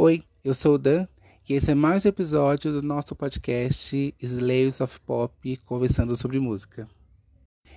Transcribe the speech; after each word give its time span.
Oi, 0.00 0.22
eu 0.44 0.54
sou 0.54 0.76
o 0.76 0.78
Dan 0.78 1.08
e 1.48 1.54
esse 1.54 1.72
é 1.72 1.74
mais 1.74 2.06
um 2.06 2.08
episódio 2.08 2.70
do 2.70 2.80
nosso 2.80 3.16
podcast 3.16 4.14
Slaves 4.22 4.80
of 4.80 5.00
Pop 5.00 5.56
conversando 5.64 6.14
sobre 6.14 6.38
música. 6.38 6.88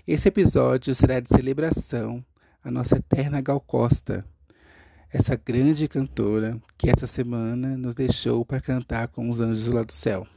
Esse 0.05 0.27
episódio 0.27 0.93
será 0.93 1.19
de 1.19 1.29
celebração 1.29 2.23
à 2.63 2.69
nossa 2.69 2.97
eterna 2.97 3.41
Gal 3.41 3.59
Costa, 3.59 4.23
essa 5.09 5.35
grande 5.35 5.87
cantora 5.87 6.61
que 6.77 6.91
essa 6.91 7.07
semana 7.07 7.75
nos 7.75 7.95
deixou 7.95 8.45
para 8.45 8.61
cantar 8.61 9.07
com 9.07 9.27
os 9.27 9.39
anjos 9.39 9.73
lá 9.73 9.81
do 9.81 9.91
céu. 9.91 10.27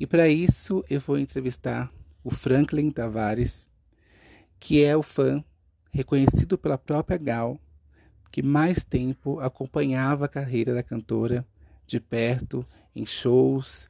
E 0.00 0.04
para 0.04 0.28
isso 0.28 0.84
eu 0.90 0.98
vou 0.98 1.16
entrevistar 1.16 1.92
o 2.24 2.30
Franklin 2.32 2.90
Tavares, 2.90 3.70
que 4.58 4.82
é 4.82 4.96
o 4.96 5.02
fã 5.04 5.44
reconhecido 5.92 6.58
pela 6.58 6.76
própria 6.76 7.18
Gal 7.18 7.60
que 8.30 8.42
mais 8.42 8.84
tempo 8.84 9.40
acompanhava 9.40 10.26
a 10.26 10.28
carreira 10.28 10.74
da 10.74 10.82
cantora 10.82 11.46
de 11.86 11.98
perto, 11.98 12.66
em 12.94 13.06
shows, 13.06 13.88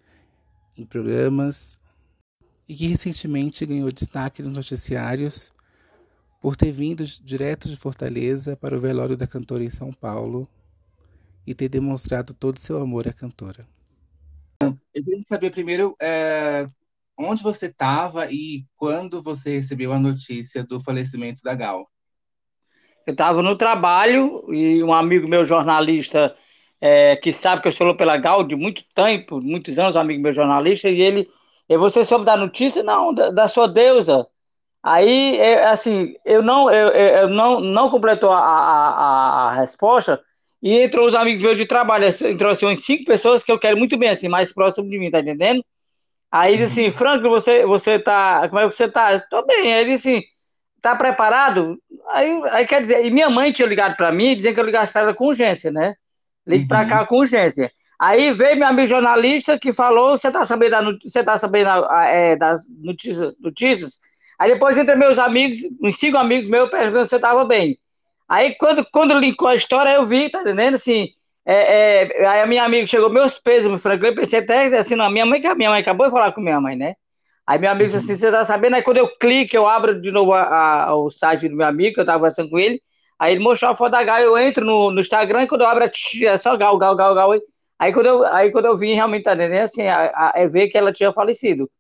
em 0.77 0.85
programas, 0.85 1.79
e 2.69 2.75
que 2.75 2.87
recentemente 2.87 3.67
ganhou 3.67 3.91
destaque 3.91 4.43
nos 4.43 4.53
noticiários 4.53 5.53
por 6.41 6.55
ter 6.55 6.71
vindo 6.71 7.05
direto 7.05 7.69
de 7.69 7.77
Fortaleza 7.77 8.57
para 8.57 8.77
o 8.77 8.81
velório 8.81 9.17
da 9.17 9.27
cantora 9.27 9.65
em 9.65 9.71
São 9.71 9.93
Paulo 9.93 10.49
e 11.47 11.55
ter 11.55 11.69
demonstrado 11.69 12.35
todo 12.35 12.59
seu 12.59 12.81
amor 12.81 13.09
à 13.09 13.13
cantora. 13.13 13.67
Eu 14.63 14.77
queria 15.05 15.23
saber 15.27 15.51
primeiro 15.51 15.97
é, 16.01 16.69
onde 17.19 17.43
você 17.43 17.67
estava 17.67 18.31
e 18.31 18.65
quando 18.77 19.23
você 19.23 19.57
recebeu 19.57 19.93
a 19.93 19.99
notícia 19.99 20.63
do 20.63 20.81
falecimento 20.81 21.43
da 21.43 21.55
Gal. 21.55 21.91
Eu 23.09 23.13
estava 23.13 23.41
no 23.43 23.57
trabalho 23.57 24.45
e 24.53 24.85
um 24.85 24.93
amigo 24.93 25.27
meu, 25.27 25.43
jornalista, 25.43 26.37
é, 26.79 27.17
que 27.17 27.33
sabe 27.33 27.63
que 27.63 27.69
eu 27.69 27.73
sou 27.73 27.97
pela 27.97 28.19
Gal 28.19 28.45
de 28.45 28.55
muito 28.55 28.85
tempo, 28.95 29.41
muitos 29.41 29.79
anos, 29.79 29.97
um 29.97 30.01
amigo 30.01 30.23
meu 30.23 30.31
jornalista, 30.31 30.91
e 30.91 31.01
ele, 31.01 31.27
e 31.67 31.79
você 31.79 32.05
soube 32.05 32.27
da 32.27 32.37
notícia? 32.37 32.83
Não, 32.83 33.15
da, 33.15 33.31
da 33.31 33.49
sua 33.49 33.67
deusa. 33.67 34.27
Aí, 34.83 35.39
é, 35.39 35.65
assim, 35.69 36.17
eu 36.23 36.43
não, 36.43 36.71
eu, 36.71 36.89
eu 36.91 37.29
não, 37.31 37.61
não 37.61 37.89
completou 37.89 38.31
a, 38.31 38.41
a, 38.41 39.49
a, 39.53 39.55
resposta 39.55 40.21
e 40.63 40.75
entrou 40.79 41.07
os 41.07 41.15
amigos 41.15 41.41
meus 41.41 41.57
de 41.57 41.65
trabalho, 41.65 42.05
entrou 42.07 42.53
assim, 42.53 42.67
umas 42.67 42.85
cinco 42.85 43.07
pessoas 43.07 43.43
que 43.43 43.51
eu 43.51 43.59
quero 43.59 43.79
muito 43.79 43.97
bem, 43.97 44.11
assim, 44.11 44.29
mais 44.29 44.53
próximo 44.53 44.87
de 44.87 44.99
mim, 44.99 45.11
tá 45.11 45.21
entendendo? 45.21 45.65
Aí 46.31 46.63
assim, 46.63 46.91
Franco, 46.91 47.29
você, 47.31 47.65
você 47.65 47.99
tá, 47.99 48.47
como 48.51 48.61
é 48.61 48.69
que 48.69 48.77
você 48.77 48.89
tá? 48.91 49.19
Tô 49.21 49.47
bem. 49.47 49.73
Aí 49.75 49.91
assim, 49.93 50.23
tá 50.81 50.95
preparado? 50.95 51.79
Aí, 52.11 52.41
aí 52.51 52.67
quer 52.67 52.83
dizer, 52.83 53.05
e 53.05 53.11
minha 53.11 53.29
mãe 53.29 53.53
tinha 53.53 53.69
ligado 53.69 53.97
para 53.97 54.13
mim, 54.13 54.37
dizendo 54.37 54.55
que 54.55 54.61
eu 54.61 54.65
ligasse 54.65 54.93
para 54.93 55.03
ela 55.03 55.15
com 55.15 55.27
urgência, 55.27 55.71
né? 55.71 55.95
Ligue 56.47 56.63
uhum. 56.63 56.69
para 56.69 56.87
cá 56.87 57.07
com 57.07 57.17
urgência. 57.17 57.71
Aí 57.99 58.33
veio 58.33 58.57
meu 58.57 58.69
amigo 58.69 58.87
jornalista 58.87 59.59
que 59.59 59.73
falou: 59.73 60.17
você 60.17 60.31
tá 60.31 60.47
sabendo, 60.47 60.71
da, 60.71 60.83
você 61.03 61.25
tá 61.25 61.37
sabendo 61.37 61.69
é, 62.05 62.37
das 62.37 62.63
notícias, 62.81 63.35
notícias? 63.41 63.99
Aí 64.39 64.53
depois 64.53 64.79
entre 64.79 64.95
meus 64.95 65.19
amigos, 65.19 65.59
uns 65.83 65.99
cinco 65.99 66.17
amigos 66.17 66.49
meus, 66.49 66.71
perguntando 66.71 67.09
se 67.09 67.15
eu 67.15 67.19
estava 67.19 67.45
bem. 67.45 67.77
Aí 68.29 68.55
quando, 68.55 68.87
quando 68.93 69.19
linkou 69.19 69.49
a 69.49 69.57
história, 69.57 69.91
eu 69.91 70.07
vi, 70.07 70.31
tá 70.31 70.43
entendendo? 70.43 70.75
Assim, 70.75 71.09
é, 71.45 72.03
é, 72.23 72.27
aí 72.27 72.43
a 72.43 72.47
minha 72.47 72.63
amiga 72.63 72.87
chegou, 72.87 73.11
meus 73.11 73.39
pesos, 73.39 73.69
meu 73.69 73.79
frango, 73.79 74.07
eu 74.07 74.15
pensei 74.15 74.39
até 74.39 74.67
assim, 74.79 74.95
não, 74.95 75.11
minha 75.11 75.27
mãe, 75.27 75.45
a 75.45 75.55
minha 75.55 75.71
mãe 75.71 75.81
acabou 75.81 76.07
de 76.07 76.13
falar 76.13 76.31
com 76.33 76.41
minha 76.41 76.61
mãe, 76.61 76.77
né? 76.77 76.95
Aí 77.49 77.59
meu 77.59 77.71
amigo 77.71 77.87
disse 77.91 77.99
assim, 78.13 78.15
você 78.21 78.31
tá 78.31 78.45
sabendo? 78.45 78.77
Aí 78.77 78.83
quando 78.83 78.99
eu 78.99 79.09
clico, 79.19 79.57
eu 79.57 79.67
abro 79.67 80.01
de 80.01 80.11
novo 80.11 80.35
a, 80.35 80.85
a, 80.85 80.95
o 80.97 81.11
site 81.11 81.49
do 81.49 81.57
meu 81.57 81.67
amigo, 81.67 81.95
que 81.95 82.01
eu 82.01 82.05
tava 82.07 82.19
conversando 82.19 82.51
com 82.51 82.59
ele, 82.59 82.83
aí 83.19 83.33
ele 83.33 83.43
mostrou 83.43 83.71
a 83.71 83.77
foto 83.77 83.93
da 83.93 84.03
Gal, 84.05 84.21
eu 84.21 84.37
entro 84.37 84.65
no, 84.65 84.91
no 84.91 85.01
Instagram, 85.01 85.45
e 85.45 85.49
quando 85.49 85.63
eu 85.63 85.67
abro, 85.67 85.85
é 85.85 86.37
só 86.37 86.57
Gal, 86.59 86.77
Gal, 86.79 86.95
Gal, 86.95 87.15
Gal. 87.15 87.33
Aí 87.79 87.93
quando 87.93 88.07
eu, 88.07 88.25
aí 88.27 88.53
quando 88.53 88.67
eu 88.67 88.77
vim, 88.77 88.95
realmente, 88.95 89.25
tá 89.25 89.35
entendendo? 89.35 89.63
Assim, 89.65 89.83
é 89.83 90.47
ver 90.49 90.69
que 90.69 90.77
ela 90.77 90.93
tinha 90.93 91.13
falecido. 91.13 91.71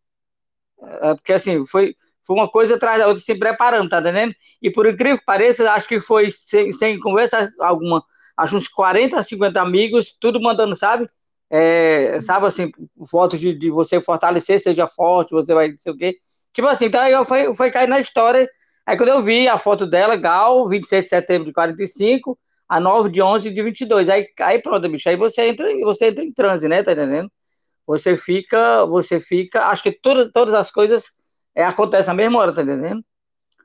É, 1.02 1.14
porque 1.14 1.32
assim, 1.32 1.64
foi, 1.66 1.94
foi 2.26 2.36
uma 2.36 2.48
coisa 2.48 2.76
atrás 2.76 2.98
da 2.98 3.08
outra, 3.08 3.22
se 3.22 3.34
preparando, 3.34 3.88
tá 3.90 4.00
entendendo? 4.00 4.34
E 4.62 4.70
por 4.70 4.86
incrível 4.86 5.18
que 5.18 5.24
pareça, 5.24 5.70
acho 5.72 5.88
que 5.88 6.00
foi 6.00 6.30
sem, 6.30 6.72
sem 6.72 6.98
conversa 7.00 7.52
alguma, 7.60 8.02
acho 8.36 8.56
uns 8.56 8.68
40, 8.68 9.22
50 9.22 9.60
amigos, 9.60 10.16
tudo 10.20 10.40
mandando, 10.40 10.74
sabe? 10.76 11.08
É, 11.50 12.20
sabe 12.20 12.46
assim, 12.46 12.70
fotos 13.08 13.40
de, 13.40 13.54
de 13.54 13.70
você 13.70 14.00
fortalecer, 14.00 14.60
seja 14.60 14.86
forte, 14.86 15.30
você 15.30 15.54
vai 15.54 15.68
não 15.70 15.78
sei 15.78 15.92
o 15.92 15.96
quê. 15.96 16.16
Tipo 16.52 16.68
assim, 16.68 16.86
então 16.86 17.06
eu 17.08 17.24
fui, 17.24 17.54
fui 17.54 17.70
cair 17.70 17.88
na 17.88 18.00
história. 18.00 18.48
Aí 18.86 18.96
quando 18.96 19.10
eu 19.10 19.20
vi 19.20 19.48
a 19.48 19.58
foto 19.58 19.86
dela, 19.86 20.16
Gal, 20.16 20.68
27 20.68 21.04
de 21.04 21.08
setembro 21.08 21.46
de 21.46 21.52
45, 21.52 22.38
a 22.68 22.78
9 22.78 23.10
de 23.10 23.22
11 23.22 23.50
de 23.50 23.62
22. 23.62 24.08
Aí, 24.08 24.26
aí 24.40 24.60
pronto, 24.60 24.88
bicho, 24.88 25.08
aí 25.08 25.16
você 25.16 25.48
entra, 25.48 25.68
você 25.84 26.08
entra 26.08 26.24
em 26.24 26.32
transe, 26.32 26.68
né, 26.68 26.82
tá 26.82 26.92
entendendo? 26.92 27.30
Você 27.86 28.16
fica, 28.16 28.84
você 28.84 29.18
fica, 29.18 29.66
acho 29.66 29.82
que 29.82 29.92
todas, 29.92 30.30
todas 30.30 30.54
as 30.54 30.70
coisas 30.70 31.06
é, 31.54 31.64
acontecem 31.64 32.08
na 32.08 32.14
mesma 32.14 32.38
hora, 32.38 32.52
tá 32.52 32.62
entendendo? 32.62 33.02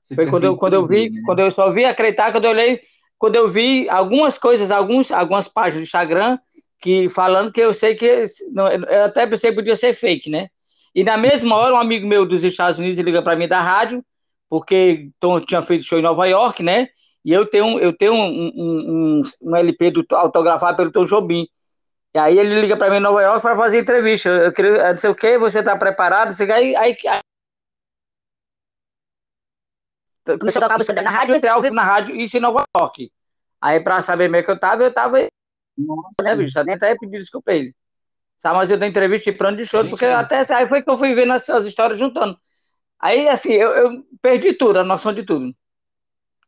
Você 0.01 0.15
Foi 0.15 0.29
quando 0.29 0.43
eu, 0.45 0.57
quando 0.57 0.73
eu 0.73 0.87
vi, 0.87 1.09
né? 1.09 1.21
quando 1.25 1.39
eu 1.39 1.51
só 1.51 1.71
vi 1.71 1.83
acreditar, 1.83 2.31
quando 2.31 2.45
eu 2.45 2.51
olhei, 2.51 2.81
quando 3.17 3.35
eu 3.35 3.47
vi 3.47 3.89
algumas 3.89 4.37
coisas, 4.37 4.71
alguns, 4.71 5.11
algumas 5.11 5.47
páginas 5.47 5.83
do 5.83 5.85
Instagram, 5.85 6.37
que 6.83 7.09
falando 7.09 7.49
que 7.49 7.61
eu 7.61 7.73
sei 7.73 7.95
que 7.95 8.25
não, 8.51 8.67
eu 8.69 9.05
até 9.05 9.25
pensei 9.25 9.51
que 9.51 9.55
podia 9.55 9.75
ser 9.75 9.93
fake, 9.93 10.29
né? 10.29 10.49
E 10.93 11.01
na 11.01 11.17
mesma 11.17 11.55
hora, 11.55 11.73
um 11.73 11.77
amigo 11.77 12.05
meu 12.05 12.25
dos 12.25 12.43
Estados 12.43 12.77
Unidos 12.77 12.99
liga 12.99 13.21
para 13.23 13.37
mim 13.37 13.47
da 13.47 13.61
rádio, 13.61 14.03
porque 14.49 15.09
Tom 15.17 15.39
tinha 15.39 15.61
feito 15.61 15.85
show 15.85 15.97
em 15.97 16.01
Nova 16.01 16.27
York, 16.27 16.61
né? 16.61 16.89
E 17.23 17.31
eu 17.31 17.45
tenho, 17.49 17.79
eu 17.79 17.95
tenho 17.95 18.13
um, 18.13 18.51
um, 18.53 19.21
um, 19.21 19.21
um 19.43 19.55
LP 19.55 19.91
do, 19.91 20.05
autografado 20.11 20.75
pelo 20.75 20.91
Tom 20.91 21.05
Jobim. 21.05 21.47
E 22.13 22.19
aí 22.19 22.37
ele 22.37 22.59
liga 22.59 22.75
para 22.75 22.89
mim 22.89 22.97
em 22.97 22.99
Nova 22.99 23.21
York 23.21 23.41
para 23.41 23.55
fazer 23.55 23.79
entrevista. 23.79 24.29
Eu 24.29 24.51
queria, 24.51 24.91
não 24.91 24.97
sei 24.99 25.09
o 25.09 25.15
que, 25.15 25.37
você 25.37 25.59
está 25.59 25.77
preparado? 25.77 26.33
Você, 26.33 26.43
aí, 26.51 26.75
aí, 26.75 26.97
aí 27.07 27.21
começou 30.37 30.59
a 30.59 30.63
tocar 30.63 30.77
música 30.77 31.01
na 31.01 31.09
rádio, 31.09 31.35
entrei 31.35 31.51
ao 31.51 31.61
vivo 31.61 31.75
na 31.75 31.83
rádio, 31.83 32.13
isso 32.17 32.35
em 32.35 32.41
Nova 32.41 32.63
York. 32.77 33.09
Aí, 33.61 33.79
para 33.79 34.01
saber 34.01 34.29
meio 34.29 34.43
que 34.43 34.51
eu 34.51 34.59
tava, 34.59 34.83
eu 34.83 34.93
tava 34.93 35.19
nossa, 35.77 36.23
né, 36.23 36.35
bicho? 36.35 36.59
Até 36.59 36.95
pedi 36.97 37.19
desculpa 37.19 37.51
a 37.51 37.55
ele. 37.55 37.75
Sabe, 38.37 38.57
mas 38.57 38.69
eu 38.69 38.77
dei 38.77 38.89
entrevista 38.89 39.31
de 39.31 39.37
plano 39.37 39.57
de 39.57 39.65
choro, 39.65 39.89
porque 39.89 40.05
é. 40.05 40.13
até 40.13 40.43
aí 40.53 40.67
foi 40.67 40.81
que 40.81 40.89
eu 40.89 40.97
fui 40.97 41.15
vendo 41.15 41.33
as, 41.33 41.49
as 41.49 41.65
histórias 41.65 41.97
juntando. 41.97 42.37
Aí, 42.99 43.27
assim, 43.27 43.53
eu, 43.53 43.69
eu, 43.71 44.03
perdi 44.21 44.53
tudo, 44.53 44.79
a 44.79 44.83
noção 44.83 45.13
de 45.13 45.23
tudo. 45.23 45.55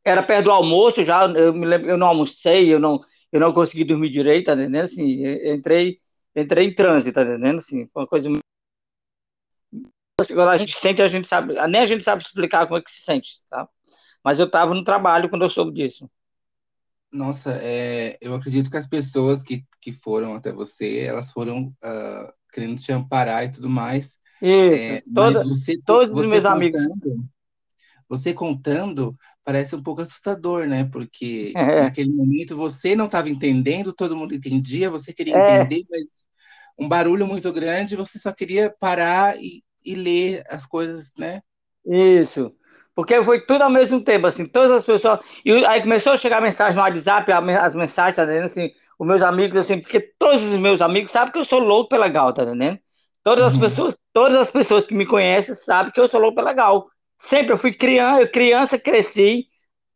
Era 0.03 0.21
perto 0.23 0.45
do 0.45 0.51
almoço 0.51 1.03
já, 1.03 1.25
eu 1.25 1.53
me 1.53 1.65
lembro, 1.65 1.89
eu 1.89 1.97
não 1.97 2.07
almocei, 2.07 2.73
eu 2.73 2.79
não, 2.79 3.01
eu 3.31 3.39
não 3.39 3.53
consegui 3.53 3.83
dormir 3.83 4.09
direito, 4.09 4.47
tá 4.47 4.53
entendendo? 4.53 4.83
Assim, 4.83 5.23
entrei, 5.47 5.99
entrei 6.35 6.67
em 6.67 6.75
transe, 6.75 7.11
tá 7.11 7.23
entendendo? 7.23 7.57
Assim, 7.57 7.87
foi 7.87 8.03
uma 8.03 8.07
coisa 8.07 8.29
quando 10.33 10.49
a 10.49 10.57
gente 10.57 10.73
sente, 10.73 11.01
a 11.01 11.07
gente 11.07 11.27
sabe, 11.27 11.53
nem 11.67 11.81
a 11.81 11.85
gente 11.85 12.03
sabe 12.03 12.23
explicar 12.23 12.65
como 12.65 12.77
é 12.77 12.81
que 12.81 12.91
se 12.91 13.01
sente, 13.01 13.41
tá? 13.49 13.67
Mas 14.23 14.39
eu 14.39 14.45
estava 14.45 14.73
no 14.73 14.83
trabalho 14.83 15.29
quando 15.29 15.43
eu 15.43 15.49
soube 15.49 15.73
disso. 15.73 16.09
Nossa, 17.15 17.57
é, 17.61 18.17
eu 18.19 18.35
acredito 18.35 18.69
que 18.69 18.75
as 18.75 18.87
pessoas 18.87 19.41
que, 19.41 19.63
que 19.79 19.93
foram 19.93 20.35
até 20.35 20.51
você, 20.51 20.99
elas 20.99 21.31
foram 21.31 21.73
uh, 21.83 22.33
querendo 22.51 22.79
te 22.79 22.91
amparar 22.91 23.45
e 23.45 23.51
tudo 23.51 23.69
mais. 23.69 24.19
Isso, 24.41 24.75
é, 24.75 25.01
toda, 25.13 25.43
você, 25.45 25.79
todos 25.85 26.13
você 26.13 26.21
os 26.21 26.27
meus 26.27 26.41
contando, 26.41 26.53
amigos. 26.53 26.83
Você 28.09 28.33
contando 28.33 29.17
parece 29.45 29.75
um 29.75 29.81
pouco 29.81 30.01
assustador, 30.01 30.67
né? 30.67 30.83
Porque 30.83 31.53
é. 31.55 31.83
naquele 31.83 32.11
momento 32.11 32.57
você 32.57 32.95
não 32.95 33.05
estava 33.05 33.29
entendendo, 33.29 33.93
todo 33.93 34.15
mundo 34.15 34.35
entendia, 34.35 34.89
você 34.89 35.13
queria 35.13 35.37
é. 35.37 35.61
entender, 35.61 35.85
mas 35.89 36.25
um 36.77 36.89
barulho 36.89 37.25
muito 37.25 37.51
grande, 37.53 37.95
você 37.95 38.19
só 38.19 38.33
queria 38.33 38.75
parar 38.77 39.41
e, 39.41 39.63
e 39.83 39.95
ler 39.95 40.43
as 40.49 40.65
coisas, 40.65 41.13
né? 41.17 41.41
Isso. 41.85 42.53
Porque 42.95 43.21
foi 43.23 43.41
tudo 43.41 43.61
ao 43.63 43.69
mesmo 43.69 44.01
tempo, 44.01 44.25
assim, 44.25 44.45
todas 44.45 44.71
as 44.71 44.85
pessoas. 44.85 45.19
E 45.43 45.51
aí 45.65 45.81
começou 45.81 46.13
a 46.13 46.17
chegar 46.17 46.41
mensagem 46.41 46.75
no 46.75 46.81
WhatsApp, 46.81 47.29
as 47.31 47.75
mensagens, 47.75 48.15
tá 48.15 48.23
entendendo? 48.23 48.45
Assim, 48.45 48.71
os 48.97 49.05
meus 49.05 49.21
amigos, 49.21 49.57
assim, 49.57 49.81
porque 49.81 49.99
todos 49.99 50.41
os 50.41 50.57
meus 50.57 50.81
amigos 50.81 51.11
sabem 51.11 51.33
que 51.33 51.39
eu 51.39 51.45
sou 51.45 51.59
louco 51.59 51.89
pela 51.89 52.07
Gal, 52.07 52.33
tá 52.33 52.43
entendendo? 52.43 52.79
Todas 53.21 53.47
as 53.47 53.53
uhum. 53.55 53.59
pessoas, 53.59 53.97
todas 54.13 54.37
as 54.37 54.49
pessoas 54.49 54.87
que 54.87 54.95
me 54.95 55.05
conhecem 55.05 55.53
sabem 55.55 55.91
que 55.91 55.99
eu 55.99 56.07
sou 56.07 56.21
louco 56.21 56.35
pela 56.37 56.53
Gal. 56.53 56.87
Sempre 57.17 57.53
eu 57.53 57.57
fui 57.57 57.73
criança, 57.73 58.21
eu 58.21 58.31
criança 58.31 58.79
cresci 58.79 59.47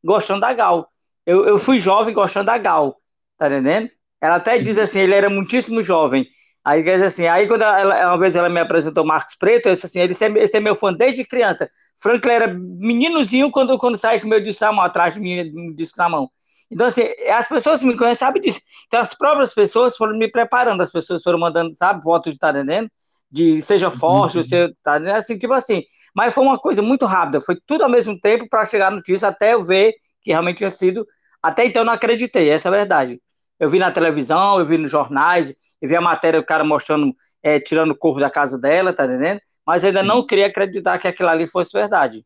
gostando 0.04 0.42
da 0.42 0.54
Gal. 0.54 0.90
Eu, 1.26 1.46
eu 1.48 1.58
fui 1.58 1.80
jovem 1.80 2.14
gostando 2.14 2.48
da 2.48 2.58
Gal, 2.58 2.98
tá 3.38 3.48
entendendo? 3.48 3.90
Ela 4.20 4.36
até 4.36 4.58
Sim. 4.58 4.64
diz 4.64 4.78
assim, 4.78 5.00
ele 5.00 5.16
era 5.16 5.30
muitíssimo 5.30 5.82
jovem. 5.82 6.28
Aí, 6.70 6.84
quer 6.84 6.94
dizer 6.94 7.06
assim, 7.06 7.26
aí 7.26 7.48
quando 7.48 7.64
ela, 7.64 8.10
uma 8.10 8.18
vez 8.20 8.36
ela 8.36 8.48
me 8.48 8.60
apresentou 8.60 9.04
Marcos 9.04 9.36
Preto, 9.36 9.68
eu 9.68 9.74
disse 9.74 9.88
assim, 9.88 10.02
ele, 10.02 10.14
esse 10.40 10.56
é 10.56 10.60
meu 10.60 10.76
fã 10.76 10.94
desde 10.94 11.26
criança. 11.26 11.68
Franklin 12.00 12.32
era 12.32 12.48
meninozinho 12.54 13.50
quando, 13.50 13.76
quando 13.80 13.98
sai 13.98 14.20
com 14.20 14.28
o 14.28 14.30
meu 14.30 14.40
disco 14.40 14.64
na 14.64 14.72
mão, 14.72 14.86
atrás 14.86 15.16
de 15.16 15.20
mim, 15.20 15.74
disco 15.74 15.98
na 15.98 16.08
mão. 16.08 16.30
Então, 16.70 16.86
assim, 16.86 17.02
as 17.34 17.48
pessoas 17.48 17.80
que 17.80 17.88
me 17.88 17.98
conhecem 17.98 18.20
sabem 18.20 18.40
disso. 18.44 18.60
Então, 18.86 19.00
as 19.00 19.16
próprias 19.16 19.52
pessoas 19.52 19.98
foram 19.98 20.16
me 20.16 20.30
preparando, 20.30 20.82
as 20.84 20.92
pessoas 20.92 21.24
foram 21.24 21.40
mandando, 21.40 21.74
sabe, 21.76 22.04
votos 22.04 22.34
de 22.34 22.38
tá 22.38 22.52
entendendo? 22.52 22.88
De 23.32 23.64
seja 23.64 23.90
forte, 23.90 24.38
uhum. 24.38 24.44
você 24.44 24.72
tá 24.84 24.98
entendendo? 24.98 25.16
Assim, 25.16 25.40
tipo 25.40 25.54
assim. 25.54 25.84
Mas 26.16 26.36
foi 26.36 26.44
uma 26.44 26.60
coisa 26.60 26.84
muito 26.84 27.08
rápida, 27.08 27.42
foi 27.42 27.58
tudo 27.66 27.84
ao 27.84 27.90
mesmo 27.90 28.20
tempo 28.20 28.48
para 28.48 28.64
chegar 28.66 28.92
no 28.92 28.98
notícia 28.98 29.28
até 29.30 29.56
eu 29.56 29.64
ver 29.64 29.96
que 30.22 30.30
realmente 30.30 30.58
tinha 30.58 30.70
sido. 30.70 31.04
Até 31.42 31.66
então 31.66 31.82
eu 31.82 31.86
não 31.86 31.94
acreditei, 31.94 32.50
essa 32.52 32.68
é 32.68 32.72
a 32.72 32.76
verdade. 32.78 33.20
eu 33.60 33.70
vi 33.72 33.80
na 33.80 33.92
televisão, 33.92 34.60
eu 34.60 34.68
vi 34.68 34.78
nos 34.78 34.92
jornais, 34.92 35.56
eu 35.82 35.90
vi 35.90 35.96
a 35.96 36.02
matéria 36.02 36.40
do 36.40 36.46
cara 36.46 36.64
mostrando, 36.64 37.16
é, 37.42 37.60
tirando 37.60 37.92
o 37.92 37.96
corpo 37.96 38.20
da 38.20 38.30
casa 38.30 38.58
dela, 38.58 38.94
tá 38.94 39.06
entendendo? 39.06 39.42
Mas 39.66 39.84
ainda 39.84 40.02
Sim. 40.02 40.08
não 40.08 40.26
queria 40.26 40.48
acreditar 40.48 40.98
que 41.00 41.08
aquilo 41.08 41.30
ali 41.30 41.48
fosse 41.48 41.72
verdade. 41.74 42.26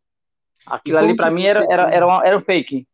Aquilo 0.66 0.98
ali 0.98 1.16
para 1.16 1.30
mim 1.30 1.44
era, 1.44 1.66
era, 1.70 1.94
era, 1.94 2.08
um, 2.08 2.24
era 2.24 2.38
um 2.38 2.42
fake. 2.42 2.88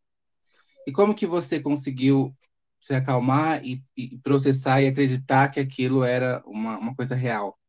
E 0.87 0.91
como 0.91 1.13
que 1.13 1.25
você 1.25 1.59
conseguiu 1.59 2.33
se 2.79 2.95
acalmar 2.95 3.63
e, 3.63 3.83
e 3.95 4.17
processar 4.17 4.81
e 4.81 4.87
acreditar 4.87 5.49
que 5.49 5.59
aquilo 5.59 6.03
era 6.03 6.41
uma, 6.45 6.77
uma 6.77 6.95
coisa 6.95 7.15
real? 7.15 7.59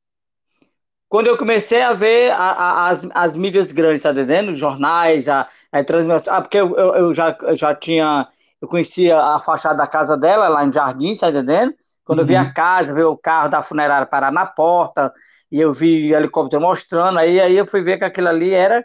quando 1.10 1.26
eu 1.26 1.36
comecei 1.36 1.82
a 1.82 1.92
ver 1.92 2.30
a, 2.30 2.36
a, 2.36 2.88
as, 2.88 3.06
as 3.12 3.36
mídias 3.36 3.72
grandes, 3.72 4.02
tá 4.02 4.12
entendendo? 4.12 4.54
Jornais, 4.54 5.28
a, 5.28 5.48
a 5.72 5.82
transmissão. 5.84 6.32
Ah, 6.32 6.40
porque 6.40 6.56
eu, 6.56 6.76
eu, 6.76 6.94
eu, 6.94 7.14
já, 7.14 7.36
eu 7.42 7.56
já 7.56 7.74
tinha. 7.74 8.28
Eu 8.62 8.68
conhecia 8.68 9.18
a 9.18 9.40
fachada 9.40 9.76
da 9.78 9.88
casa 9.88 10.16
dela, 10.16 10.48
lá 10.48 10.64
em 10.64 10.72
Jardim, 10.72 11.12
tá 11.14 11.28
entendendo? 11.28 11.74
Quando 12.10 12.18
uhum. 12.18 12.24
eu 12.24 12.26
vi 12.26 12.34
a 12.34 12.42
uhum. 12.42 12.52
casa, 12.52 12.92
vi 12.92 13.04
o 13.04 13.16
carro 13.16 13.48
da 13.48 13.62
funerária 13.62 14.04
parar 14.04 14.32
na 14.32 14.44
porta, 14.44 15.14
e 15.48 15.60
eu 15.60 15.72
vi 15.72 16.12
o 16.12 16.16
helicóptero 16.16 16.60
mostrando, 16.60 17.20
aí, 17.20 17.40
aí 17.40 17.56
eu 17.56 17.64
fui 17.64 17.82
ver 17.82 17.98
que 17.98 18.04
aquilo 18.04 18.26
ali 18.26 18.50
era, 18.50 18.84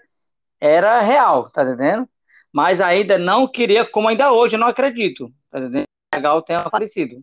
era 0.61 1.01
real, 1.01 1.49
tá 1.49 1.63
entendendo? 1.63 2.07
Mas 2.53 2.79
ainda 2.79 3.17
não 3.17 3.47
queria, 3.47 3.83
como 3.83 4.09
ainda 4.09 4.31
hoje, 4.31 4.53
eu 4.53 4.59
não 4.59 4.67
acredito, 4.67 5.33
tá 5.49 5.57
entendendo? 5.57 5.85
Legal 6.13 6.39
tenha 6.43 6.61
falecido. 6.69 7.19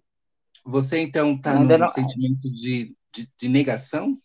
Você 0.64 0.98
então 0.98 1.34
está 1.34 1.54
num 1.54 1.78
não... 1.78 1.88
sentimento 1.88 2.50
de, 2.50 2.96
de, 3.14 3.28
de 3.38 3.48
negação? 3.48 4.18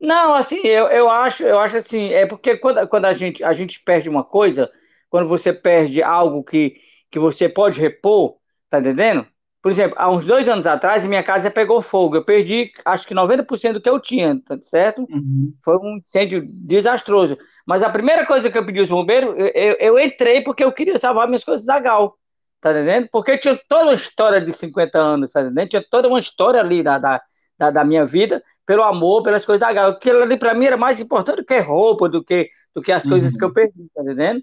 Não, 0.00 0.32
assim, 0.32 0.60
eu, 0.64 0.86
eu 0.86 1.10
acho, 1.10 1.42
eu 1.42 1.58
acho 1.58 1.76
assim, 1.76 2.14
é 2.14 2.24
porque 2.24 2.56
quando, 2.56 2.88
quando 2.88 3.04
a, 3.04 3.12
gente, 3.12 3.44
a 3.44 3.52
gente 3.52 3.78
perde 3.84 4.08
uma 4.08 4.24
coisa, 4.24 4.72
quando 5.10 5.28
você 5.28 5.52
perde 5.52 6.02
algo 6.02 6.42
que, 6.42 6.76
que 7.10 7.18
você 7.18 7.46
pode 7.46 7.78
repor, 7.78 8.38
tá 8.70 8.80
entendendo? 8.80 9.26
Por 9.62 9.70
exemplo, 9.70 9.96
há 9.96 10.10
uns 10.10 10.26
dois 10.26 10.48
anos 10.48 10.66
atrás, 10.66 11.06
minha 11.06 11.22
casa 11.22 11.48
pegou 11.48 11.80
fogo. 11.80 12.16
Eu 12.16 12.24
perdi, 12.24 12.72
acho 12.84 13.06
que 13.06 13.14
90% 13.14 13.74
do 13.74 13.80
que 13.80 13.88
eu 13.88 14.00
tinha, 14.00 14.40
tá 14.44 14.58
certo? 14.60 15.06
Uhum. 15.08 15.54
Foi 15.64 15.78
um 15.78 15.98
incêndio 15.98 16.44
desastroso. 16.44 17.38
Mas 17.64 17.82
a 17.84 17.88
primeira 17.88 18.26
coisa 18.26 18.50
que 18.50 18.58
eu 18.58 18.66
pedi 18.66 18.80
aos 18.80 18.88
bombeiros, 18.88 19.38
eu, 19.38 19.46
eu, 19.46 19.76
eu, 19.78 19.98
entrei 20.00 20.42
porque 20.42 20.64
eu 20.64 20.72
queria 20.72 20.98
salvar 20.98 21.28
minhas 21.28 21.44
coisas 21.44 21.64
da 21.64 21.78
Gal, 21.78 22.18
tá 22.60 22.72
entendendo? 22.72 23.08
Porque 23.12 23.38
tinha 23.38 23.56
toda 23.68 23.84
uma 23.84 23.94
história 23.94 24.40
de 24.40 24.50
50 24.50 25.00
anos, 25.00 25.30
tá 25.30 25.42
entendendo? 25.42 25.68
Tinha 25.68 25.84
toda 25.88 26.08
uma 26.08 26.18
história 26.18 26.58
ali 26.58 26.82
da, 26.82 26.98
da, 26.98 27.22
da, 27.56 27.70
da 27.70 27.84
minha 27.84 28.04
vida 28.04 28.42
pelo 28.66 28.82
amor, 28.82 29.22
pelas 29.22 29.44
coisas 29.46 29.60
da 29.60 29.72
Gal. 29.72 29.90
Aquilo 29.90 30.22
ali 30.22 30.36
para 30.36 30.54
mim 30.54 30.64
era 30.64 30.76
mais 30.76 30.98
importante 30.98 31.36
do 31.36 31.44
que 31.44 31.58
roupa, 31.60 32.08
do 32.08 32.24
que, 32.24 32.48
do 32.74 32.82
que 32.82 32.90
as 32.90 33.04
uhum. 33.04 33.10
coisas 33.10 33.36
que 33.36 33.44
eu 33.44 33.52
perdi, 33.52 33.88
tá 33.94 34.02
entendendo? 34.02 34.42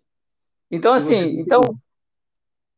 Então, 0.71 0.93
assim, 0.93 1.35
então. 1.37 1.61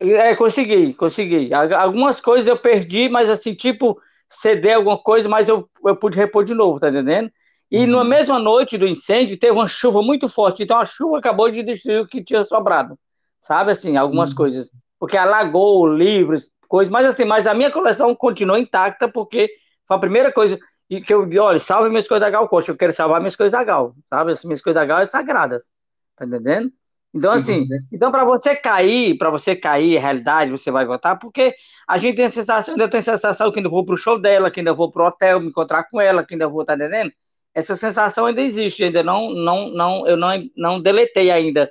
É, 0.02 0.36
consegui, 0.36 0.96
consegui. 0.96 1.54
Algumas 1.54 2.20
coisas 2.20 2.48
eu 2.48 2.58
perdi, 2.58 3.08
mas 3.08 3.30
assim, 3.30 3.54
tipo, 3.54 4.02
ceder 4.28 4.76
alguma 4.76 4.98
coisa, 4.98 5.30
mas 5.30 5.48
eu, 5.48 5.70
eu 5.86 5.96
pude 5.96 6.18
repor 6.18 6.44
de 6.44 6.56
novo, 6.56 6.80
tá 6.80 6.90
entendendo? 6.90 7.32
E 7.70 7.86
uhum. 7.86 7.88
na 7.88 8.04
mesma 8.04 8.40
noite 8.40 8.78
do 8.78 8.88
incêndio, 8.88 9.38
teve 9.38 9.54
uma 9.54 9.68
chuva 9.68 10.02
muito 10.02 10.28
forte, 10.28 10.64
então 10.64 10.80
a 10.80 10.86
chuva 10.86 11.20
acabou 11.20 11.52
de 11.52 11.62
destruir 11.62 12.02
o 12.02 12.08
que 12.08 12.24
tinha 12.24 12.44
sobrado, 12.44 12.98
sabe, 13.40 13.72
assim, 13.72 13.96
algumas 13.96 14.32
uhum. 14.32 14.38
coisas. 14.38 14.72
Porque 15.00 15.16
alagou 15.16 15.88
livros, 15.88 16.46
coisas, 16.68 16.92
mas 16.92 17.06
assim, 17.06 17.24
mas 17.24 17.46
a 17.46 17.54
minha 17.54 17.70
coleção 17.70 18.16
continuou 18.16 18.58
intacta, 18.58 19.08
porque 19.08 19.52
foi 19.88 19.98
a 19.98 20.00
primeira 20.00 20.32
coisa 20.32 20.58
e 20.90 21.00
que 21.00 21.14
eu 21.14 21.30
olha, 21.40 21.60
salve 21.60 21.90
minhas 21.90 22.08
coisas 22.08 22.22
da 22.22 22.30
Gal 22.30 22.50
Costa, 22.50 22.72
eu 22.72 22.76
quero 22.76 22.92
salvar 22.92 23.22
minhas 23.22 23.36
coisas 23.36 23.52
da 23.52 23.64
Gal, 23.64 23.94
sabe? 24.10 24.32
As 24.32 24.44
minhas 24.44 24.62
coisas 24.62 24.80
da 24.80 24.86
Gal 24.86 25.06
são 25.06 25.20
sagradas, 25.20 25.72
tá 26.18 26.26
entendendo? 26.26 26.72
Então, 27.14 27.34
Sim, 27.42 27.66
assim, 27.66 27.68
então 27.92 28.10
para 28.10 28.24
você 28.24 28.56
cair, 28.56 29.18
para 29.18 29.30
você 29.30 29.54
cair, 29.54 30.00
realidade, 30.00 30.52
você 30.52 30.72
vai 30.72 30.86
votar, 30.86 31.20
porque 31.20 31.54
a 31.88 31.98
gente 31.98 32.16
tem 32.16 32.26
a 32.26 32.30
sensação, 32.30 32.74
ainda 32.74 32.90
tem 32.90 33.02
a 33.02 33.04
sensação 33.04 33.52
que 33.52 33.60
ainda 33.60 33.70
vou 33.70 33.86
pro 33.86 33.98
show 33.98 34.20
dela, 34.20 34.50
que 34.50 34.62
ainda 34.62 34.74
vou 34.74 34.90
pro 34.90 35.06
hotel 35.06 35.42
me 35.42 35.48
encontrar 35.48 35.84
com 35.86 36.00
ela, 36.00 36.26
que 36.26 36.34
ainda 36.34 36.48
vou, 36.48 36.64
tá 36.64 36.76
entendendo? 36.76 37.12
Essa 37.54 37.76
sensação 37.76 38.28
ainda 38.28 38.42
existe, 38.42 38.86
ainda 38.86 39.04
não, 39.04 39.30
não, 39.34 39.70
não, 39.70 40.08
eu 40.08 40.16
não, 40.16 40.30
não 40.56 40.82
deletei 40.82 41.30
ainda 41.30 41.70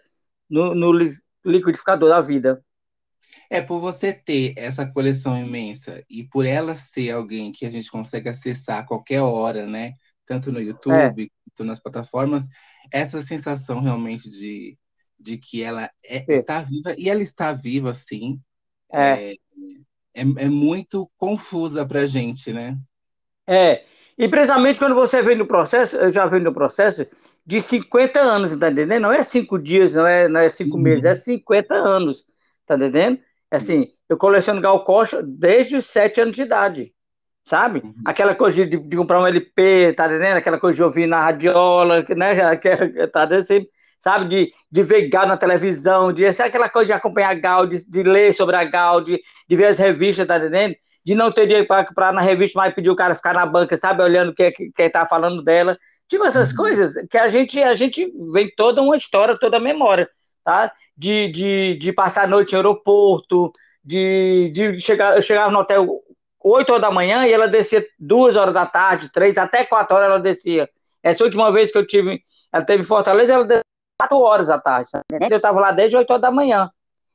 no, 0.48 0.74
no 0.74 0.92
liquidificador 1.44 2.10
da 2.10 2.20
vida. 2.20 2.62
É, 3.48 3.62
por 3.62 3.80
você 3.80 4.12
ter 4.12 4.52
essa 4.56 4.86
coleção 4.86 5.40
imensa 5.40 6.04
e 6.08 6.22
por 6.22 6.44
ela 6.44 6.76
ser 6.76 7.12
alguém 7.12 7.50
que 7.50 7.64
a 7.64 7.70
gente 7.70 7.90
consegue 7.90 8.28
acessar 8.28 8.80
a 8.80 8.86
qualquer 8.86 9.22
hora, 9.22 9.66
né? 9.66 9.94
Tanto 10.26 10.52
no 10.52 10.60
YouTube 10.60 11.24
é. 11.24 11.28
quanto 11.44 11.66
nas 11.66 11.80
plataformas, 11.80 12.46
essa 12.92 13.22
sensação 13.22 13.80
realmente 13.80 14.30
de, 14.30 14.78
de 15.20 15.36
que 15.36 15.62
ela 15.62 15.90
é, 16.04 16.24
está 16.32 16.60
viva, 16.60 16.94
e 16.96 17.10
ela 17.10 17.22
está 17.22 17.52
viva, 17.52 17.92
sim, 17.92 18.40
é, 18.92 19.32
é, 19.32 19.34
é, 20.14 20.20
é 20.22 20.48
muito 20.48 21.10
confusa 21.16 21.86
para 21.86 22.00
a 22.00 22.06
gente, 22.06 22.52
né? 22.52 22.76
É, 23.46 23.84
e 24.16 24.28
precisamente 24.28 24.78
quando 24.78 24.94
você 24.94 25.22
vem 25.22 25.36
no 25.36 25.46
processo, 25.46 25.96
eu 25.96 26.10
já 26.10 26.26
venho 26.26 26.44
no 26.44 26.54
processo 26.54 27.06
de 27.44 27.60
50 27.60 28.20
anos, 28.20 28.56
tá 28.56 28.70
entendendo? 28.70 29.02
Não 29.02 29.12
é 29.12 29.22
cinco 29.22 29.58
dias, 29.58 29.92
não 29.92 30.06
é, 30.06 30.28
não 30.28 30.40
é 30.40 30.48
cinco 30.48 30.76
uhum. 30.76 30.82
meses, 30.82 31.04
é 31.04 31.14
50 31.14 31.74
anos, 31.74 32.24
tá 32.66 32.76
entendendo? 32.76 33.18
Assim, 33.50 33.88
eu 34.08 34.16
coleciono 34.16 34.60
Gal 34.60 34.84
Costa 34.84 35.22
desde 35.22 35.76
os 35.76 35.86
sete 35.86 36.20
anos 36.20 36.36
de 36.36 36.42
idade, 36.42 36.92
sabe? 37.44 37.80
Uhum. 37.80 37.94
Aquela 38.04 38.34
coisa 38.34 38.64
de, 38.66 38.76
de, 38.76 38.96
comprar 38.96 39.20
um 39.20 39.26
LP, 39.26 39.94
tá 39.94 40.06
entendendo? 40.06 40.36
Aquela 40.36 40.60
coisa 40.60 40.76
de 40.76 40.82
ouvir 40.82 41.06
na 41.06 41.24
radiola, 41.24 42.04
né? 42.16 42.34
Tá 43.12 43.24
assim, 43.24 43.66
sabe? 44.00 44.28
De, 44.28 44.50
de 44.70 44.82
ver 44.82 45.08
Gal 45.08 45.26
na 45.26 45.36
televisão, 45.36 46.12
de 46.12 46.32
ser 46.32 46.44
aquela 46.44 46.68
coisa 46.68 46.86
de 46.86 46.92
acompanhar 46.92 47.34
Gal, 47.34 47.66
de, 47.66 47.88
de 47.88 48.02
ler 48.02 48.34
sobre 48.34 48.56
a 48.56 48.64
Gal, 48.64 49.00
de, 49.02 49.20
de 49.48 49.56
ver 49.56 49.66
as 49.66 49.78
revistas, 49.78 50.26
tá 50.26 50.38
entendendo? 50.38 50.74
De 51.04 51.14
não 51.14 51.30
ter 51.30 51.46
dinheiro 51.46 51.66
para 51.66 52.12
na 52.12 52.20
revista, 52.20 52.58
mas 52.58 52.74
pedir 52.74 52.90
o 52.90 52.96
cara 52.96 53.14
ficar 53.14 53.34
na 53.34 53.46
banca, 53.46 53.76
sabe? 53.76 54.02
Olhando 54.02 54.34
quem, 54.34 54.52
quem 54.74 54.90
tá 54.90 55.06
falando 55.06 55.42
dela. 55.42 55.78
Tipo, 56.08 56.24
essas 56.24 56.50
uhum. 56.50 56.56
coisas 56.56 56.94
que 57.08 57.16
a 57.16 57.28
gente, 57.28 57.62
a 57.62 57.74
gente 57.74 58.12
vem 58.32 58.50
toda 58.56 58.82
uma 58.82 58.96
história, 58.96 59.38
toda 59.38 59.58
a 59.58 59.60
memória 59.60 60.08
tá? 60.44 60.72
De, 60.96 61.30
de, 61.30 61.78
de 61.78 61.92
passar 61.92 62.24
a 62.24 62.26
noite 62.26 62.52
em 62.52 62.56
aeroporto, 62.56 63.52
de, 63.84 64.50
de 64.52 64.80
chegar, 64.80 65.16
eu 65.16 65.22
chegava 65.22 65.50
no 65.50 65.60
hotel 65.60 65.86
8 66.42 66.70
horas 66.70 66.82
da 66.82 66.90
manhã 66.90 67.26
e 67.26 67.32
ela 67.32 67.48
descia 67.48 67.84
2 67.98 68.36
horas 68.36 68.54
da 68.54 68.66
tarde, 68.66 69.10
3, 69.12 69.38
até 69.38 69.64
4 69.64 69.94
horas 69.94 70.08
ela 70.08 70.20
descia. 70.20 70.68
Essa 71.02 71.24
última 71.24 71.50
vez 71.52 71.70
que 71.70 71.78
eu 71.78 71.86
tive, 71.86 72.22
ela 72.52 72.64
teve 72.64 72.82
em 72.82 72.86
Fortaleza, 72.86 73.34
ela 73.34 73.44
descia 73.44 73.62
4 74.00 74.18
horas 74.18 74.46
da 74.46 74.58
tarde. 74.58 74.90
Eu 75.30 75.36
estava 75.36 75.60
lá 75.60 75.72
desde 75.72 75.96
8 75.96 76.10
horas 76.10 76.22
da 76.22 76.30
manhã. 76.30 76.70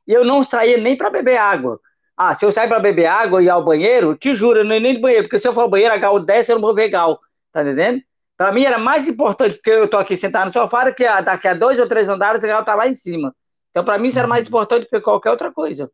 E 0.06 0.12
eu 0.12 0.24
não 0.24 0.42
saía 0.44 0.76
nem 0.78 0.96
para 0.96 1.10
beber 1.10 1.36
água. 1.36 1.80
Ah, 2.16 2.34
se 2.34 2.44
eu 2.46 2.52
sair 2.52 2.68
para 2.68 2.80
beber 2.80 3.06
água 3.06 3.42
e 3.42 3.46
ir 3.46 3.50
ao 3.50 3.64
banheiro, 3.64 4.16
te 4.16 4.34
juro, 4.34 4.60
eu 4.60 4.64
não 4.64 4.74
ia 4.74 4.80
nem 4.80 4.94
no 4.94 5.00
banheiro, 5.00 5.24
porque 5.24 5.38
se 5.38 5.46
eu 5.46 5.52
for 5.52 5.62
ao 5.62 5.68
banheiro, 5.68 5.92
a 5.92 5.98
gal 5.98 6.18
desce, 6.18 6.50
eu 6.50 6.56
não 6.56 6.62
vou 6.62 6.74
ver 6.74 6.88
gal. 6.88 7.20
Tá 7.52 7.62
entendendo? 7.62 8.02
Para 8.36 8.52
mim 8.52 8.64
era 8.64 8.78
mais 8.78 9.08
importante, 9.08 9.56
porque 9.56 9.70
eu 9.70 9.88
tô 9.88 9.96
aqui 9.96 10.16
sentado 10.16 10.46
no 10.46 10.52
sofá, 10.52 10.90
que 10.92 11.04
daqui 11.22 11.48
a 11.48 11.54
dois 11.54 11.78
ou 11.78 11.88
três 11.88 12.08
andares 12.08 12.42
o 12.42 12.64
tá 12.64 12.74
lá 12.74 12.88
em 12.88 12.94
cima. 12.94 13.34
Então, 13.70 13.84
para 13.84 13.98
mim, 13.98 14.08
isso 14.08 14.18
era 14.18 14.28
mais 14.28 14.46
uhum. 14.46 14.48
importante 14.48 14.84
do 14.84 14.88
que 14.88 15.00
qualquer 15.00 15.30
outra 15.30 15.52
coisa. 15.52 15.90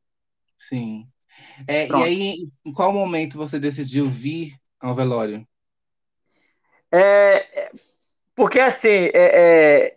Sim. 0.58 1.06
É, 1.66 1.88
e 1.88 1.94
aí, 1.94 2.36
em 2.64 2.72
qual 2.72 2.92
momento 2.92 3.36
você 3.36 3.58
decidiu 3.58 4.08
vir 4.08 4.54
ao 4.80 4.94
velório? 4.94 5.46
É, 6.92 7.70
porque 8.34 8.60
assim, 8.60 8.88
é, 8.88 9.10
é, 9.14 9.96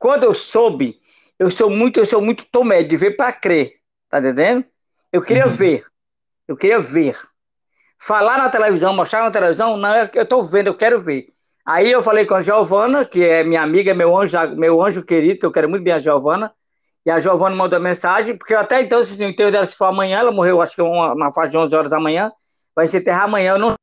quando 0.00 0.24
eu 0.24 0.32
soube, 0.32 0.98
eu 1.38 1.50
sou 1.50 1.68
muito, 1.68 2.00
eu 2.00 2.06
sou 2.06 2.22
muito 2.22 2.46
tomé 2.46 2.82
de 2.82 2.96
ver 2.96 3.16
para 3.16 3.32
crer, 3.32 3.74
tá 4.08 4.18
entendendo? 4.18 4.64
Eu 5.12 5.20
queria 5.20 5.44
uhum. 5.44 5.52
ver, 5.52 5.84
eu 6.48 6.56
queria 6.56 6.80
ver. 6.80 7.16
Falar 7.98 8.38
na 8.38 8.48
televisão, 8.48 8.94
mostrar 8.94 9.22
na 9.22 9.30
televisão, 9.30 9.76
não, 9.76 9.94
eu 10.14 10.26
tô 10.26 10.40
vendo, 10.42 10.68
eu 10.68 10.76
quero 10.76 10.98
ver. 10.98 11.26
Aí 11.66 11.92
eu 11.92 12.00
falei 12.00 12.24
com 12.24 12.34
a 12.34 12.40
Giovana, 12.40 13.04
que 13.04 13.22
é 13.22 13.44
minha 13.44 13.60
amiga, 13.60 13.94
meu 13.94 14.16
anjo, 14.16 14.38
meu 14.56 14.82
anjo 14.82 15.04
querido, 15.04 15.38
que 15.38 15.44
eu 15.44 15.52
quero 15.52 15.68
muito 15.68 15.84
bem 15.84 15.92
a 15.92 15.98
Giovana. 15.98 16.50
E 17.04 17.10
a 17.10 17.20
Giovana 17.20 17.54
mandou 17.54 17.78
mensagem, 17.78 18.36
porque 18.36 18.54
até 18.54 18.80
então, 18.80 19.04
se 19.04 19.22
o 19.22 19.28
enterro 19.28 19.52
dela 19.52 19.66
se 19.66 19.76
for 19.76 19.84
amanhã, 19.86 20.20
ela 20.20 20.32
morreu, 20.32 20.62
acho 20.62 20.74
que 20.74 20.82
uma, 20.82 21.12
uma 21.12 21.30
fase 21.30 21.52
de 21.52 21.58
11 21.58 21.76
horas 21.76 21.90
da 21.90 22.00
manhã, 22.00 22.32
vai 22.74 22.86
se 22.86 22.96
enterrar 22.96 23.24
amanhã, 23.24 23.52
eu 23.52 23.58
não 23.58 23.74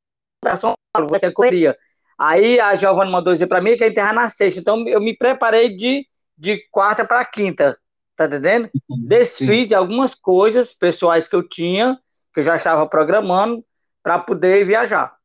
vai 1.10 1.20
ser 1.20 1.32
correria. 1.32 1.78
Aí 2.18 2.60
a 2.60 2.74
Giovana 2.76 3.12
mandou 3.12 3.34
dizer 3.34 3.48
para 3.48 3.62
mim 3.62 3.78
que 3.78 3.84
ia 3.84 3.90
enterrar 3.90 4.14
na 4.14 4.28
sexta, 4.28 4.60
então 4.60 4.88
eu 4.88 5.00
me 5.00 5.16
preparei 5.16 5.76
de, 5.76 6.08
de 6.36 6.58
quarta 6.72 7.06
para 7.06 7.24
quinta, 7.24 7.78
tá 8.16 8.26
entendendo? 8.26 8.70
Desfiz 8.90 9.68
de 9.68 9.76
algumas 9.76 10.16
coisas 10.16 10.74
pessoais 10.74 11.28
que 11.28 11.36
eu 11.36 11.48
tinha, 11.48 12.00
que 12.34 12.40
eu 12.40 12.44
já 12.44 12.56
estava 12.56 12.88
programando, 12.88 13.64
para 14.02 14.18
poder 14.18 14.66
viajar. 14.66 15.16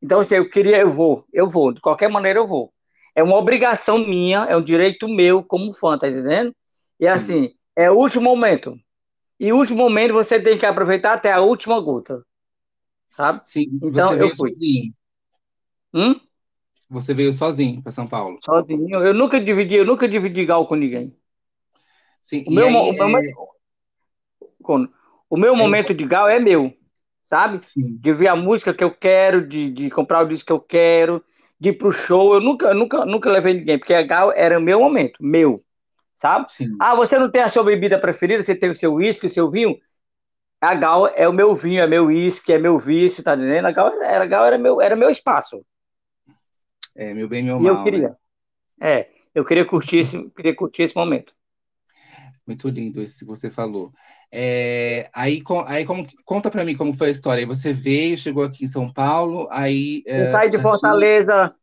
Então, 0.00 0.20
assim, 0.20 0.36
eu 0.36 0.48
queria, 0.48 0.78
eu 0.78 0.90
vou, 0.90 1.24
eu 1.32 1.48
vou, 1.48 1.72
de 1.72 1.80
qualquer 1.80 2.08
maneira 2.08 2.38
eu 2.38 2.46
vou. 2.46 2.72
É 3.14 3.22
uma 3.22 3.36
obrigação 3.36 3.98
minha, 3.98 4.44
é 4.44 4.56
um 4.56 4.62
direito 4.62 5.08
meu 5.08 5.42
como 5.42 5.72
fã, 5.72 5.98
tá 5.98 6.08
entendendo? 6.08 6.54
E 7.00 7.06
Sim. 7.06 7.10
assim, 7.10 7.54
é 7.74 7.90
o 7.90 7.94
último 7.94 8.24
momento. 8.24 8.78
E 9.40 9.52
o 9.52 9.56
último 9.56 9.78
momento 9.78 10.14
você 10.14 10.40
tem 10.40 10.56
que 10.56 10.66
aproveitar 10.66 11.14
até 11.14 11.32
a 11.32 11.40
última 11.40 11.80
gota. 11.80 12.22
Sabe? 13.10 13.40
Sim, 13.44 13.66
então 13.82 14.12
eu 14.14 14.34
fui. 14.34 14.50
Sozinho. 14.50 14.94
Hum? 15.94 16.20
Você 16.88 17.14
veio 17.14 17.32
sozinho 17.32 17.82
para 17.82 17.92
São 17.92 18.06
Paulo? 18.08 18.38
Sozinho. 18.44 19.02
Eu 19.04 19.12
nunca 19.14 19.38
dividi, 19.40 19.74
eu 19.76 19.84
nunca 19.84 20.08
dividi 20.08 20.44
gal 20.46 20.66
com 20.66 20.74
ninguém. 20.74 21.14
Sim, 22.22 22.44
o 22.46 22.50
meu, 22.50 22.66
aí, 22.66 22.74
o, 22.74 22.92
é... 22.92 22.94
meu, 22.94 24.88
o 25.30 25.36
meu 25.36 25.56
momento 25.56 25.94
de 25.94 26.04
gal 26.04 26.28
é 26.28 26.38
meu. 26.38 26.72
sabe? 27.24 27.60
Sim. 27.66 27.96
De 28.02 28.14
ver 28.14 28.28
a 28.28 28.36
música 28.36 28.74
que 28.74 28.84
eu 28.84 28.92
quero, 28.94 29.46
de, 29.46 29.70
de 29.70 29.90
comprar 29.90 30.24
o 30.24 30.28
disco 30.28 30.48
que 30.48 30.52
eu 30.54 30.60
quero, 30.60 31.24
de 31.60 31.70
ir 31.70 31.74
pro 31.74 31.92
show. 31.92 32.34
Eu 32.34 32.40
nunca, 32.42 32.74
nunca, 32.74 33.06
nunca 33.06 33.30
levei 33.30 33.54
ninguém, 33.54 33.78
porque 33.78 33.94
a 33.94 34.02
Gal 34.02 34.32
era 34.32 34.58
o 34.58 34.62
meu 34.62 34.80
momento, 34.80 35.18
meu, 35.22 35.60
sabe? 36.16 36.52
Sim. 36.52 36.76
Ah, 36.80 36.96
você 36.96 37.18
não 37.18 37.30
tem 37.30 37.42
a 37.42 37.50
sua 37.50 37.64
bebida 37.64 38.00
preferida, 38.00 38.42
você 38.42 38.54
tem 38.56 38.70
o 38.70 38.76
seu 38.76 38.94
uísque, 38.94 39.26
o 39.26 39.30
seu 39.30 39.50
vinho? 39.50 39.76
A 40.60 40.74
Gal 40.74 41.08
é 41.08 41.28
o 41.28 41.32
meu 41.32 41.54
vinho, 41.54 41.82
é 41.82 41.86
meu 41.86 42.06
uísque, 42.06 42.52
é 42.52 42.58
meu 42.58 42.78
vício, 42.78 43.24
tá 43.24 43.36
dizendo? 43.36 43.66
A 43.68 43.72
Gal 43.72 43.88
era, 44.02 44.24
a 44.24 44.26
Gal 44.26 44.46
era, 44.46 44.58
meu, 44.58 44.80
era 44.82 44.96
meu 44.96 45.10
espaço. 45.10 45.64
É, 46.96 47.12
meu 47.12 47.28
bem, 47.28 47.42
meu 47.42 47.58
e 47.58 47.62
mal. 47.62 47.74
eu 47.74 47.84
queria. 47.84 48.08
Né? 48.08 48.16
É, 48.80 49.08
eu 49.34 49.44
queria 49.44 49.64
curtir 49.64 49.98
esse, 49.98 50.30
queria 50.30 50.54
curtir 50.54 50.82
esse 50.84 50.96
momento. 50.96 51.34
Muito 52.46 52.68
lindo 52.68 53.02
isso 53.02 53.18
que 53.18 53.24
você 53.24 53.50
falou. 53.50 53.92
É, 54.32 55.10
aí, 55.12 55.42
aí 55.66 55.84
como, 55.84 56.06
conta 56.24 56.50
para 56.50 56.64
mim 56.64 56.76
como 56.76 56.94
foi 56.94 57.08
a 57.08 57.10
história. 57.10 57.40
Aí 57.40 57.46
você 57.46 57.72
veio, 57.72 58.16
chegou 58.16 58.44
aqui 58.44 58.64
em 58.64 58.68
São 58.68 58.90
Paulo, 58.92 59.48
aí. 59.50 60.02
É, 60.06 60.28
eu 60.28 60.32
saí 60.32 60.50
de 60.50 60.58
Fortaleza. 60.58 61.32
Tinha... 61.32 61.54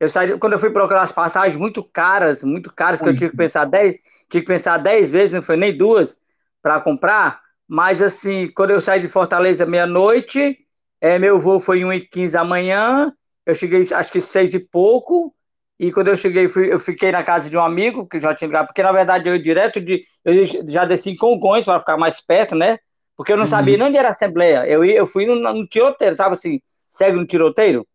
Eu 0.00 0.08
saí, 0.08 0.38
quando 0.38 0.54
eu 0.54 0.58
fui 0.58 0.70
procurar 0.70 1.02
as 1.02 1.12
passagens 1.12 1.60
muito 1.60 1.84
caras, 1.84 2.42
muito 2.42 2.72
caras, 2.72 3.02
muito. 3.02 3.10
que 3.10 3.16
eu 3.16 3.18
tive 3.18 3.30
que 3.32 3.36
pensar 3.36 3.66
dez, 3.66 3.96
tive 4.30 4.44
que 4.44 4.52
pensar 4.52 4.78
dez 4.78 5.10
vezes, 5.10 5.34
não 5.34 5.42
foi 5.42 5.58
nem 5.58 5.76
duas, 5.76 6.16
para 6.62 6.80
comprar. 6.80 7.42
Mas 7.68 8.00
assim, 8.00 8.50
quando 8.56 8.70
eu 8.70 8.80
saí 8.80 8.98
de 8.98 9.08
Fortaleza 9.08 9.66
meia-noite, 9.66 10.58
é, 11.02 11.18
meu 11.18 11.38
voo 11.38 11.60
foi 11.60 11.80
1h15 11.80 12.32
da 12.32 12.44
manhã, 12.44 13.12
eu 13.50 13.54
cheguei 13.54 13.82
acho 13.92 14.12
que 14.12 14.20
seis 14.20 14.54
e 14.54 14.60
pouco, 14.60 15.34
e 15.78 15.90
quando 15.90 16.08
eu 16.08 16.16
cheguei, 16.16 16.46
fui, 16.46 16.72
eu 16.72 16.78
fiquei 16.78 17.10
na 17.10 17.22
casa 17.22 17.48
de 17.48 17.56
um 17.56 17.60
amigo 17.60 18.06
que 18.06 18.20
já 18.20 18.34
tinha 18.34 18.48
ligado, 18.48 18.66
porque 18.66 18.82
na 18.82 18.92
verdade 18.92 19.28
eu 19.28 19.38
direto 19.40 19.80
de. 19.80 20.04
Eu 20.24 20.44
já 20.68 20.84
desci 20.84 21.10
em 21.10 21.16
Congonhas 21.16 21.64
para 21.64 21.80
ficar 21.80 21.96
mais 21.96 22.20
perto, 22.20 22.54
né? 22.54 22.78
Porque 23.16 23.32
eu 23.32 23.36
não 23.36 23.44
uhum. 23.44 23.50
sabia 23.50 23.76
nem 23.76 23.86
onde 23.86 23.96
era 23.96 24.08
a 24.08 24.10
Assembleia. 24.10 24.66
Eu, 24.66 24.84
eu 24.84 25.06
fui 25.06 25.26
no, 25.26 25.34
no 25.36 25.66
tiroteiro, 25.66 26.14
sabe 26.14 26.34
assim? 26.34 26.60
Segue 26.88 27.16
no 27.16 27.26
tiroteiro. 27.26 27.86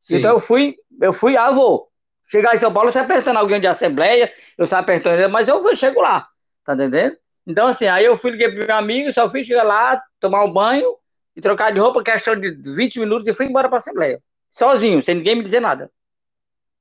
Sim. 0.00 0.16
Então 0.16 0.32
eu 0.32 0.40
fui, 0.40 0.74
eu 1.00 1.12
fui, 1.12 1.36
ah, 1.36 1.50
vou. 1.50 1.88
Chegar 2.28 2.54
em 2.54 2.58
São 2.58 2.72
Paulo, 2.72 2.92
você 2.92 2.98
apertando 2.98 3.38
alguém 3.38 3.60
de 3.60 3.66
Assembleia, 3.66 4.30
eu 4.58 4.66
saio 4.66 4.82
apertando, 4.82 5.30
mas 5.30 5.48
eu 5.48 5.74
chego 5.74 6.00
lá, 6.00 6.28
tá 6.64 6.74
entendendo? 6.74 7.16
Então, 7.46 7.68
assim, 7.68 7.86
aí 7.86 8.04
eu 8.04 8.16
fui, 8.16 8.32
liguei 8.32 8.50
pro 8.50 8.66
meu 8.66 8.76
amigo, 8.76 9.12
só 9.12 9.28
fui 9.30 9.42
chegar 9.42 9.62
lá, 9.62 10.02
tomar 10.20 10.44
um 10.44 10.52
banho 10.52 10.94
e 11.34 11.40
trocar 11.40 11.72
de 11.72 11.78
roupa, 11.78 12.02
questão 12.02 12.38
de 12.38 12.50
20 12.50 13.00
minutos, 13.00 13.26
e 13.26 13.32
fui 13.32 13.46
embora 13.46 13.68
pra 13.68 13.78
Assembleia. 13.78 14.20
Sozinho, 14.58 15.00
sem 15.00 15.14
ninguém 15.14 15.36
me 15.36 15.44
dizer 15.44 15.60
nada. 15.60 15.88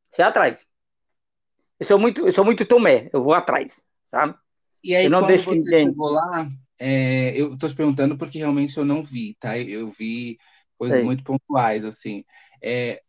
Você 0.09 0.23
é 0.23 0.25
atrás. 0.25 0.65
Eu 1.79 1.85
sou 1.85 1.99
muito, 1.99 2.25
eu 2.25 2.33
sou 2.33 2.43
muito 2.43 2.65
Tomé, 2.65 3.07
eu 3.13 3.23
vou 3.23 3.35
atrás, 3.35 3.83
sabe? 4.03 4.33
E 4.83 4.95
aí, 4.95 5.05
eu 5.05 5.11
não 5.11 5.19
quando 5.19 5.37
você 5.37 5.51
ninguém... 5.51 5.85
chegou 5.85 6.09
lá, 6.09 6.49
é, 6.79 7.39
eu 7.39 7.53
estou 7.53 7.69
te 7.69 7.75
perguntando 7.75 8.17
porque 8.17 8.39
realmente 8.39 8.75
eu 8.75 8.83
não 8.83 9.03
vi, 9.03 9.35
tá? 9.39 9.59
Eu 9.59 9.89
vi 9.89 10.39
coisas 10.75 10.97
Sei. 10.97 11.05
muito 11.05 11.23
pontuais, 11.23 11.85
assim. 11.85 12.25
É, 12.63 12.99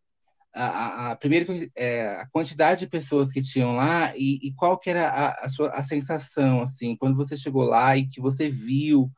a, 0.55 0.67
a, 0.67 1.11
a, 1.13 1.17
primeiro, 1.17 1.47
é, 1.75 2.21
a 2.21 2.29
quantidade 2.31 2.81
de 2.81 2.89
pessoas 2.89 3.33
que 3.33 3.43
tinham 3.43 3.75
lá 3.75 4.13
e, 4.15 4.39
e 4.49 4.53
qual 4.53 4.79
que 4.79 4.91
era 4.91 5.09
a, 5.09 5.47
a, 5.47 5.49
sua 5.49 5.71
a 5.71 5.83
sensação, 5.83 6.61
assim, 6.61 6.95
quando 6.95 7.17
você 7.17 7.39
chegou 7.39 7.65
lá 7.65 7.97
e 7.97 8.07
que 8.07 8.21
você 8.21 8.51
viu, 8.51 9.11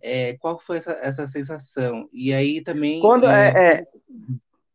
é, 0.00 0.38
qual 0.38 0.58
foi 0.58 0.78
essa, 0.78 0.92
essa 0.92 1.26
sensação? 1.26 2.08
E 2.10 2.32
aí 2.32 2.62
também... 2.62 3.00
Quando, 3.00 3.26
é, 3.26 3.48
é, 3.50 3.74
é 3.80 3.86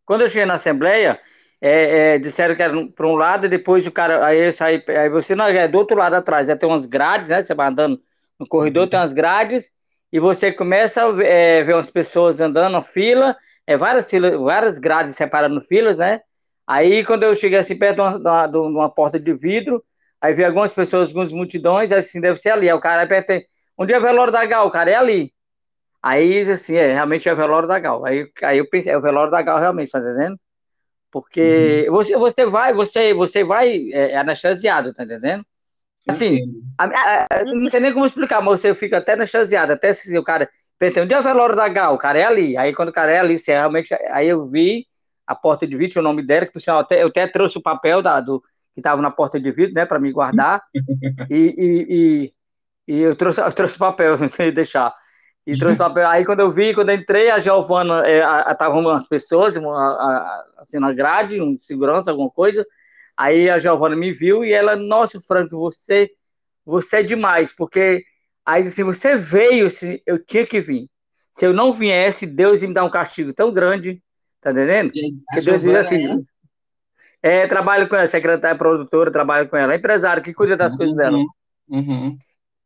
quando 0.10 0.22
eu 0.22 0.28
cheguei 0.28 0.48
na 0.48 0.56
Assembleia, 0.56 1.20
é, 1.62 2.16
é, 2.16 2.18
disseram 2.18 2.56
que 2.56 2.64
era 2.64 2.74
para 2.96 3.06
um 3.06 3.14
lado 3.14 3.46
e 3.46 3.50
depois 3.50 3.86
o 3.86 3.92
cara. 3.92 4.26
Aí 4.26 4.48
eu 4.48 4.52
saí, 4.52 4.84
aí 4.88 5.08
você 5.08 5.36
não 5.36 5.46
é 5.46 5.68
do 5.68 5.78
outro 5.78 5.96
lado 5.96 6.16
atrás, 6.16 6.48
já 6.48 6.58
tem 6.58 6.68
umas 6.68 6.88
grades, 6.88 7.30
né? 7.30 7.44
Você 7.44 7.54
vai 7.54 7.68
andando 7.68 8.02
no 8.40 8.48
corredor, 8.48 8.86
uhum. 8.86 8.90
tem 8.90 9.00
umas 9.00 9.14
grades, 9.14 9.72
e 10.12 10.20
você 10.20 10.52
começa 10.52 11.06
a 11.06 11.24
é, 11.24 11.64
ver 11.64 11.76
umas 11.76 11.92
pessoas 11.92 12.42
andando 12.42 12.72
na 12.72 12.82
fila, 12.82 13.38
é, 13.68 13.78
várias, 13.78 14.10
filas, 14.10 14.36
várias 14.40 14.80
grades 14.80 15.16
separando 15.16 15.62
filas, 15.62 16.00
né? 16.00 16.22
Aí 16.66 17.06
quando 17.06 17.22
eu 17.22 17.36
cheguei 17.36 17.60
assim 17.60 17.78
perto 17.78 17.98
de 17.98 18.02
uma, 18.02 18.48
de 18.48 18.58
uma 18.58 18.90
porta 18.90 19.20
de 19.20 19.32
vidro, 19.32 19.84
aí 20.20 20.34
vi 20.34 20.44
algumas 20.44 20.74
pessoas, 20.74 21.10
algumas 21.10 21.32
multidões, 21.32 21.92
assim, 21.92 22.20
deve 22.20 22.40
ser 22.40 22.50
ali. 22.50 22.68
Aí 22.68 22.74
o 22.76 22.82
cara 22.82 23.04
aperta, 23.04 23.40
onde 23.78 23.94
é 23.94 24.00
o 24.00 24.02
velório 24.02 24.34
da 24.34 24.44
Gal? 24.44 24.66
O 24.66 24.72
cara 24.72 24.90
é 24.90 24.96
ali. 24.96 25.32
Aí, 26.02 26.40
assim, 26.42 26.76
é, 26.76 26.94
realmente 26.94 27.28
é 27.28 27.34
o 27.34 27.36
velório 27.36 27.68
da 27.68 27.80
Gal. 27.80 28.06
Aí, 28.06 28.30
aí 28.44 28.58
eu 28.58 28.70
pensei, 28.70 28.92
é 28.92 28.98
o 28.98 29.02
velório 29.02 29.32
da 29.32 29.42
Gal 29.42 29.60
realmente, 29.60 29.92
tá 29.92 30.00
entendendo? 30.00 30.40
Porque 31.12 31.86
uhum. 31.88 31.96
você, 31.96 32.18
você 32.18 32.46
vai, 32.46 32.74
você, 32.74 33.14
você 33.14 33.44
vai 33.44 33.92
é, 33.92 34.18
anestesiado, 34.18 34.94
tá 34.94 35.04
entendendo? 35.04 35.46
Assim, 36.08 36.40
a, 36.78 36.86
a, 36.86 37.28
a, 37.32 37.44
não 37.46 37.70
sei 37.70 37.80
nem 37.80 37.94
como 37.94 38.06
explicar, 38.06 38.42
mas 38.42 38.62
você 38.62 38.74
fica 38.74 38.98
até 38.98 39.14
anestesiado, 39.14 39.74
até 39.74 39.94
se 39.94 40.18
o 40.18 40.24
cara 40.24 40.50
pensa, 40.78 41.02
onde 41.02 41.14
é 41.14 41.20
o 41.20 41.24
velório 41.24 41.56
da 41.56 41.68
Gal? 41.68 41.94
O 41.94 41.98
cara 41.98 42.20
é 42.20 42.24
ali. 42.24 42.58
Aí 42.58 42.74
quando 42.74 42.90
o 42.90 42.94
cara 42.94 43.12
é 43.12 43.20
ali, 43.20 43.38
você 43.38 43.52
realmente. 43.52 43.94
Aí 44.12 44.28
eu 44.28 44.48
vi 44.48 44.86
a 45.28 45.36
porta 45.36 45.68
de 45.68 45.76
vidro, 45.78 46.00
o 46.00 46.04
nome 46.04 46.26
dela, 46.26 46.46
que 46.46 46.54
por 46.54 46.62
sinal 46.62 46.80
até, 46.80 47.04
eu 47.04 47.08
até 47.08 47.28
trouxe 47.28 47.58
o 47.58 47.62
papel 47.62 48.02
da, 48.02 48.20
do, 48.20 48.42
que 48.74 48.80
estava 48.80 49.02
na 49.02 49.12
porta 49.12 49.40
de 49.40 49.52
vidro, 49.52 49.76
né, 49.76 49.86
para 49.86 50.00
me 50.00 50.12
guardar. 50.12 50.62
e, 51.30 51.36
e, 51.36 52.34
e, 52.88 52.96
e, 52.96 53.00
eu 53.00 53.16
trouxe, 53.16 53.40
eu 53.40 53.52
trouxe 53.54 53.76
o 53.76 53.80
papel, 53.80 54.18
não 54.18 54.30
sei 54.30 54.52
deixar. 54.52 54.92
E 55.46 55.58
trouxe 55.58 55.78
papel. 55.78 56.08
Aí 56.08 56.26
quando 56.26 56.42
eu 56.42 56.52
vi, 56.52 56.74
quando 56.74 56.90
eu 56.90 56.96
entrei, 56.96 57.30
a 57.30 57.40
Giovana, 57.40 58.04
estavam 58.52 58.80
é, 58.80 58.82
umas 58.82 59.08
pessoas, 59.08 59.56
uma, 59.56 59.76
a, 59.76 60.46
assim, 60.60 60.80
na 60.80 60.94
grade, 60.94 61.42
um 61.42 61.58
segurança, 61.60 62.12
alguma 62.12 62.30
coisa. 62.30 62.66
Aí 63.18 63.50
a 63.50 63.60
Giovana 63.60 63.96
me 63.96 64.14
viu 64.14 64.46
e 64.46 64.54
ela, 64.54 64.76
nossa, 64.76 65.20
Franco, 65.22 65.58
você, 65.58 66.10
você 66.66 66.98
é 66.98 67.04
demais, 67.04 67.54
porque 67.54 68.04
aí 68.46 68.62
assim, 68.62 68.84
você 68.84 69.16
veio, 69.16 69.66
assim, 69.66 70.00
eu 70.06 70.24
tinha 70.24 70.46
que 70.46 70.62
vir. 70.62 70.88
Se 71.32 71.46
eu 71.46 71.54
não 71.54 71.74
viesse, 71.74 72.26
Deus 72.26 72.62
ia 72.62 72.68
me 72.68 72.74
dar 72.74 72.86
um 72.86 72.90
castigo 72.90 73.34
tão 73.34 73.52
grande, 73.52 74.02
tá 74.42 74.52
entendendo? 74.52 74.92
Que 74.92 75.42
Deus 75.42 75.62
diz 75.62 75.76
assim, 75.76 76.26
é? 77.22 77.44
é, 77.44 77.48
trabalho 77.48 77.90
com 77.90 77.96
ela, 77.96 78.08
secretária 78.08 78.58
produtora, 78.58 79.12
trabalho 79.12 79.50
com 79.50 79.58
ela, 79.58 79.74
é 79.74 79.78
empresário 79.78 80.24
que 80.24 80.34
cuida 80.34 80.56
das 80.56 80.72
uhum, 80.72 80.78
coisas 80.78 80.96
dela. 80.96 81.18
Uhum. 81.68 82.18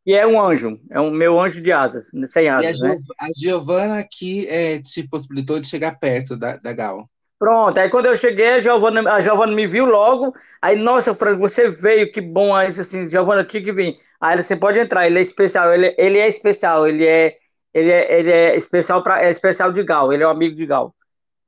E 0.06 0.14
é 0.14 0.26
um 0.26 0.40
anjo, 0.40 0.78
é 0.90 1.00
um 1.00 1.10
meu 1.10 1.40
anjo 1.40 1.62
de 1.62 1.72
asas, 1.72 2.10
sem 2.26 2.48
asas. 2.48 2.78
E 2.78 2.84
a, 2.84 2.88
né? 2.88 2.96
a 3.20 3.26
Giovana 3.38 4.04
que 4.08 4.46
é, 4.48 4.78
te 4.78 5.06
possibilitou 5.08 5.58
de 5.58 5.66
chegar 5.66 5.98
perto 5.98 6.36
da, 6.36 6.58
da 6.58 6.72
Gal. 6.74 7.08
Pronto, 7.38 7.78
aí 7.78 7.88
quando 7.88 8.06
eu 8.06 8.16
cheguei, 8.16 8.54
a 8.54 8.60
Giovana, 8.60 9.10
a 9.10 9.20
Giovana 9.20 9.52
me 9.52 9.66
viu 9.66 9.86
logo. 9.86 10.34
Aí, 10.60 10.76
nossa, 10.76 11.14
Franco, 11.14 11.40
você 11.40 11.68
veio, 11.68 12.12
que 12.12 12.20
bom. 12.20 12.54
Aí, 12.54 12.68
assim, 12.68 13.08
Giovana, 13.08 13.44
tinha 13.44 13.62
que 13.62 13.72
vir. 13.72 13.98
Aí, 14.20 14.42
você 14.42 14.54
pode 14.54 14.78
entrar, 14.78 15.06
ele 15.06 15.18
é 15.18 15.22
especial, 15.22 15.72
ele, 15.72 15.94
ele 15.98 16.18
é 16.18 16.28
especial, 16.28 16.86
ele 16.86 17.06
é, 17.06 17.36
ele 17.72 17.90
é, 17.90 18.18
ele 18.18 18.30
é 18.30 18.56
especial 18.56 19.02
para 19.02 19.22
é 19.22 19.30
especial 19.30 19.72
de 19.72 19.82
Gal, 19.82 20.12
ele 20.12 20.22
é 20.22 20.26
um 20.26 20.30
amigo 20.30 20.54
de 20.54 20.66
Gal. 20.66 20.94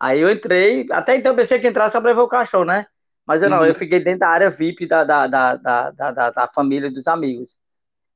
Aí 0.00 0.20
eu 0.20 0.30
entrei, 0.30 0.86
até 0.90 1.16
então 1.16 1.32
eu 1.32 1.36
pensei 1.36 1.58
que 1.58 1.66
entrar 1.66 1.90
só 1.90 2.00
para 2.00 2.12
ver 2.12 2.20
o 2.20 2.28
cachorro, 2.28 2.64
né? 2.64 2.86
Mas 3.26 3.42
eu 3.42 3.50
não, 3.50 3.58
uhum. 3.58 3.66
eu 3.66 3.74
fiquei 3.74 4.00
dentro 4.00 4.20
da 4.20 4.28
área 4.28 4.50
VIP 4.50 4.86
da, 4.86 5.04
da, 5.04 5.26
da, 5.26 5.56
da, 5.56 5.90
da, 5.90 6.30
da 6.30 6.48
família 6.48 6.90
dos 6.90 7.06
amigos 7.08 7.58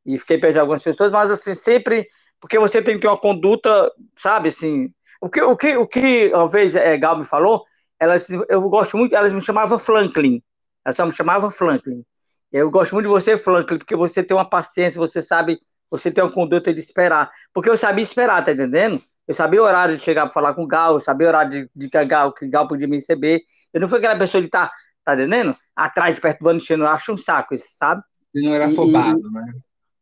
e 0.04 0.18
fiquei 0.18 0.38
perto 0.38 0.54
de 0.54 0.58
algumas 0.60 0.82
pessoas, 0.82 1.12
mas 1.12 1.30
assim, 1.30 1.54
sempre, 1.54 2.08
porque 2.40 2.58
você 2.58 2.82
tem 2.82 2.96
que 2.96 3.02
ter 3.02 3.08
uma 3.08 3.18
conduta, 3.18 3.90
sabe, 4.16 4.48
assim, 4.48 4.92
o 5.20 5.28
que, 5.28 5.42
o 5.42 5.56
que, 5.56 5.76
o 5.76 5.86
que 5.86 6.28
uma 6.32 6.48
vez 6.48 6.74
é, 6.74 6.96
Gal 6.96 7.18
me 7.18 7.24
falou, 7.24 7.64
elas, 7.98 8.28
eu 8.48 8.62
gosto 8.68 8.96
muito, 8.96 9.14
elas 9.14 9.32
me 9.32 9.42
chamavam 9.42 9.78
Franklin, 9.78 10.42
elas 10.84 10.96
só 10.96 11.04
me 11.04 11.12
chamavam 11.12 11.50
Franklin, 11.50 12.02
eu 12.50 12.70
gosto 12.70 12.92
muito 12.92 13.06
de 13.06 13.12
você, 13.12 13.36
Franklin, 13.36 13.78
porque 13.78 13.94
você 13.94 14.22
tem 14.22 14.36
uma 14.36 14.48
paciência, 14.48 14.98
você 14.98 15.20
sabe, 15.20 15.60
você 15.90 16.10
tem 16.10 16.24
uma 16.24 16.32
conduta 16.32 16.72
de 16.72 16.80
esperar, 16.80 17.30
porque 17.52 17.68
eu 17.68 17.76
sabia 17.76 18.02
esperar, 18.02 18.44
tá 18.44 18.52
entendendo? 18.52 19.02
Eu 19.28 19.34
sabia 19.34 19.62
o 19.62 19.64
horário 19.64 19.96
de 19.96 20.02
chegar 20.02 20.22
para 20.22 20.32
falar 20.32 20.54
com 20.54 20.64
o 20.64 20.66
Gal, 20.66 20.94
eu 20.94 21.00
sabia 21.00 21.26
o 21.26 21.30
horário 21.30 21.50
de, 21.50 21.70
de 21.76 21.88
que, 21.88 22.04
Gal, 22.04 22.32
que 22.32 22.48
Gal 22.48 22.66
podia 22.66 22.88
me 22.88 22.96
receber, 22.96 23.42
eu 23.72 23.80
não 23.80 23.88
fui 23.88 23.98
aquela 23.98 24.18
pessoa 24.18 24.40
de 24.40 24.48
estar, 24.48 24.68
tá, 24.68 24.74
tá 25.04 25.14
entendendo? 25.14 25.54
Atrás, 25.76 26.18
perturbando, 26.18 26.56
enchendo, 26.56 26.84
eu 26.84 26.88
acho 26.88 27.12
um 27.12 27.18
saco 27.18 27.54
isso, 27.54 27.68
sabe? 27.76 28.02
Você 28.32 28.40
não 28.42 28.54
era 28.54 28.66
afobado, 28.66 29.20
e, 29.20 29.32
né? 29.32 29.52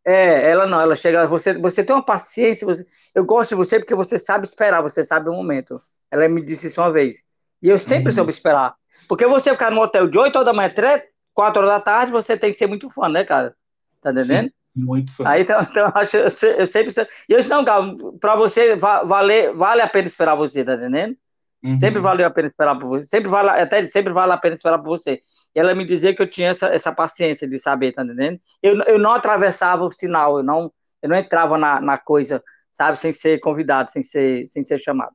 É, 0.08 0.50
ela 0.50 0.66
não, 0.66 0.80
ela 0.80 0.96
chega, 0.96 1.26
você, 1.26 1.52
você 1.52 1.84
tem 1.84 1.94
uma 1.94 2.02
paciência, 2.02 2.66
você, 2.66 2.86
eu 3.14 3.26
gosto 3.26 3.50
de 3.50 3.56
você 3.56 3.78
porque 3.78 3.94
você 3.94 4.18
sabe 4.18 4.46
esperar, 4.46 4.80
você 4.80 5.04
sabe 5.04 5.28
o 5.28 5.34
momento. 5.34 5.78
Ela 6.10 6.26
me 6.30 6.40
disse 6.40 6.68
isso 6.68 6.80
uma 6.80 6.90
vez. 6.90 7.22
E 7.60 7.68
eu 7.68 7.78
sempre 7.78 8.08
uhum. 8.08 8.14
soube 8.14 8.30
esperar. 8.30 8.74
Porque 9.06 9.26
você 9.26 9.50
ficar 9.50 9.70
no 9.70 9.82
hotel 9.82 10.08
de 10.08 10.18
8 10.18 10.34
horas 10.34 10.46
da 10.46 10.52
manhã, 10.54 10.70
3, 10.70 11.02
4 11.34 11.60
horas 11.60 11.74
da 11.74 11.80
tarde, 11.80 12.10
você 12.10 12.38
tem 12.38 12.50
que 12.50 12.58
ser 12.58 12.66
muito 12.66 12.88
fã, 12.88 13.06
né, 13.06 13.22
cara? 13.22 13.54
Tá 14.00 14.10
entendendo? 14.10 14.46
Sim, 14.46 14.52
muito 14.74 15.14
fã. 15.14 15.28
Aí, 15.28 15.42
então, 15.42 15.60
então 15.60 15.92
eu, 16.14 16.56
eu, 16.56 16.66
sempre. 16.66 16.90
E 17.28 17.32
eu 17.34 17.38
disse, 17.38 17.50
não, 17.50 17.62
cara, 17.62 17.94
pra 18.18 18.34
você, 18.34 18.76
vale, 18.76 19.52
vale 19.52 19.82
a 19.82 19.88
pena 19.88 20.08
esperar 20.08 20.36
você, 20.36 20.64
tá 20.64 20.72
entendendo? 20.72 21.18
Uhum. 21.62 21.76
Sempre 21.76 22.00
valeu 22.00 22.26
a 22.26 22.30
pena 22.30 22.48
esperar 22.48 22.78
por 22.78 22.88
você. 22.88 23.06
Sempre 23.06 23.28
vale, 23.28 23.50
até 23.50 23.84
sempre 23.84 24.12
vale 24.12 24.32
a 24.32 24.38
pena 24.38 24.54
esperar 24.54 24.78
por 24.78 24.88
você 24.88 25.20
ela 25.58 25.74
me 25.74 25.86
dizia 25.86 26.14
que 26.14 26.22
eu 26.22 26.28
tinha 26.28 26.50
essa, 26.50 26.68
essa 26.68 26.92
paciência 26.92 27.48
de 27.48 27.58
saber, 27.58 27.92
tá 27.92 28.04
entendendo? 28.04 28.40
Eu, 28.62 28.80
eu 28.82 28.98
não 28.98 29.12
atravessava 29.12 29.84
o 29.84 29.92
sinal, 29.92 30.38
eu 30.38 30.42
não, 30.42 30.72
eu 31.02 31.08
não 31.08 31.16
entrava 31.16 31.58
na, 31.58 31.80
na 31.80 31.98
coisa, 31.98 32.42
sabe, 32.70 32.98
sem 32.98 33.12
ser 33.12 33.40
convidado, 33.40 33.90
sem 33.90 34.02
ser, 34.02 34.46
sem 34.46 34.62
ser 34.62 34.78
chamado. 34.78 35.14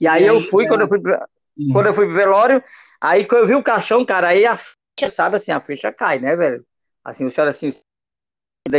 E 0.00 0.06
aí, 0.06 0.24
e 0.24 0.28
aí 0.28 0.34
eu 0.34 0.40
fui, 0.40 0.64
é... 0.64 0.68
quando, 0.68 0.80
eu 0.82 0.88
fui 0.88 0.98
hum. 0.98 1.72
quando 1.72 1.86
eu 1.86 1.94
fui 1.94 2.06
pro 2.06 2.14
velório, 2.14 2.62
aí 3.00 3.24
quando 3.24 3.42
eu 3.42 3.46
vi 3.46 3.54
o 3.54 3.62
caixão, 3.62 4.04
cara, 4.04 4.28
aí 4.28 4.44
a 4.44 4.56
ficha, 4.56 5.10
sabe 5.10 5.36
assim, 5.36 5.52
a 5.52 5.60
ficha 5.60 5.92
cai, 5.92 6.18
né, 6.18 6.34
velho? 6.36 6.64
Assim, 7.04 7.24
o 7.24 7.30
senhor 7.30 7.46
assim, 7.46 7.68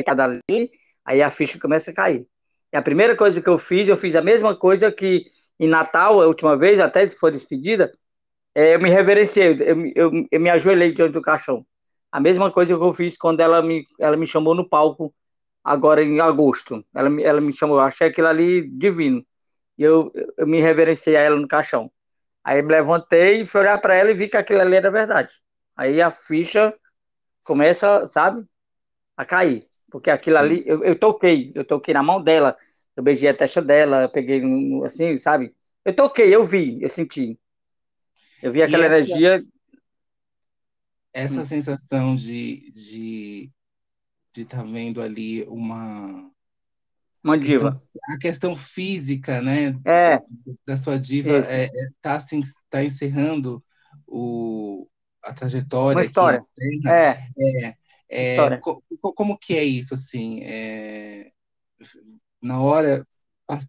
cada 0.06 0.26
ali, 0.26 0.72
aí 1.06 1.22
a 1.22 1.30
ficha 1.30 1.60
começa 1.60 1.92
a 1.92 1.94
cair. 1.94 2.28
E 2.74 2.78
a 2.78 2.82
primeira 2.82 3.16
coisa 3.16 3.42
que 3.42 3.50
eu 3.50 3.58
fiz, 3.58 3.88
eu 3.88 3.96
fiz 3.96 4.16
a 4.16 4.22
mesma 4.22 4.56
coisa 4.56 4.92
que 4.92 5.26
em 5.60 5.68
Natal, 5.68 6.22
a 6.22 6.28
última 6.28 6.58
vez, 6.58 6.80
até 6.80 7.06
se 7.08 7.18
for 7.18 7.32
despedida, 7.32 7.92
é, 8.58 8.74
eu 8.74 8.80
me 8.82 8.90
reverenciei, 8.90 9.50
eu, 9.52 9.86
eu, 9.96 10.28
eu, 10.32 10.40
me 10.40 10.50
ajoelhei 10.50 10.92
diante 10.92 11.12
do 11.12 11.22
caixão. 11.22 11.64
A 12.12 12.20
mesma 12.20 12.52
coisa 12.52 12.76
que 12.76 12.82
eu 12.84 12.92
fiz 12.92 13.16
quando 13.16 13.40
ela 13.40 13.62
me, 13.62 13.86
ela 14.00 14.18
me 14.18 14.26
chamou 14.26 14.56
no 14.56 14.68
palco, 14.68 15.14
agora 15.64 16.04
em 16.04 16.20
agosto. 16.20 16.84
Ela, 16.96 17.22
ela 17.22 17.40
me 17.40 17.54
chamou, 17.54 17.78
eu 17.78 17.84
achei 17.84 18.08
aquilo 18.08 18.28
ali 18.28 18.68
divino. 18.68 19.24
E 19.78 19.84
eu, 19.84 20.12
eu 20.36 20.48
me 20.48 20.60
reverenciei 20.60 21.16
a 21.16 21.22
ela 21.22 21.36
no 21.36 21.48
caixão. 21.48 21.92
Aí 22.44 22.64
me 22.64 22.72
levantei 22.72 23.42
e 23.42 23.46
fui 23.46 23.62
olhar 23.62 23.80
para 23.80 23.94
ela 23.94 24.10
e 24.10 24.16
vi 24.16 24.28
que 24.28 24.38
aquilo 24.38 24.62
ali 24.62 24.76
era 24.78 24.90
verdade. 24.90 25.32
Aí 25.76 26.02
a 26.02 26.10
ficha 26.10 26.74
começa, 27.44 28.08
sabe, 28.08 28.44
a 29.16 29.24
cair. 29.24 29.68
Porque 29.92 30.10
aquilo 30.10 30.38
Sim. 30.38 30.44
ali, 30.44 30.64
eu, 30.66 30.84
eu 30.84 30.98
toquei, 30.98 31.52
eu 31.54 31.64
toquei 31.64 31.94
na 31.94 32.02
mão 32.02 32.24
dela, 32.24 32.58
eu 32.96 33.04
beijei 33.04 33.30
a 33.30 33.36
testa 33.36 33.62
dela, 33.62 34.04
eu 34.04 34.10
peguei 34.10 34.42
assim, 34.84 35.16
sabe? 35.18 35.54
Eu 35.86 35.96
toquei, 35.96 36.34
eu 36.34 36.44
vi, 36.44 36.82
eu 36.82 36.90
senti. 36.90 37.40
Eu 38.41 38.51
vi 38.51 38.62
aquela 38.62 38.86
essa, 38.86 38.96
energia. 38.96 39.44
Essa 41.13 41.41
hum. 41.41 41.46
sensação 41.46 42.15
de 42.15 42.72
de 42.72 43.51
de 44.34 44.41
estar 44.44 44.58
tá 44.58 44.63
vendo 44.63 45.01
ali 45.01 45.44
uma 45.46 46.32
uma 47.24 47.38
diva. 47.38 47.72
Questão, 47.72 48.01
a 48.10 48.17
questão 48.17 48.56
física, 48.56 49.41
né? 49.41 49.77
É. 49.86 50.20
Da 50.65 50.77
sua 50.77 50.98
diva 50.98 51.39
está 51.39 51.51
é, 51.51 51.65
é, 51.65 51.70
tá, 52.01 52.15
assim, 52.15 52.41
tá 52.70 52.84
encerrando 52.84 53.62
o, 54.06 54.88
a 55.24 55.34
trajetória. 55.34 55.98
Uma 55.98 56.06
história. 56.06 56.41
é. 56.88 57.75
é, 58.10 58.36
é 58.38 58.58
co, 58.58 58.82
como 59.01 59.38
que 59.38 59.58
é 59.58 59.63
isso, 59.63 59.94
assim? 59.94 60.41
É, 60.44 61.32
na 62.41 62.62
hora, 62.62 63.06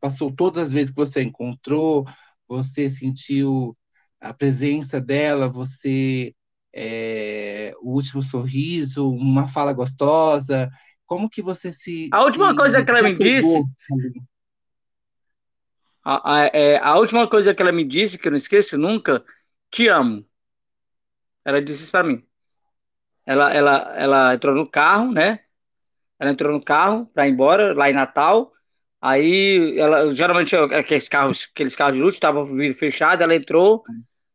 passou 0.00 0.30
todas 0.30 0.64
as 0.64 0.72
vezes 0.72 0.90
que 0.90 0.96
você 0.96 1.22
encontrou, 1.22 2.06
você 2.46 2.88
sentiu 2.88 3.76
a 4.20 4.34
presença 4.34 5.00
dela, 5.00 5.48
você 5.48 6.34
é, 6.74 7.72
o 7.80 7.94
último 7.94 8.22
sorriso, 8.22 9.10
uma 9.10 9.48
fala 9.48 9.72
gostosa, 9.72 10.70
como 11.06 11.28
que 11.28 11.42
você 11.42 11.72
se. 11.72 12.08
A 12.12 12.22
última 12.22 12.50
se, 12.50 12.56
coisa 12.56 12.84
que 12.84 12.90
ela 12.90 13.02
me 13.02 13.16
disse. 13.16 13.62
A, 16.04 16.34
a, 16.34 16.46
é, 16.46 16.78
a, 16.78 16.96
última 16.96 17.28
coisa 17.28 17.54
que 17.54 17.60
ela 17.60 17.72
me 17.72 17.84
disse, 17.84 18.18
que 18.18 18.28
eu 18.28 18.30
não 18.30 18.38
esqueço 18.38 18.78
nunca, 18.78 19.24
te 19.70 19.88
amo. 19.88 20.24
Ela 21.44 21.62
disse 21.62 21.82
isso 21.82 21.92
para 21.92 22.06
mim. 22.06 22.24
Ela, 23.26 23.52
ela, 23.52 23.94
ela 23.96 24.34
entrou 24.34 24.54
no 24.54 24.68
carro, 24.70 25.12
né? 25.12 25.40
Ela 26.18 26.30
entrou 26.30 26.52
no 26.52 26.62
carro 26.62 27.06
para 27.06 27.26
ir 27.26 27.32
embora, 27.32 27.74
lá 27.74 27.90
em 27.90 27.94
Natal. 27.94 28.52
Aí, 29.00 29.78
ela, 29.78 30.12
geralmente, 30.12 30.56
aqueles 30.56 31.08
carros, 31.08 31.48
aqueles 31.52 31.76
carros 31.76 31.94
de 31.94 32.02
luxo 32.02 32.16
estavam 32.16 32.44
vidro 32.44 32.76
fechado, 32.76 33.22
ela 33.22 33.34
entrou, 33.34 33.84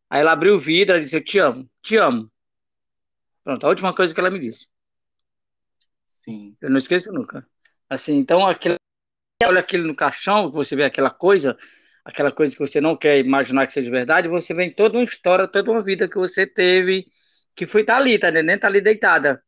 aí 0.10 0.22
ela 0.22 0.32
abriu 0.32 0.56
o 0.56 0.60
vidro, 0.60 0.96
ela 0.96 1.04
disse, 1.04 1.18
eu 1.18 1.24
te 1.24 1.38
amo, 1.40 1.70
te 1.82 1.98
amo. 1.98 2.32
Pronto, 3.44 3.66
a 3.66 3.70
última 3.70 3.94
coisa 3.94 4.14
que 4.14 4.20
ela 4.20 4.32
me 4.32 4.40
disse. 4.40 4.68
Sim. 6.08 6.56
Eu 6.62 6.70
não 6.70 6.78
esqueço 6.78 7.12
nunca. 7.12 7.46
Assim, 7.90 8.16
então, 8.16 8.46
aquele, 8.48 8.78
olha 9.46 9.60
aquilo 9.60 9.86
no 9.86 9.96
caixão, 9.96 10.50
você 10.50 10.76
vê 10.76 10.86
aquela 10.86 11.10
coisa, 11.10 11.58
aquela 12.06 12.32
coisa 12.32 12.56
que 12.56 12.60
você 12.60 12.80
não 12.80 12.96
quer 12.96 13.20
imaginar 13.20 13.68
que 13.68 13.74
seja 13.74 13.92
verdade, 13.92 14.30
você 14.30 14.54
vê 14.54 14.72
toda 14.72 14.98
uma 14.98 15.04
história, 15.04 15.48
toda 15.48 15.72
uma 15.72 15.84
vida 15.84 16.08
que 16.08 16.16
você 16.18 16.48
teve, 16.48 17.06
que 17.56 17.66
foi 17.66 17.84
tá 17.84 17.98
ali, 17.98 18.18
tá 18.18 18.30
entendendo? 18.30 18.60
Tá 18.62 18.68
ali 18.68 18.80
deitada. 18.80 19.44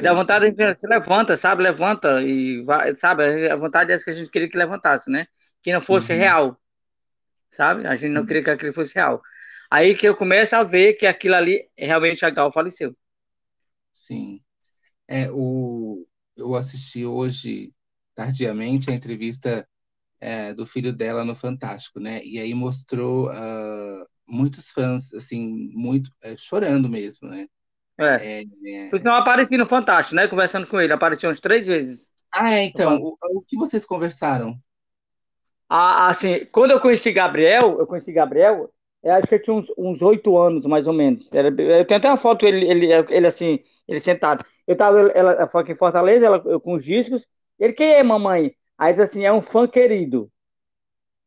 Dá 0.00 0.14
vontade 0.14 0.52
de 0.52 0.76
se 0.76 0.86
levanta, 0.86 1.36
sabe? 1.36 1.64
Levanta 1.64 2.22
e 2.22 2.62
vai, 2.62 2.94
sabe? 2.94 3.50
A 3.50 3.56
vontade 3.56 3.90
é 3.90 3.96
essa 3.96 4.04
que 4.04 4.10
a 4.10 4.14
gente 4.14 4.30
queria 4.30 4.48
que 4.48 4.56
levantasse, 4.56 5.10
né? 5.10 5.26
Que 5.60 5.72
não 5.72 5.80
fosse 5.80 6.12
uhum. 6.12 6.18
real, 6.18 6.60
sabe? 7.50 7.84
A 7.84 7.96
gente 7.96 8.12
não 8.12 8.24
queria 8.24 8.44
que 8.44 8.50
aquilo 8.50 8.72
fosse 8.72 8.94
real. 8.94 9.20
Aí 9.68 9.96
que 9.96 10.08
eu 10.08 10.14
começo 10.14 10.54
a 10.54 10.62
ver 10.62 10.94
que 10.94 11.06
aquilo 11.06 11.34
ali 11.34 11.68
realmente 11.76 12.24
a 12.24 12.30
Gal 12.30 12.52
faleceu. 12.52 12.96
Sim. 13.92 14.40
É, 15.08 15.28
o, 15.32 16.06
eu 16.36 16.54
assisti 16.54 17.04
hoje, 17.04 17.72
tardiamente, 18.14 18.90
a 18.90 18.94
entrevista 18.94 19.68
é, 20.20 20.54
do 20.54 20.64
filho 20.66 20.92
dela 20.92 21.24
no 21.24 21.34
Fantástico, 21.34 21.98
né? 21.98 22.24
E 22.24 22.38
aí 22.38 22.54
mostrou 22.54 23.28
uh, 23.28 24.06
muitos 24.24 24.70
fãs, 24.70 25.12
assim, 25.14 25.68
muito 25.74 26.12
é, 26.22 26.36
chorando 26.36 26.88
mesmo, 26.88 27.28
né? 27.28 27.48
É. 27.98 28.40
é, 28.40 28.42
é... 28.42 28.88
Porque 28.90 29.04
não 29.04 29.14
apareci 29.14 29.56
no 29.56 29.66
Fantástico, 29.66 30.14
né? 30.14 30.28
Conversando 30.28 30.66
com 30.66 30.80
ele, 30.80 30.92
apareceu 30.92 31.28
umas 31.28 31.40
três 31.40 31.66
vezes. 31.66 32.08
Ah, 32.32 32.52
é, 32.52 32.64
então, 32.64 32.96
o, 33.00 33.16
o 33.32 33.42
que 33.42 33.56
vocês 33.56 33.84
conversaram? 33.84 34.56
Ah, 35.68 36.08
assim, 36.08 36.46
quando 36.52 36.70
eu 36.70 36.80
conheci 36.80 37.12
Gabriel, 37.12 37.78
eu 37.78 37.86
conheci 37.86 38.12
Gabriel, 38.12 38.70
eu 39.02 39.12
acho 39.12 39.26
que 39.26 39.34
eu 39.34 39.42
tinha 39.42 39.64
uns 39.76 40.00
oito 40.02 40.36
anos, 40.38 40.64
mais 40.64 40.86
ou 40.86 40.92
menos. 40.92 41.28
Era, 41.32 41.48
eu 41.48 41.86
tenho 41.86 41.98
até 41.98 42.08
uma 42.08 42.16
foto 42.16 42.46
ele, 42.46 42.68
ele, 42.68 42.86
ele 42.92 43.26
assim, 43.26 43.58
ele 43.86 44.00
sentado. 44.00 44.44
Eu 44.66 44.76
tava, 44.76 44.98
ela, 44.98 45.32
ela 45.32 45.50
aqui 45.52 45.72
em 45.72 45.76
Fortaleza, 45.76 46.26
ela, 46.26 46.42
eu 46.46 46.60
com 46.60 46.74
os 46.74 46.84
discos. 46.84 47.26
Ele, 47.58 47.72
quem 47.72 47.92
é 47.92 48.02
mamãe? 48.02 48.54
Aí 48.76 48.92
diz 48.92 49.00
assim, 49.00 49.24
é 49.24 49.32
um 49.32 49.42
fã 49.42 49.66
querido. 49.66 50.30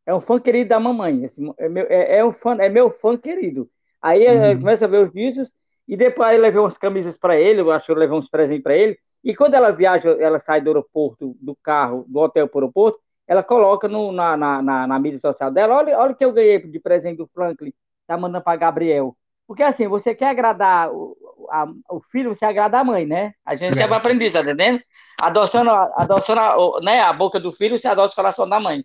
É 0.05 0.13
um 0.13 0.21
fã 0.21 0.39
querido 0.39 0.69
da 0.69 0.79
mamãe. 0.79 1.25
Assim, 1.25 1.53
é, 1.57 1.69
meu, 1.69 1.85
é, 1.89 2.17
é, 2.17 2.25
um 2.25 2.33
fã, 2.33 2.55
é 2.55 2.69
meu 2.69 2.91
fã 2.91 3.17
querido. 3.17 3.69
Aí 4.01 4.25
uhum. 4.27 4.59
começa 4.59 4.85
a 4.85 4.87
ver 4.87 5.05
os 5.05 5.13
discos, 5.13 5.51
e 5.87 5.97
depois 5.97 6.33
eu 6.33 6.41
levei 6.41 6.59
umas 6.59 6.77
camisas 6.77 7.17
para 7.17 7.39
ele, 7.39 7.61
eu 7.61 7.71
acho 7.71 7.85
que 7.85 7.91
eu 7.91 7.95
levei 7.95 8.17
uns 8.17 8.29
presentes 8.29 8.63
para 8.63 8.75
ele. 8.75 8.97
E 9.23 9.35
quando 9.35 9.53
ela 9.53 9.71
viaja, 9.71 10.11
ela 10.19 10.39
sai 10.39 10.61
do 10.61 10.69
aeroporto, 10.69 11.35
do 11.39 11.55
carro, 11.55 12.05
do 12.07 12.19
hotel 12.19 12.47
para 12.47 12.57
o 12.57 12.61
aeroporto, 12.61 12.99
ela 13.27 13.43
coloca 13.43 13.87
no, 13.87 14.11
na, 14.11 14.35
na, 14.35 14.61
na, 14.61 14.87
na, 14.87 14.99
mídia 14.99 15.19
social 15.19 15.51
dela, 15.51 15.77
olha, 15.77 15.97
olha 15.97 16.11
o 16.11 16.15
que 16.15 16.25
eu 16.25 16.33
ganhei 16.33 16.59
de 16.59 16.79
presente 16.79 17.17
do 17.17 17.29
Franklin, 17.33 17.71
tá 18.07 18.17
mandando 18.17 18.43
para 18.43 18.57
Gabriel. 18.57 19.15
Porque 19.47 19.63
assim, 19.63 19.87
você 19.87 20.15
quer 20.15 20.29
agradar 20.29 20.91
o, 20.91 21.15
a, 21.49 21.67
o 21.89 22.01
filho, 22.11 22.33
você 22.33 22.45
agrada 22.45 22.79
a 22.79 22.83
mãe, 22.83 23.05
né? 23.05 23.33
A 23.45 23.55
gente 23.55 23.79
é. 23.79 23.87
vai 23.87 23.97
aprender 23.97 24.25
isso, 24.25 24.35
tá 24.35 24.43
entendendo? 24.43 24.81
Adoçando, 25.21 25.69
adoçando 25.69 26.79
né, 26.81 27.01
a 27.01 27.13
boca 27.13 27.39
do 27.39 27.51
filho, 27.51 27.77
você 27.77 27.87
adoça 27.87 28.13
o 28.13 28.15
coração 28.15 28.47
da 28.47 28.59
mãe. 28.59 28.83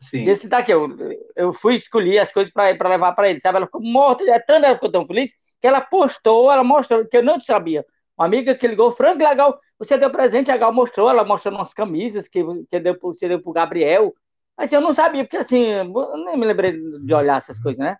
Sim. 0.00 0.28
Esse 0.28 0.48
daqui, 0.48 0.72
eu, 0.72 0.88
eu 1.36 1.52
fui 1.52 1.74
escolher 1.74 2.18
as 2.18 2.32
coisas 2.32 2.52
para 2.52 2.88
levar 2.88 3.12
para 3.12 3.28
ele, 3.28 3.40
sabe? 3.40 3.58
Ela 3.58 3.66
ficou 3.66 3.82
morta, 3.82 4.24
é 4.24 4.38
tanto 4.40 4.64
ela 4.64 4.74
ficou 4.74 4.90
tão 4.90 5.06
feliz 5.06 5.32
que 5.60 5.66
ela 5.66 5.80
postou, 5.80 6.50
ela 6.50 6.64
mostrou, 6.64 7.06
que 7.06 7.16
eu 7.16 7.22
não 7.22 7.40
sabia. 7.40 7.84
Uma 8.16 8.26
amiga 8.26 8.54
que 8.54 8.66
ligou, 8.66 8.92
Frank, 8.92 9.22
legal, 9.22 9.58
você 9.78 9.96
deu 9.96 10.10
presente, 10.10 10.50
a 10.50 10.56
Gal 10.56 10.72
mostrou, 10.72 11.08
ela 11.08 11.24
mostrou 11.24 11.54
umas 11.54 11.72
camisas 11.72 12.28
que, 12.28 12.44
que 12.68 12.80
deu, 12.80 12.96
você 13.00 13.28
deu 13.28 13.42
pro 13.42 13.52
Gabriel. 13.52 14.14
Mas 14.56 14.72
eu 14.72 14.80
não 14.80 14.92
sabia, 14.92 15.24
porque 15.24 15.38
assim, 15.38 15.64
eu 15.64 15.84
nem 16.24 16.36
me 16.36 16.44
lembrei 16.44 16.72
de 16.72 17.14
olhar 17.14 17.38
essas 17.38 17.58
coisas, 17.58 17.78
né? 17.78 17.96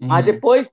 Uhum. 0.00 0.08
Mas 0.08 0.24
depois, 0.24 0.70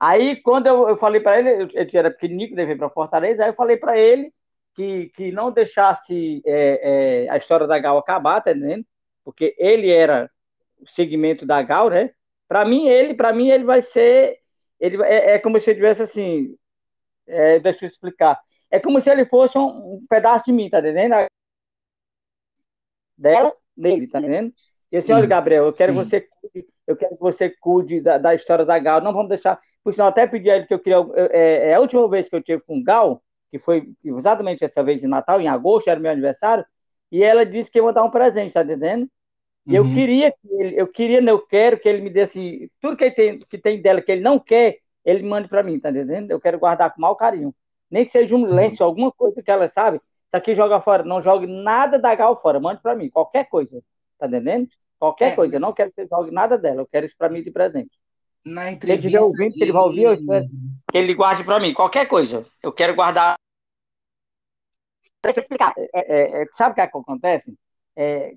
aí 0.00 0.40
quando 0.40 0.66
eu, 0.66 0.88
eu 0.88 0.96
falei 0.96 1.20
para 1.20 1.38
ele, 1.38 1.70
ele 1.74 1.90
era 1.92 2.10
pequenininho, 2.10 2.56
devia 2.56 2.76
para 2.76 2.88
Fortaleza, 2.88 3.44
aí 3.44 3.50
eu 3.50 3.54
falei 3.54 3.76
para 3.76 3.98
ele 3.98 4.32
que, 4.74 5.10
que 5.14 5.30
não 5.30 5.52
deixasse 5.52 6.42
é, 6.46 7.26
é, 7.26 7.30
a 7.30 7.36
história 7.36 7.66
da 7.66 7.78
Gal 7.78 7.98
acabar, 7.98 8.40
tá 8.40 8.50
entendendo? 8.50 8.84
Porque 9.24 9.54
ele 9.58 9.90
era 9.90 10.30
o 10.80 10.88
segmento 10.88 11.44
da 11.44 11.60
Gal, 11.62 11.90
né? 11.90 12.10
Para 12.48 12.64
mim, 12.64 12.88
ele, 12.88 13.14
para 13.14 13.32
mim, 13.32 13.48
ele 13.48 13.64
vai 13.64 13.82
ser, 13.82 14.38
ele 14.82 15.00
é, 15.04 15.34
é 15.34 15.38
como 15.38 15.60
se 15.60 15.70
ele 15.70 15.76
tivesse 15.76 16.02
assim, 16.02 16.56
é, 17.26 17.60
deixa 17.60 17.84
eu 17.84 17.88
explicar. 17.88 18.40
É 18.68 18.80
como 18.80 19.00
se 19.00 19.08
ele 19.08 19.24
fosse 19.26 19.56
um, 19.56 19.94
um 19.94 20.06
pedaço 20.10 20.46
de 20.46 20.52
mim, 20.52 20.68
tá 20.68 20.80
entendendo? 20.80 21.14
Dela, 23.16 23.54
dele, 23.76 24.08
tá 24.08 24.18
entendendo? 24.18 24.52
E 24.90 24.96
assim, 24.96 25.12
olha, 25.12 25.26
Gabriel, 25.26 25.66
eu 25.66 25.72
quero, 25.72 25.94
você, 25.94 26.26
eu 26.86 26.96
quero 26.96 27.14
que 27.14 27.20
você 27.20 27.48
cuide 27.48 28.00
da, 28.00 28.18
da 28.18 28.34
história 28.34 28.64
da 28.64 28.76
Gal. 28.78 29.00
Não 29.00 29.12
vamos 29.12 29.28
deixar. 29.28 29.60
Por 29.84 29.92
sinal, 29.94 30.08
até 30.08 30.26
pedi 30.26 30.50
a 30.50 30.56
ele 30.56 30.66
que 30.66 30.74
eu 30.74 30.80
queria. 30.80 30.98
É, 31.30 31.70
é, 31.70 31.74
a 31.74 31.80
última 31.80 32.08
vez 32.08 32.28
que 32.28 32.34
eu 32.34 32.42
tive 32.42 32.62
com 32.62 32.82
Gal, 32.82 33.22
que 33.52 33.60
foi 33.60 33.88
exatamente 34.04 34.64
essa 34.64 34.82
vez 34.82 35.00
de 35.00 35.06
Natal, 35.06 35.40
em 35.40 35.48
agosto, 35.48 35.88
era 35.88 36.00
meu 36.00 36.10
aniversário, 36.10 36.64
e 37.10 37.22
ela 37.22 37.46
disse 37.46 37.70
que 37.70 37.78
ia 37.78 37.84
mandar 37.84 38.02
um 38.02 38.10
presente, 38.10 38.52
tá 38.52 38.62
entendendo? 38.62 39.08
Uhum. 39.64 39.74
eu 39.74 39.84
queria 39.94 40.32
que 40.32 40.48
ele, 40.50 40.80
eu 40.80 40.86
queria, 40.88 41.22
eu 41.22 41.38
quero 41.40 41.78
que 41.78 41.88
ele 41.88 42.00
me 42.00 42.10
desse 42.10 42.70
tudo 42.80 42.96
que 42.96 43.04
ele 43.04 43.14
tem, 43.14 43.38
que 43.38 43.58
tem 43.58 43.80
dela 43.80 44.02
que 44.02 44.10
ele 44.10 44.20
não 44.20 44.38
quer, 44.38 44.78
ele 45.04 45.22
mande 45.22 45.48
para 45.48 45.62
mim, 45.62 45.78
tá 45.78 45.90
entendendo? 45.90 46.30
Eu 46.30 46.40
quero 46.40 46.58
guardar 46.58 46.92
com 46.92 47.00
mau 47.00 47.14
carinho. 47.16 47.54
Nem 47.90 48.06
que 48.06 48.10
seja 48.10 48.34
um 48.34 48.46
lenço, 48.46 48.82
alguma 48.82 49.12
coisa 49.12 49.42
que 49.42 49.50
ela 49.50 49.68
sabe. 49.68 49.98
Isso 49.98 50.36
aqui 50.36 50.54
joga 50.54 50.80
fora. 50.80 51.02
Não 51.02 51.20
jogue 51.20 51.46
nada 51.46 51.98
da 51.98 52.14
Gal 52.14 52.40
fora. 52.40 52.58
Mande 52.58 52.80
para 52.80 52.94
mim. 52.94 53.10
Qualquer 53.10 53.44
coisa. 53.44 53.82
Tá 54.18 54.26
entendendo? 54.26 54.66
Qualquer 54.98 55.32
é, 55.32 55.36
coisa. 55.36 55.56
Eu 55.56 55.60
não 55.60 55.74
quero 55.74 55.90
que 55.90 55.96
você 55.96 56.08
jogue 56.08 56.30
nada 56.30 56.56
dela. 56.56 56.80
Eu 56.80 56.86
quero 56.86 57.04
isso 57.04 57.14
para 57.18 57.28
mim 57.28 57.42
de 57.42 57.50
presente. 57.50 57.90
Na 58.42 58.72
entrevista. 58.72 58.86
Se 58.86 59.08
ele 59.08 59.16
estiver 59.16 59.20
ouvindo, 59.20 59.52
se 59.52 59.62
ele 59.62 59.72
vai 59.72 59.82
ouvir, 59.82 60.02
eu 60.04 60.14
espero 60.14 60.46
que 60.90 60.96
ele 60.96 61.14
guarde 61.14 61.44
para 61.44 61.60
mim. 61.60 61.74
Qualquer 61.74 62.06
coisa. 62.06 62.46
Eu 62.62 62.72
quero 62.72 62.94
guardar. 62.94 63.34
Deixa 65.22 65.40
eu 65.40 65.42
explicar. 65.42 65.74
É, 65.76 65.88
é, 65.94 66.42
é 66.42 66.46
sabe 66.54 66.72
o 66.72 66.74
que, 66.76 66.80
é 66.80 66.86
que 66.86 66.96
acontece? 66.96 67.54
É, 67.94 68.34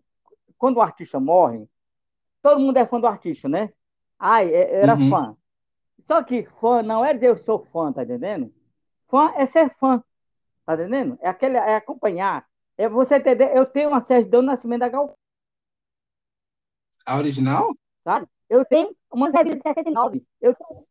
quando 0.57 0.77
o 0.77 0.81
artista 0.81 1.19
morre, 1.19 1.67
todo 2.41 2.59
mundo 2.59 2.77
é 2.77 2.85
fã 2.85 2.99
do 2.99 3.07
artista, 3.07 3.49
né? 3.49 3.71
Ai, 4.19 4.53
é, 4.53 4.81
era 4.81 4.95
uhum. 4.95 5.09
fã. 5.09 5.37
Só 6.05 6.23
que 6.23 6.43
fã 6.59 6.83
não 6.83 7.03
é 7.03 7.13
dizer 7.13 7.29
eu 7.29 7.37
sou 7.37 7.65
fã, 7.71 7.91
tá 7.91 8.03
entendendo? 8.03 8.53
Fã 9.07 9.31
é 9.35 9.45
ser 9.45 9.73
fã, 9.77 10.03
tá 10.65 10.75
entendendo? 10.75 11.17
É, 11.21 11.29
aquele, 11.29 11.57
é 11.57 11.75
acompanhar. 11.75 12.45
É 12.77 12.89
você 12.89 13.15
entender, 13.15 13.55
eu 13.55 13.65
tenho 13.65 13.89
uma 13.89 14.01
certidão 14.01 14.41
de 14.41 14.47
nascimento 14.47 14.81
da 14.81 14.89
Gal 14.89 15.17
A 17.05 17.17
original? 17.17 17.73
Sabe? 18.03 18.27
Eu 18.49 18.65
tenho 18.65 18.95
umas 19.11 19.33
revistas 19.33 19.61
de 19.61 19.69
69. 19.69 20.23
Eu 20.41 20.55
tenho 20.55 20.85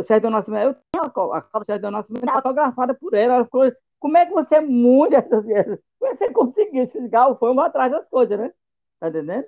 o 0.00 0.02
Sérgio 0.02 0.30
Nascimento, 0.30 0.64
eu 0.64 0.74
tenho 0.90 1.04
a, 1.04 1.38
a 1.38 1.42
capa 1.42 1.60
do 1.60 1.66
Sérgio 1.66 1.90
Nascimento 1.90 2.28
autografada 2.28 2.94
por 2.94 3.14
ela. 3.14 3.34
ela 3.34 3.44
ficou, 3.44 3.70
como 4.00 4.16
é 4.16 4.26
que 4.26 4.32
você 4.32 4.56
é 4.56 4.60
muito 4.60 5.14
essas 5.14 5.44
coisas? 5.44 5.78
Você 6.00 6.30
conseguiu 6.32 6.82
esses 6.82 7.08
galfões 7.08 7.56
atrás 7.58 7.92
das 7.92 8.08
coisas, 8.08 8.38
né? 8.38 8.52
Tá 9.02 9.08
entendendo? 9.08 9.44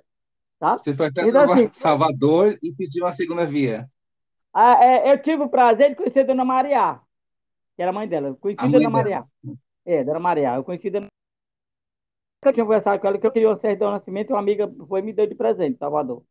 Tá? 0.59 0.77
Você 0.77 0.93
foi 0.93 1.07
até 1.07 1.21
então, 1.21 1.49
assim, 1.49 1.69
Salvador 1.71 2.57
e 2.61 2.73
pediu 2.73 3.05
uma 3.05 3.13
segunda 3.13 3.45
via. 3.45 3.89
Ah, 4.53 4.83
é, 4.83 5.13
eu 5.13 5.21
tive 5.21 5.43
o 5.43 5.49
prazer 5.49 5.91
de 5.91 5.95
conhecer 5.95 6.21
a 6.21 6.23
Dona 6.25 6.43
Maria, 6.43 6.99
que 7.73 7.81
era 7.81 7.91
a 7.91 7.93
mãe 7.93 8.05
dela. 8.05 8.27
Eu 8.27 8.35
conheci 8.35 8.59
a 8.59 8.67
Dona 8.67 8.89
Maria. 8.89 9.23
É, 9.85 10.03
Dona 10.03 10.19
Maria. 10.19 10.55
Eu 10.55 10.63
conheci 10.65 10.89
a 10.89 10.91
Dona 10.91 11.07
eu 12.43 12.53
tinha 12.53 12.65
conversado 12.65 12.99
com 12.99 13.07
ela 13.07 13.17
que 13.17 13.25
eu 13.25 13.31
queria 13.31 13.49
o 13.49 13.57
Sérgio 13.57 13.89
Nascimento 13.89 14.31
uma 14.31 14.39
amiga 14.39 14.69
foi 14.87 15.01
me 15.01 15.13
deu 15.13 15.25
de 15.25 15.33
presente, 15.33 15.79
Salvador. 15.79 16.21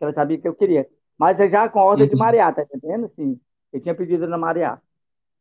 Ela 0.00 0.12
sabia 0.12 0.36
que 0.36 0.46
eu 0.46 0.54
queria. 0.54 0.86
Mas 1.16 1.38
é 1.38 1.48
já 1.48 1.68
com 1.68 1.78
ordem 1.78 2.06
uhum. 2.06 2.12
de 2.12 2.18
Maria, 2.18 2.52
tá 2.52 2.62
entendendo? 2.62 3.06
Assim, 3.06 3.40
eu 3.72 3.80
tinha 3.80 3.94
pedido 3.94 4.26
na 4.26 4.36
Maria. 4.36 4.78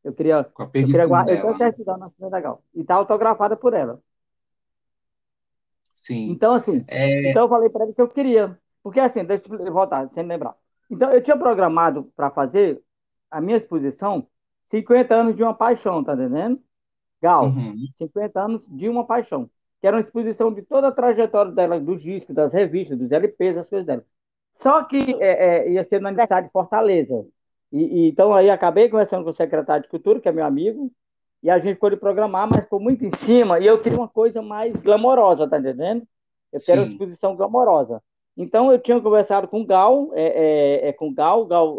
Eu 0.04 0.14
queria. 0.14 0.44
Com 0.44 0.62
a 0.62 0.66
eu 0.68 0.72
queria 0.72 1.08
guardar. 1.08 1.36
Eu 1.36 1.58
tenho 1.58 1.98
Nascimento 1.98 2.32
legal. 2.32 2.64
E 2.74 2.84
tá 2.84 2.96
autografada 2.96 3.58
por 3.58 3.74
ela. 3.74 4.00
Sim. 6.02 6.32
Então, 6.32 6.56
assim, 6.56 6.84
é... 6.88 7.30
então 7.30 7.44
eu 7.44 7.50
falei 7.50 7.70
para 7.70 7.84
ela 7.84 7.94
que 7.94 8.02
eu 8.02 8.08
queria. 8.08 8.58
Porque, 8.82 9.00
assim, 9.00 9.24
deixa 9.24 9.44
eu 9.48 9.72
voltar, 9.72 10.10
sem 10.16 10.26
lembrar. 10.26 10.56
Então, 10.90 11.12
eu 11.12 11.22
tinha 11.22 11.38
programado 11.38 12.12
para 12.16 12.32
fazer 12.32 12.82
a 13.30 13.40
minha 13.40 13.58
exposição 13.58 14.26
50 14.72 15.14
anos 15.14 15.36
de 15.36 15.44
uma 15.44 15.54
paixão, 15.54 16.04
tá 16.04 16.16
entendendo? 16.16 16.60
Gal, 17.22 17.46
uhum. 17.46 17.76
50 18.00 18.42
anos 18.42 18.66
de 18.68 18.90
uma 18.90 19.06
paixão. 19.06 19.48
Que 19.80 19.86
era 19.86 19.96
uma 19.96 20.02
exposição 20.02 20.52
de 20.52 20.64
toda 20.64 20.88
a 20.88 20.92
trajetória 20.92 21.52
dela, 21.52 21.80
dos 21.80 22.02
discos, 22.02 22.34
das 22.34 22.52
revistas, 22.52 22.98
dos 22.98 23.12
LPs, 23.12 23.58
as 23.58 23.70
coisas 23.70 23.86
dela. 23.86 24.04
Só 24.60 24.84
que 24.84 24.98
é, 25.22 25.68
é, 25.68 25.72
ia 25.72 25.84
ser 25.84 26.02
na 26.02 26.10
Universidade 26.10 26.48
de 26.48 26.52
Fortaleza. 26.52 27.24
E, 27.72 27.78
e, 27.78 28.10
então, 28.10 28.34
aí 28.34 28.50
acabei 28.50 28.90
conversando 28.90 29.24
com 29.24 29.30
o 29.30 29.36
secretário 29.36 29.84
de 29.84 29.90
Cultura, 29.90 30.20
que 30.20 30.28
é 30.28 30.32
meu 30.32 30.46
amigo, 30.46 30.92
e 31.44 31.50
a 31.50 31.58
gente 31.60 31.80
de 31.80 31.98
programar, 31.98 32.48
mas 32.48 32.64
ficou 32.64 32.80
muito 32.80 33.04
em 33.04 33.16
cima, 33.16 33.60
e 33.60 33.66
eu 33.66 33.82
queria 33.82 33.98
uma 33.98 34.08
coisa 34.08 34.42
mais 34.42 34.76
glamourosa, 34.76 35.48
tá 35.48 35.58
entendendo? 35.58 36.04
Eu 36.52 36.60
quero 36.64 36.82
uma 36.82 36.92
exposição 36.92 37.36
glamourosa. 37.36 38.02
Então, 38.38 38.72
eu 38.72 38.80
tinha 38.80 39.00
conversado 39.02 39.48
com 39.48 39.62
o 39.62 39.66
Gal, 39.66 40.10
é, 40.14 40.24
é, 40.24 40.90
é, 40.90 40.94
com 40.94 41.10
o 41.10 41.14
Gal, 41.14 41.46
Gal 41.46 41.78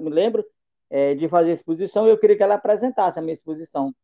me 0.00 0.10
lembro, 0.10 0.44
é, 0.90 1.14
de 1.14 1.28
fazer 1.28 1.50
a 1.50 1.54
exposição, 1.54 2.06
e 2.06 2.10
eu 2.10 2.18
queria 2.18 2.36
que 2.36 2.42
ela 2.42 2.54
apresentasse 2.54 3.18
a 3.18 3.22
minha 3.22 3.34
exposição. 3.34 3.94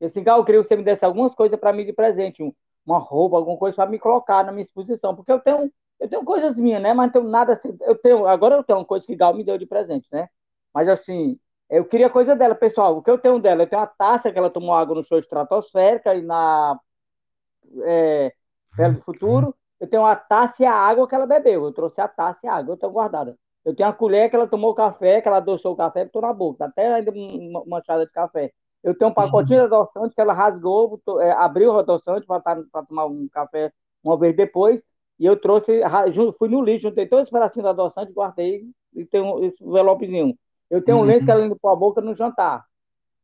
Eu 0.00 0.08
disse, 0.08 0.20
Gal, 0.20 0.38
eu 0.38 0.44
queria 0.44 0.62
que 0.62 0.68
você 0.68 0.76
me 0.76 0.82
desse 0.82 1.04
algumas 1.04 1.34
coisas 1.34 1.58
para 1.58 1.72
mim 1.72 1.84
de 1.84 1.92
presente, 1.92 2.42
um, 2.42 2.52
uma 2.84 2.98
roupa, 2.98 3.36
alguma 3.36 3.56
coisa 3.56 3.74
para 3.74 3.90
me 3.90 3.98
colocar 3.98 4.44
na 4.44 4.52
minha 4.52 4.64
exposição, 4.64 5.14
porque 5.14 5.32
eu 5.32 5.40
tenho, 5.40 5.70
eu 5.98 6.08
tenho 6.08 6.24
coisas 6.24 6.58
minhas, 6.58 6.82
né? 6.82 6.92
Mas 6.92 7.06
não 7.06 7.12
tenho 7.12 7.24
nada 7.28 7.54
assim, 7.54 7.76
eu 7.80 7.96
tenho, 7.96 8.26
agora 8.26 8.56
eu 8.56 8.64
tenho 8.64 8.78
uma 8.78 8.84
coisa 8.84 9.06
que 9.06 9.16
Gal 9.16 9.34
me 9.34 9.44
deu 9.44 9.58
de 9.58 9.66
presente, 9.66 10.06
né? 10.12 10.28
Mas 10.74 10.88
assim, 10.88 11.38
eu 11.68 11.84
queria 11.84 12.08
coisa 12.10 12.36
dela, 12.36 12.54
pessoal. 12.54 12.96
O 12.96 13.02
que 13.02 13.10
eu 13.10 13.18
tenho 13.18 13.40
dela? 13.40 13.62
Eu 13.62 13.68
tenho 13.68 13.82
a 13.82 13.86
taça 13.86 14.30
que 14.30 14.38
ela 14.38 14.50
tomou 14.50 14.74
água 14.74 14.94
no 14.94 15.04
show 15.04 15.18
estratosférica 15.18 16.14
e 16.14 16.22
na 16.22 16.78
é, 17.84 18.32
do 18.92 19.00
Futuro. 19.02 19.54
Eu 19.80 19.88
tenho 19.88 20.04
a 20.04 20.16
taça 20.16 20.62
e 20.62 20.66
a 20.66 20.72
água 20.72 21.08
que 21.08 21.14
ela 21.14 21.26
bebeu. 21.26 21.64
Eu 21.64 21.72
trouxe 21.72 22.00
a 22.00 22.08
taça 22.08 22.40
e 22.44 22.48
a 22.48 22.54
água, 22.54 22.74
eu 22.74 22.76
tenho 22.78 22.92
guardada. 22.92 23.36
Eu 23.64 23.74
tenho 23.74 23.88
a 23.88 23.92
colher 23.92 24.30
que 24.30 24.36
ela 24.36 24.46
tomou 24.46 24.74
café, 24.74 25.20
que 25.20 25.28
ela 25.28 25.38
adoçou 25.38 25.72
o 25.72 25.76
café 25.76 26.04
botou 26.04 26.22
na 26.22 26.32
boca. 26.32 26.66
Até 26.66 26.94
ainda 26.94 27.12
manchada 27.66 28.06
de 28.06 28.12
café. 28.12 28.52
Eu 28.82 28.96
tenho 28.96 29.10
um 29.10 29.14
pacotinho 29.14 29.58
de 29.60 29.66
adoçante 29.66 30.14
que 30.14 30.20
ela 30.20 30.32
rasgou, 30.32 30.90
botou, 30.90 31.20
é, 31.20 31.32
abriu 31.32 31.72
o 31.72 31.78
adoçante 31.78 32.24
para 32.24 32.84
tomar 32.88 33.06
um 33.06 33.28
café 33.28 33.72
uma 34.04 34.16
vez 34.16 34.36
depois. 34.36 34.80
E 35.18 35.26
eu 35.26 35.36
trouxe, 35.40 35.80
fui 36.38 36.48
no 36.48 36.62
lixo, 36.62 36.88
juntei 36.88 37.06
todos 37.08 37.24
os 37.24 37.30
pedacinhos 37.30 37.64
de 37.64 37.70
adoçante, 37.70 38.12
guardei 38.12 38.62
e 38.94 39.04
tenho 39.04 39.44
esse 39.44 39.64
envelopezinho. 39.64 40.38
Eu 40.70 40.82
tenho 40.82 40.98
um 40.98 41.02
lenço 41.02 41.24
que 41.24 41.30
ela 41.30 41.46
limpou 41.46 41.70
a 41.70 41.76
boca 41.76 42.00
no 42.00 42.14
jantar. 42.14 42.64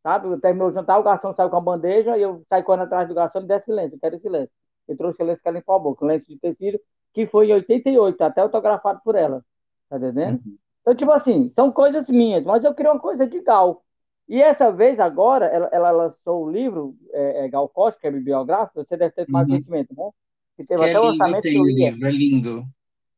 Sabe? 0.02 0.28
Eu 0.28 0.40
terminou 0.40 0.68
o 0.68 0.72
jantar, 0.72 0.98
o 0.98 1.02
garçom 1.02 1.32
saiu 1.32 1.50
com 1.50 1.56
a 1.56 1.60
bandeja 1.60 2.16
e 2.16 2.22
eu 2.22 2.42
saí 2.48 2.62
correndo 2.62 2.84
atrás 2.84 3.08
do 3.08 3.14
garçom 3.14 3.40
e 3.40 3.46
desse 3.46 3.70
lenço. 3.70 3.94
Eu 3.94 4.00
quero 4.00 4.16
esse 4.16 4.28
lenço. 4.28 4.52
Eu 4.88 4.96
trouxe 4.96 5.22
o 5.22 5.26
lenço 5.26 5.40
que 5.40 5.48
ela 5.48 5.58
limpou 5.58 5.74
a 5.76 5.78
boca, 5.78 6.04
um 6.04 6.08
lenço 6.08 6.26
de 6.26 6.38
tecido, 6.38 6.78
que 7.14 7.26
foi 7.26 7.48
em 7.48 7.52
88, 7.54 8.20
até 8.22 8.40
autografado 8.40 9.00
por 9.04 9.14
ela. 9.14 9.44
Tá 9.88 9.96
entendendo? 9.96 10.40
Uhum. 10.44 10.56
Então, 10.80 10.94
tipo 10.96 11.12
assim, 11.12 11.52
são 11.54 11.70
coisas 11.70 12.08
minhas, 12.08 12.44
mas 12.44 12.64
eu 12.64 12.74
queria 12.74 12.92
uma 12.92 13.00
coisa 13.00 13.26
de 13.26 13.40
Gal. 13.40 13.82
E 14.28 14.40
essa 14.40 14.72
vez, 14.72 14.98
agora, 14.98 15.46
ela, 15.46 15.68
ela 15.72 15.90
lançou 15.90 16.44
o 16.44 16.50
livro, 16.50 16.96
é, 17.12 17.44
é, 17.44 17.48
Gal 17.48 17.68
Costa, 17.68 18.00
que 18.00 18.06
é 18.06 18.10
bibliográfico, 18.10 18.82
você 18.82 18.96
deve 18.96 19.14
ter 19.14 19.26
mais 19.28 19.46
uhum. 19.46 19.54
conhecimento, 19.54 19.94
né? 19.94 20.10
Que 20.56 20.64
teve 20.64 20.82
que 20.82 20.88
até 20.88 20.96
é 20.96 21.00
o 21.00 21.04
lançamento. 21.04 21.42
Tem 21.42 21.60
o 21.60 21.66
livro, 21.66 22.06
é 22.06 22.10
lindo. 22.10 22.64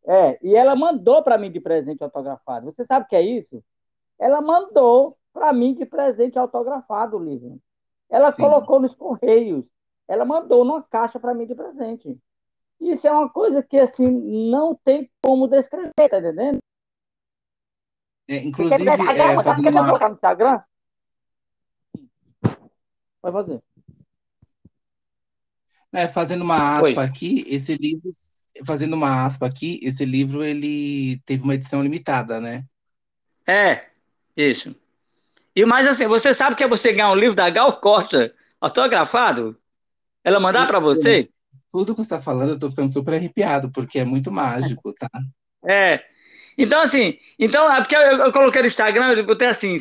É, 0.07 0.39
e 0.43 0.55
ela 0.55 0.77
mandou 0.77 1.23
para 1.23 1.39
mim 1.39 1.51
de 1.51 1.61
presente 1.61 2.03
autografado. 2.03 2.67
Você 2.67 2.85
sabe 2.85 3.07
o 3.07 3.09
que 3.09 3.17
é 3.17 3.23
isso? 3.23 3.63
Ela 4.19 4.41
mandou 4.41 5.17
para 5.33 5.53
mim 5.53 5.75
de 5.75 5.85
presente 5.85 6.39
autografado 6.39 7.17
o 7.17 7.25
livro. 7.25 7.61
Ela 8.09 8.31
Sim. 8.31 8.43
colocou 8.43 8.81
nos 8.81 8.95
correios. 8.95 9.65
Ela 10.07 10.25
mandou 10.25 10.65
numa 10.65 10.83
caixa 10.83 11.19
para 11.19 11.35
mim 11.35 11.47
de 11.47 11.55
presente. 11.55 12.19
Isso 12.81 13.07
é 13.07 13.11
uma 13.11 13.29
coisa 13.29 13.63
que 13.63 13.79
assim 13.79 14.07
não 14.51 14.75
tem 14.85 15.11
como 15.23 15.49
descrever, 15.49 15.93
tá 15.97 16.19
entendendo? 16.19 16.59
É, 18.29 18.37
inclusive, 18.37 18.89
é, 18.89 18.93
é, 18.93 19.43
fazendo 19.43 19.71
uma... 19.71 19.87
colocar 19.87 20.09
no 20.09 20.15
Instagram? 20.15 20.63
Pode 23.21 23.33
fazer. 23.33 23.63
É, 25.93 26.09
fazendo 26.09 26.43
uma 26.43 26.79
aspa 26.79 27.01
Oi. 27.01 27.07
aqui, 27.07 27.45
esse 27.47 27.77
livro, 27.77 28.11
fazendo 28.67 28.95
uma 28.95 29.25
aspa 29.25 29.47
aqui, 29.47 29.79
esse 29.83 30.05
livro 30.05 30.45
ele 30.45 31.21
teve 31.25 31.43
uma 31.43 31.55
edição 31.55 31.83
limitada, 31.83 32.41
né? 32.41 32.65
É, 33.47 33.94
isso. 34.37 34.75
E 35.55 35.65
mais 35.65 35.87
assim, 35.87 36.07
você 36.07 36.35
sabe 36.35 36.57
que 36.57 36.65
é 36.65 36.69
você 36.69 36.93
ganhar 36.93 37.13
um 37.13 37.17
livro 37.17 37.37
da 37.37 37.49
Gal 37.49 37.81
Costa 37.81 38.35
autografado? 38.61 39.57
Ela 40.25 40.41
mandar 40.41 40.67
para 40.67 40.81
você? 40.81 41.29
Tudo 41.71 41.95
que 41.95 41.99
você 41.99 42.15
está 42.15 42.21
falando, 42.21 42.51
eu 42.51 42.55
estou 42.55 42.71
ficando 42.71 42.93
super 42.93 43.15
arrepiado, 43.15 43.71
porque 43.71 43.99
é 43.99 44.05
muito 44.05 44.33
mágico, 44.33 44.93
tá? 44.93 45.11
É. 45.67 46.03
Então, 46.57 46.83
assim, 46.83 47.19
então, 47.39 47.73
é 47.73 47.81
porque 47.81 47.97
eu, 47.97 48.01
eu 48.01 48.33
coloquei 48.33 48.63
no 48.63 48.69
Instagram, 48.69 49.13
eu 49.13 49.27
botei 49.27 49.49
assim, 49.49 49.77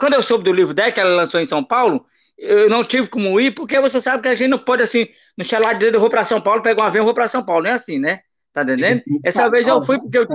quando 0.00 0.14
eu 0.14 0.22
soube 0.22 0.44
do 0.44 0.52
livro 0.52 0.72
dela, 0.72 0.90
que 0.90 1.00
ela 1.00 1.14
lançou 1.14 1.40
em 1.40 1.46
São 1.46 1.62
Paulo, 1.62 2.04
eu 2.36 2.68
não 2.68 2.82
tive 2.82 3.08
como 3.08 3.38
ir, 3.38 3.54
porque 3.54 3.78
você 3.80 4.00
sabe 4.00 4.22
que 4.22 4.28
a 4.28 4.34
gente 4.34 4.48
não 4.48 4.58
pode, 4.58 4.82
assim, 4.82 5.06
no 5.36 5.44
chelar 5.44 5.78
de 5.78 5.86
eu 5.86 6.00
vou 6.00 6.10
para 6.10 6.24
São 6.24 6.40
Paulo, 6.40 6.62
pegar 6.62 6.82
um 6.82 6.86
avião 6.86 7.04
e 7.04 7.06
vou 7.06 7.14
para 7.14 7.28
São 7.28 7.44
Paulo, 7.44 7.64
não 7.64 7.70
é 7.70 7.74
assim, 7.74 7.98
né? 7.98 8.20
Tá 8.54 8.62
entendendo? 8.62 9.02
Essa 9.24 9.50
vez 9.50 9.66
eu 9.66 9.82
fui 9.82 9.98
porque 9.98 10.16
eu, 10.16 10.26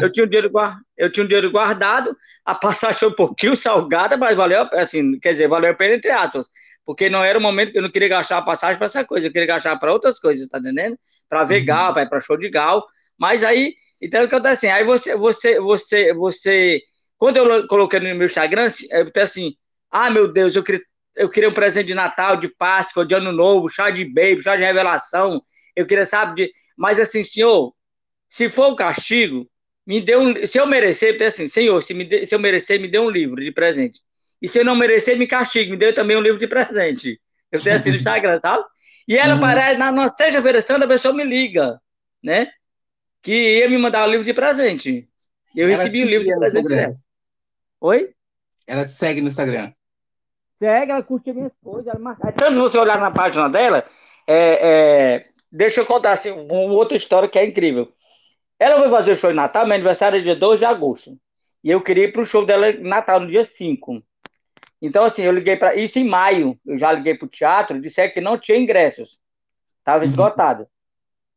eu, 0.00 0.12
tinha 0.12 0.24
um 0.24 0.28
dinheiro, 0.28 0.48
eu 0.96 1.10
tinha 1.10 1.24
um 1.24 1.26
dinheiro 1.26 1.50
guardado, 1.50 2.16
a 2.44 2.54
passagem 2.54 3.00
foi 3.00 3.08
um 3.08 3.14
pouquinho 3.16 3.56
salgada, 3.56 4.16
mas 4.16 4.36
valeu, 4.36 4.68
assim, 4.74 5.18
quer 5.18 5.32
dizer, 5.32 5.48
valeu 5.48 5.72
a 5.72 5.74
pena 5.74 5.96
entre 5.96 6.12
aspas, 6.12 6.48
porque 6.86 7.10
não 7.10 7.24
era 7.24 7.36
o 7.36 7.42
momento 7.42 7.72
que 7.72 7.78
eu 7.78 7.82
não 7.82 7.90
queria 7.90 8.08
gastar 8.08 8.38
a 8.38 8.42
passagem 8.42 8.76
para 8.76 8.86
essa 8.86 9.04
coisa, 9.04 9.26
eu 9.26 9.32
queria 9.32 9.48
gastar 9.48 9.76
para 9.76 9.92
outras 9.92 10.20
coisas, 10.20 10.46
tá 10.46 10.58
entendendo? 10.58 10.96
Para 11.28 11.42
ver 11.42 11.60
uhum. 11.60 11.66
gal, 11.66 11.92
para 11.92 12.20
show 12.20 12.36
de 12.36 12.48
gal, 12.48 12.86
mas 13.18 13.42
aí, 13.42 13.74
então 14.00 14.22
o 14.22 14.28
que 14.28 14.34
acontece 14.36 14.68
assim, 14.68 14.78
aí 14.78 14.84
você, 14.84 15.16
você, 15.16 15.58
você, 15.58 16.14
você, 16.14 16.80
quando 17.18 17.38
eu 17.38 17.66
coloquei 17.66 17.98
no 17.98 18.14
meu 18.14 18.26
Instagram, 18.26 18.68
eu 18.88 19.06
botei 19.06 19.24
assim, 19.24 19.52
ah, 19.90 20.08
meu 20.10 20.32
Deus, 20.32 20.54
eu 20.54 20.62
queria, 20.62 20.80
eu 21.16 21.28
queria 21.28 21.48
um 21.48 21.54
presente 21.54 21.88
de 21.88 21.94
Natal, 21.94 22.36
de 22.36 22.48
Páscoa, 22.48 23.04
de 23.04 23.16
Ano 23.16 23.32
Novo, 23.32 23.68
chá 23.68 23.90
de 23.90 24.04
baby, 24.04 24.40
chá 24.40 24.54
de 24.54 24.62
revelação, 24.62 25.42
eu 25.74 25.84
queria, 25.86 26.06
sabe, 26.06 26.36
de 26.36 26.52
mas 26.76 26.98
assim, 26.98 27.22
senhor, 27.22 27.74
se 28.28 28.48
for 28.48 28.72
o 28.72 28.76
castigo, 28.76 29.48
me 29.86 30.00
dê 30.00 30.16
um. 30.16 30.46
Se 30.46 30.58
eu 30.58 30.66
merecer, 30.66 31.20
assim, 31.22 31.46
senhor, 31.46 31.80
se, 31.82 31.94
me 31.94 32.04
de, 32.04 32.26
se 32.26 32.34
eu 32.34 32.38
merecer, 32.38 32.80
me 32.80 32.88
dê 32.88 32.98
um 32.98 33.10
livro 33.10 33.40
de 33.40 33.52
presente. 33.52 34.00
E 34.40 34.48
se 34.48 34.58
eu 34.58 34.64
não 34.64 34.74
merecer, 34.74 35.16
me 35.16 35.26
castigue, 35.26 35.70
me 35.70 35.76
dê 35.76 35.92
também 35.92 36.16
um 36.16 36.20
livro 36.20 36.38
de 36.38 36.46
presente. 36.46 37.20
Eu 37.50 37.62
tenho 37.62 37.76
assim 37.76 37.90
no 37.90 37.96
Instagram, 37.96 38.40
sabe? 38.40 38.64
E 39.06 39.16
ela 39.16 39.34
uhum. 39.34 39.40
parece, 39.40 39.78
na, 39.78 39.92
na 39.92 40.08
sexta-feira 40.08 40.60
santa, 40.60 40.84
a 40.84 40.88
pessoa 40.88 41.14
me 41.14 41.24
liga, 41.24 41.80
né? 42.22 42.50
Que 43.22 43.58
ia 43.58 43.68
me 43.68 43.78
mandar 43.78 44.06
um 44.06 44.10
livro 44.10 44.24
de 44.24 44.34
presente. 44.34 45.08
Eu 45.54 45.68
ela 45.68 45.76
recebi 45.76 46.02
o 46.02 46.06
um 46.06 46.08
livro 46.08 46.24
de 46.24 46.36
presente 46.36 46.68
dela. 46.68 46.96
Oi? 47.80 48.10
Ela 48.66 48.84
te 48.84 48.92
segue 48.92 49.20
no 49.20 49.28
Instagram. 49.28 49.72
Segue, 50.58 50.90
ela 50.90 51.02
curte 51.02 51.32
minhas 51.32 51.52
coisas, 51.62 51.86
ela 51.86 51.98
marca. 51.98 52.32
Tanto 52.32 52.54
se 52.54 52.58
você 52.58 52.78
olhar 52.78 52.98
na 52.98 53.10
página 53.10 53.48
dela, 53.48 53.84
é, 54.26 55.16
é 55.16 55.26
Deixa 55.56 55.80
eu 55.80 55.86
contar 55.86 56.10
assim, 56.10 56.32
uma 56.32 56.72
outra 56.72 56.96
história 56.96 57.28
que 57.28 57.38
é 57.38 57.44
incrível. 57.44 57.92
Ela 58.58 58.76
foi 58.76 58.90
fazer 58.90 59.12
o 59.12 59.16
show 59.16 59.30
em 59.30 59.34
Natal, 59.34 59.64
meu 59.64 59.76
aniversário 59.76 60.18
é 60.18 60.20
dia 60.20 60.34
2 60.34 60.58
de 60.58 60.64
agosto. 60.64 61.16
E 61.62 61.70
eu 61.70 61.80
queria 61.80 62.06
ir 62.06 62.12
para 62.12 62.22
o 62.22 62.24
show 62.24 62.44
dela 62.44 62.70
em 62.70 62.82
Natal, 62.82 63.20
no 63.20 63.28
dia 63.28 63.44
5. 63.44 64.02
Então, 64.82 65.04
assim, 65.04 65.22
eu 65.22 65.30
liguei 65.30 65.56
para. 65.56 65.76
Isso 65.76 65.96
em 66.00 66.08
maio. 66.08 66.58
Eu 66.66 66.76
já 66.76 66.90
liguei 66.90 67.14
para 67.14 67.26
o 67.26 67.28
teatro, 67.28 67.80
disseram 67.80 68.12
que 68.12 68.20
não 68.20 68.36
tinha 68.36 68.58
ingressos. 68.58 69.20
Estava 69.78 70.02
uhum. 70.02 70.10
esgotado. 70.10 70.66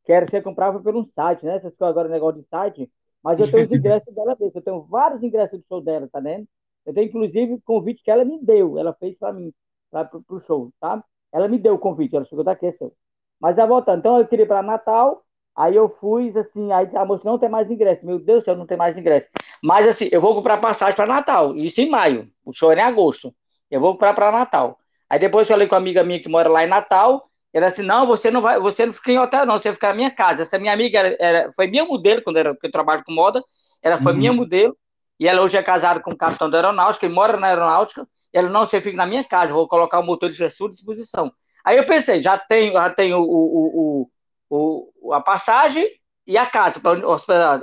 Que 0.04 0.12
era 0.12 0.28
você 0.28 0.42
comprava 0.42 0.80
por 0.80 0.96
um 0.96 1.06
site, 1.14 1.46
né? 1.46 1.60
Vocês 1.60 1.74
ficam 1.74 1.88
agora 1.88 2.10
negócio 2.10 2.42
de 2.42 2.48
site. 2.48 2.92
Mas 3.24 3.40
eu 3.40 3.52
tenho 3.52 3.66
os 3.66 3.72
ingressos 3.78 4.16
dela 4.16 4.36
mesmo. 4.40 4.58
Eu 4.58 4.64
tenho 4.64 4.82
vários 4.82 5.22
ingressos 5.22 5.60
do 5.60 5.66
show 5.68 5.80
dela, 5.80 6.10
tá 6.12 6.20
vendo? 6.20 6.48
Eu 6.88 6.94
tenho, 6.94 7.08
inclusive, 7.08 7.62
convite 7.64 8.02
que 8.04 8.10
ela 8.10 8.26
me 8.26 8.44
deu. 8.44 8.80
Ela 8.80 8.96
fez 8.96 9.16
para 9.16 9.32
mim, 9.32 9.54
para 9.92 10.10
o 10.12 10.42
show, 10.42 10.74
tá? 10.80 11.04
Ela 11.32 11.48
me 11.48 11.60
deu 11.60 11.76
o 11.76 11.80
convite. 11.80 12.16
Ela 12.16 12.26
chegou 12.26 12.44
daqui, 12.44 12.66
é 12.66 12.72
seu. 12.72 12.92
Mas 13.39 13.56
já 13.56 13.65
voltando, 13.65 14.00
então 14.00 14.19
eu 14.19 14.28
queria 14.28 14.45
ir 14.45 14.47
para 14.47 14.63
Natal, 14.63 15.23
Aí 15.58 15.76
eu 15.76 15.89
fui, 16.00 16.32
assim, 16.38 16.71
aí 16.71 16.88
a 16.95 17.04
moça 17.04 17.23
não 17.26 17.39
tem 17.39 17.50
mais 17.50 17.69
ingresso. 17.71 18.06
Meu 18.06 18.19
Deus 18.19 18.43
do 18.43 18.45
céu, 18.45 18.56
não 18.56 18.67
tem 18.67 18.78
mais 18.78 18.95
ingresso. 18.95 19.28
Mas 19.63 19.88
assim, 19.88 20.08
eu 20.12 20.21
vou 20.21 20.36
comprar 20.36 20.58
passagem 20.60 20.95
para 20.95 21.08
Natal, 21.08 21.56
isso 21.58 21.82
em 21.82 21.89
maio. 21.89 22.30
O 22.45 22.54
show 22.54 22.71
é 22.71 22.76
em 22.76 22.82
agosto. 22.82 23.34
Eu 23.69 23.82
vou 23.82 23.93
comprar 23.93 24.13
para 24.13 24.32
Natal. 24.32 24.78
Aí 25.10 25.17
depois 25.17 25.50
eu 25.50 25.56
falei 25.56 25.67
com 25.67 25.73
uma 25.73 25.82
amiga 25.82 26.04
minha 26.04 26.19
que 26.19 26.30
mora 26.30 26.47
lá 26.47 26.63
em 26.63 26.67
Natal. 26.67 27.28
Ela 27.52 27.69
disse: 27.69 27.82
Não, 27.82 28.06
você 28.06 28.30
não 28.30 28.39
vai, 28.39 28.60
você 28.60 28.86
não 28.86 28.93
fica 28.93 29.12
em 29.12 29.17
hotel, 29.17 29.47
não, 29.47 29.58
você 29.58 29.69
vai 29.69 29.73
ficar 29.73 29.88
na 29.89 29.95
minha 29.95 30.12
casa. 30.12 30.43
Essa 30.43 30.60
minha 30.60 30.71
amiga 30.71 31.00
era, 31.00 31.17
era, 31.19 31.52
foi 31.54 31.65
minha 31.65 31.86
modelo 31.86 32.21
quando 32.21 32.38
era, 32.38 32.54
porque 32.54 32.67
eu 32.67 32.71
trabalho 32.71 33.04
com 33.04 33.12
moda. 33.12 33.41
Ela 33.82 33.97
foi 33.97 34.12
uhum. 34.12 34.17
minha 34.19 34.34
modelo. 34.34 34.78
E 35.20 35.28
ela 35.28 35.42
hoje 35.42 35.58
é 35.58 35.64
casada 35.64 36.00
com 36.00 36.12
o 36.12 36.18
capitão 36.18 36.50
da 36.50 36.58
aeronáutica, 36.58 37.06
e 37.06 37.10
mora 37.10 37.38
na 37.38 37.48
aeronáutica. 37.48 38.08
E 38.34 38.38
ela, 38.38 38.50
não, 38.50 38.66
você 38.66 38.80
fica 38.80 38.98
na 38.98 39.06
minha 39.06 39.24
casa, 39.24 39.54
vou 39.54 39.68
colocar 39.68 40.00
o 40.00 40.04
motorista 40.04 40.46
à 40.46 40.50
sua 40.50 40.70
disposição. 40.70 41.32
Aí 41.66 41.78
eu 41.78 41.86
pensei, 41.86 42.22
já 42.22 42.38
tenho, 42.38 42.74
já 42.74 42.90
tenho 42.90 43.20
o, 43.20 44.10
o, 44.50 44.92
o, 45.00 45.14
a 45.14 45.22
passagem 45.22 45.90
e 46.26 46.38
a 46.38 46.46
casa 46.46 46.80
para 46.80 47.00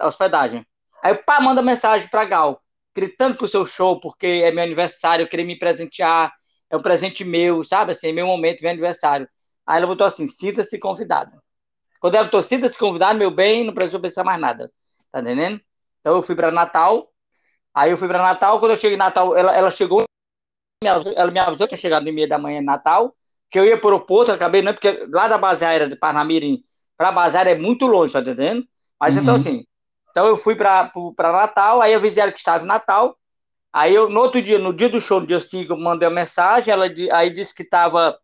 hospedagem. 0.06 0.66
Aí 1.02 1.12
o 1.12 1.24
pá 1.24 1.40
manda 1.40 1.62
mensagem 1.62 2.08
para 2.08 2.24
Gal, 2.24 2.60
gritando 2.94 3.36
pro 3.36 3.46
seu 3.46 3.64
show, 3.64 4.00
porque 4.00 4.26
é 4.26 4.50
meu 4.50 4.64
aniversário, 4.64 5.24
eu 5.24 5.28
queria 5.28 5.44
me 5.44 5.58
presentear, 5.58 6.32
é 6.70 6.76
um 6.76 6.82
presente 6.82 7.24
meu, 7.24 7.62
sabe? 7.62 7.92
Assim, 7.92 8.08
é 8.08 8.12
meu 8.12 8.26
momento, 8.26 8.62
meu 8.62 8.70
aniversário. 8.70 9.28
Aí 9.66 9.78
ela 9.78 9.86
botou 9.86 10.06
assim: 10.06 10.26
sinta-se 10.26 10.78
convidado. 10.78 11.32
Quando 12.00 12.16
ela 12.16 12.24
botou 12.24 12.42
sinta-se 12.42 12.78
convidado, 12.78 13.18
meu 13.18 13.30
bem, 13.30 13.64
não 13.64 13.74
precisa 13.74 13.98
pensar 14.00 14.24
mais 14.24 14.40
nada. 14.40 14.70
Tá 15.10 15.20
entendendo? 15.20 15.60
Então 16.00 16.16
eu 16.16 16.22
fui 16.22 16.34
para 16.34 16.50
Natal. 16.50 17.10
Aí 17.74 17.90
eu 17.90 17.96
fui 17.96 18.08
para 18.08 18.22
Natal. 18.22 18.60
Quando 18.60 18.72
eu 18.72 18.76
cheguei 18.76 18.94
em 18.94 18.98
Natal, 18.98 19.36
ela, 19.36 19.54
ela 19.54 19.70
chegou. 19.70 20.04
Ela 20.84 21.30
me 21.30 21.38
avisou 21.38 21.66
que 21.66 21.74
tinha 21.74 21.80
chegado 21.80 22.04
no 22.04 22.12
meio 22.12 22.28
da 22.28 22.38
manhã 22.38 22.60
em 22.60 22.64
Natal. 22.64 23.14
Que 23.50 23.58
eu 23.58 23.64
ia 23.64 23.78
para 23.78 23.88
o 23.88 23.92
aeroporto, 23.92 24.32
acabei, 24.32 24.62
não, 24.62 24.72
porque 24.72 25.06
lá 25.10 25.28
da 25.28 25.38
base 25.38 25.64
aérea 25.64 25.88
de 25.88 25.96
Parnamirim 25.96 26.62
para 26.96 27.12
base 27.12 27.36
aérea 27.36 27.52
é 27.52 27.58
muito 27.58 27.86
longe, 27.86 28.12
tá 28.12 28.20
entendendo? 28.20 28.66
Mas 29.00 29.16
então, 29.16 29.34
uhum. 29.34 29.40
então, 29.40 29.52
assim, 29.52 29.66
então 30.10 30.26
eu 30.26 30.36
fui 30.36 30.54
para 30.54 30.92
Natal, 31.18 31.80
aí 31.80 31.94
avisei 31.94 32.22
ela 32.22 32.32
que 32.32 32.38
estava 32.38 32.64
em 32.64 32.66
Natal. 32.66 33.16
Aí 33.72 33.92
eu, 33.94 34.08
no 34.08 34.20
outro 34.20 34.40
dia, 34.40 34.58
no 34.58 34.72
dia 34.72 34.88
do 34.88 35.00
show, 35.00 35.20
no 35.20 35.26
dia 35.26 35.40
5, 35.40 35.72
eu 35.72 35.76
mandei 35.76 36.06
uma 36.08 36.14
mensagem, 36.14 36.72
ela 36.72 36.86
aí 37.12 37.32
disse 37.32 37.52
que 37.52 37.64
estava, 37.64 38.16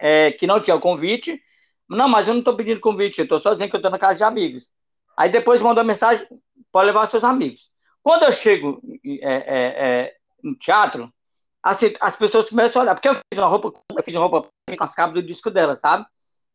é, 0.00 0.32
que 0.32 0.46
não 0.46 0.60
tinha 0.60 0.78
convite. 0.78 1.40
Não, 1.88 2.08
mas 2.08 2.26
eu 2.26 2.34
não 2.34 2.40
estou 2.40 2.56
pedindo 2.56 2.80
convite, 2.80 3.20
eu 3.20 3.24
estou 3.24 3.38
só 3.38 3.52
dizendo 3.52 3.70
que 3.70 3.76
eu 3.76 3.78
estou 3.78 3.92
na 3.92 3.98
casa 3.98 4.18
de 4.18 4.24
amigos. 4.24 4.68
Aí 5.16 5.30
depois 5.30 5.62
mandou 5.62 5.82
uma 5.82 5.88
mensagem, 5.88 6.26
pode 6.72 6.86
levar 6.86 7.06
seus 7.06 7.22
amigos. 7.22 7.70
Quando 8.06 8.22
eu 8.22 8.30
chego 8.30 8.80
é, 9.04 9.18
é, 9.20 10.00
é, 10.04 10.16
no 10.40 10.54
teatro, 10.54 11.12
assim, 11.60 11.92
as 12.00 12.14
pessoas 12.14 12.48
começam 12.48 12.80
a 12.80 12.84
olhar, 12.84 12.94
porque 12.94 13.08
eu 13.08 13.16
fiz 13.16 13.36
uma 13.36 13.48
roupa, 13.48 13.72
eu 13.96 14.02
fiz 14.04 14.14
uma 14.14 14.28
roupa 14.28 14.48
com 14.78 14.84
as 14.84 14.94
cabas 14.94 15.14
do 15.14 15.22
disco 15.24 15.50
dela, 15.50 15.74
sabe? 15.74 16.06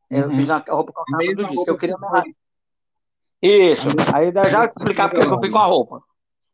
Eu 0.09 0.29
uhum. 0.29 0.31
fiz 0.31 0.49
uma 0.49 0.63
roupa 0.65 0.93
com 0.93 1.01
a 1.01 1.05
capa 1.05 1.35
do 1.35 1.49
disco, 1.49 1.65
eu 1.67 1.77
queria 1.77 1.95
isso. 3.41 3.85
Aí 4.15 4.31
já 4.49 4.63
explicar 4.63 5.09
porque 5.09 5.25
eu 5.25 5.39
fui 5.39 5.49
com 5.49 5.57
a 5.57 5.65
roupa. 5.65 6.01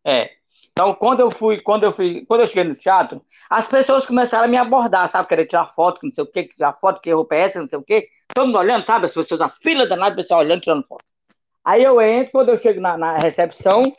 É. 0.04 0.32
Então, 0.72 0.96
quando 0.96 1.20
eu 1.20 1.30
fui, 1.30 1.62
quando 1.62 1.84
eu 1.84 1.92
fui, 1.92 2.26
quando 2.26 2.42
eu 2.42 2.48
cheguei 2.48 2.64
no 2.64 2.74
teatro, 2.74 3.22
as 3.52 3.68
pessoas 3.68 4.04
começaram 4.04 4.46
a 4.46 4.48
me 4.48 4.58
abordar, 4.58 5.08
sabe? 5.12 5.30
Querer 5.30 5.46
tirar 5.46 5.76
foto, 5.76 6.00
não 6.02 6.12
sei 6.12 6.24
o 6.24 6.28
quê, 6.28 6.46
tirar 6.46 6.74
foto, 6.74 7.00
que 7.02 7.14
roupa 7.14 7.36
é 7.36 7.42
essa, 7.42 7.62
não 7.62 7.68
sei 7.68 7.78
o 7.78 7.84
quê. 7.84 8.10
Todo 8.34 8.48
mundo 8.48 8.58
olhando, 8.58 8.84
sabe? 8.84 9.06
As 9.06 9.14
pessoas, 9.14 9.42
a 9.42 9.50
fila 9.50 9.86
danada, 9.86 10.14
o 10.14 10.16
pessoal 10.16 10.40
olhando, 10.40 10.62
tirando 10.62 10.88
foto. 10.88 11.06
Aí 11.64 11.84
eu 11.84 12.02
entro, 12.02 12.32
quando 12.32 12.50
eu 12.50 12.58
chego 12.58 12.82
na, 12.82 12.98
na 12.98 13.20
recepção, 13.20 13.94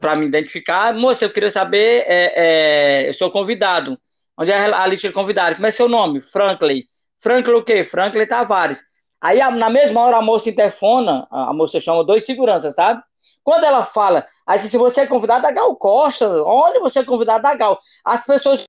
para 0.00 0.16
me 0.16 0.26
identificar, 0.26 0.92
moça, 0.94 1.24
eu 1.24 1.30
queria 1.30 1.50
saber, 1.50 2.04
é, 2.06 3.04
é, 3.04 3.08
eu 3.08 3.14
sou 3.14 3.30
convidado. 3.30 3.98
Onde 4.36 4.52
é 4.52 4.56
a 4.56 4.86
lista 4.86 5.08
de 5.08 5.14
convidados? 5.14 5.56
Como 5.56 5.66
é 5.66 5.70
seu 5.70 5.88
nome? 5.88 6.20
Franklin. 6.20 6.82
Franklin 7.20 7.54
o 7.54 7.64
quê? 7.64 7.84
Franklin 7.84 8.26
Tavares. 8.26 8.80
Aí, 9.20 9.38
na 9.38 9.68
mesma 9.68 10.00
hora, 10.00 10.18
a 10.18 10.22
moça 10.22 10.48
interfona, 10.48 11.26
a 11.30 11.52
moça 11.52 11.80
chama 11.80 12.04
dois 12.04 12.24
seguranças, 12.24 12.76
sabe? 12.76 13.02
Quando 13.42 13.64
ela 13.64 13.84
fala, 13.84 14.26
aí 14.46 14.60
se 14.60 14.76
você 14.76 15.00
é 15.00 15.06
convidado 15.06 15.42
da 15.42 15.50
Gal 15.50 15.74
Costa, 15.74 16.28
olha, 16.44 16.78
você 16.80 17.00
é 17.00 17.04
convidado 17.04 17.42
da 17.42 17.54
Gal. 17.54 17.80
As 18.04 18.24
pessoas, 18.24 18.64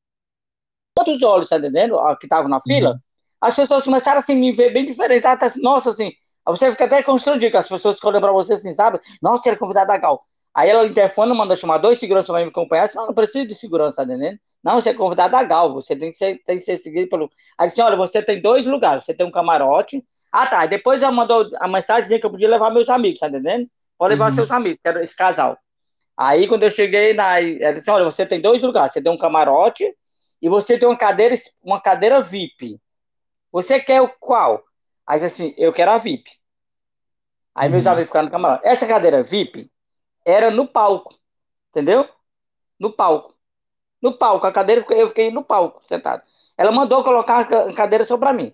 todos 0.95 1.17
os 1.17 1.21
olhos, 1.21 1.49
tá 1.49 1.57
entendendo? 1.57 1.97
Que 2.17 2.25
estavam 2.25 2.49
na 2.49 2.61
fila, 2.61 2.91
uhum. 2.91 2.99
as 3.41 3.55
pessoas 3.55 3.83
começaram 3.83 4.19
assim, 4.19 4.35
me 4.35 4.51
ver 4.53 4.71
bem 4.71 4.85
diferente. 4.85 5.27
Até, 5.27 5.45
assim, 5.45 5.61
nossa, 5.61 5.91
assim, 5.91 6.11
você 6.45 6.71
fica 6.71 6.85
até 6.85 7.03
constrangido, 7.03 7.57
as 7.57 7.67
pessoas 7.67 7.97
ficam 7.97 8.19
pra 8.19 8.31
você 8.31 8.53
assim, 8.53 8.73
sabe? 8.73 8.99
Nossa, 9.21 9.43
você 9.43 9.49
é 9.51 9.55
convidado 9.55 9.87
da 9.87 9.97
Gal. 9.97 10.25
Aí 10.59 10.69
ela 10.69 10.85
interfona, 10.85 11.33
manda 11.33 11.55
chamar 11.55 11.77
dois 11.77 11.99
seguranças 11.99 12.27
para 12.27 12.43
me 12.43 12.49
acompanhar. 12.49 12.89
Não, 12.95 13.07
não 13.07 13.13
precisa 13.13 13.45
de 13.45 13.55
segurança, 13.55 13.97
tá 13.97 14.03
entendendo? 14.03 14.39
Não, 14.63 14.75
você 14.75 14.89
é 14.89 14.93
convidado 14.93 15.31
da 15.31 15.43
Gal, 15.43 15.73
você 15.73 15.95
tem 15.95 16.11
que 16.11 16.17
ser, 16.17 16.41
tem 16.45 16.57
que 16.57 16.63
ser 16.63 16.77
seguido 16.77 17.07
pelo. 17.07 17.29
Aí 17.57 17.67
disse, 17.67 17.81
olha, 17.81 17.95
você 17.95 18.21
tem 18.21 18.41
dois 18.41 18.65
lugares, 18.65 19.05
você 19.05 19.13
tem 19.13 19.25
um 19.25 19.31
camarote 19.31 20.03
ah, 20.31 20.47
tá. 20.47 20.65
Depois 20.65 21.01
ela 21.01 21.11
mandou 21.11 21.49
a 21.59 21.67
mensagem 21.67 22.03
dizendo 22.03 22.19
que 22.21 22.25
eu 22.25 22.31
podia 22.31 22.49
levar 22.49 22.71
meus 22.71 22.89
amigos, 22.89 23.19
tá 23.19 23.27
entendendo? 23.27 23.69
Pode 23.97 24.13
levar 24.13 24.29
uhum. 24.29 24.35
seus 24.35 24.51
amigos, 24.51 24.79
que 24.81 24.87
era 24.87 25.03
esse 25.03 25.15
casal. 25.15 25.57
Aí, 26.15 26.47
quando 26.47 26.63
eu 26.63 26.71
cheguei 26.71 27.13
na. 27.13 27.41
Ela 27.41 27.73
disse: 27.73 27.89
olha, 27.89 28.05
você 28.05 28.25
tem 28.25 28.41
dois 28.41 28.61
lugares. 28.61 28.93
Você 28.93 29.01
tem 29.01 29.11
um 29.11 29.17
camarote 29.17 29.91
e 30.41 30.49
você 30.49 30.77
tem 30.77 30.87
uma 30.87 30.97
cadeira, 30.97 31.35
uma 31.63 31.81
cadeira 31.81 32.21
VIP. 32.21 32.79
Você 33.51 33.79
quer 33.79 34.01
o 34.01 34.09
qual? 34.19 34.63
Aí 35.07 35.23
assim, 35.23 35.53
eu 35.57 35.73
quero 35.73 35.91
a 35.91 35.97
VIP. 35.97 36.29
Aí 37.55 37.67
uhum. 37.67 37.73
meus 37.73 37.87
amigos 37.87 38.09
ficaram 38.09 38.25
no 38.25 38.31
camarote. 38.31 38.67
Essa 38.67 38.85
cadeira 38.87 39.23
VIP 39.23 39.71
era 40.29 40.51
no 40.51 40.67
palco. 40.67 41.15
Entendeu? 41.69 42.07
No 42.79 42.93
palco. 42.93 43.35
No 44.01 44.17
palco. 44.17 44.47
A 44.47 44.51
cadeira, 44.51 44.85
eu 44.91 45.07
fiquei 45.09 45.31
no 45.31 45.43
palco, 45.43 45.81
sentado. 45.87 46.23
Ela 46.57 46.71
mandou 46.71 47.03
colocar 47.03 47.39
a 47.39 47.73
cadeira 47.73 48.03
só 48.05 48.17
pra 48.17 48.33
mim. 48.33 48.53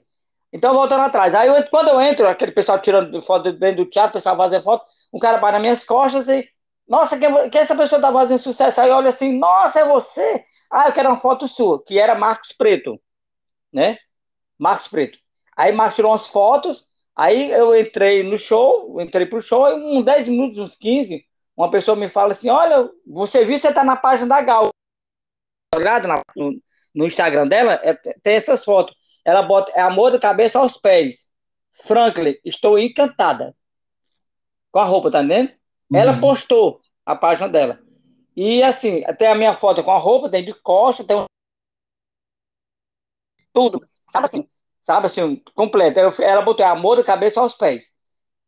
Então, 0.53 0.73
voltando 0.73 1.01
atrás. 1.03 1.35
Aí, 1.35 1.47
eu, 1.47 1.69
quando 1.69 1.89
eu 1.89 1.99
entro, 2.01 2.27
aquele 2.27 2.51
pessoal 2.51 2.79
tirando 2.79 3.21
foto 3.21 3.51
dentro 3.53 3.83
do 3.83 3.89
teatro, 3.89 4.11
o 4.11 4.13
pessoal 4.13 4.37
fazendo 4.37 4.63
foto, 4.63 4.85
um 5.13 5.19
cara 5.19 5.37
bate 5.37 5.53
nas 5.53 5.61
minhas 5.61 5.83
costas 5.83 6.27
e. 6.29 6.49
Nossa, 6.87 7.17
que, 7.17 7.49
que 7.49 7.57
essa 7.57 7.75
pessoa 7.75 7.99
tá 8.01 8.11
fazendo 8.13 8.39
sucesso? 8.39 8.79
Aí 8.79 8.91
olha 8.91 9.09
assim, 9.09 9.37
nossa, 9.37 9.79
é 9.79 9.85
você? 9.85 10.43
Ah, 10.71 10.87
eu 10.87 10.93
quero 10.93 11.09
uma 11.09 11.17
foto 11.19 11.47
sua, 11.47 11.83
que 11.83 11.99
era 11.99 12.15
Marcos 12.15 12.51
Preto, 12.51 13.01
né? 13.73 13.97
Marcos 14.59 14.87
Preto. 14.87 15.17
Aí 15.57 15.71
Marcos 15.71 15.95
tirou 15.95 16.11
umas 16.11 16.27
fotos, 16.27 16.87
aí 17.15 17.51
eu 17.51 17.75
entrei 17.79 18.23
no 18.23 18.37
show, 18.37 19.01
entrei 19.01 19.25
pro 19.25 19.41
show, 19.41 19.65
uns 19.75 20.05
10 20.05 20.27
minutos, 20.27 20.59
uns 20.59 20.75
15, 20.75 21.25
uma 21.55 21.71
pessoa 21.71 21.95
me 21.95 22.09
fala 22.09 22.33
assim, 22.33 22.49
olha, 22.49 22.89
você 23.05 23.45
viu, 23.45 23.57
você 23.57 23.73
tá 23.73 23.83
na 23.83 23.95
página 23.95 24.27
da 24.27 24.41
Gal, 24.41 24.69
no, 26.35 26.61
no 26.93 27.05
Instagram 27.05 27.47
dela, 27.47 27.79
é, 27.83 27.93
tem 27.93 28.35
essas 28.35 28.63
fotos. 28.63 28.95
Ela 29.23 29.41
bota 29.41 29.71
é 29.71 29.81
amor 29.81 30.11
da 30.11 30.19
cabeça 30.19 30.59
aos 30.59 30.77
pés. 30.77 31.31
Franklin, 31.83 32.35
estou 32.43 32.79
encantada 32.79 33.55
com 34.71 34.79
a 34.79 34.85
roupa, 34.85 35.11
tá 35.11 35.19
entendendo? 35.19 35.49
Uhum. 35.89 35.99
Ela 35.99 36.19
postou 36.19 36.81
a 37.05 37.15
página 37.15 37.49
dela. 37.49 37.79
E 38.35 38.61
assim, 38.61 39.03
tem 39.17 39.27
a 39.27 39.35
minha 39.35 39.53
foto 39.53 39.83
com 39.83 39.91
a 39.91 39.97
roupa, 39.97 40.29
tem 40.29 40.43
de 40.43 40.53
costas, 40.53 41.05
tem 41.05 41.15
um... 41.15 41.25
tudo. 43.53 43.83
Sabe 44.05 44.25
assim? 44.25 44.49
Sabe 44.81 45.07
assim, 45.07 45.41
completo. 45.55 45.99
Ela 46.21 46.41
botou 46.41 46.65
amor 46.65 46.97
da 46.97 47.03
cabeça 47.03 47.41
aos 47.41 47.53
pés. 47.55 47.94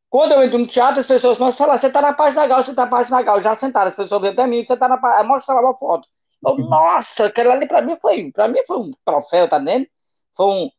Quando 0.10 0.32
eu 0.34 0.44
entro 0.44 0.58
no 0.58 0.68
teatro, 0.68 1.00
as 1.02 1.06
pessoas 1.06 1.38
começam 1.38 1.66
a 1.66 1.68
falar: 1.68 1.78
você 1.78 1.90
tá 1.90 2.02
na 2.02 2.14
página 2.14 2.42
legal, 2.44 2.64
você 2.64 2.74
tá 2.74 2.86
na 2.86 2.92
página 2.92 3.18
legal. 3.18 3.42
Já 3.42 3.56
sentaram, 3.56 3.90
as 3.90 3.96
pessoas 3.96 4.24
até 4.24 4.48
mim, 4.48 4.66
você 4.66 4.78
tá 4.78 4.88
na 4.88 4.98
página. 4.98 5.24
Mostra 5.24 5.56
lá 5.56 5.62
uma 5.62 5.76
foto. 5.76 6.08
Eu, 6.46 6.52
uhum. 6.54 6.70
nossa, 6.70 7.26
aquela 7.26 7.54
ali 7.54 7.68
pra 7.68 7.82
mim 7.82 7.98
foi, 8.02 8.32
pra 8.32 8.48
mim 8.48 8.60
foi 8.66 8.78
um 8.78 8.92
troféu, 9.06 9.50
tá 9.50 9.60
vendo? 9.60 9.88
foi 10.36 10.46
um 10.46 10.70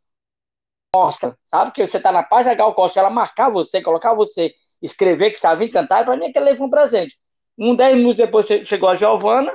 Costa, 0.92 1.36
sabe? 1.44 1.72
Que 1.72 1.86
você 1.86 2.00
tá 2.00 2.10
na 2.10 2.22
página 2.22 2.54
Gal 2.54 2.74
Costa, 2.74 3.00
ela 3.00 3.10
marcar 3.10 3.50
você, 3.50 3.82
colocar 3.82 4.14
você, 4.14 4.54
escrever 4.80 5.30
que 5.30 5.36
estava 5.36 5.62
encantado, 5.64 6.06
para 6.06 6.16
mim 6.16 6.26
é 6.26 6.32
que 6.32 6.38
ele 6.38 6.46
levou 6.46 6.66
um 6.66 6.70
presente. 6.70 7.14
Um 7.58 7.74
dez 7.76 7.94
minutos 7.94 8.16
depois 8.16 8.46
chegou 8.46 8.88
a 8.88 8.94
Giovana, 8.94 9.52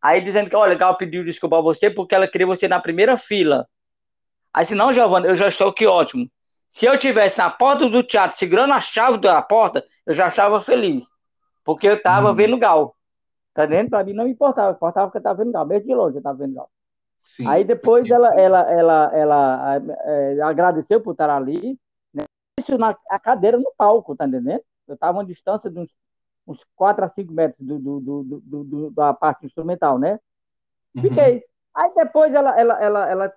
aí 0.00 0.20
dizendo 0.20 0.48
que, 0.48 0.56
olha, 0.56 0.76
Gal 0.76 0.96
pediu 0.96 1.24
desculpa 1.24 1.58
a 1.58 1.62
você 1.62 1.90
porque 1.90 2.14
ela 2.14 2.28
queria 2.28 2.46
você 2.46 2.68
na 2.68 2.80
primeira 2.80 3.16
fila. 3.16 3.66
Aí 4.54 4.62
disse, 4.62 4.74
não, 4.74 4.92
Giovana, 4.92 5.26
eu 5.26 5.34
já 5.34 5.48
estou 5.48 5.68
aqui 5.68 5.86
ótimo. 5.86 6.30
Se 6.68 6.86
eu 6.86 6.98
tivesse 6.98 7.38
na 7.38 7.50
porta 7.50 7.88
do 7.88 8.02
teatro 8.02 8.38
segurando 8.38 8.72
a 8.72 8.80
chave 8.80 9.18
da 9.18 9.40
porta, 9.42 9.84
eu 10.06 10.14
já 10.14 10.28
estava 10.28 10.60
feliz. 10.60 11.04
Porque 11.64 11.86
eu 11.86 11.94
estava 11.94 12.30
hum. 12.30 12.34
vendo 12.34 12.58
Gal. 12.58 12.94
Tá 13.54 13.66
vendo? 13.66 13.90
Para 13.90 14.04
mim 14.04 14.12
não 14.12 14.26
importava, 14.26 14.72
importava 14.72 15.10
que 15.10 15.16
eu 15.16 15.20
estava 15.20 15.42
vendo 15.42 15.52
Gal. 15.52 15.66
Mesmo 15.66 15.88
de 15.88 15.94
longe 15.94 16.16
eu 16.16 16.20
estava 16.20 16.38
vendo 16.38 16.54
Gal. 16.54 16.70
Sim. 17.22 17.48
Aí 17.48 17.64
depois 17.64 18.08
ela, 18.08 18.38
ela, 18.38 18.60
ela, 18.70 19.10
ela 19.12 19.82
é, 20.04 20.40
agradeceu 20.42 21.00
por 21.00 21.12
estar 21.12 21.28
ali, 21.28 21.76
né? 22.14 22.24
Isso 22.60 22.78
na 22.78 22.96
a 23.10 23.18
cadeira 23.18 23.58
no 23.58 23.72
palco, 23.76 24.14
tá 24.14 24.28
entendendo? 24.28 24.62
Eu 24.86 24.94
estava 24.94 25.18
a 25.18 25.20
uma 25.20 25.26
distância 25.26 25.68
de 25.68 25.78
uns, 25.80 25.90
uns 26.46 26.64
4 26.76 27.04
a 27.04 27.08
5 27.08 27.32
metros 27.32 27.66
do, 27.66 27.78
do, 27.78 28.00
do, 28.00 28.24
do, 28.24 28.64
do 28.64 28.90
da 28.92 29.12
parte 29.12 29.44
instrumental, 29.44 29.98
né? 29.98 30.20
Uhum. 30.94 31.02
Fiquei. 31.02 31.34
Uhum. 31.34 31.42
Aí 31.74 31.94
depois 31.94 32.32
ela, 32.32 32.58
ela, 32.58 32.82
ela, 32.82 33.10
ela 33.10 33.32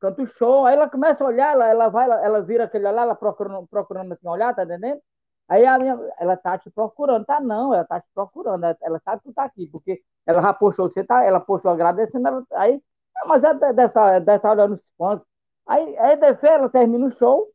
canta 0.00 0.22
o 0.22 0.26
show, 0.26 0.66
aí 0.66 0.74
ela 0.74 0.88
começa 0.88 1.24
a 1.24 1.26
olhar, 1.26 1.52
ela, 1.52 1.68
ela 1.68 1.88
vai, 1.88 2.04
ela, 2.04 2.24
ela 2.24 2.42
vira 2.42 2.64
aquele 2.64 2.86
olhar, 2.86 3.02
ela 3.02 3.14
procurando, 3.14 3.66
procurando 3.68 4.12
assim, 4.12 4.28
olhar, 4.28 4.54
tá 4.54 4.64
entendendo? 4.64 5.00
Aí 5.48 5.66
a 5.66 5.78
minha, 5.78 5.98
ela 6.18 6.36
tá 6.36 6.58
te 6.58 6.70
procurando, 6.70 7.24
tá? 7.26 7.40
Não, 7.40 7.74
ela 7.74 7.84
tá 7.84 8.00
te 8.00 8.08
procurando, 8.14 8.64
ela, 8.64 8.76
ela 8.82 9.00
sabe 9.04 9.22
que 9.22 9.28
tu 9.28 9.34
tá 9.34 9.44
aqui, 9.44 9.66
porque 9.68 10.02
ela 10.26 10.42
já 10.42 10.52
postou, 10.54 10.90
você 10.90 11.04
tá, 11.04 11.24
ela 11.24 11.40
postou 11.40 11.70
agradecendo, 11.70 12.28
ela, 12.28 12.46
aí 12.52 12.82
mas 13.26 13.42
é 13.44 13.72
dessa, 13.72 14.18
dessa 14.20 14.50
hora 14.50 14.68
nos 14.68 14.82
fãs. 14.98 15.20
Aí, 15.66 15.96
aí 15.98 16.18
ela 16.42 16.68
termina 16.68 17.06
o 17.06 17.10
show, 17.10 17.48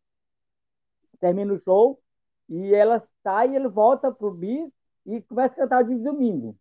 termina 1.19 1.53
o 1.53 1.59
show, 1.59 1.99
e 2.49 2.73
ela 2.73 3.03
sai, 3.23 3.55
ele 3.55 3.67
volta 3.67 4.11
pro 4.11 4.31
bis 4.31 4.71
e 5.05 5.21
começa 5.21 5.53
a 5.55 5.57
cantar 5.57 5.83
o 5.83 5.87
de 5.87 5.95
domingo. 5.95 6.55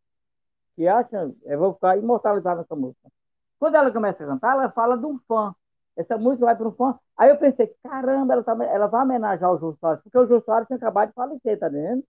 Que 0.75 0.87
acha, 0.89 1.33
eu 1.45 1.59
vou 1.59 1.75
ficar 1.75 1.97
imortalizado 1.99 2.61
nessa 2.61 2.77
música. 2.77 3.11
Quando 3.59 3.75
ela 3.75 3.91
começa 3.91 4.23
a 4.23 4.27
cantar, 4.27 4.53
ela 4.53 4.71
fala 4.71 4.97
de 4.97 5.07
um 5.07 5.19
fã. 5.27 5.55
Essa 5.97 6.19
música 6.19 6.45
vai 6.45 6.57
para 6.57 6.69
um 6.69 6.73
fã. 6.73 6.99
Aí 7.17 7.31
eu 7.31 7.39
pensei, 7.39 7.75
caramba, 7.83 8.35
ela, 8.35 8.45
tá, 8.45 8.53
ela 8.65 8.87
vai 8.87 9.03
homenagear 9.03 9.53
o 9.53 9.59
Jô 9.59 9.77
Soares, 9.81 10.03
porque 10.03 10.19
o 10.19 10.27
Jô 10.27 10.43
Soares 10.43 10.67
tinha 10.67 10.77
acabado 10.77 11.09
de 11.09 11.15
falecer, 11.15 11.59
tá 11.59 11.69
vendo? 11.69 12.05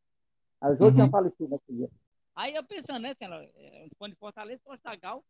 Aí 0.60 0.74
o 0.74 0.76
Jô 0.76 0.86
uhum. 0.86 0.94
tinha 0.94 1.10
falecido 1.10 1.50
nesse 1.50 1.74
dia. 1.74 1.90
Aí 2.36 2.54
eu 2.54 2.64
pensando, 2.64 3.00
né, 3.00 3.16
se 3.16 3.24
ela 3.24 3.42
é 3.44 3.86
um 3.86 3.90
fã 3.98 4.10
de 4.10 4.16
Fortaleza, 4.16 4.62
Costa 4.64 4.96
Gal, 4.96 5.24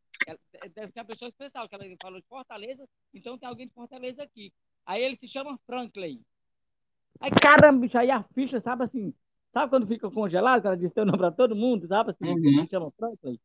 deve 0.76 0.92
ser 0.92 1.00
uma 1.00 1.06
pessoa 1.06 1.30
especial, 1.30 1.70
que 1.70 1.76
ela 1.76 1.86
falou 2.02 2.20
de 2.20 2.28
Fortaleza, 2.28 2.84
então 3.14 3.38
tem 3.38 3.48
alguém 3.48 3.68
de 3.68 3.74
Fortaleza 3.74 4.24
aqui. 4.24 4.52
Aí 4.86 5.04
ele 5.04 5.16
se 5.18 5.28
chama 5.28 5.58
Franklin. 5.66 6.22
Aí, 7.20 7.32
caramba, 7.32 7.80
bicho, 7.80 7.98
aí 7.98 8.12
a 8.12 8.24
ficha, 8.34 8.60
sabe 8.60 8.84
assim, 8.84 9.14
sabe 9.54 9.70
quando 9.70 9.88
fica 9.88 10.10
congelado, 10.12 10.62
que 10.62 10.68
ela 10.68 10.78
diz 10.78 10.92
teu 10.94 11.06
nome 11.06 11.18
para 11.18 11.32
todo 11.32 11.56
mundo, 11.56 11.88
sabe 11.88 12.12
assim, 12.12 12.30
uhum. 12.30 12.64
se 12.64 12.70
chama 12.70 12.92
Franklin? 12.92 13.40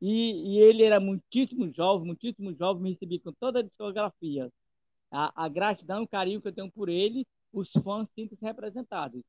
E, 0.00 0.54
e, 0.54 0.58
ele 0.58 0.84
era 0.84 1.00
muitíssimo 1.00 1.72
jovem, 1.74 2.06
muitíssimo 2.06 2.54
jovem, 2.54 2.82
me 2.82 2.92
recebia 2.92 3.20
com 3.20 3.32
toda 3.32 3.58
a 3.58 3.62
discografia. 3.62 4.50
A, 5.10 5.44
a 5.44 5.48
gratidão, 5.48 6.02
o 6.02 6.08
carinho 6.08 6.40
que 6.40 6.48
eu 6.48 6.52
tenho 6.52 6.70
por 6.70 6.88
ele, 6.88 7.26
os 7.52 7.72
fãs 7.72 8.08
sentem-se 8.14 8.44
representados. 8.44 9.22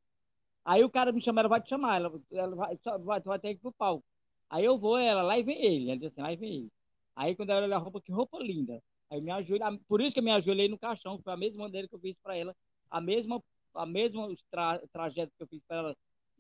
Aí 0.64 0.84
o 0.84 0.90
cara 0.90 1.12
me 1.12 1.22
chama, 1.22 1.42
ela 1.42 1.50
vai 1.50 1.62
te 1.62 1.70
chamar, 1.70 1.96
ela, 1.96 2.22
ela 2.32 2.56
vai, 2.56 2.80
vai, 3.00 3.20
vai 3.22 3.40
ter 3.40 3.50
que 3.50 3.56
ir 3.56 3.62
pro 3.62 3.72
palco. 3.72 4.04
Aí 4.50 4.66
eu 4.66 4.78
vou, 4.78 4.98
ela 4.98 5.22
lá 5.22 5.40
e 5.40 5.44
vem 5.44 5.64
ele. 5.64 5.90
Ela 5.90 5.98
diz 5.98 6.08
assim, 6.08 6.22
lá 6.22 6.34
e 6.34 6.36
vem 6.36 6.54
ele. 6.54 6.72
Aí 7.16 7.36
quando 7.36 7.50
ela 7.50 7.66
olha 7.66 7.76
a 7.76 7.80
roupa, 7.80 8.02
que 8.02 8.12
roupa 8.12 8.38
linda. 8.40 8.82
Aí 9.10 9.20
me 9.22 9.32
ajoelhei, 9.32 9.80
por 9.88 10.02
isso 10.02 10.14
que 10.14 10.20
eu 10.20 10.24
me 10.24 10.32
ajoelhei 10.32 10.68
no 10.68 10.78
caixão, 10.78 11.20
foi 11.20 11.34
a 11.34 11.38
mesma 11.38 11.64
maneira 11.64 11.88
que 11.88 11.96
eu 11.96 12.00
fiz 12.00 12.16
para 12.22 12.36
ela, 12.36 12.56
a 12.92 13.02
mesma, 13.02 13.42
a 13.74 13.86
mesma 13.86 14.30
tra, 14.52 14.80
trajeto 14.94 15.34
que 15.36 15.44
eu 15.44 15.48
fiz 15.48 15.62
para 15.68 15.78
ela 15.78 15.98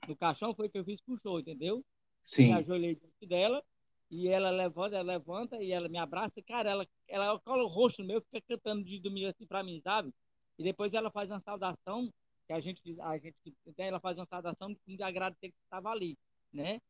no 0.08 0.16
caixão 0.16 0.54
foi 0.54 0.70
que 0.70 0.78
eu 0.78 0.86
fiz 0.86 1.02
com 1.02 1.14
o 1.14 1.20
show, 1.20 1.40
entendeu? 1.40 1.84
Sim. 2.22 2.48
Me 2.48 2.54
ajoelhei 2.54 2.96
diante 2.96 3.26
dela, 3.26 3.64
e 4.10 4.28
ela 4.28 4.50
levanta, 4.50 4.96
ela 4.96 5.14
levanta 5.14 5.62
e 5.62 5.72
ela 5.72 5.88
me 5.90 5.98
abraça, 5.98 6.42
cara, 6.42 6.70
ela, 6.70 6.88
ela 7.08 7.40
cola 7.40 7.64
o 7.64 7.68
rosto 7.68 8.04
meu, 8.04 8.22
fica 8.22 8.42
cantando 8.42 8.84
de 8.84 9.00
domingo 9.00 9.28
assim 9.28 9.46
pra 9.46 9.64
mim, 9.64 9.80
sabe? 9.82 10.14
E 10.58 10.64
depois 10.64 10.94
ela 10.94 11.12
faz 11.12 11.30
uma 11.30 11.40
saudação, 11.42 12.12
que 12.48 12.54
a 12.54 12.60
gente, 12.60 12.82
a 13.02 13.18
gente 13.18 13.36
ela 13.78 14.00
faz 14.00 14.18
uma 14.18 14.26
saudação 14.26 14.76
de 14.88 15.04
agradecer 15.04 15.50
que 15.50 15.58
estava 15.64 15.90
ali, 15.90 16.18
né? 16.52 16.82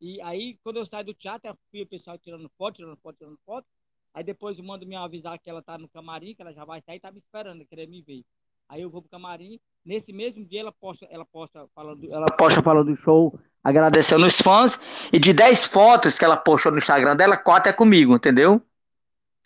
E 0.00 0.20
aí, 0.22 0.58
quando 0.62 0.78
eu 0.78 0.86
saio 0.86 1.06
do 1.06 1.14
teatro, 1.14 1.56
eu 1.72 1.82
o 1.82 1.86
pessoal 1.86 2.18
tirando 2.18 2.50
foto, 2.58 2.76
tirando 2.76 2.96
foto, 2.98 3.16
tirando 3.16 3.38
foto. 3.44 3.66
Aí 4.12 4.24
depois 4.24 4.58
mando 4.60 4.86
me 4.86 4.96
avisar 4.96 5.38
que 5.38 5.48
ela 5.48 5.62
tá 5.62 5.78
no 5.78 5.88
camarim, 5.88 6.34
que 6.34 6.42
ela 6.42 6.52
já 6.52 6.64
vai 6.64 6.82
sair, 6.82 7.00
tá 7.00 7.10
me 7.10 7.18
esperando, 7.18 7.66
querer 7.66 7.86
me 7.86 8.02
ver. 8.02 8.24
Aí 8.68 8.82
eu 8.82 8.90
vou 8.90 9.00
pro 9.00 9.10
camarim. 9.10 9.58
Nesse 9.84 10.12
mesmo 10.12 10.44
dia 10.44 10.60
ela 10.60 10.72
posta, 10.72 11.06
ela 11.10 11.24
posta 11.24 11.66
falando, 11.74 12.12
ela 12.12 12.26
posta 12.26 12.60
falando 12.60 12.86
do 12.90 12.96
show, 12.96 13.38
agradecendo 13.62 14.26
os 14.26 14.40
fãs. 14.40 14.78
E 15.12 15.18
de 15.18 15.32
10 15.32 15.64
fotos 15.66 16.18
que 16.18 16.24
ela 16.24 16.36
postou 16.36 16.72
no 16.72 16.78
Instagram 16.78 17.14
dela, 17.14 17.36
quatro 17.36 17.70
é 17.70 17.72
comigo, 17.72 18.16
entendeu? 18.16 18.60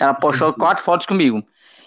Ela 0.00 0.14
postou 0.14 0.48
Entendi. 0.48 0.60
quatro 0.60 0.82
fotos 0.82 1.06
comigo. 1.06 1.42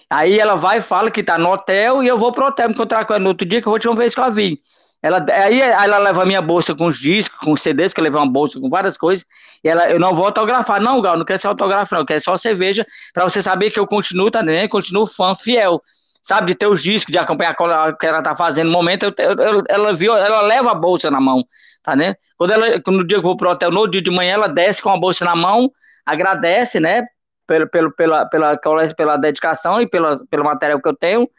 Aí 0.07 0.39
ela 0.39 0.55
vai 0.55 0.77
e 0.77 0.81
fala 0.81 1.09
que 1.09 1.23
tá 1.23 1.39
no 1.39 1.49
hotel 1.49 2.03
e 2.03 2.07
eu 2.07 2.19
vou 2.19 2.31
pro 2.31 2.45
hotel 2.45 2.69
me 2.69 2.75
encontrar 2.75 3.05
com 3.05 3.13
ela 3.13 3.23
no 3.23 3.29
outro 3.29 3.47
dia, 3.47 3.59
que 3.59 3.67
eu 3.67 3.71
vou 3.71 3.79
te 3.79 3.87
uma 3.87 3.95
vez 3.95 4.13
que 4.13 4.21
eu 4.21 4.31
vi. 4.31 4.61
Ela, 5.01 5.25
aí 5.29 5.59
ela 5.59 5.97
leva 5.97 6.21
a 6.21 6.25
minha 6.25 6.41
bolsa 6.41 6.75
com 6.75 6.85
os 6.85 6.97
discos, 6.97 7.37
com 7.39 7.51
os 7.51 7.61
CDs, 7.61 7.93
que 7.93 7.99
eu 7.99 8.03
levei 8.03 8.19
uma 8.19 8.31
bolsa 8.31 8.59
com 8.59 8.69
várias 8.69 8.95
coisas, 8.95 9.25
e 9.61 9.67
ela, 9.67 9.89
eu 9.91 9.99
não 9.99 10.15
vou 10.15 10.25
autografar. 10.25 10.79
Não, 10.79 11.01
Gal, 11.01 11.17
não 11.17 11.25
quero 11.25 11.39
ser 11.39 11.47
autógrafo, 11.47 11.93
não, 11.93 12.01
eu 12.03 12.05
quero 12.05 12.21
só 12.21 12.37
cerveja, 12.37 12.85
para 13.13 13.23
você 13.23 13.41
saber 13.41 13.71
que 13.71 13.79
eu 13.79 13.85
continuo, 13.85 14.31
tá 14.31 14.41
entendendo? 14.41 14.69
Continuo 14.69 15.05
fã 15.05 15.35
fiel 15.35 15.81
sabe, 16.23 16.47
de 16.47 16.55
ter 16.55 16.67
os 16.67 16.81
discos, 16.81 17.11
de 17.11 17.17
acompanhar 17.17 17.53
o 17.53 17.97
que 17.97 18.07
ela 18.07 18.23
tá 18.23 18.33
fazendo 18.35 18.67
no 18.67 18.73
momento, 18.73 19.13
eu, 19.17 19.31
eu, 19.33 19.63
ela 19.69 19.93
viu, 19.93 20.15
ela 20.15 20.41
leva 20.41 20.71
a 20.71 20.75
bolsa 20.75 21.11
na 21.11 21.19
mão, 21.19 21.43
tá, 21.83 21.95
né? 21.95 22.15
Quando 22.37 22.51
ela, 22.51 22.81
no 22.87 23.05
dia 23.05 23.19
que 23.19 23.25
eu 23.25 23.29
vou 23.29 23.37
pro 23.37 23.51
hotel, 23.51 23.69
no 23.69 23.87
dia 23.87 24.01
de 24.01 24.09
manhã, 24.09 24.35
ela 24.35 24.47
desce 24.47 24.81
com 24.81 24.89
a 24.89 24.97
bolsa 24.97 25.25
na 25.25 25.35
mmão, 25.35 25.69
agradece, 26.05 26.79
né, 26.79 27.03
pelo, 27.45 27.69
pelo, 27.69 27.93
pela, 27.93 28.25
pela, 28.27 28.57
pela 28.95 29.17
dedicação 29.17 29.81
e 29.81 29.87
pela, 29.87 30.17
pelo 30.29 30.45
material 30.45 30.81
que 30.81 30.87
eu 30.87 30.95
tenho, 30.95 31.29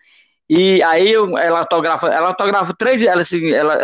e 0.49 0.83
aí 0.83 1.11
eu, 1.11 1.39
ela 1.39 1.61
autografa, 1.61 2.07
ela 2.09 2.29
autografa 2.29 2.75
três, 2.77 3.01
ela, 3.03 3.23
assim, 3.23 3.51
ela 3.51 3.83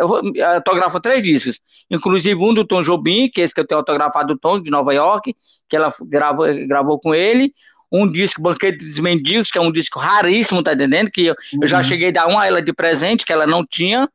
autografa 0.55 1.01
três 1.01 1.23
discos, 1.23 1.59
inclusive 1.91 2.39
um 2.39 2.53
do 2.53 2.67
Tom 2.67 2.83
Jobim, 2.83 3.31
que 3.33 3.41
é 3.41 3.45
esse 3.45 3.55
que 3.55 3.61
eu 3.61 3.67
tenho 3.67 3.79
autografado 3.79 4.35
do 4.35 4.39
Tom, 4.39 4.61
de 4.61 4.71
Nova 4.71 4.93
York, 4.93 5.35
que 5.69 5.77
ela 5.77 5.91
gravou, 6.03 6.47
gravou 6.69 7.01
com 7.01 7.15
ele, 7.15 7.55
um 7.93 8.11
disco 8.11 8.41
Banquete 8.41 8.85
dos 8.85 8.99
Mendigos, 8.99 9.51
que 9.51 9.59
é 9.59 9.61
um 9.61 9.73
disco 9.73 9.99
raríssimo, 9.99 10.63
tá 10.63 10.73
entendendo? 10.73 11.11
Que 11.11 11.27
eu, 11.27 11.35
uhum. 11.55 11.61
eu 11.63 11.69
já 11.69 11.79
uhum. 11.79 11.83
cheguei 11.83 12.09
a 12.09 12.13
dar 12.13 12.29
um 12.29 12.39
a 12.39 12.47
ela 12.47 12.63
de 12.63 12.73
presente, 12.73 13.25
que 13.25 13.33
ela 13.33 13.47
não 13.47 13.65
tinha, 13.65 14.09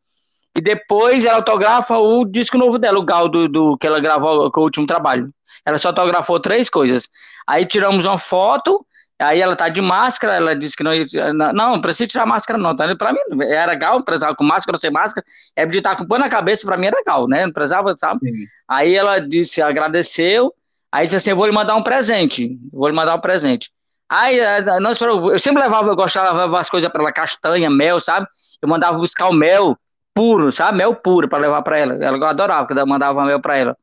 e 0.56 0.62
depois 0.62 1.26
ela 1.26 1.38
autografa 1.38 1.98
o 1.98 2.24
disco 2.24 2.58
novo 2.58 2.80
dela, 2.80 2.98
o 2.98 3.04
Gal, 3.04 3.28
do, 3.28 3.50
do 3.50 3.78
que 3.78 3.86
ela 3.86 4.00
gravou 4.00 4.50
com 4.52 4.62
o 4.62 4.64
último 4.64 4.88
trabalho. 4.88 5.30
Ela 5.66 5.78
só 5.78 5.90
autografou 5.90 6.40
três 6.40 6.70
coisas. 6.70 7.10
Aí 7.46 7.66
tiramos 7.66 8.06
uma 8.06 8.18
foto, 8.18 8.86
aí 9.20 9.42
ela 9.42 9.56
tá 9.56 9.68
de 9.68 9.82
máscara, 9.82 10.36
ela 10.36 10.56
disse 10.56 10.78
que 10.78 10.84
não 10.84 10.94
ia. 10.94 11.06
Não, 11.34 11.54
não 11.54 11.82
precisa 11.82 12.08
tirar 12.08 12.26
máscara, 12.26 12.58
não. 12.58 12.74
Tá? 12.74 12.96
Pra 12.96 13.12
mim 13.12 13.20
era 13.42 13.74
legal, 13.74 14.02
precisava 14.04 14.34
com 14.34 14.46
máscara 14.46 14.78
ou 14.78 14.80
sem 14.80 14.92
máscara. 14.92 15.26
É 15.58 15.66
de 15.66 15.78
estar 15.78 15.98
com 15.98 16.08
pano 16.08 16.24
na 16.24 16.30
cabeça, 16.30 16.66
pra 16.66 16.78
mim 16.78 16.86
era 16.86 16.98
legal, 16.98 17.28
né? 17.28 17.46
Não 17.46 17.52
precisava, 17.52 17.94
sabe? 17.98 18.22
Sim. 18.22 18.46
Aí 18.68 18.96
ela 18.96 19.20
disse, 19.20 19.62
agradeceu. 19.62 20.54
Aí 20.92 21.06
disse 21.06 21.18
assim: 21.18 21.30
eu 21.32 21.36
vou 21.36 21.46
lhe 21.46 21.52
mandar 21.52 21.76
um 21.76 21.84
presente. 21.84 22.58
Vou 22.72 22.88
lhe 22.88 22.96
mandar 22.96 23.16
um 23.16 23.22
presente. 23.22 23.72
Aí 24.08 24.40
nós, 24.80 25.00
eu 25.02 25.40
sempre 25.40 25.64
levava, 25.64 25.90
eu 25.90 25.96
gostava 25.96 26.32
de 26.32 26.38
levar 26.46 26.60
as 26.60 26.70
coisas 26.70 26.92
para 26.92 27.02
ela, 27.02 27.12
castanha, 27.12 27.70
mel, 27.70 28.00
sabe? 28.00 28.28
Eu 28.62 28.70
mandava 28.70 28.98
buscar 28.98 29.28
o 29.30 29.34
mel 29.34 29.78
puro, 30.14 30.52
sabe? 30.52 30.78
Mel 30.78 30.96
puro 30.96 31.28
para 31.28 31.40
levar 31.40 31.62
para 31.64 31.80
ela. 31.80 31.96
Ela 31.96 32.30
adorava 32.30 32.68
quando 32.68 32.80
eu 32.80 32.88
mandava 32.88 33.26
mel 33.26 33.42
para 33.42 33.58
ela. 33.58 33.78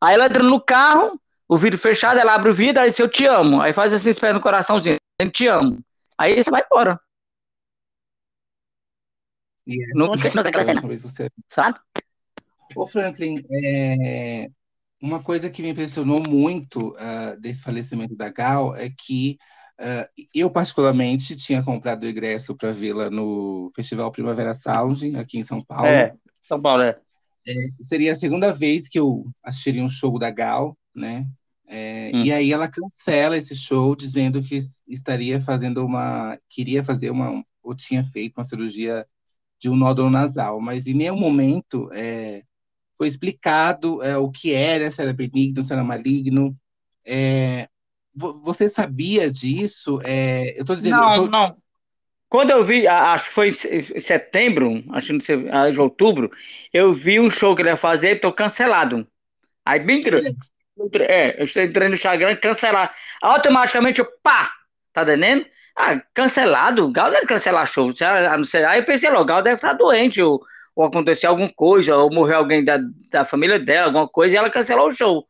Aí 0.00 0.14
ela 0.14 0.26
entra 0.26 0.42
no 0.42 0.60
carro, 0.60 1.18
o 1.48 1.56
vidro 1.56 1.78
fechado, 1.78 2.18
ela 2.18 2.34
abre 2.34 2.50
o 2.50 2.54
vidro, 2.54 2.82
aí 2.82 2.90
diz, 2.90 2.98
eu 2.98 3.08
te 3.08 3.24
amo. 3.24 3.62
Aí 3.62 3.72
faz 3.72 3.92
assim, 3.92 4.10
espera 4.10 4.34
no 4.34 4.40
coraçãozinho, 4.40 4.96
eu 5.20 5.30
te 5.30 5.46
amo. 5.46 5.78
Aí 6.18 6.42
você 6.42 6.50
vai 6.50 6.62
embora. 6.62 7.00
Yes. 9.68 9.90
Nunca 9.94 10.48
aquela 10.48 10.64
cena. 10.64 10.80
Você... 10.80 11.30
Sabe? 11.48 11.78
Ô, 12.74 12.86
Franklin, 12.86 13.42
é... 13.50 14.48
Uma 15.06 15.22
coisa 15.22 15.48
que 15.48 15.62
me 15.62 15.68
impressionou 15.68 16.20
muito 16.20 16.88
uh, 16.88 17.40
desse 17.40 17.62
falecimento 17.62 18.16
da 18.16 18.28
Gal 18.28 18.74
é 18.74 18.90
que 18.90 19.38
uh, 19.80 20.24
eu, 20.34 20.50
particularmente, 20.50 21.36
tinha 21.36 21.62
comprado 21.62 22.02
o 22.02 22.08
ingresso 22.08 22.56
para 22.56 22.72
vê-la 22.72 23.08
no 23.08 23.70
Festival 23.76 24.10
Primavera 24.10 24.52
Sound, 24.52 25.16
aqui 25.16 25.38
em 25.38 25.44
São 25.44 25.62
Paulo. 25.62 25.86
É, 25.86 26.12
São 26.42 26.60
Paulo, 26.60 26.82
é. 26.82 26.98
é 27.46 27.54
seria 27.78 28.10
a 28.10 28.16
segunda 28.16 28.52
vez 28.52 28.88
que 28.88 28.98
eu 28.98 29.24
assistiria 29.44 29.84
um 29.84 29.88
show 29.88 30.18
da 30.18 30.28
Gal, 30.28 30.76
né? 30.92 31.28
É, 31.68 32.10
hum. 32.12 32.24
E 32.24 32.32
aí 32.32 32.52
ela 32.52 32.66
cancela 32.66 33.36
esse 33.36 33.54
show 33.54 33.94
dizendo 33.94 34.42
que 34.42 34.58
estaria 34.88 35.40
fazendo 35.40 35.86
uma, 35.86 36.36
queria 36.50 36.82
fazer 36.82 37.10
uma, 37.10 37.44
ou 37.62 37.76
tinha 37.76 38.02
feito 38.02 38.36
uma 38.36 38.44
cirurgia 38.44 39.06
de 39.60 39.68
um 39.68 39.76
nódulo 39.76 40.10
nasal, 40.10 40.60
mas 40.60 40.88
em 40.88 40.94
nenhum 40.94 41.16
momento 41.16 41.88
é, 41.92 42.42
foi 42.96 43.08
explicado 43.08 44.02
é, 44.02 44.16
o 44.16 44.30
que 44.30 44.54
era, 44.54 44.90
se 44.90 45.02
era 45.02 45.12
benigno, 45.12 45.62
se 45.62 45.72
era 45.72 45.84
maligno. 45.84 46.56
É, 47.04 47.68
você 48.14 48.68
sabia 48.68 49.30
disso? 49.30 50.00
É, 50.02 50.56
eu 50.56 50.62
estou 50.62 50.74
dizendo. 50.74 50.96
Não, 50.96 51.12
tô... 51.12 51.26
não. 51.26 51.56
Quando 52.28 52.50
eu 52.50 52.64
vi, 52.64 52.88
acho 52.88 53.28
que 53.28 53.34
foi 53.34 53.48
em 53.48 54.00
setembro, 54.00 54.82
acho 54.90 55.16
que 55.18 55.32
em 55.32 55.48
ah, 55.48 55.80
outubro, 55.80 56.30
eu 56.72 56.92
vi 56.92 57.20
um 57.20 57.30
show 57.30 57.54
que 57.54 57.62
ele 57.62 57.68
ia 57.68 57.76
fazer, 57.76 58.16
estou 58.16 58.32
cancelado. 58.32 59.06
Aí 59.64 59.78
bem 59.78 60.00
grande. 60.00 60.34
É, 61.00 61.40
eu 61.40 61.44
entrei 61.64 61.88
no 61.88 61.94
Instagram, 61.94 62.36
cancelar. 62.36 62.92
Automaticamente 63.22 64.00
eu, 64.00 64.06
pá, 64.22 64.52
tá 64.92 65.02
entendendo? 65.02 65.46
Ah, 65.76 66.00
cancelado? 66.12 66.90
Gal 66.90 67.10
deve 67.10 67.26
cancelar 67.26 67.66
show. 67.66 67.92
Aí 68.68 68.80
eu 68.80 68.84
pensei, 68.84 69.08
logo, 69.08 69.24
Gal 69.24 69.42
deve 69.42 69.54
estar 69.54 69.74
doente, 69.74 70.20
ou, 70.20 70.42
ou 70.76 70.84
acontecer 70.84 71.26
alguma 71.26 71.50
coisa, 71.50 71.96
ou 71.96 72.12
morrer 72.12 72.34
alguém 72.34 72.62
da, 72.62 72.78
da 73.10 73.24
família 73.24 73.58
dela, 73.58 73.86
alguma 73.86 74.06
coisa, 74.06 74.34
e 74.34 74.38
ela 74.38 74.50
cancelou 74.50 74.90
o 74.90 74.92
show. 74.92 75.26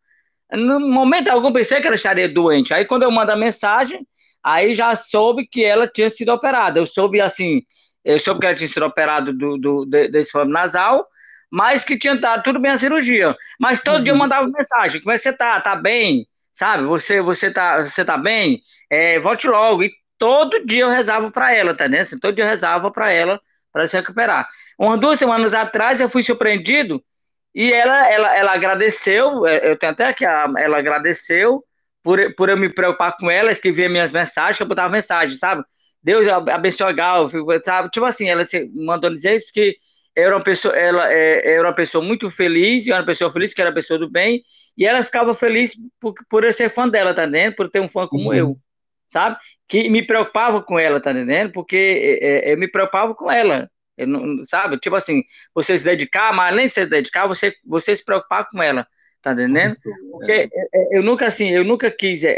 No 0.52 0.80
momento 0.80 1.28
algum 1.28 1.52
pensei 1.52 1.80
que 1.80 1.86
ela 1.86 1.94
estaria 1.94 2.28
doente. 2.28 2.74
Aí 2.74 2.84
quando 2.84 3.04
eu 3.04 3.10
mando 3.12 3.30
a 3.30 3.36
mensagem, 3.36 4.04
aí 4.42 4.74
já 4.74 4.94
soube 4.96 5.46
que 5.46 5.64
ela 5.64 5.86
tinha 5.86 6.10
sido 6.10 6.30
operada. 6.30 6.80
Eu 6.80 6.86
soube 6.86 7.20
assim, 7.20 7.62
eu 8.04 8.18
soube 8.18 8.40
que 8.40 8.46
ela 8.46 8.56
tinha 8.56 8.68
sido 8.68 8.84
operada 8.84 9.32
do, 9.32 9.56
do, 9.56 9.84
desse 9.86 10.32
fome 10.32 10.52
nasal, 10.52 11.06
mas 11.50 11.84
que 11.84 11.96
tinha 11.96 12.16
dado 12.16 12.42
tudo 12.42 12.58
bem 12.58 12.72
a 12.72 12.78
cirurgia. 12.78 13.36
Mas 13.58 13.78
todo 13.78 13.98
uhum. 13.98 14.02
dia 14.02 14.10
eu 14.10 14.14
uhum. 14.14 14.20
mandava 14.20 14.48
mensagem, 14.48 15.00
como 15.00 15.12
é 15.12 15.16
que 15.16 15.22
você 15.22 15.32
tá? 15.32 15.60
Tá 15.60 15.76
bem? 15.76 16.26
Sabe? 16.52 16.84
Você, 16.86 17.20
você, 17.20 17.52
tá, 17.52 17.86
você 17.86 18.04
tá 18.04 18.18
bem? 18.18 18.62
É, 18.90 19.20
volte 19.20 19.46
logo. 19.46 19.84
E 19.84 19.92
todo 20.18 20.66
dia 20.66 20.82
eu 20.82 20.90
rezava 20.90 21.30
para 21.30 21.54
ela, 21.54 21.72
tá 21.72 21.88
né? 21.88 22.00
Assim, 22.00 22.18
todo 22.18 22.34
dia 22.34 22.44
eu 22.44 22.48
rezava 22.48 22.90
para 22.90 23.12
ela 23.12 23.40
para 23.76 23.86
se 23.86 23.94
recuperar. 23.94 24.48
Umas 24.78 24.98
duas 24.98 25.18
semanas 25.18 25.52
atrás 25.52 26.00
eu 26.00 26.08
fui 26.08 26.22
surpreendido 26.22 27.04
e 27.54 27.70
ela, 27.70 28.10
ela, 28.10 28.34
ela 28.34 28.52
agradeceu, 28.54 29.46
é, 29.46 29.70
eu 29.70 29.76
tenho 29.76 29.92
até 29.92 30.14
que 30.14 30.24
ela 30.24 30.78
agradeceu 30.78 31.62
por, 32.02 32.34
por 32.34 32.48
eu 32.48 32.56
me 32.56 32.72
preocupar 32.72 33.14
com 33.18 33.30
ela, 33.30 33.52
escrever 33.52 33.90
minhas 33.90 34.10
mensagens, 34.10 34.58
eu 34.58 34.66
botava 34.66 34.88
mensagem, 34.88 35.36
sabe? 35.36 35.62
Deus 36.02 36.26
abençoe 36.26 36.86
a 36.86 36.92
Gal, 36.92 37.28
sabe? 37.62 37.90
Tipo 37.90 38.06
assim, 38.06 38.30
ela 38.30 38.44
mandou 38.74 39.10
dizer 39.10 39.38
que 39.52 39.76
era 40.16 40.34
uma 40.34 40.42
pessoa, 40.42 40.74
ela 40.74 41.12
é, 41.12 41.56
era 41.56 41.68
uma 41.68 41.74
pessoa 41.74 42.02
muito 42.02 42.30
feliz, 42.30 42.86
e 42.86 42.92
era 42.92 43.00
uma 43.00 43.06
pessoa 43.06 43.30
feliz, 43.30 43.52
que 43.52 43.60
era 43.60 43.68
uma 43.68 43.74
pessoa 43.74 43.98
do 43.98 44.10
bem, 44.10 44.42
e 44.74 44.86
ela 44.86 45.04
ficava 45.04 45.34
feliz 45.34 45.74
por, 46.00 46.14
por 46.30 46.44
eu 46.44 46.52
ser 46.52 46.70
fã 46.70 46.88
dela, 46.88 47.12
tá 47.12 47.24
entendendo? 47.24 47.56
Por 47.56 47.68
ter 47.68 47.80
um 47.80 47.88
fã 47.88 48.06
como 48.06 48.30
uhum. 48.30 48.34
eu, 48.34 48.56
sabe? 49.08 49.36
Que 49.68 49.88
me 49.88 50.06
preocupava 50.06 50.62
com 50.62 50.78
ela, 50.78 51.00
tá 51.00 51.12
entendendo? 51.12 51.52
Porque 51.52 52.18
é, 52.22 52.50
é 52.50 52.52
eu 52.52 52.58
me 52.58 52.68
preocupava 52.68 53.14
com 53.14 53.30
ela, 53.30 53.70
não, 53.98 54.44
sabe? 54.44 54.78
Tipo 54.78 54.96
assim, 54.96 55.22
você 55.54 55.76
se 55.78 55.84
dedicar, 55.84 56.32
mas 56.34 56.52
além 56.52 56.66
de 56.66 56.74
se 56.74 56.86
dedicar, 56.86 57.26
você, 57.26 57.54
você 57.64 57.96
se 57.96 58.04
preocupar 58.04 58.48
com 58.50 58.62
ela, 58.62 58.86
tá 59.22 59.32
entendendo? 59.32 59.72
Isso, 59.72 59.88
Porque 60.10 60.32
é. 60.32 60.48
é. 60.74 60.98
eu 60.98 61.02
nunca, 61.02 61.26
assim, 61.26 61.50
eu 61.50 61.64
nunca 61.64 61.90
quis, 61.90 62.24
é, 62.24 62.34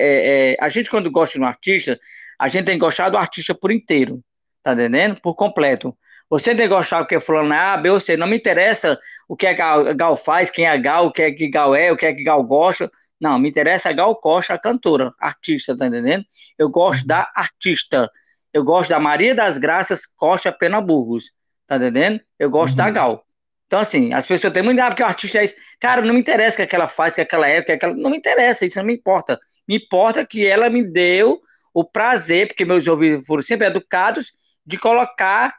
é, 0.52 0.56
a 0.60 0.68
gente 0.68 0.90
quando 0.90 1.10
gosta 1.10 1.38
de 1.38 1.44
um 1.44 1.46
artista, 1.46 1.98
a 2.38 2.46
gente 2.46 2.66
tem 2.66 2.74
que 2.74 2.84
gostar 2.84 3.08
do 3.08 3.16
artista 3.16 3.54
por 3.54 3.72
inteiro, 3.72 4.22
tá 4.62 4.72
entendendo? 4.72 5.20
Por 5.20 5.34
completo. 5.34 5.96
Você 6.30 6.54
tem 6.54 6.68
que 6.68 6.74
gostar 6.74 6.98
porque 6.98 7.18
fulano 7.18 7.54
é 7.54 7.58
A, 7.58 7.76
B 7.76 7.90
ou 7.90 7.98
C. 7.98 8.16
Não 8.16 8.26
me 8.26 8.36
interessa 8.36 8.98
o 9.26 9.34
que 9.34 9.46
a 9.46 9.54
Gal, 9.54 9.96
Gal, 9.96 10.16
faz, 10.16 10.50
quem 10.50 10.66
é 10.66 10.78
Gal, 10.78 11.06
o 11.06 11.12
que 11.12 11.22
é 11.22 11.32
que 11.32 11.48
Gal 11.48 11.74
é, 11.74 11.90
o 11.90 11.96
que 11.96 12.04
é 12.06 12.12
que 12.12 12.22
Gal 12.22 12.44
gosta. 12.44 12.90
Não, 13.20 13.38
me 13.38 13.48
interessa 13.48 13.88
a 13.90 13.92
Gal 13.92 14.14
Costa, 14.16 14.54
a 14.54 14.58
cantora, 14.58 15.12
artista, 15.18 15.76
tá 15.76 15.86
entendendo? 15.86 16.24
Eu 16.56 16.68
gosto 16.68 17.06
da 17.06 17.30
artista. 17.34 18.10
Eu 18.52 18.64
gosto 18.64 18.90
da 18.90 19.00
Maria 19.00 19.34
das 19.34 19.58
Graças 19.58 20.06
Costa 20.06 20.52
Pena 20.52 20.80
Burgos, 20.80 21.32
tá 21.66 21.76
entendendo? 21.76 22.20
Eu 22.38 22.48
gosto 22.50 22.72
uhum. 22.72 22.76
da 22.76 22.90
Gal. 22.90 23.24
Então, 23.66 23.80
assim, 23.80 24.14
as 24.14 24.26
pessoas 24.26 24.52
têm 24.52 24.62
muito, 24.62 24.80
ah, 24.80 24.88
porque 24.88 25.02
o 25.02 25.06
artista 25.06 25.38
é 25.38 25.44
isso. 25.44 25.54
Cara, 25.78 26.00
não 26.00 26.14
me 26.14 26.20
interessa 26.20 26.54
o 26.54 26.56
que, 26.56 26.62
é 26.62 26.66
que 26.66 26.74
ela 26.74 26.88
faz, 26.88 27.12
o 27.12 27.16
que, 27.16 27.20
é 27.20 27.24
que 27.24 27.34
ela 27.34 27.48
é, 27.48 27.60
o 27.60 27.64
que, 27.64 27.72
é 27.72 27.76
que 27.76 27.84
ela. 27.84 27.94
Não 27.94 28.10
me 28.10 28.16
interessa, 28.16 28.64
isso 28.64 28.78
não 28.78 28.86
me 28.86 28.94
importa. 28.94 29.38
Me 29.66 29.76
importa 29.76 30.24
que 30.24 30.46
ela 30.46 30.70
me 30.70 30.82
deu 30.82 31.40
o 31.74 31.84
prazer, 31.84 32.48
porque 32.48 32.64
meus 32.64 32.86
ouvidos 32.86 33.26
foram 33.26 33.42
sempre 33.42 33.66
educados, 33.66 34.32
de 34.64 34.78
colocar 34.78 35.54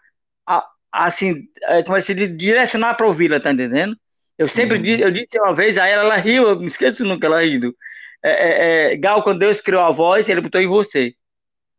assim, 0.92 1.48
é, 1.64 1.84
como 1.84 1.98
é 1.98 2.00
que 2.00 2.08
se 2.08 2.16
diz, 2.16 2.36
direcionar 2.38 2.96
para 2.96 3.08
ouvi-la, 3.08 3.40
tá 3.40 3.52
entendendo? 3.52 3.96
Eu 4.40 4.48
sempre 4.48 4.78
uhum. 4.78 4.82
disse, 4.82 5.02
eu 5.02 5.12
disse 5.12 5.38
uma 5.38 5.54
vez 5.54 5.78
a 5.78 5.86
ela, 5.86 6.04
ela 6.04 6.16
riu, 6.16 6.48
eu 6.48 6.58
me 6.58 6.68
esqueço 6.68 7.04
nunca 7.04 7.28
ela 7.28 7.42
rindo. 7.42 7.76
É, 8.24 8.30
é, 8.30 8.94
é, 8.94 8.96
Gal, 8.96 9.22
quando 9.22 9.40
Deus 9.40 9.60
criou 9.60 9.82
a 9.82 9.92
voz, 9.92 10.30
ele 10.30 10.40
botou 10.40 10.62
em 10.62 10.68
você. 10.68 11.14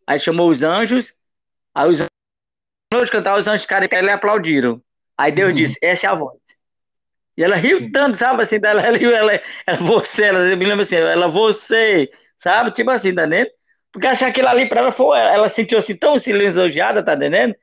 Aí 0.06 0.18
chamou 0.18 0.50
os 0.50 0.62
anjos, 0.62 1.14
aí 1.74 1.88
os 1.88 2.00
anjos 2.92 3.08
cantaram, 3.08 3.38
os 3.38 3.48
anjos 3.48 3.62
ficaram 3.62 3.88
e 3.90 4.10
aplaudiram. 4.10 4.82
Aí 5.16 5.32
Deus 5.32 5.48
uhum. 5.48 5.54
disse, 5.54 5.78
essa 5.82 6.06
é 6.06 6.10
a 6.10 6.14
voz. 6.14 6.38
E 7.34 7.42
ela 7.42 7.56
riu 7.56 7.78
Sim. 7.78 7.92
tanto, 7.92 8.18
sabe, 8.18 8.42
assim, 8.42 8.60
dela, 8.60 8.82
ela 8.82 8.98
riu, 8.98 9.10
ela, 9.10 9.40
ela 9.66 9.78
você, 9.78 10.24
ela 10.24 10.54
me 10.54 10.66
lembra 10.66 10.82
assim, 10.82 10.96
ela, 10.96 11.28
você, 11.28 12.10
sabe, 12.36 12.72
tipo 12.72 12.90
assim, 12.90 13.14
tá 13.14 13.24
entendendo? 13.24 13.50
Porque 13.90 14.06
achar 14.06 14.28
aquilo 14.28 14.48
ali 14.48 14.68
para 14.68 14.82
ela 14.82 14.92
foi, 14.92 15.18
ela 15.18 15.48
sentiu 15.48 15.78
assim 15.78 15.96
tão 15.96 16.18
silenciada, 16.18 17.02
tá 17.02 17.14
entendendo? 17.14 17.54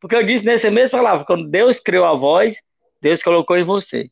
Porque 0.00 0.16
eu 0.16 0.24
disse 0.24 0.46
nessa 0.46 0.70
mesma 0.70 0.98
palavra, 0.98 1.26
quando 1.26 1.46
Deus 1.46 1.78
criou 1.78 2.06
a 2.06 2.14
voz, 2.14 2.62
Deus 3.02 3.22
colocou 3.22 3.58
em 3.58 3.64
você. 3.64 4.10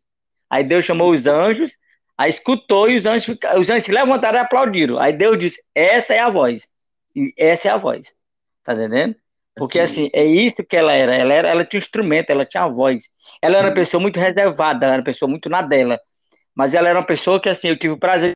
Aí 0.55 0.63
Deus 0.63 0.85
chamou 0.85 1.11
os 1.11 1.27
anjos, 1.27 1.77
aí 2.17 2.31
escutou 2.31 2.89
e 2.89 2.95
os 2.95 3.07
anjos, 3.07 3.37
os 3.59 3.69
anjos 3.69 3.83
se 3.83 3.91
levantaram 3.91 4.39
e 4.39 4.41
aplaudiram. 4.41 5.01
Aí 5.01 5.13
Deus 5.13 5.37
disse: 5.37 5.61
Essa 5.75 6.15
é 6.15 6.21
a 6.21 6.31
voz. 6.31 6.69
E 7.13 7.35
essa 7.37 7.67
é 7.67 7.73
a 7.73 7.77
voz. 7.77 8.15
Tá 8.63 8.73
entendendo? 8.73 9.17
Porque 9.57 9.81
assim, 9.81 10.07
é 10.15 10.25
isso 10.25 10.63
que 10.65 10.77
ela 10.77 10.93
era. 10.93 11.13
Ela, 11.13 11.35
era, 11.35 11.49
ela 11.49 11.65
tinha 11.65 11.81
instrumento, 11.81 12.31
ela 12.31 12.47
tinha 12.47 12.63
a 12.63 12.69
voz. 12.69 13.11
Ela 13.43 13.59
era 13.59 13.67
uma 13.67 13.75
pessoa 13.75 14.01
muito 14.01 14.21
reservada, 14.21 14.87
ela 14.87 14.95
era 14.95 15.01
uma 15.01 15.05
pessoa 15.05 15.29
muito 15.29 15.49
na 15.49 15.61
dela. 15.61 15.99
Mas 16.55 16.73
ela 16.73 16.89
era 16.89 17.01
uma 17.01 17.07
pessoa 17.07 17.41
que 17.41 17.49
assim, 17.49 17.69
eu 17.69 17.77
tive 17.77 17.95
o 17.95 17.99
prazer 17.99 18.31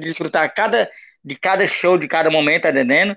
de 0.00 0.08
desfrutar 0.08 0.54
cada, 0.54 0.88
de 1.22 1.36
cada 1.36 1.66
show, 1.66 1.98
de 1.98 2.08
cada 2.08 2.30
momento, 2.30 2.62
tá 2.62 2.70
entendendo? 2.70 3.14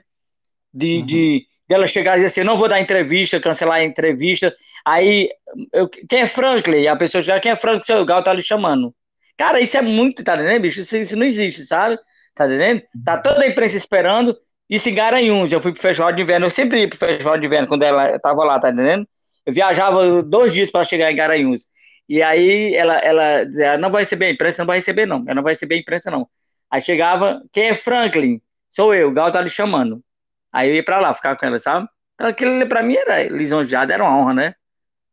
De, 0.73 0.97
uhum. 0.97 1.05
de, 1.05 1.47
dela 1.71 1.87
chegar 1.87 2.13
e 2.13 2.15
dizer 2.15 2.27
assim, 2.27 2.43
não 2.43 2.57
vou 2.57 2.67
dar 2.67 2.81
entrevista, 2.81 3.39
cancelar 3.39 3.77
a 3.77 3.83
entrevista. 3.83 4.53
Aí, 4.85 5.29
eu, 5.71 5.87
quem 5.87 6.19
é 6.19 6.27
Franklin? 6.27 6.85
A 6.87 6.97
pessoa 6.97 7.21
chega, 7.21 7.39
quem 7.39 7.51
é 7.51 7.55
Franklin? 7.55 7.85
Seu 7.85 8.03
Gal 8.03 8.21
tá 8.21 8.33
lhe 8.33 8.41
chamando. 8.41 8.93
Cara, 9.37 9.61
isso 9.61 9.77
é 9.77 9.81
muito, 9.81 10.21
tá 10.21 10.35
entendendo, 10.35 10.61
bicho? 10.61 10.81
Isso, 10.81 10.97
isso 10.97 11.15
não 11.15 11.25
existe, 11.25 11.63
sabe? 11.63 11.97
Tá 12.35 12.45
entendendo? 12.45 12.83
Tá 13.05 13.17
toda 13.17 13.43
a 13.43 13.47
imprensa 13.47 13.77
esperando. 13.77 14.35
Isso 14.69 14.89
em 14.89 14.93
Garanhuns, 14.93 15.51
eu 15.51 15.61
fui 15.61 15.71
pro 15.71 15.81
festival 15.81 16.11
de 16.11 16.21
inverno, 16.21 16.45
eu 16.47 16.49
sempre 16.49 16.81
ia 16.81 16.89
pro 16.89 16.97
festival 16.97 17.37
de 17.37 17.45
inverno 17.45 17.67
quando 17.67 17.83
ela 17.83 18.19
tava 18.19 18.43
lá, 18.43 18.59
tá 18.59 18.69
entendendo? 18.69 19.07
Eu 19.45 19.53
viajava 19.53 20.21
dois 20.23 20.53
dias 20.53 20.69
para 20.69 20.83
chegar 20.83 21.09
em 21.09 21.15
Garanhuns. 21.15 21.65
E 22.07 22.21
aí 22.21 22.75
ela, 22.75 22.97
ela 22.99 23.43
dizia, 23.45 23.77
não 23.77 23.89
vai 23.89 24.01
receber 24.01 24.25
a 24.25 24.31
imprensa, 24.31 24.61
não 24.61 24.67
vai 24.67 24.77
receber 24.77 25.05
não, 25.05 25.23
ela 25.25 25.35
não 25.35 25.43
vai 25.43 25.53
receber 25.53 25.75
a 25.75 25.79
imprensa 25.79 26.11
não. 26.11 26.27
Aí 26.69 26.81
chegava, 26.81 27.41
quem 27.53 27.69
é 27.69 27.73
Franklin? 27.73 28.41
Sou 28.69 28.93
eu, 28.93 29.09
o 29.09 29.13
Gal 29.13 29.31
tá 29.31 29.41
lhe 29.41 29.49
chamando. 29.49 30.01
Aí 30.51 30.69
eu 30.69 30.75
ia 30.75 30.83
pra 30.85 30.99
lá, 30.99 31.13
ficar 31.13 31.35
com 31.35 31.45
ela, 31.45 31.59
sabe? 31.59 31.87
Então, 32.15 32.27
aquilo 32.27 32.67
pra 32.67 32.83
mim 32.83 32.95
era 32.95 33.23
lisonjeado, 33.29 33.91
era 33.91 34.03
uma 34.03 34.17
honra, 34.17 34.33
né? 34.33 34.55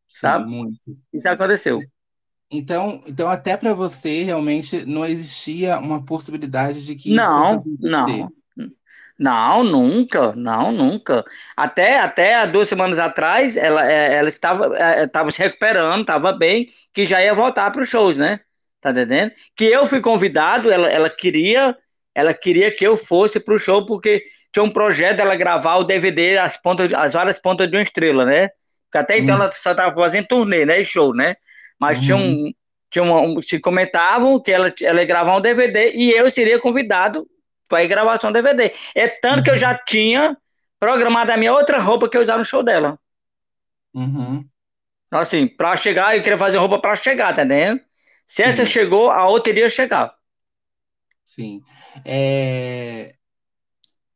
Sabe? 0.08 0.44
Sim, 0.44 0.56
muito. 0.56 0.96
Isso 1.12 1.28
aconteceu. 1.28 1.80
Então, 2.50 3.02
então 3.06 3.28
até 3.28 3.56
para 3.56 3.74
você 3.74 4.22
realmente 4.22 4.84
não 4.86 5.04
existia 5.04 5.78
uma 5.78 6.04
possibilidade 6.04 6.84
de 6.84 6.94
que 6.94 7.14
não, 7.14 7.62
não, 7.80 8.32
não, 9.18 9.64
nunca, 9.64 10.32
não, 10.34 10.72
nunca. 10.72 11.24
Até 11.56 11.98
até 11.98 12.36
há 12.36 12.46
duas 12.46 12.68
semanas 12.68 12.98
atrás, 12.98 13.56
ela, 13.56 13.90
é, 13.90 14.16
ela 14.16 14.28
estava, 14.28 14.76
é, 14.78 15.04
estava 15.04 15.30
se 15.30 15.38
recuperando, 15.40 16.02
estava 16.02 16.32
bem, 16.32 16.68
que 16.92 17.04
já 17.04 17.22
ia 17.22 17.34
voltar 17.34 17.70
para 17.70 17.82
os 17.82 17.88
shows, 17.88 18.16
né? 18.16 18.40
Tá 18.80 18.90
entendendo? 18.92 19.32
Que 19.56 19.64
eu 19.64 19.86
fui 19.86 20.00
convidado, 20.00 20.70
ela, 20.70 20.88
ela 20.88 21.10
queria, 21.10 21.76
ela 22.18 22.34
queria 22.34 22.74
que 22.74 22.84
eu 22.84 22.96
fosse 22.96 23.38
para 23.38 23.54
o 23.54 23.58
show 23.60 23.86
porque 23.86 24.24
tinha 24.52 24.64
um 24.64 24.70
projeto 24.72 25.18
dela 25.18 25.36
gravar 25.36 25.76
o 25.76 25.84
DVD 25.84 26.36
as 26.36 26.56
pontas, 26.56 26.92
as 26.92 27.12
várias 27.12 27.38
pontas 27.38 27.70
de 27.70 27.76
uma 27.76 27.82
estrela, 27.82 28.24
né? 28.24 28.48
Porque 28.86 28.98
até 28.98 29.18
então 29.18 29.36
uhum. 29.36 29.42
ela 29.42 29.52
só 29.52 29.70
estava 29.70 29.94
fazendo 29.94 30.26
turnê, 30.26 30.66
né? 30.66 30.82
Show, 30.82 31.14
né? 31.14 31.36
Mas 31.78 31.98
uhum. 31.98 32.04
tinha 32.04 32.16
um, 32.16 32.52
tinha 32.90 33.04
um, 33.04 33.40
se 33.40 33.60
comentavam 33.60 34.42
que 34.42 34.50
ela, 34.50 34.74
ela 34.82 35.00
ia 35.00 35.06
gravar 35.06 35.36
um 35.36 35.40
DVD 35.40 35.92
e 35.92 36.10
eu 36.10 36.28
seria 36.28 36.58
convidado 36.58 37.24
para 37.68 37.84
ir 37.84 37.86
gravar 37.86 38.18
um 38.24 38.32
DVD. 38.32 38.72
É 38.96 39.06
tanto 39.06 39.36
uhum. 39.36 39.42
que 39.44 39.50
eu 39.50 39.56
já 39.56 39.78
tinha 39.78 40.36
programado 40.80 41.30
a 41.30 41.36
minha 41.36 41.52
outra 41.52 41.78
roupa 41.78 42.10
que 42.10 42.16
eu 42.16 42.20
usava 42.20 42.40
no 42.40 42.44
show 42.44 42.64
dela. 42.64 42.98
Uhum. 43.94 44.44
Então, 45.06 45.20
assim, 45.20 45.46
para 45.46 45.76
chegar, 45.76 46.16
eu 46.16 46.22
queria 46.24 46.36
fazer 46.36 46.56
roupa 46.56 46.80
para 46.80 46.96
chegar, 46.96 47.32
tá 47.32 47.44
entendendo? 47.44 47.80
Se 48.26 48.42
essa 48.42 48.66
chegou, 48.66 49.08
a 49.08 49.28
outra 49.28 49.52
iria 49.52 49.70
chegar. 49.70 50.17
Sim. 51.28 51.62
É, 52.06 53.14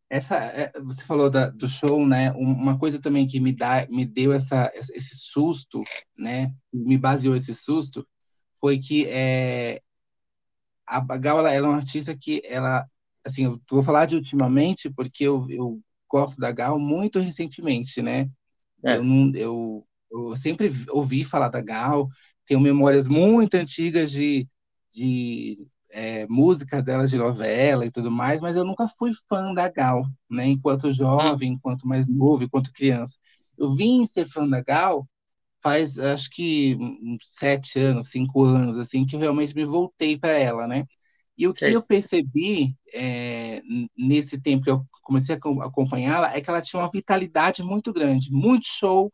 essa, 0.08 0.36
é, 0.36 0.72
você 0.80 1.04
falou 1.04 1.28
da, 1.28 1.50
do 1.50 1.68
show, 1.68 2.06
né? 2.06 2.32
Uma 2.32 2.78
coisa 2.78 2.98
também 2.98 3.26
que 3.26 3.38
me 3.38 3.52
dá, 3.54 3.86
me 3.90 4.06
deu 4.06 4.32
essa, 4.32 4.72
esse 4.74 5.14
susto, 5.18 5.82
né? 6.16 6.54
Me 6.72 6.96
baseou 6.96 7.36
esse 7.36 7.54
susto, 7.54 8.08
foi 8.58 8.78
que 8.78 9.06
é, 9.08 9.82
a 10.86 11.00
Gal 11.18 11.40
ela, 11.40 11.52
ela 11.52 11.66
é 11.66 11.70
uma 11.70 11.76
artista 11.76 12.16
que 12.16 12.40
ela, 12.46 12.86
assim, 13.22 13.44
eu 13.44 13.60
vou 13.70 13.82
falar 13.82 14.06
de 14.06 14.16
ultimamente 14.16 14.88
porque 14.88 15.24
eu, 15.24 15.46
eu 15.50 15.82
gosto 16.10 16.40
da 16.40 16.50
Gal 16.50 16.78
muito 16.78 17.18
recentemente, 17.18 18.00
né? 18.00 18.30
É. 18.82 18.96
Eu, 18.96 19.04
não, 19.04 19.34
eu, 19.36 19.86
eu 20.10 20.34
sempre 20.34 20.72
ouvi 20.88 21.24
falar 21.24 21.50
da 21.50 21.60
Gal, 21.60 22.08
tenho 22.46 22.58
memórias 22.58 23.06
muito 23.06 23.54
antigas 23.56 24.10
de, 24.10 24.48
de 24.90 25.66
é, 25.92 26.26
músicas 26.28 26.84
delas 26.84 27.10
de 27.10 27.18
novela 27.18 27.86
e 27.86 27.90
tudo 27.90 28.10
mais, 28.10 28.40
mas 28.40 28.56
eu 28.56 28.64
nunca 28.64 28.88
fui 28.98 29.12
fã 29.28 29.52
da 29.54 29.68
Gal, 29.68 30.04
né? 30.30 30.46
Enquanto 30.46 30.92
jovem, 30.92 31.52
enquanto 31.52 31.86
mais 31.86 32.08
novo, 32.08 32.44
enquanto 32.44 32.72
criança. 32.72 33.18
Eu 33.58 33.74
vim 33.74 34.06
ser 34.06 34.26
fã 34.28 34.48
da 34.48 34.62
Gal 34.62 35.06
faz, 35.62 35.98
acho 35.98 36.30
que 36.30 36.76
sete 37.22 37.78
anos, 37.78 38.10
cinco 38.10 38.42
anos, 38.44 38.76
assim, 38.78 39.06
que 39.06 39.14
eu 39.16 39.20
realmente 39.20 39.54
me 39.54 39.64
voltei 39.64 40.18
para 40.18 40.32
ela, 40.32 40.66
né? 40.66 40.84
E 41.36 41.46
o 41.48 41.54
que 41.54 41.64
eu 41.66 41.82
percebi 41.82 42.76
é, 42.92 43.62
nesse 43.96 44.40
tempo 44.40 44.64
que 44.64 44.70
eu 44.70 44.84
comecei 45.02 45.34
a 45.34 45.38
acompanhá-la 45.64 46.34
é 46.36 46.40
que 46.40 46.50
ela 46.50 46.60
tinha 46.60 46.80
uma 46.82 46.90
vitalidade 46.90 47.62
muito 47.62 47.92
grande, 47.92 48.30
muito 48.32 48.66
show, 48.66 49.10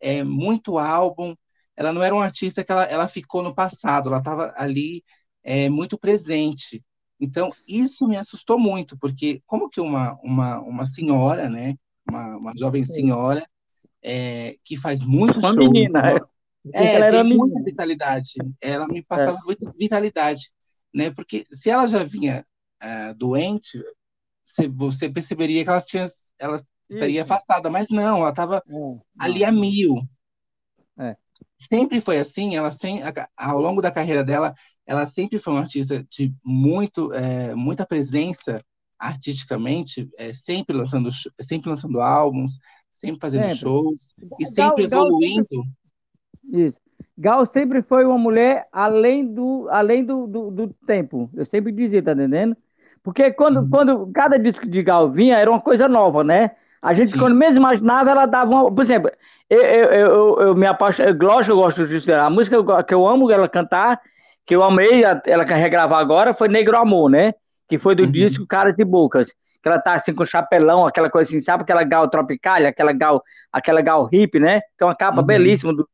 é, 0.00 0.24
muito 0.24 0.78
álbum. 0.78 1.34
Ela 1.76 1.92
não 1.92 2.02
era 2.02 2.14
uma 2.14 2.24
artista 2.24 2.64
que 2.64 2.72
ela, 2.72 2.84
ela 2.84 3.08
ficou 3.08 3.42
no 3.42 3.54
passado, 3.54 4.08
ela 4.08 4.18
estava 4.18 4.52
ali 4.56 5.02
é, 5.42 5.68
muito 5.68 5.98
presente. 5.98 6.82
Então, 7.20 7.52
isso 7.68 8.08
me 8.08 8.16
assustou 8.16 8.58
muito, 8.58 8.98
porque 8.98 9.42
como 9.46 9.68
que 9.68 9.80
uma, 9.80 10.18
uma, 10.22 10.60
uma 10.60 10.86
senhora, 10.86 11.48
né, 11.48 11.76
uma, 12.08 12.36
uma 12.36 12.52
jovem 12.56 12.84
senhora, 12.84 13.46
é, 14.02 14.56
que 14.64 14.76
faz 14.76 15.04
muito 15.04 15.38
uma 15.38 15.52
show... 15.52 15.58
menina, 15.58 16.18
é, 16.72 16.84
é 16.84 17.10
tem 17.10 17.24
muita 17.24 17.46
menina. 17.46 17.64
vitalidade. 17.64 18.32
Ela 18.60 18.88
me 18.88 19.02
passava 19.02 19.38
é. 19.38 19.72
vitalidade, 19.78 20.50
né, 20.94 21.10
porque 21.10 21.46
se 21.52 21.68
ela 21.68 21.86
já 21.86 22.02
vinha 22.02 22.44
é, 22.80 23.12
doente, 23.12 23.82
você, 24.44 24.68
você 24.68 25.08
perceberia 25.10 25.62
que 25.62 25.70
ela, 25.70 25.80
tinha, 25.80 26.06
ela 26.38 26.60
estaria 26.88 27.22
afastada, 27.22 27.68
mas 27.68 27.88
não, 27.90 28.18
ela 28.18 28.30
estava 28.30 28.62
é, 28.66 28.98
ali 29.18 29.44
a 29.44 29.52
mil. 29.52 30.02
É. 30.98 31.16
Sempre 31.58 32.00
foi 32.00 32.18
assim, 32.18 32.56
ela 32.56 32.70
sem, 32.70 33.02
ao 33.36 33.60
longo 33.60 33.82
da 33.82 33.90
carreira 33.90 34.24
dela, 34.24 34.54
ela 34.90 35.06
sempre 35.06 35.38
foi 35.38 35.52
uma 35.52 35.60
artista 35.60 36.04
de 36.10 36.34
muito, 36.44 37.12
é, 37.14 37.54
muita 37.54 37.86
presença 37.86 38.60
artisticamente, 38.98 40.10
é, 40.18 40.32
sempre 40.32 40.76
lançando 40.76 41.10
sempre 41.40 41.70
lançando 41.70 42.00
álbuns, 42.00 42.58
sempre 42.92 43.20
fazendo 43.20 43.42
sempre. 43.42 43.58
shows 43.58 44.12
e 44.40 44.46
sempre 44.46 44.86
evoluindo. 44.86 45.62
Isso. 46.52 46.76
Gal 47.16 47.46
sempre 47.46 47.82
foi 47.82 48.04
uma 48.04 48.18
mulher 48.18 48.66
além 48.72 49.32
do, 49.32 49.68
além 49.70 50.04
do, 50.04 50.26
do, 50.26 50.50
do 50.50 50.74
tempo. 50.84 51.30
Eu 51.34 51.46
sempre 51.46 51.70
dizia, 51.70 52.02
tá 52.02 52.10
entendendo? 52.10 52.56
Porque 53.00 53.30
quando, 53.30 53.60
uhum. 53.60 53.70
quando 53.70 54.10
cada 54.12 54.40
disco 54.40 54.66
de 54.66 54.82
Gal 54.82 55.08
vinha, 55.08 55.38
era 55.38 55.48
uma 55.48 55.60
coisa 55.60 55.86
nova, 55.88 56.24
né? 56.24 56.50
A 56.82 56.92
gente, 56.94 57.10
Sim. 57.10 57.18
quando 57.18 57.36
mesmo 57.36 57.58
imaginava, 57.58 58.10
ela 58.10 58.26
dava 58.26 58.50
uma. 58.50 58.74
Por 58.74 58.82
exemplo, 58.82 59.08
eu, 59.48 59.62
eu, 59.62 59.92
eu, 59.92 60.40
eu 60.40 60.54
me 60.56 60.66
apaixonei. 60.66 61.12
Lógico, 61.12 61.52
eu 61.52 61.62
gosto 61.62 61.86
disso. 61.86 62.12
A 62.12 62.28
música 62.28 62.82
que 62.82 62.92
eu 62.92 63.06
amo 63.06 63.30
ela 63.30 63.48
cantar, 63.48 64.00
que 64.50 64.56
eu 64.56 64.64
amei 64.64 65.04
ela 65.26 65.44
regravar 65.44 66.00
agora, 66.00 66.34
foi 66.34 66.48
Negro 66.48 66.76
Amor, 66.76 67.08
né? 67.08 67.32
Que 67.68 67.78
foi 67.78 67.94
do 67.94 68.02
uhum. 68.02 68.10
disco 68.10 68.44
Caras 68.48 68.74
de 68.74 68.84
Bocas. 68.84 69.28
Que 69.62 69.68
ela 69.68 69.78
tá 69.78 69.92
assim 69.92 70.12
com 70.12 70.24
chapelão, 70.24 70.84
aquela 70.84 71.08
coisa 71.08 71.30
assim, 71.30 71.40
sabe 71.40 71.62
aquela 71.62 71.84
gal 71.84 72.10
tropical, 72.10 72.66
aquela 72.66 72.92
gal, 72.92 73.22
aquela 73.52 73.80
gal 73.80 74.08
hip, 74.10 74.40
né? 74.40 74.60
Que 74.76 74.82
é 74.82 74.84
uma 74.86 74.96
capa 74.96 75.20
uhum. 75.20 75.24
belíssima 75.24 75.72
do, 75.72 75.88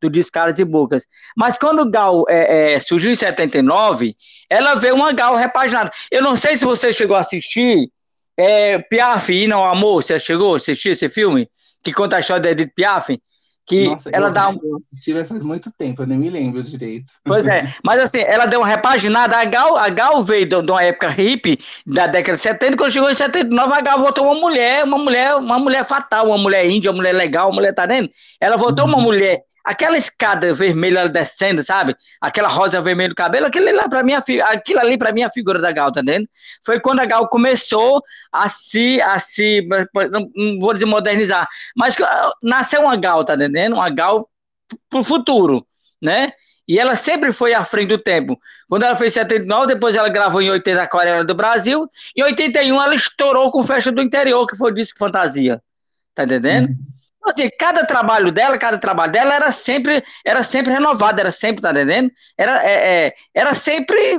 do 0.00 0.08
disco 0.08 0.30
Caras 0.30 0.56
e 0.60 0.64
Bocas. 0.64 1.04
Mas 1.36 1.58
quando 1.58 1.80
o 1.80 1.90
Gal 1.90 2.24
é, 2.28 2.74
é, 2.74 2.78
surgiu 2.78 3.10
em 3.10 3.16
79, 3.16 4.14
ela 4.48 4.76
veio 4.76 4.94
uma 4.94 5.12
Gal 5.12 5.34
repaginada. 5.34 5.90
Eu 6.12 6.22
não 6.22 6.36
sei 6.36 6.56
se 6.56 6.64
você 6.64 6.92
chegou 6.92 7.16
a 7.16 7.20
assistir 7.20 7.90
é, 8.36 8.78
Piaf 8.78 9.32
e 9.32 9.48
Não 9.48 9.64
Amor, 9.64 10.00
você 10.00 10.16
chegou 10.20 10.52
a 10.52 10.56
assistir 10.58 10.90
esse 10.90 11.08
filme? 11.08 11.50
Que 11.82 11.92
conta 11.92 12.18
a 12.18 12.20
história 12.20 12.40
da 12.40 12.50
Edith 12.52 12.72
Piaf? 12.72 13.20
Que 13.66 13.88
Nossa, 13.88 14.10
ela 14.12 14.30
dá 14.30 14.48
um... 14.48 14.58
eu 14.62 14.76
assisti 14.76 15.24
faz 15.24 15.42
muito 15.42 15.70
tempo, 15.72 16.02
eu 16.02 16.06
nem 16.06 16.18
me 16.18 16.28
lembro 16.28 16.62
direito. 16.62 17.10
Pois 17.24 17.44
é, 17.46 17.72
mas 17.82 18.00
assim, 18.00 18.20
ela 18.20 18.46
deu 18.46 18.60
uma 18.60 18.68
repaginada, 18.68 19.36
a 19.36 19.44
Gal, 19.44 19.76
a 19.76 19.88
Gal 19.88 20.22
veio 20.22 20.46
de, 20.46 20.62
de 20.62 20.70
uma 20.70 20.82
época 20.82 21.08
hippie, 21.08 21.58
da 21.86 22.06
década 22.06 22.36
de 22.36 22.42
70, 22.42 22.76
quando 22.76 22.92
chegou 22.92 23.10
em 23.10 23.14
79, 23.14 23.72
a 23.72 23.80
Gal 23.80 23.98
voltou 24.00 24.24
uma 24.24 24.40
mulher, 24.40 24.84
uma 24.84 24.98
mulher, 24.98 25.34
uma 25.36 25.58
mulher 25.58 25.84
fatal, 25.84 26.26
uma 26.26 26.38
mulher 26.38 26.68
índia, 26.68 26.90
uma 26.90 26.98
mulher 26.98 27.14
legal, 27.14 27.48
uma 27.48 27.56
mulher, 27.56 27.72
tá 27.72 27.86
vendo? 27.86 28.08
Ela 28.40 28.56
voltou 28.56 28.84
uhum. 28.84 28.92
uma 28.92 29.02
mulher, 29.02 29.40
aquela 29.64 29.96
escada 29.96 30.52
vermelha 30.52 31.08
descendo, 31.08 31.62
sabe? 31.62 31.96
Aquela 32.20 32.48
rosa 32.48 32.80
vermelha 32.80 33.08
no 33.08 33.14
cabelo, 33.14 33.46
aquilo 33.46 33.74
lá 33.74 33.88
para 33.88 34.02
mim, 34.02 34.12
aquilo 34.12 34.80
ali 34.80 34.98
para 34.98 35.12
mim 35.12 35.22
é 35.22 35.24
a 35.24 35.30
figura 35.30 35.58
da 35.58 35.72
Gal, 35.72 35.90
tá 35.90 36.02
vendo? 36.04 36.28
Foi 36.64 36.80
quando 36.80 37.00
a 37.00 37.06
Gal 37.06 37.28
começou 37.28 38.02
a 38.30 38.48
se, 38.48 39.00
a 39.00 39.18
se, 39.18 39.66
não, 40.10 40.30
não 40.36 40.58
vou 40.60 40.74
dizer 40.74 40.86
modernizar, 40.86 41.48
mas 41.74 41.96
nasceu 42.42 42.82
uma 42.82 42.96
Gal, 42.96 43.24
tá 43.24 43.34
entendendo? 43.34 43.53
Entendendo? 43.54 43.74
Uma 43.74 43.88
Gal 43.88 44.28
para 44.90 45.00
o 45.00 45.04
futuro, 45.04 45.66
né? 46.02 46.32
E 46.66 46.78
ela 46.78 46.96
sempre 46.96 47.30
foi 47.30 47.52
à 47.52 47.62
frente 47.62 47.88
do 47.88 47.98
tempo. 47.98 48.40
Quando 48.68 48.84
ela 48.84 48.96
fez 48.96 49.12
79, 49.12 49.74
depois 49.74 49.94
ela 49.94 50.08
gravou 50.08 50.40
em 50.40 50.50
80 50.50 50.80
a 50.80 50.84
Aquarela 50.84 51.24
do 51.24 51.34
Brasil. 51.34 51.88
Em 52.16 52.22
81 52.22 52.82
ela 52.82 52.94
estourou 52.94 53.50
com 53.50 53.62
Festa 53.62 53.92
do 53.92 54.02
Interior, 54.02 54.46
que 54.46 54.56
foi 54.56 54.72
o 54.72 54.74
disco 54.74 54.98
Fantasia. 54.98 55.62
Tá 56.14 56.24
entendendo? 56.24 56.68
Uhum. 56.68 56.78
Então, 57.18 57.32
assim, 57.32 57.50
cada 57.58 57.84
trabalho 57.84 58.32
dela, 58.32 58.56
cada 58.56 58.78
trabalho 58.78 59.12
dela 59.12 59.34
era 59.34 59.50
sempre, 59.50 60.02
era 60.24 60.42
sempre 60.42 60.72
renovado, 60.72 61.20
era 61.20 61.30
sempre, 61.30 61.62
tá 61.62 61.70
entendendo? 61.70 62.10
Era, 62.36 62.64
é, 62.64 63.06
é, 63.06 63.14
era 63.34 63.54
sempre 63.54 64.18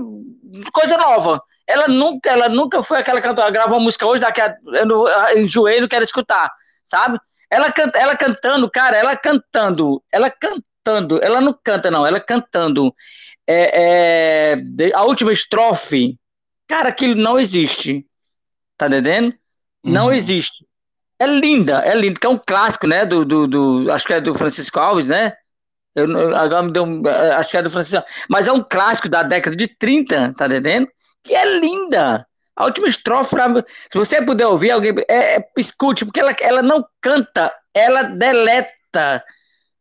coisa 0.72 0.98
nova. 0.98 1.42
Ela 1.68 1.88
nunca, 1.88 2.30
ela 2.30 2.48
nunca 2.48 2.84
foi 2.84 3.00
aquela 3.00 3.22
cantora, 3.22 3.50
gravou 3.50 3.78
uma 3.78 3.86
música 3.86 4.06
hoje, 4.06 4.22
daqui 4.22 4.40
a, 4.42 4.56
eu, 4.74 5.08
eu 5.08 5.40
enjoei, 5.40 5.82
não 5.82 5.88
quero 5.88 6.04
escutar, 6.04 6.52
sabe? 6.84 7.20
Ela, 7.50 7.72
canta, 7.72 7.98
ela 7.98 8.16
cantando, 8.16 8.70
cara, 8.70 8.98
ela 8.98 9.16
cantando, 9.16 10.04
ela 10.12 10.30
cantando, 10.30 11.24
ela 11.24 11.42
não 11.42 11.58
canta, 11.64 11.92
não, 11.92 12.06
ela 12.06 12.20
cantando 12.20 12.94
é, 13.48 14.56
é, 14.56 14.92
a 14.94 15.04
última 15.04 15.32
estrofe, 15.32 16.18
cara, 16.68 16.90
aquilo 16.90 17.16
não 17.16 17.40
existe. 17.40 18.06
Tá 18.78 18.88
entendendo? 18.88 19.28
Uhum. 19.84 19.92
Não 19.92 20.14
existe. 20.14 20.66
É 21.18 21.26
linda, 21.26 21.80
é 21.80 21.96
linda, 21.96 22.20
que 22.20 22.28
é 22.28 22.30
um 22.30 22.38
clássico, 22.38 22.88
né? 22.88 23.06
Do, 23.06 23.24
do, 23.24 23.48
do 23.48 23.92
acho 23.92 24.06
que 24.06 24.14
é 24.14 24.20
do 24.20 24.36
Francisco 24.36 24.80
Alves, 24.80 25.08
né? 25.08 25.34
Eu, 25.96 26.36
agora 26.36 26.64
me 26.64 26.74
deu 26.74 26.84
um, 26.84 27.08
é, 27.08 27.36
acho 27.36 27.50
que 27.50 27.58
é 27.58 27.62
do 27.62 27.70
Francisco 27.70 28.04
mas 28.30 28.50
é 28.50 28.52
um 28.52 28.62
clássico 28.62 29.08
da 29.08 29.24
década 29.24 29.56
de 29.56 29.68
30, 29.68 30.34
tá 30.34 30.46
entendendo? 30.48 30.90
Que 31.24 31.34
é 31.34 31.58
linda. 31.60 32.28
A 32.56 32.66
última 32.66 32.88
estrofe, 32.88 33.36
se 33.92 33.98
você 33.98 34.22
puder 34.22 34.48
ouvir, 34.48 34.72
alguém 34.72 34.94
é, 35.10 35.38
é, 35.38 35.50
escute, 35.58 36.06
porque 36.06 36.20
ela, 36.20 36.36
ela 36.40 36.62
não 36.62 36.86
canta, 37.02 37.52
ela 37.74 38.04
deleta, 38.04 39.24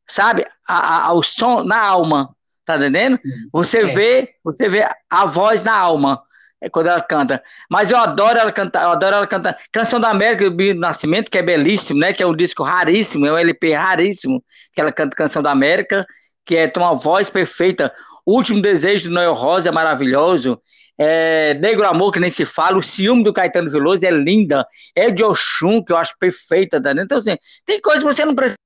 sabe, 0.06 0.44
a, 0.66 1.06
a, 1.06 1.12
o 1.12 1.22
som 1.22 1.62
na 1.62 1.80
alma, 1.80 2.34
tá 2.64 2.76
entendendo? 2.76 3.16
Sim, 3.16 3.28
você 3.52 3.82
é. 3.82 3.86
vê, 3.86 4.34
você 4.42 4.68
vê 4.68 4.88
a 5.08 5.24
voz 5.26 5.62
na 5.62 5.76
alma 5.76 6.22
é 6.64 6.70
quando 6.70 6.86
ela 6.86 7.00
canta. 7.02 7.42
Mas 7.70 7.90
eu 7.90 7.98
adoro 7.98 8.38
ela 8.38 8.50
cantar, 8.50 8.84
eu 8.84 8.90
adoro 8.90 9.16
ela 9.16 9.26
cantar. 9.26 9.56
Canção 9.70 10.00
da 10.00 10.08
América 10.08 10.48
do 10.48 10.74
Nascimento, 10.74 11.30
que 11.30 11.36
é 11.36 11.42
belíssimo, 11.42 12.00
né? 12.00 12.12
Que 12.12 12.22
é 12.22 12.26
um 12.26 12.34
disco 12.34 12.62
raríssimo, 12.62 13.26
é 13.26 13.32
um 13.32 13.36
LP 13.36 13.74
raríssimo, 13.74 14.42
que 14.72 14.80
ela 14.80 14.90
canta 14.90 15.14
Canção 15.14 15.42
da 15.42 15.50
América, 15.50 16.06
que 16.44 16.56
é 16.56 16.66
tem 16.66 16.82
uma 16.82 16.94
voz 16.94 17.28
perfeita. 17.28 17.92
O 18.24 18.32
Último 18.34 18.62
Desejo 18.62 19.08
do 19.10 19.14
Noel 19.14 19.34
Rosa 19.34 19.68
é 19.68 19.72
maravilhoso. 19.72 20.58
É, 20.98 21.54
Negro 21.54 21.86
Amor, 21.86 22.12
que 22.12 22.20
nem 22.20 22.30
se 22.30 22.44
fala, 22.44 22.78
o 22.78 22.82
ciúme 22.82 23.24
do 23.24 23.32
Caetano 23.32 23.70
Veloso 23.70 24.06
é 24.06 24.10
linda, 24.10 24.64
é 24.94 25.10
de 25.10 25.24
Oxum, 25.24 25.82
que 25.82 25.92
eu 25.92 25.96
acho 25.96 26.16
perfeita, 26.18 26.80
tá? 26.80 26.92
Então, 26.92 27.18
assim, 27.18 27.36
tem 27.66 27.80
coisas 27.80 28.02
que 28.02 28.12
você 28.12 28.24
não 28.24 28.34
precisa 28.34 28.56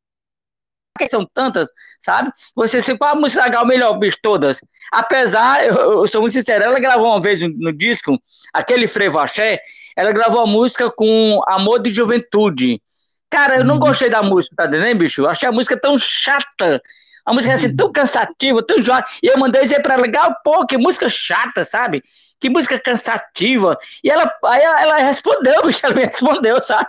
que 0.99 1.09
são 1.09 1.25
tantas, 1.25 1.69
sabe? 2.01 2.31
Você 2.57 2.83
se 2.83 2.99
qual 2.99 3.13
a 3.13 3.15
música 3.15 3.45
legal 3.45 3.65
melhor, 3.65 3.97
bicho, 3.99 4.19
todas. 4.21 4.61
Apesar, 4.93 5.65
eu, 5.65 6.01
eu, 6.01 6.07
sou 6.09 6.21
muito 6.21 6.33
sincero, 6.33 6.65
ela 6.65 6.81
gravou 6.81 7.07
uma 7.07 7.21
vez 7.21 7.41
no, 7.41 7.49
no 7.49 7.73
disco, 7.73 8.21
aquele 8.53 8.89
Frevo 8.89 9.19
Axé, 9.19 9.61
ela 9.97 10.13
gravou 10.13 10.41
a 10.41 10.47
música 10.47 10.91
com 10.91 11.41
Amor 11.47 11.81
de 11.81 11.91
Juventude. 11.91 12.83
Cara, 13.31 13.59
eu 13.59 13.65
não 13.65 13.75
uhum. 13.75 13.81
gostei 13.81 14.11
da 14.11 14.23
música, 14.23 14.57
tá 14.57 14.67
entendendo, 14.67 14.99
bicho? 14.99 15.23
Eu 15.23 15.29
achei 15.29 15.49
a 15.49 15.53
música 15.53 15.79
tão 15.79 15.99
chata. 15.99 16.83
A 17.29 17.35
música 17.35 17.53
é 17.53 17.57
assim, 17.57 17.77
tão 17.77 17.93
cansativa, 17.93 18.63
tão 18.67 18.79
enjoada. 18.79 19.05
E 19.23 19.27
eu 19.27 19.37
mandei 19.37 19.61
dizer 19.61 19.83
pra 19.83 19.95
ela, 19.97 20.35
pô, 20.43 20.65
que 20.67 20.79
música 20.79 21.11
chata, 21.11 21.63
sabe? 21.63 22.03
Que 22.41 22.49
música 22.49 22.79
cansativa. 22.79 23.77
E 24.03 24.09
ela, 24.09 24.33
aí 24.47 24.63
ela, 24.63 24.81
ela 24.81 24.97
respondeu, 24.97 25.61
bicho, 25.67 25.85
ela 25.85 25.95
me 25.95 26.07
respondeu, 26.07 26.63
sabe? 26.63 26.89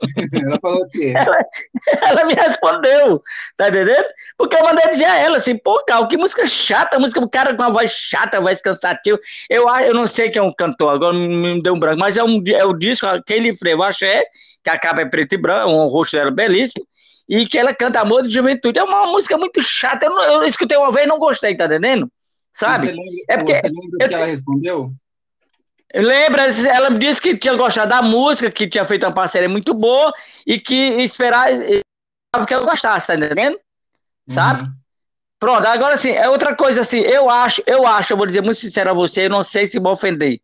Ela 0.32 0.58
falou 0.60 0.82
o 0.82 0.88
quê? 0.90 1.12
Ela, 1.16 1.36
ela, 2.02 2.24
me 2.24 2.34
respondeu, 2.34 3.20
tá 3.56 3.68
entendendo? 3.68 4.06
Porque 4.36 4.56
eu 4.56 4.62
mandei 4.62 4.88
dizer 4.90 5.06
a 5.06 5.16
ela 5.16 5.36
assim, 5.38 5.56
pô, 5.56 5.82
Cal, 5.84 6.06
que 6.06 6.16
música 6.16 6.46
chata, 6.46 6.98
música, 6.98 7.20
o 7.20 7.28
cara 7.28 7.54
com 7.54 7.62
uma 7.62 7.70
voz 7.70 7.90
chata, 7.90 8.40
voz 8.40 8.62
cansativa. 8.62 9.18
Eu, 9.50 9.68
eu 9.68 9.94
não 9.94 10.06
sei 10.06 10.30
quem 10.30 10.40
é 10.40 10.42
um 10.42 10.52
cantor, 10.52 10.90
agora 10.90 11.12
me 11.12 11.60
deu 11.62 11.74
um 11.74 11.78
branco, 11.78 11.98
mas 11.98 12.16
é, 12.16 12.22
um, 12.22 12.42
é 12.46 12.64
o 12.64 12.72
disco, 12.72 13.06
lhe 13.28 13.56
freio, 13.56 13.82
axé, 13.82 14.24
que 14.62 14.70
a 14.70 14.78
capa 14.78 15.00
é 15.00 15.04
preto 15.04 15.34
e 15.34 15.38
branco, 15.38 15.68
o 15.68 15.88
rosto 15.88 16.16
dela 16.16 16.30
é 16.30 16.34
belíssimo 16.34 16.87
e 17.28 17.46
que 17.46 17.58
ela 17.58 17.74
canta 17.74 18.00
Amor 18.00 18.22
de 18.22 18.30
Juventude. 18.30 18.78
É 18.78 18.82
uma 18.82 19.06
música 19.06 19.36
muito 19.36 19.60
chata. 19.60 20.06
Eu, 20.06 20.10
não, 20.10 20.22
eu 20.22 20.42
escutei 20.44 20.78
uma 20.78 20.90
vez 20.90 21.06
e 21.06 21.08
não 21.08 21.18
gostei, 21.18 21.54
tá 21.54 21.66
entendendo? 21.66 22.10
Sabe? 22.52 22.86
Você 22.86 22.92
lembra, 22.92 23.24
é 23.28 23.36
porque, 23.36 23.54
você 23.54 23.68
lembra 23.68 23.98
eu, 24.00 24.08
que 24.08 24.14
ela 24.14 24.26
respondeu? 24.26 24.92
Lembra, 25.94 26.46
ela 26.68 26.90
me 26.90 26.98
disse 26.98 27.20
que 27.20 27.36
tinha 27.36 27.54
gostado 27.54 27.88
da 27.88 28.02
música, 28.02 28.50
que 28.50 28.66
tinha 28.66 28.84
feito 28.84 29.04
uma 29.04 29.12
parceria 29.12 29.48
muito 29.48 29.74
boa 29.74 30.12
e 30.46 30.58
que 30.58 30.74
esperava 31.02 31.46
que 32.46 32.54
eu 32.54 32.64
gostasse, 32.64 33.06
tá 33.06 33.14
entendendo? 33.14 33.58
Sabe? 34.28 34.62
Uhum. 34.62 34.72
Pronto, 35.38 35.66
agora 35.66 35.94
assim, 35.94 36.10
é 36.10 36.28
outra 36.28 36.54
coisa 36.54 36.80
assim, 36.80 36.98
eu 36.98 37.30
acho, 37.30 37.62
eu 37.64 37.86
acho, 37.86 38.12
eu 38.12 38.16
vou 38.16 38.26
dizer 38.26 38.42
muito 38.42 38.60
sincero 38.60 38.90
a 38.90 38.94
você, 38.94 39.26
eu 39.26 39.30
não 39.30 39.44
sei 39.44 39.66
se 39.66 39.78
vou 39.78 39.92
ofender 39.92 40.40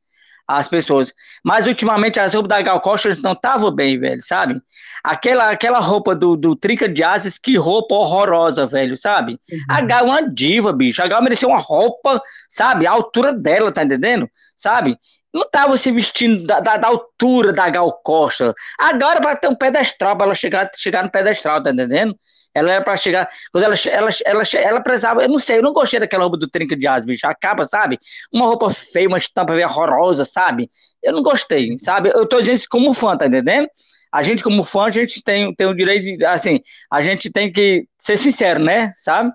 as 0.47 0.69
pessoas. 0.69 1.13
Mas 1.43 1.67
ultimamente 1.67 2.21
as 2.21 2.35
roupas 2.35 2.49
da 2.49 2.63
Gal 2.63 2.81
Costa 2.81 3.17
não 3.23 3.33
estavam 3.33 3.71
bem, 3.71 3.99
velho, 3.99 4.23
sabe? 4.23 4.61
Aquela, 5.03 5.51
aquela 5.51 5.81
roupa 5.81 6.15
do, 6.15 6.37
do 6.37 6.55
Trinca 6.55 6.89
de 6.89 7.03
Asas, 7.03 7.39
que 7.39 7.57
roupa 7.57 7.95
horrorosa, 7.95 8.67
velho, 8.67 8.97
sabe? 8.97 9.33
Uhum. 9.33 9.59
A 9.69 9.81
Gal 9.83 10.07
é 10.07 10.11
uma 10.11 10.31
diva, 10.31 10.73
bicho. 10.73 11.03
A 11.03 11.07
Gal 11.07 11.23
merecia 11.23 11.49
uma 11.49 11.59
roupa, 11.59 12.21
sabe? 12.49 12.87
A 12.87 12.93
altura 12.93 13.33
dela, 13.33 13.73
tá 13.73 13.83
entendendo? 13.83 14.29
Sabe? 14.57 14.99
Não 15.33 15.49
tava 15.51 15.77
se 15.77 15.91
vestindo 15.91 16.47
da, 16.47 16.61
da, 16.61 16.77
da 16.77 16.89
altura 16.89 17.53
da 17.53 17.69
Gal 17.69 17.93
Costa. 18.05 18.55
Agora 18.79 19.21
para 19.21 19.37
ter 19.37 19.49
um 19.49 19.55
pedestral, 19.55 20.17
para 20.17 20.27
ela 20.27 20.35
chegar, 20.35 20.71
chegar 20.77 21.03
no 21.03 21.11
pedestral, 21.11 21.63
tá 21.63 21.71
entendendo? 21.71 22.15
Ela 22.55 22.73
era 22.73 22.85
para 22.85 22.97
chegar. 22.97 23.29
Quando 23.51 23.65
ela, 23.65 23.75
ela, 23.91 24.09
ela, 24.25 24.43
ela 24.55 24.81
precisava. 24.81 25.23
Eu 25.23 25.29
não 25.29 25.39
sei, 25.39 25.59
eu 25.59 25.63
não 25.63 25.73
gostei 25.73 25.99
daquela 25.99 26.23
roupa 26.23 26.39
do 26.39 26.49
Trinca 26.49 26.77
de 26.77 26.87
Asas, 26.87 27.05
bicho. 27.05 27.27
A 27.27 27.35
capa, 27.35 27.65
sabe? 27.65 27.99
Uma 28.33 28.47
roupa 28.47 28.71
feia, 28.71 29.09
uma 29.09 29.19
estampa 29.19 29.53
horrorosa, 29.53 30.25
sabe? 30.25 30.71
Eu 31.03 31.13
não 31.13 31.23
gostei, 31.23 31.77
sabe? 31.79 32.11
Eu 32.11 32.27
tô 32.27 32.41
dizendo 32.41 32.57
isso 32.57 32.69
como 32.69 32.95
fã, 32.95 33.17
tá 33.17 33.27
entendendo? 33.27 33.69
A 34.13 34.23
gente, 34.23 34.45
como 34.45 34.63
fã, 34.63 34.85
a 34.85 34.91
gente 34.91 35.23
tem, 35.23 35.53
tem 35.55 35.67
o 35.67 35.75
direito 35.75 36.05
de. 36.05 36.25
Assim, 36.25 36.61
a 36.91 37.01
gente 37.01 37.31
tem 37.31 37.51
que 37.51 37.87
ser 37.99 38.17
sincero, 38.17 38.61
né? 38.63 38.93
Sabe? 38.97 39.33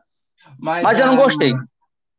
Mas, 0.58 0.84
Mas 0.84 1.00
eu 1.00 1.08
não 1.08 1.18
gostei 1.18 1.54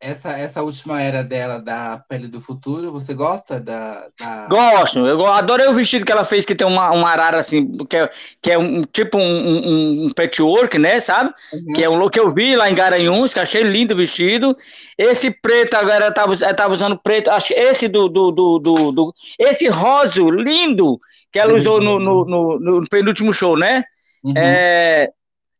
essa, 0.00 0.30
essa 0.30 0.62
última 0.62 1.02
era 1.02 1.22
dela 1.22 1.58
da 1.58 2.02
Pele 2.08 2.26
do 2.26 2.40
Futuro, 2.40 2.90
você 2.90 3.12
gosta 3.12 3.60
da. 3.60 4.08
da... 4.18 4.46
Gosto, 4.48 5.00
eu 5.00 5.26
adorei 5.26 5.66
o 5.66 5.74
vestido 5.74 6.06
que 6.06 6.12
ela 6.12 6.24
fez, 6.24 6.46
que 6.46 6.54
tem 6.54 6.66
uma, 6.66 6.90
uma 6.90 7.10
arara 7.10 7.38
assim, 7.38 7.70
que 7.86 7.96
é, 7.96 8.10
que 8.40 8.50
é 8.50 8.58
um 8.58 8.82
tipo 8.82 9.18
um, 9.18 9.22
um, 9.22 10.06
um 10.06 10.10
patchwork, 10.10 10.78
né? 10.78 11.00
Sabe? 11.00 11.34
Uhum. 11.52 11.74
Que 11.74 11.84
é 11.84 11.90
um 11.90 11.96
look 11.96 12.14
que 12.14 12.20
eu 12.20 12.32
vi 12.32 12.56
lá 12.56 12.70
em 12.70 12.74
Garanhuns, 12.74 13.34
que 13.34 13.40
achei 13.40 13.62
lindo 13.62 13.92
o 13.92 13.96
vestido. 13.96 14.56
Esse 14.96 15.30
preto 15.30 15.74
agora 15.74 16.06
ela 16.06 16.14
tava, 16.14 16.34
tava 16.54 16.72
usando 16.72 16.98
preto, 16.98 17.30
acho 17.30 17.52
esse 17.52 17.86
do, 17.86 18.08
do, 18.08 18.30
do, 18.30 18.58
do, 18.58 18.92
do 18.92 19.14
esse 19.38 19.68
rosa 19.68 20.20
lindo 20.22 20.98
que 21.30 21.38
ela 21.38 21.54
usou 21.54 21.80
no, 21.80 21.98
no, 21.98 22.24
no, 22.24 22.58
no 22.58 22.88
penúltimo 22.88 23.32
show, 23.32 23.56
né? 23.56 23.84
Uhum. 24.24 24.32
É, 24.36 25.10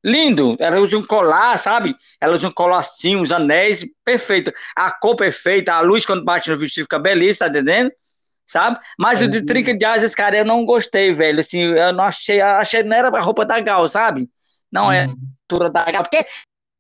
Lindo. 0.03 0.57
Ela 0.59 0.81
usa 0.81 0.97
um 0.97 1.05
colar, 1.05 1.59
sabe? 1.59 1.95
Ela 2.21 2.35
usa 2.35 2.49
um 2.49 2.53
colarzinho, 2.53 3.21
os 3.21 3.31
anéis, 3.31 3.85
perfeito. 4.05 4.53
A 4.75 4.91
cor 4.91 5.15
perfeita, 5.15 5.75
a 5.75 5.81
luz 5.81 6.07
quando 6.07 6.25
bate 6.25 6.51
no 6.51 6.59
vestido 6.59 6.85
fica 6.85 6.99
belíssima, 6.99 7.47
tá 7.51 7.59
entendendo? 7.59 7.93
Sabe? 8.47 8.81
Mas 8.99 9.21
é. 9.21 9.27
o 9.27 9.29
de 9.29 9.45
trinca 9.45 9.77
de 9.77 9.85
asas, 9.85 10.15
cara, 10.15 10.39
eu 10.39 10.45
não 10.45 10.65
gostei, 10.65 11.15
velho. 11.15 11.41
Assim, 11.41 11.61
eu 11.61 11.93
não 11.93 12.05
achei, 12.05 12.41
achei 12.41 12.83
não 12.83 12.97
era 12.97 13.09
a 13.09 13.21
roupa 13.21 13.45
da 13.45 13.61
Gal, 13.61 13.89
sabe? 13.89 14.29
Não 14.73 14.91
é 14.91 15.07
uhum. 15.07 15.11
é 15.11 15.15
a 15.15 15.55
altura 15.55 15.71
da 15.71 15.85
Gal, 15.85 16.03
porque 16.03 16.27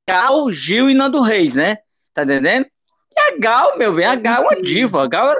Gal, 0.08 0.50
Gil 0.50 0.90
e 0.90 0.94
Nando 0.94 1.20
Reis, 1.20 1.54
né? 1.54 1.78
Tá 2.14 2.24
entendendo? 2.24 2.66
E 3.14 3.20
a 3.20 3.38
Gal, 3.38 3.78
meu 3.78 3.94
bem, 3.94 4.06
a 4.06 4.16
Gal 4.16 4.42
é 4.42 4.46
uma 4.46 4.62
diva. 4.62 5.04
A 5.04 5.06
Gal, 5.06 5.34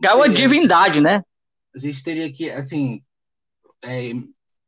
Gal 0.00 0.12
é 0.12 0.28
uma 0.28 0.28
divindade, 0.28 1.00
né? 1.00 1.22
A 1.74 1.78
gente 1.78 2.04
teria 2.04 2.32
que, 2.32 2.50
assim, 2.50 3.02
é, 3.82 4.12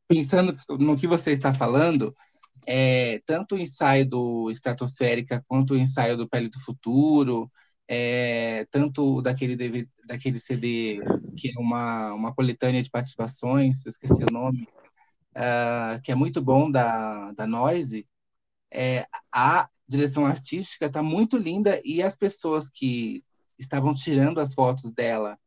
pensando 0.09 0.57
no 0.79 0.97
que 0.97 1.07
você 1.07 1.33
está 1.33 1.53
falando, 1.53 2.15
é, 2.67 3.21
tanto 3.25 3.55
o 3.55 3.59
ensaio 3.59 4.09
do 4.09 4.51
Estratosférica 4.51 5.45
quanto 5.47 5.75
o 5.75 5.79
ensaio 5.79 6.17
do 6.17 6.29
Pele 6.29 6.49
do 6.49 6.61
Futuro, 6.61 7.51
é, 7.89 8.67
tanto 8.71 9.23
daquele, 9.23 9.55
DVD, 9.55 9.89
daquele 10.05 10.41
CD 10.41 10.99
que 11.37 11.51
é 11.51 11.61
uma, 11.61 12.13
uma 12.13 12.35
coletânea 12.35 12.83
de 12.83 12.91
participações, 12.91 13.87
esqueci 13.87 14.25
o 14.25 14.33
nome, 14.33 14.67
uh, 15.37 16.01
que 16.03 16.11
é 16.11 16.15
muito 16.15 16.43
bom 16.43 16.71
da, 16.71 17.31
da 17.33 17.47
Noise, 17.47 18.07
é, 18.73 19.07
a 19.33 19.69
direção 19.89 20.27
artística 20.27 20.87
está 20.87 21.03
muito 21.03 21.37
linda 21.37 21.81
e 21.85 22.03
as 22.03 22.17
pessoas 22.17 22.69
que 22.69 23.25
estavam 23.57 23.95
tirando 23.95 24.41
as 24.41 24.53
fotos 24.53 24.91
dela 24.93 25.39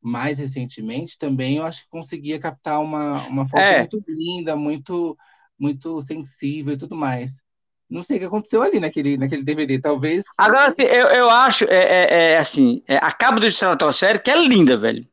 mais 0.00 0.38
recentemente 0.38 1.16
também 1.16 1.58
eu 1.58 1.64
acho 1.64 1.82
que 1.82 1.90
conseguia 1.90 2.40
captar 2.40 2.80
uma, 2.80 3.28
uma 3.28 3.44
foto 3.44 3.62
é. 3.62 3.78
muito 3.80 4.02
linda, 4.08 4.56
muito 4.56 5.16
muito 5.58 6.00
sensível 6.00 6.74
e 6.74 6.76
tudo 6.76 6.96
mais. 6.96 7.40
Não 7.88 8.02
sei 8.02 8.16
o 8.16 8.20
que 8.20 8.26
aconteceu 8.26 8.62
ali 8.62 8.80
naquele, 8.80 9.18
naquele 9.18 9.42
DVD, 9.42 9.78
talvez. 9.78 10.24
Agora, 10.38 10.70
assim, 10.70 10.82
eu, 10.82 11.08
eu 11.08 11.28
acho, 11.28 11.64
é, 11.64 11.84
é, 11.84 12.32
é 12.32 12.38
assim, 12.38 12.82
é, 12.88 12.96
a 12.96 13.12
cabo 13.12 13.38
do 13.38 13.46
estratosférica 13.46 14.30
é 14.30 14.46
linda, 14.46 14.76
velho. 14.76 15.06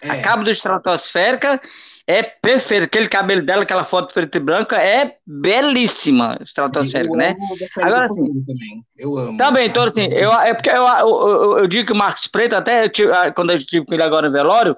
É. 0.00 0.10
A 0.10 0.22
cabo 0.22 0.42
do 0.42 0.50
estratosférica 0.50 1.60
é 2.06 2.22
perfeito. 2.22 2.84
Aquele 2.84 3.08
cabelo 3.08 3.42
dela, 3.42 3.62
aquela 3.62 3.84
foto 3.84 4.12
preta 4.12 4.38
e 4.38 4.40
branca, 4.40 4.76
é 4.82 5.16
belíssima, 5.26 6.38
estratosférica, 6.40 7.14
né? 7.16 7.36
Agora, 7.76 8.06
assim. 8.06 8.24
Também. 8.44 8.84
Eu 8.96 9.16
amo. 9.16 9.36
Também, 9.36 9.66
então, 9.68 9.84
assim, 9.84 10.06
eu, 10.06 10.32
é 10.32 10.54
porque 10.54 10.70
eu, 10.70 10.82
eu, 10.82 11.08
eu, 11.08 11.58
eu 11.58 11.66
digo 11.68 11.86
que 11.86 11.92
o 11.92 11.96
Marcos 11.96 12.26
Preto, 12.26 12.54
até 12.54 12.90
quando 13.34 13.50
eu 13.50 13.56
estive 13.56 13.84
com 13.86 13.94
ele 13.94 14.02
agora 14.02 14.26
no 14.26 14.32
velório, 14.32 14.76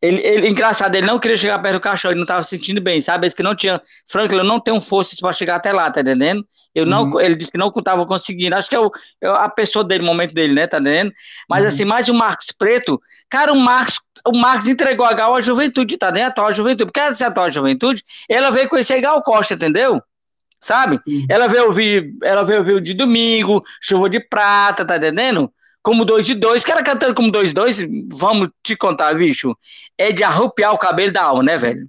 ele, 0.00 0.20
ele, 0.20 0.48
engraçado, 0.48 0.94
ele 0.94 1.06
não 1.06 1.18
queria 1.18 1.36
chegar 1.36 1.58
perto 1.58 1.74
do 1.74 1.80
cachorro, 1.80 2.12
ele 2.12 2.18
não 2.18 2.24
estava 2.24 2.42
se 2.42 2.50
sentindo 2.50 2.80
bem, 2.80 3.00
sabe? 3.00 3.26
Ele 3.26 3.34
que 3.34 3.42
não 3.42 3.54
tinha, 3.56 3.80
Franklin, 4.06 4.38
eu 4.38 4.44
não 4.44 4.60
tenho 4.60 4.78
forças 4.80 5.18
para 5.18 5.32
chegar 5.32 5.56
até 5.56 5.72
lá, 5.72 5.90
tá 5.90 6.02
entendendo? 6.02 6.46
Eu 6.74 6.84
não, 6.84 7.04
uhum. 7.04 7.20
ele 7.20 7.34
disse 7.34 7.50
que 7.50 7.56
não 7.56 7.72
estava 7.74 8.04
conseguindo. 8.04 8.54
Acho 8.54 8.68
que 8.68 8.76
é, 8.76 8.80
o, 8.80 8.90
é, 9.22 9.28
a 9.28 9.48
pessoa 9.48 9.82
dele, 9.82 10.04
o 10.04 10.06
momento 10.06 10.34
dele, 10.34 10.52
né? 10.52 10.66
Tá 10.66 10.78
entendendo? 10.78 11.12
Mas 11.48 11.62
uhum. 11.62 11.68
assim, 11.68 11.84
mais 11.84 12.08
o 12.08 12.14
Marcos 12.14 12.52
Preto, 12.52 13.00
cara, 13.30 13.52
o 13.52 13.58
Marcos, 13.58 13.98
o 14.26 14.36
Marcos 14.36 14.68
entregou 14.68 15.06
a 15.06 15.14
Gal 15.14 15.34
à 15.34 15.40
juventude, 15.40 15.96
tá 15.96 16.10
dentro? 16.10 16.26
A 16.26 16.28
atual 16.28 16.52
juventude, 16.52 16.84
porque 16.84 17.00
essa 17.00 17.28
atual 17.28 17.50
juventude, 17.50 18.02
ela 18.28 18.50
veio 18.50 18.68
conhecer 18.68 19.00
Gal 19.00 19.22
Costa, 19.22 19.54
entendeu? 19.54 20.02
Sabe? 20.60 20.98
Sim. 20.98 21.26
Ela 21.28 21.48
veio 21.48 21.66
ouvir, 21.66 22.12
ela 22.22 22.42
veio 22.42 22.58
ouvir 22.58 22.74
o 22.74 22.80
de 22.80 22.92
domingo, 22.92 23.62
chuva 23.80 24.10
de 24.10 24.20
prata, 24.20 24.84
tá 24.84 24.96
entendendo? 24.96 25.50
Como 25.86 26.04
dois 26.04 26.26
de 26.26 26.34
dois, 26.34 26.64
que 26.64 26.72
era 26.72 26.82
cantando 26.82 27.14
como 27.14 27.30
dois 27.30 27.50
de 27.50 27.54
dois, 27.54 27.80
vamos 28.08 28.48
te 28.60 28.74
contar, 28.74 29.14
bicho, 29.14 29.56
é 29.96 30.10
de 30.10 30.24
arrupiar 30.24 30.74
o 30.74 30.78
cabelo 30.78 31.12
da 31.12 31.22
alma, 31.22 31.44
né, 31.44 31.56
velho? 31.56 31.88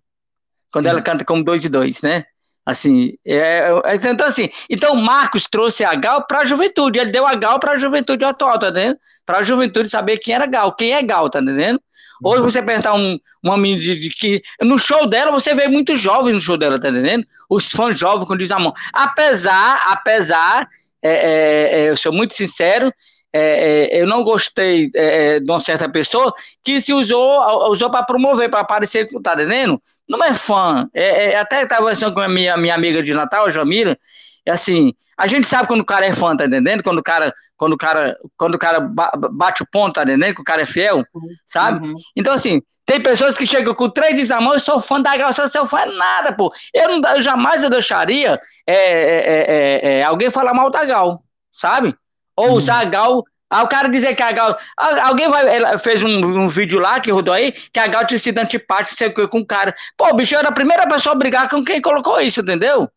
Quando 0.71 0.85
Sim. 0.85 0.91
ela 0.91 1.01
canta 1.01 1.25
como 1.25 1.43
dois 1.43 1.63
de 1.63 1.67
dois, 1.67 2.03
né? 2.03 2.23
Assim, 2.63 3.15
é, 3.25 3.71
é, 3.85 3.95
então 3.95 4.27
assim, 4.27 4.49
então 4.69 4.95
Marcos 4.95 5.47
trouxe 5.49 5.83
a 5.83 5.95
Gal 5.95 6.27
para 6.27 6.41
a 6.41 6.43
juventude, 6.43 6.99
ele 6.99 7.09
deu 7.09 7.25
a 7.25 7.33
Gal 7.33 7.59
para 7.59 7.71
a 7.71 7.75
juventude 7.79 8.23
atual, 8.23 8.59
tá 8.59 8.69
entendendo? 8.69 8.99
Para 9.25 9.39
a 9.39 9.41
juventude 9.41 9.89
saber 9.89 10.19
quem 10.19 10.35
era 10.35 10.45
Gal, 10.45 10.75
quem 10.75 10.93
é 10.93 11.01
Gal, 11.01 11.27
tá 11.27 11.41
entendendo? 11.41 11.81
Hoje 12.23 12.43
você 12.43 12.61
perguntar 12.61 12.93
um, 12.93 13.17
uma 13.41 13.57
menina 13.57 13.81
de, 13.81 13.95
de, 13.95 14.09
que. 14.11 14.43
No 14.61 14.77
show 14.77 15.07
dela, 15.07 15.31
você 15.31 15.55
vê 15.55 15.67
muitos 15.67 15.99
jovens 15.99 16.33
no 16.35 16.41
show 16.41 16.57
dela, 16.57 16.79
tá 16.79 16.89
entendendo? 16.89 17.25
Os 17.49 17.71
fãs 17.71 17.97
jovens, 17.97 18.27
com 18.27 18.37
diz 18.37 18.51
a 18.51 18.59
mão. 18.59 18.73
Apesar, 18.93 19.91
apesar, 19.91 20.67
é, 21.01 21.09
é, 21.09 21.79
é, 21.79 21.89
eu 21.89 21.97
sou 21.97 22.11
muito 22.11 22.33
sincero, 22.33 22.91
é, 23.37 23.97
é, 23.97 24.01
eu 24.01 24.07
não 24.07 24.23
gostei 24.23 24.89
é, 24.95 25.35
é, 25.35 25.39
de 25.39 25.49
uma 25.49 25.59
certa 25.59 25.87
pessoa 25.89 26.33
que 26.63 26.81
se 26.81 26.93
usou 26.93 27.69
usou 27.69 27.89
para 27.89 28.03
promover, 28.03 28.49
para 28.49 28.61
aparecer, 28.61 29.07
tá 29.21 29.33
entendendo? 29.33 29.81
Não 30.07 30.23
é 30.23 30.33
fã. 30.33 30.89
É, 30.93 31.31
é 31.31 31.39
até 31.39 31.63
estava 31.63 31.81
conversando 31.81 32.13
com 32.13 32.21
a 32.21 32.27
minha, 32.27 32.57
minha 32.57 32.75
amiga 32.75 33.03
de 33.03 33.13
Natal, 33.13 33.49
Jamila, 33.49 33.97
é 34.45 34.51
assim, 34.51 34.93
a 35.17 35.27
gente 35.27 35.47
sabe 35.47 35.67
quando 35.67 35.81
o 35.81 35.85
cara 35.85 36.05
é 36.05 36.13
fã, 36.13 36.35
tá 36.35 36.45
entendendo? 36.45 36.83
Quando 36.83 36.99
o 36.99 37.03
cara, 37.03 37.33
quando 37.57 37.73
o 37.73 37.77
cara, 37.77 38.17
quando 38.37 38.55
o 38.55 38.59
cara 38.59 38.79
bate 38.79 39.63
o 39.63 39.67
ponto, 39.69 39.95
tá 39.95 40.03
entendendo? 40.03 40.35
Que 40.35 40.41
o 40.41 40.45
cara 40.45 40.61
é 40.61 40.65
fiel, 40.65 41.03
sabe? 41.45 41.87
Uhum. 41.87 41.95
Então, 42.15 42.33
assim, 42.33 42.61
tem 42.85 43.03
pessoas 43.03 43.37
que 43.37 43.45
chegam 43.45 43.75
com 43.75 43.89
três 43.89 44.15
discos 44.15 44.29
na 44.29 44.39
mão 44.39 44.55
e 44.55 44.59
sou 44.61 44.79
fã 44.79 45.01
da 45.01 45.17
Gal, 45.17 45.33
sou 45.33 45.49
seu 45.49 45.65
fã 45.65 45.85
nada, 45.85 46.31
pô. 46.31 46.53
Eu, 46.73 46.97
não, 46.97 47.15
eu 47.15 47.21
jamais 47.21 47.61
eu 47.61 47.69
deixaria 47.69 48.39
é, 48.65 49.99
é, 49.99 50.03
alguém 50.03 50.31
falar 50.31 50.53
mal 50.53 50.69
da 50.69 50.85
Gal, 50.85 51.21
sabe? 51.51 51.93
Ou 52.37 52.51
hum. 52.51 52.53
usar 52.53 52.79
a 52.79 52.85
Gal. 52.85 53.25
Ah, 53.49 53.63
o 53.63 53.67
cara 53.67 53.87
dizer 53.87 54.15
que 54.15 54.23
a 54.23 54.31
Gal. 54.31 54.57
Alguém 54.77 55.29
vai, 55.29 55.77
fez 55.77 56.03
um, 56.03 56.43
um, 56.43 56.47
vídeo 56.47 56.79
lá 56.79 56.99
que 56.99 57.11
rodou 57.11 57.33
aí, 57.33 57.51
que 57.51 57.79
a 57.79 57.87
Gal 57.87 58.05
tinha 58.05 58.19
sido 58.19 58.37
antipática 58.39 59.27
com 59.27 59.39
o 59.39 59.45
cara. 59.45 59.73
Pô, 59.97 60.09
o 60.09 60.13
bicho 60.13 60.35
era 60.35 60.49
a 60.49 60.53
primeira 60.53 60.87
pessoa 60.87 61.15
a 61.15 61.17
brigar 61.17 61.49
com 61.49 61.63
quem 61.63 61.81
colocou 61.81 62.19
isso, 62.19 62.41
entendeu? 62.41 62.89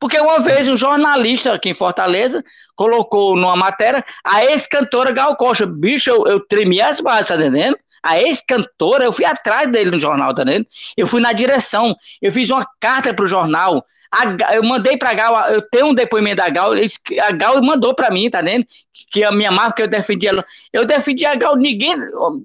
Porque 0.00 0.18
uma 0.18 0.40
vez 0.40 0.66
um 0.66 0.76
jornalista 0.78 1.52
aqui 1.52 1.68
em 1.68 1.74
Fortaleza 1.74 2.42
colocou 2.74 3.36
numa 3.36 3.54
matéria 3.54 4.02
a 4.24 4.42
ex-cantora 4.46 5.12
Gal 5.12 5.36
Costa. 5.36 5.66
Bicho, 5.66 6.10
eu, 6.10 6.26
eu 6.26 6.40
tremi 6.40 6.80
as 6.80 7.00
bases, 7.00 7.28
tá 7.28 7.36
entendendo? 7.36 7.76
A 8.02 8.20
ex-cantora, 8.20 9.04
eu 9.04 9.12
fui 9.12 9.24
atrás 9.24 9.70
dele 9.70 9.90
no 9.90 9.98
jornal, 9.98 10.34
tá 10.34 10.42
entendendo? 10.42 10.66
Eu 10.96 11.06
fui 11.06 11.20
na 11.20 11.32
direção, 11.32 11.94
eu 12.20 12.32
fiz 12.32 12.50
uma 12.50 12.66
carta 12.80 13.12
pro 13.12 13.26
jornal, 13.26 13.84
a, 14.10 14.54
eu 14.54 14.62
mandei 14.64 14.96
pra 14.96 15.14
Gal, 15.14 15.50
eu 15.50 15.62
tenho 15.62 15.86
um 15.86 15.94
depoimento 15.94 16.36
da 16.36 16.48
Gal, 16.48 16.72
a 16.72 17.32
Gal 17.32 17.62
mandou 17.62 17.94
pra 17.94 18.10
mim, 18.10 18.28
tá 18.28 18.42
vendo? 18.42 18.66
Que 19.10 19.24
a 19.24 19.32
minha 19.32 19.50
marca, 19.50 19.82
eu 19.82 19.88
defendi 19.88 20.26
ela. 20.26 20.44
Eu 20.72 20.84
defendi 20.84 21.24
a 21.26 21.34
Gal, 21.34 21.56
ninguém. 21.56 21.96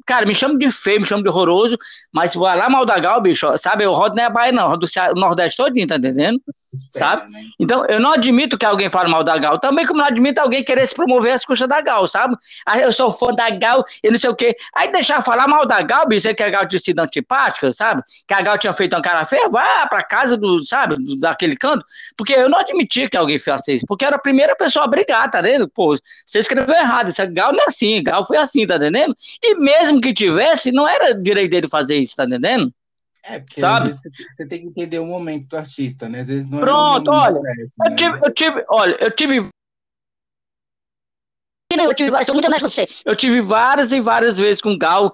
Cara, 0.06 0.26
me 0.26 0.34
chama 0.34 0.58
de 0.58 0.70
feio, 0.72 1.02
me 1.02 1.08
chama 1.08 1.24
de 1.24 1.30
horroroso, 1.30 1.78
mas 2.12 2.32
se 2.32 2.38
lá 2.38 2.70
mal 2.70 2.86
da 2.86 3.00
Gal, 3.00 3.22
bicho, 3.22 3.48
sabe? 3.58 3.84
Eu 3.84 3.94
rodo 3.94 4.20
é 4.20 4.24
a 4.24 4.30
Bahia, 4.30 4.52
não, 4.52 4.64
eu 4.64 4.70
rodo 4.70 4.86
o 4.86 5.20
Nordeste 5.20 5.58
todinho, 5.58 5.88
tá 5.88 5.96
entendendo? 5.96 6.42
Sabe? 6.94 7.32
Né? 7.32 7.42
Então, 7.60 7.86
eu 7.86 8.00
não 8.00 8.12
admito 8.12 8.58
que 8.58 8.66
alguém 8.66 8.90
fale 8.90 9.10
mal 9.10 9.24
da 9.24 9.38
Gal, 9.38 9.60
também 9.60 9.86
como 9.86 10.00
não 10.00 10.06
admito 10.06 10.40
alguém 10.42 10.64
querer 10.64 10.86
se 10.86 10.94
promover 10.94 11.34
às 11.34 11.46
custas 11.46 11.68
da 11.68 11.82
Gal, 11.82 12.08
sabe? 12.08 12.36
Aí 12.66 12.82
eu 12.82 12.92
sou 12.92 13.12
fã 13.12 13.34
da 13.34 13.50
Gal 13.50 13.84
e 14.04 14.12
não 14.12 14.18
sei 14.18 14.30
o 14.30 14.36
quê. 14.36 14.56
Aí 14.76 14.92
deixar 14.92 15.22
falar 15.22 15.48
mal 15.48 15.66
da 15.66 15.82
Gal, 15.82 16.08
dizer 16.08 16.34
que 16.34 16.44
a 16.44 16.50
Gal 16.50 16.68
tinha 16.68 16.80
sido 16.80 17.00
antipática, 17.00 17.72
sabe? 17.72 18.04
Que 18.28 18.34
a 18.34 18.42
Gal 18.42 18.58
tinha 18.58 18.74
feito 18.74 18.94
uma 18.94 19.02
cara 19.02 19.26
feia, 19.26 19.50
vá 19.50 19.88
pra 19.88 20.04
casa 20.04 20.38
do, 20.38 20.64
sabe, 20.64 20.96
daquele 21.20 21.46
naquele 21.46 21.56
canto, 21.56 21.86
porque 22.18 22.34
eu 22.34 22.50
não 22.50 22.60
admitia 22.60 23.10
que 23.10 23.18
alguém 23.18 23.40
fizesse 23.40 23.76
isso, 23.76 23.86
porque 23.88 24.06
era 24.06 24.16
a 24.16 24.20
primeira 24.20 24.56
pessoa 24.56 24.86
a 24.86 24.88
brigar, 24.88 25.30
tá 25.30 25.40
entendendo? 25.40 25.70
Pô, 25.70 25.96
você 26.26 26.40
escreveu 26.40 26.76
errado, 26.76 27.10
isso 27.10 27.22
é 27.22 27.28
Gal 27.28 27.52
não 27.52 27.62
é 27.62 27.66
assim, 27.68 28.02
Gal 28.04 28.26
foi 28.26 28.38
assim, 28.38 28.66
tá 28.68 28.76
entendendo? 28.76 29.16
E 29.42 29.56
mesmo 29.56 30.02
que 30.02 30.14
tivesse, 30.14 30.72
não 30.72 30.88
era 30.88 31.14
direito 31.14 31.52
dele 31.52 31.68
fazer 31.68 31.98
isso, 31.98 32.16
tá 32.16 32.26
entendendo? 32.26 32.74
É, 33.28 33.40
porque 33.40 33.60
Sabe? 33.60 33.92
você 33.92 34.48
tem 34.48 34.62
que 34.62 34.68
entender 34.68 35.00
o 35.00 35.06
momento 35.06 35.48
do 35.48 35.58
artista, 35.58 36.08
né? 36.08 36.20
Às 36.20 36.28
vezes 36.28 36.48
não 36.48 36.60
Pronto, 36.60 37.12
é 37.12 37.16
olha, 37.16 37.42
certo, 37.42 37.72
eu, 37.84 37.90
né? 37.90 37.96
tive, 37.96 38.20
eu 38.24 38.34
tive, 38.34 38.66
olha, 38.70 38.98
eu 39.02 39.12
tive 39.12 39.50
eu 41.84 41.94
tive 41.94 42.10
várias, 42.10 42.26
sou 42.26 42.36
muito 42.36 42.50
com 42.50 42.60
você. 42.60 42.88
Eu 43.04 43.16
tive 43.16 43.42
várias 43.42 43.92
e 43.92 44.00
várias 44.00 44.38
vezes 44.38 44.62
com 44.62 44.78
Gal, 44.78 45.14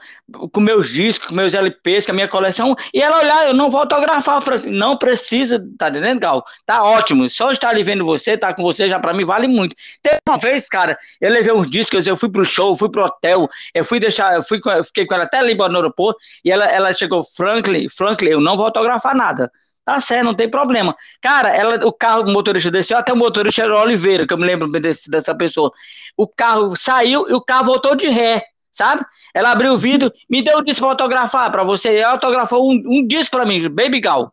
com 0.52 0.62
meus 0.62 0.90
discos, 0.90 1.28
com 1.28 1.36
meus 1.36 1.54
LPs, 1.54 2.06
com 2.06 2.12
a 2.12 2.16
minha 2.16 2.28
coleção, 2.28 2.76
e 2.94 3.02
ela 3.02 3.20
olhar, 3.20 3.48
eu 3.48 3.54
não 3.54 3.70
vou 3.70 3.82
autografar, 3.82 4.42
não 4.66 4.98
precisa, 4.98 5.64
tá 5.78 5.90
entendendo, 5.90 6.20
Gal? 6.20 6.44
Tá 6.66 6.84
ótimo, 6.84 7.30
só 7.30 7.52
estar 7.52 7.70
ali 7.70 7.84
vendo 7.84 8.06
você, 8.06 8.38
tá 8.38 8.54
com 8.54 8.64
você, 8.64 8.88
já 8.88 9.00
pra 9.00 9.14
mim 9.14 9.26
vale 9.26 9.48
muito. 9.48 9.76
Teve 10.02 10.18
uma 10.28 10.38
vez, 10.38 10.68
cara, 10.68 10.98
eu 11.20 11.32
levei 11.32 11.54
uns 11.54 11.70
discos, 11.70 12.06
eu 12.06 12.18
fui 12.18 12.30
pro 12.30 12.46
show, 12.46 12.76
fui 12.76 12.90
pro 12.90 13.06
hotel, 13.06 13.48
eu 13.74 13.84
fui 13.84 14.00
deixar, 14.00 14.36
eu 14.36 14.44
fui, 14.44 14.60
eu 14.64 14.84
fiquei 14.84 15.06
com 15.06 15.16
ela 15.16 15.24
até 15.24 15.40
ali 15.40 15.56
no 15.56 15.76
aeroporto, 15.76 16.20
e 16.44 16.52
ela, 16.52 16.66
ela 16.66 16.94
chegou, 16.94 17.24
Franklin, 17.24 17.88
Franklin, 17.90 18.30
eu 18.30 18.42
não 18.42 18.56
vou 18.56 18.66
autografar 18.66 19.16
nada. 19.16 19.52
Tá 19.84 20.00
certo, 20.00 20.26
não 20.26 20.36
tem 20.36 20.50
problema. 20.50 20.96
Cara, 21.22 21.50
ela, 21.50 21.76
o 21.86 21.92
carro, 21.92 22.24
o 22.24 22.32
motorista 22.32 22.70
desceu, 22.70 22.98
até 22.98 23.12
o 23.12 23.18
motorista 23.18 23.64
era 23.64 23.80
Oliveira, 23.80 24.28
que 24.28 24.34
eu 24.34 24.38
me 24.38 24.46
lembro 24.46 24.70
desse, 24.80 25.10
dessa 25.10 25.36
pessoa. 25.36 25.72
O 26.16 26.28
carro 26.28 26.76
saiu 26.76 27.28
e 27.28 27.34
o 27.34 27.42
carro 27.42 27.66
voltou 27.66 27.96
de 27.96 28.08
ré, 28.08 28.44
sabe? 28.72 29.04
Ela 29.34 29.52
abriu 29.52 29.74
o 29.74 29.78
vidro, 29.78 30.12
me 30.30 30.44
deu 30.44 30.60
um 30.60 30.64
disco 30.64 30.82
pra 30.82 30.92
autografar 30.92 31.52
pra 31.52 31.64
você. 31.64 31.96
Ela 31.96 32.14
autografou 32.14 32.72
um, 32.72 32.82
um 32.86 33.08
disco 33.08 33.36
pra 33.36 33.46
mim, 33.46 33.68
Baby 33.70 34.00
Gal. 34.00 34.32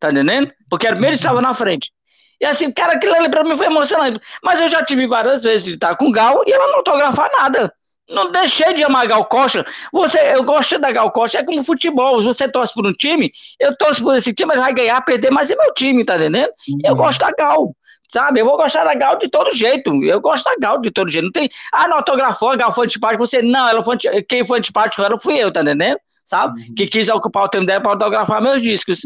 Tá 0.00 0.10
entendendo? 0.10 0.50
Porque 0.70 0.86
era 0.86 0.96
primeiro 0.96 1.16
estava 1.16 1.40
na 1.42 1.54
frente. 1.54 1.92
E 2.40 2.44
assim, 2.44 2.72
cara, 2.72 2.94
aquilo 2.94 3.14
ali 3.14 3.30
pra 3.30 3.44
mim 3.44 3.56
foi 3.56 3.66
emocionante. 3.66 4.18
Mas 4.42 4.58
eu 4.58 4.68
já 4.68 4.84
tive 4.84 5.06
várias 5.06 5.42
vezes 5.42 5.64
de 5.64 5.74
estar 5.74 5.94
com 5.96 6.10
Gal 6.10 6.42
e 6.46 6.52
ela 6.52 6.66
não 6.68 6.78
autografar 6.78 7.30
nada. 7.30 7.72
Não 8.08 8.30
deixei 8.30 8.74
de 8.74 8.84
amar 8.84 9.06
Gal 9.06 9.24
Costa. 9.24 9.64
Você, 9.92 10.18
eu 10.34 10.42
gosto 10.44 10.78
da 10.78 10.92
Gal 10.92 11.10
Costa. 11.10 11.38
É 11.38 11.44
como 11.44 11.64
futebol. 11.64 12.22
Você 12.22 12.48
torce 12.48 12.74
por 12.74 12.86
um 12.86 12.92
time, 12.92 13.32
eu 13.58 13.76
torço 13.76 14.02
por 14.02 14.14
esse 14.16 14.32
time, 14.32 14.52
ele 14.52 14.60
vai 14.60 14.74
ganhar, 14.74 15.00
perder, 15.02 15.30
mas 15.30 15.50
é 15.50 15.56
meu 15.56 15.72
time, 15.72 16.04
tá 16.04 16.16
entendendo? 16.16 16.50
Uhum. 16.68 16.78
Eu 16.84 16.96
gosto 16.96 17.20
da 17.20 17.30
Gal. 17.30 17.74
Sabe? 18.12 18.40
Eu 18.40 18.44
vou 18.44 18.58
gostar 18.58 18.84
da 18.84 18.94
Gal 18.94 19.16
de 19.18 19.28
todo 19.28 19.54
jeito. 19.56 20.04
Eu 20.04 20.20
gosto 20.20 20.44
da 20.44 20.54
Gal 20.60 20.78
de 20.80 20.90
todo 20.90 21.10
jeito. 21.10 21.24
Não 21.24 21.32
tem. 21.32 21.48
Ah, 21.72 21.88
não 21.88 21.96
autografou, 21.96 22.50
a 22.50 22.56
Gal 22.56 22.70
foi 22.70 22.84
antipática. 22.84 23.24
Você, 23.24 23.40
não, 23.40 23.66
ela 23.66 23.82
foi. 23.82 23.96
Quem 24.28 24.44
foi 24.44 24.58
antipático 24.58 25.02
ela 25.02 25.18
fui 25.18 25.38
eu, 25.38 25.50
tá 25.50 25.62
entendendo? 25.62 25.98
Sabe? 26.26 26.60
Uhum. 26.60 26.74
Que 26.74 26.86
quis 26.86 27.08
ocupar 27.08 27.44
o 27.44 27.48
tempo 27.48 27.64
dela 27.64 27.80
para 27.80 27.92
autografar 27.92 28.42
meus 28.42 28.62
discos. 28.62 29.00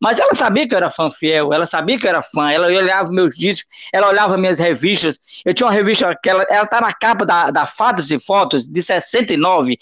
Mas 0.00 0.20
ela 0.20 0.34
sabia 0.34 0.66
que 0.68 0.74
eu 0.74 0.78
era 0.78 0.90
fã 0.90 1.10
fiel, 1.10 1.52
ela 1.52 1.66
sabia 1.66 1.98
que 1.98 2.06
eu 2.06 2.10
era 2.10 2.22
fã, 2.22 2.50
ela 2.50 2.68
olhava 2.68 3.10
meus 3.10 3.36
discos, 3.36 3.66
ela 3.92 4.08
olhava 4.08 4.36
minhas 4.36 4.58
revistas. 4.58 5.18
Eu 5.44 5.52
tinha 5.52 5.66
uma 5.66 5.72
revista 5.72 6.16
que 6.22 6.30
ela, 6.30 6.44
ela 6.48 6.66
tá 6.66 6.80
na 6.80 6.92
capa 6.92 7.26
da, 7.26 7.50
da 7.50 7.66
Fatos 7.66 8.10
e 8.10 8.18
Fotos, 8.18 8.66
de 8.68 8.82
69 8.82 9.78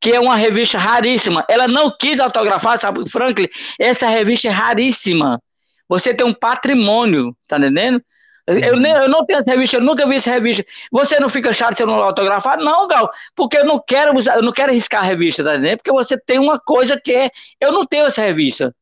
que 0.00 0.10
é 0.10 0.18
uma 0.18 0.34
revista 0.34 0.78
raríssima. 0.78 1.44
Ela 1.48 1.68
não 1.68 1.88
quis 1.96 2.18
autografar, 2.18 2.76
sabe, 2.76 3.08
Franklin? 3.08 3.46
Essa 3.78 4.08
revista 4.08 4.48
é 4.48 4.50
raríssima. 4.50 5.40
Você 5.88 6.12
tem 6.12 6.26
um 6.26 6.34
patrimônio, 6.34 7.36
tá 7.46 7.56
entendendo? 7.56 8.02
Eu, 8.46 8.76
nem, 8.76 8.90
eu 8.90 9.08
não 9.08 9.24
tenho 9.24 9.38
essa 9.38 9.52
revista, 9.52 9.76
eu 9.76 9.80
nunca 9.80 10.04
vi 10.06 10.16
essa 10.16 10.30
revista. 10.30 10.64
Você 10.90 11.20
não 11.20 11.28
fica 11.28 11.52
chato 11.52 11.76
se 11.76 11.82
eu 11.84 11.86
não 11.86 11.94
autografar? 12.02 12.58
Não, 12.58 12.88
Gal, 12.88 13.08
porque 13.36 13.56
eu 13.56 13.64
não 13.64 13.80
quero 13.86 14.18
usar, 14.18 14.34
eu 14.34 14.42
não 14.42 14.52
quero 14.52 14.72
riscar 14.72 15.02
a 15.02 15.06
revista, 15.06 15.44
tá 15.44 15.54
entendendo? 15.54 15.76
Porque 15.76 15.92
você 15.92 16.18
tem 16.18 16.40
uma 16.40 16.58
coisa 16.58 17.00
que 17.00 17.12
é, 17.12 17.30
eu 17.60 17.70
não 17.70 17.86
tenho 17.86 18.06
essa 18.06 18.20
revista. 18.20 18.74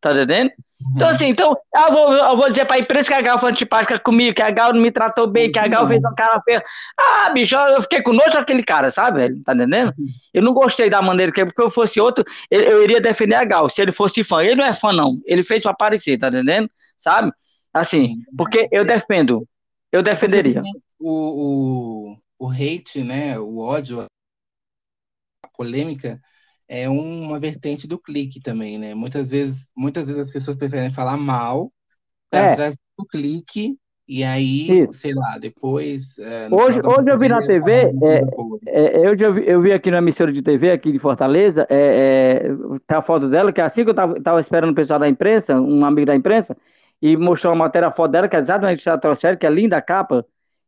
Tá 0.00 0.12
entendendo? 0.12 0.52
Então, 0.94 1.08
uhum. 1.08 1.14
assim, 1.14 1.26
então, 1.26 1.56
eu 1.74 1.92
vou, 1.92 2.12
eu 2.12 2.36
vou 2.36 2.48
dizer 2.48 2.64
pra 2.64 2.78
imprensa 2.78 3.08
que 3.08 3.14
a 3.14 3.20
Gal 3.20 3.38
foi 3.38 3.50
antipática 3.50 3.98
comigo, 3.98 4.36
que 4.36 4.42
a 4.42 4.50
Gal 4.50 4.72
não 4.72 4.80
me 4.80 4.92
tratou 4.92 5.26
bem, 5.26 5.50
que 5.50 5.58
a 5.58 5.66
Gal 5.66 5.88
fez 5.88 5.98
uma 5.98 6.14
cara 6.14 6.40
feia. 6.42 6.64
Ah, 6.96 7.30
bicho, 7.30 7.56
eu 7.56 7.82
fiquei 7.82 8.00
com 8.00 8.12
nojo 8.12 8.30
daquele 8.30 8.62
cara, 8.62 8.88
sabe, 8.90 9.18
velho? 9.18 9.42
Tá 9.42 9.54
entendendo? 9.54 9.88
Uhum. 9.88 10.06
Eu 10.32 10.42
não 10.42 10.54
gostei 10.54 10.88
da 10.88 11.02
maneira 11.02 11.32
que, 11.32 11.44
porque 11.44 11.60
eu 11.60 11.68
fosse 11.68 12.00
outro, 12.00 12.24
eu, 12.48 12.60
eu 12.60 12.84
iria 12.84 13.00
defender 13.00 13.34
a 13.34 13.44
Gal, 13.44 13.68
se 13.68 13.82
ele 13.82 13.90
fosse 13.90 14.22
fã. 14.22 14.42
Ele 14.42 14.54
não 14.54 14.64
é 14.64 14.72
fã, 14.72 14.92
não. 14.92 15.18
Ele 15.26 15.42
fez 15.42 15.62
pra 15.62 15.72
aparecer, 15.72 16.16
tá 16.16 16.28
entendendo? 16.28 16.70
Sabe? 16.96 17.32
Assim, 17.74 18.16
porque 18.36 18.68
eu 18.70 18.84
defendo. 18.84 19.46
Eu 19.90 20.02
defenderia. 20.02 20.60
O, 21.00 22.14
o, 22.38 22.46
o 22.46 22.50
hate, 22.50 23.02
né? 23.02 23.36
O 23.38 23.58
ódio, 23.58 24.02
a 24.02 25.48
polêmica 25.56 26.20
é 26.68 26.88
uma 26.88 27.38
vertente 27.38 27.88
do 27.88 27.98
clique 27.98 28.40
também, 28.40 28.78
né? 28.78 28.94
Muitas 28.94 29.30
vezes, 29.30 29.72
muitas 29.76 30.06
vezes 30.06 30.26
as 30.26 30.30
pessoas 30.30 30.56
preferem 30.56 30.90
falar 30.90 31.16
mal 31.16 31.72
para 32.30 32.40
é. 32.40 32.54
trazer 32.54 32.78
o 32.98 33.06
clique 33.06 33.78
e 34.08 34.24
aí, 34.24 34.84
Isso. 34.84 34.94
sei 34.94 35.12
lá, 35.14 35.36
depois. 35.38 36.18
É, 36.18 36.48
hoje, 36.50 36.80
hoje 36.82 37.10
eu 37.10 37.18
vi 37.18 37.28
na 37.28 37.42
TV, 37.42 37.92
é, 38.66 38.80
é, 39.02 39.06
eu, 39.06 39.18
já 39.18 39.30
vi, 39.30 39.46
eu 39.46 39.60
vi 39.60 39.70
aqui 39.70 39.90
na 39.90 39.98
emissora 39.98 40.32
de 40.32 40.40
TV 40.40 40.70
aqui 40.70 40.90
de 40.90 40.98
Fortaleza, 40.98 41.66
é, 41.68 42.46
é, 42.46 42.78
tá 42.86 42.98
a 42.98 43.02
foto 43.02 43.28
dela, 43.28 43.52
que 43.52 43.60
assim 43.60 43.84
que 43.84 43.90
eu 43.90 43.94
tava, 43.94 44.18
tava 44.22 44.40
esperando 44.40 44.70
o 44.70 44.74
pessoal 44.74 44.98
da 44.98 45.06
imprensa, 45.06 45.60
um 45.60 45.84
amigo 45.84 46.06
da 46.06 46.16
imprensa, 46.16 46.56
e 47.02 47.18
mostrou 47.18 47.52
uma 47.52 47.66
matéria, 47.66 47.88
a 47.88 47.92
foto 47.92 48.10
dela, 48.12 48.28
que 48.28 48.36
é 48.36 48.38
exatamente 48.38 48.78
estratosférica, 48.78 49.40
que 49.40 49.46
é 49.46 49.50
linda 49.50 49.76
a 49.76 49.82
capa, 49.82 50.24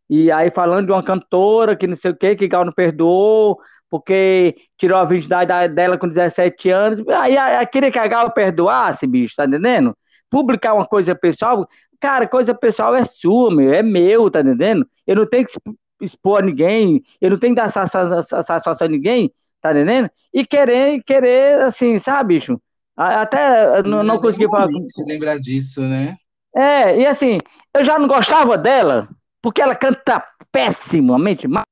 e 0.09 0.31
aí 0.31 0.51
falando 0.51 0.87
de 0.87 0.93
uma 0.93 1.03
cantora 1.03 1.75
que 1.75 1.87
não 1.87 1.97
sei 1.97 2.11
o 2.11 2.17
que, 2.17 2.37
que 2.37 2.47
Gal 2.47 2.67
não 2.67 2.73
perdoou, 2.73 3.59
porque 3.91 4.55
tirou 4.79 4.97
a 4.99 5.05
virgindade 5.05 5.75
dela 5.75 5.99
com 5.99 6.09
17 6.09 6.71
anos. 6.71 7.09
Aí, 7.09 7.37
aí 7.37 7.67
queria 7.67 7.91
que 7.91 7.99
a 7.99 8.07
Gal 8.07 8.31
perdoasse, 8.31 9.07
bicho, 9.07 9.35
tá 9.37 9.45
entendendo? 9.45 9.97
Publicar 10.31 10.75
uma 10.75 10.87
coisa 10.87 11.15
pessoal, 11.15 11.69
cara, 12.01 12.29
coisa 12.29 12.55
pessoal 12.55 12.95
é 12.95 13.05
sua, 13.05 13.55
meu, 13.55 13.75
é 13.75 13.83
meu, 13.83 14.31
tá 14.31 14.41
entendendo? 14.41 14.87
Eu 15.05 15.17
não 15.17 15.27
tenho 15.27 15.45
que 15.45 15.53
expor 16.01 16.39
a 16.39 16.47
ninguém, 16.47 17.03
eu 17.21 17.31
não 17.31 17.39
tenho 17.39 17.55
que 17.55 17.61
dar 17.61 17.71
satisfação 17.71 18.87
a 18.87 18.91
ninguém, 18.91 19.33
tá 19.61 19.73
entendendo? 19.73 20.09
E 20.33 20.47
querer, 20.47 21.03
querer, 21.03 21.61
assim, 21.63 21.99
sabe, 21.99 22.35
bicho? 22.35 22.61
Até 22.97 23.83
não, 23.83 24.05
não 24.05 24.19
consegui 24.19 24.49
falar. 24.49 24.69
Se 24.69 25.05
lembrar 25.05 25.39
disso, 25.39 25.81
né? 25.83 26.17
É, 26.55 26.99
e 27.01 27.07
assim, 27.07 27.39
eu 27.75 27.83
já 27.83 27.99
não 27.99 28.07
gostava 28.07 28.57
dela, 28.59 29.09
porque 29.43 29.63
ela 29.63 29.75
canta 29.75 30.23
pessimamente 30.53 31.49
mal. 31.49 31.65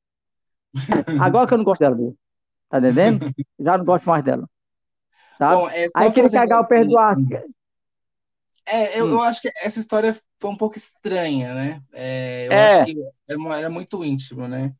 Agora 1.21 1.47
que 1.47 1.55
eu 1.55 1.59
não 1.59 1.65
gosto 1.65 1.81
dela 1.81 1.97
mesmo. 1.97 2.17
Tá 2.69 2.79
entendendo? 2.79 3.31
Já 3.59 3.79
não 3.79 3.85
gosto 3.85 4.09
mais 4.09 4.25
dela. 4.25 4.49
Sabe? 5.39 5.55
Bom, 5.55 5.69
é 5.71 5.87
Aí 5.95 6.09
aquele 6.09 6.31
cagar 6.31 6.61
o 6.61 6.67
perdoasse. 6.67 7.23
É, 8.67 9.01
eu, 9.01 9.07
hum. 9.07 9.13
eu, 9.13 9.23
acho 9.23 9.41
que 9.41 9.49
essa 9.63 9.81
história 9.81 10.15
foi 10.39 10.51
um 10.51 10.57
pouco 10.57 10.77
estranha, 10.77 11.55
né? 11.55 11.83
É, 11.93 12.47
eu 12.47 12.53
é. 12.53 12.81
acho 12.81 12.93
que 12.93 13.03
era 13.29 13.67
é 13.67 13.69
muito 13.69 14.05
íntimo, 14.05 14.47
né? 14.47 14.73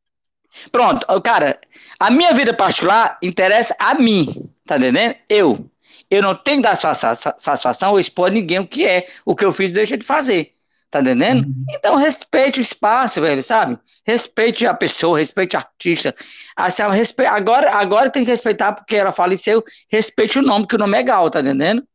Pronto, 0.73 1.07
cara, 1.23 1.59
a 1.99 2.11
minha 2.11 2.33
vida 2.33 2.55
particular 2.55 3.19
interessa 3.23 3.75
a 3.79 3.95
mim, 3.95 4.51
tá 4.67 4.77
entendendo? 4.77 5.15
Eu. 5.29 5.71
Eu 6.11 6.23
não 6.23 6.35
tenho 6.35 6.63
que 6.63 6.63
dar 6.63 6.75
satisfação 6.75 7.93
ou 7.93 8.01
expor 8.01 8.31
ninguém 8.31 8.59
o 8.59 8.67
que 8.67 8.87
é, 8.87 9.07
o 9.27 9.37
que 9.37 9.45
eu 9.45 9.53
fiz 9.53 9.73
deixa 9.73 9.97
de 9.97 10.07
fazer. 10.07 10.55
Tá 10.91 11.01
entendendo? 11.01 11.45
Uhum. 11.45 11.65
Então 11.71 11.97
respeite 11.97 12.59
o 12.59 12.63
espaço, 12.63 13.21
velho, 13.21 13.43
sabe? 13.43 13.79
Respeite 14.07 14.67
a 14.67 14.73
pessoa, 14.73 15.19
respeite 15.19 15.55
o 15.55 15.59
artista. 15.59 16.15
Assim, 16.57 16.83
respe... 16.91 17.27
agora, 17.27 17.73
agora 17.73 18.09
tem 18.09 18.25
que 18.25 18.31
respeitar 18.31 18.73
porque 18.73 18.97
ela 18.97 19.13
faleceu, 19.13 19.63
respeite 19.91 20.39
o 20.39 20.43
nome, 20.43 20.67
que 20.67 20.77
o 20.77 20.79
nome 20.79 20.97
é 20.97 21.03
Gal, 21.03 21.29
tá 21.31 21.41
entendendo? 21.41 21.87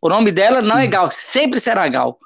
O 0.00 0.08
nome 0.08 0.32
dela 0.32 0.60
não 0.60 0.76
é 0.76 0.84
uhum. 0.84 0.90
Gal, 0.90 1.10
sempre 1.10 1.60
será 1.60 1.86
Gal. 1.86 2.18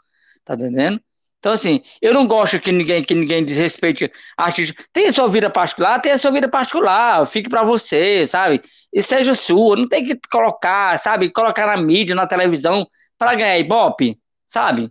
Tá 0.43 0.55
entendendo? 0.55 1.01
Então, 1.39 1.53
assim, 1.53 1.83
eu 2.01 2.14
não 2.14 2.27
gosto 2.27 2.59
que 2.59 2.73
ninguém, 2.73 3.05
que 3.05 3.14
ninguém 3.14 3.45
desrespeite 3.45 4.11
artista. 4.37 4.83
Tem 4.93 5.07
a 5.07 5.12
sua 5.12 5.29
vida 5.29 5.51
particular, 5.51 6.01
tem 6.01 6.12
a 6.12 6.19
sua 6.19 6.31
vida 6.31 6.49
particular, 6.49 7.27
fique 7.27 7.49
para 7.49 7.62
você, 7.62 8.27
sabe? 8.27 8.62
E 8.93 9.03
seja 9.03 9.35
sua, 9.35 9.77
não 9.77 9.87
tem 9.87 10.03
que 10.03 10.19
colocar, 10.31 10.99
sabe? 10.99 11.31
Colocar 11.31 11.67
na 11.67 11.77
mídia, 11.77 12.14
na 12.14 12.27
televisão, 12.27 12.87
para 13.19 13.35
ganhar 13.35 13.59
ibope, 13.59 14.19
sabe? 14.47 14.91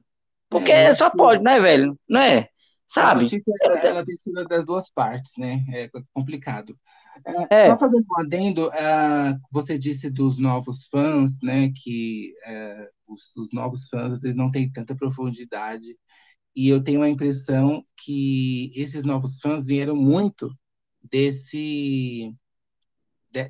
Porque 0.59 0.71
é, 0.71 0.93
só 0.95 1.09
pode, 1.09 1.43
né, 1.43 1.59
velho? 1.59 1.99
Não 2.07 2.21
é? 2.21 2.49
Sabe? 2.87 3.25
Ela, 3.63 3.79
ela 3.79 4.05
tem 4.05 4.15
sido 4.15 4.45
das 4.45 4.65
duas 4.65 4.89
partes, 4.89 5.33
né? 5.37 5.65
É 5.73 5.89
complicado. 6.13 6.77
É. 7.49 7.69
Só 7.69 7.79
fazendo 7.79 8.05
um 8.11 8.19
adendo, 8.19 8.67
uh, 8.67 9.39
você 9.51 9.77
disse 9.77 10.09
dos 10.09 10.37
novos 10.37 10.85
fãs, 10.85 11.39
né? 11.41 11.71
Que 11.75 12.33
uh, 12.47 13.13
os, 13.13 13.35
os, 13.35 13.51
novos 13.51 13.87
fãs 13.89 14.11
às 14.13 14.21
vezes 14.21 14.37
não 14.37 14.51
têm 14.51 14.71
tanta 14.71 14.95
profundidade. 14.95 15.97
E 16.55 16.69
eu 16.69 16.83
tenho 16.83 17.01
a 17.01 17.09
impressão 17.09 17.83
que 17.97 18.71
esses 18.75 19.03
novos 19.03 19.39
fãs 19.39 19.65
vieram 19.65 19.95
muito 19.95 20.49
desse 21.03 22.33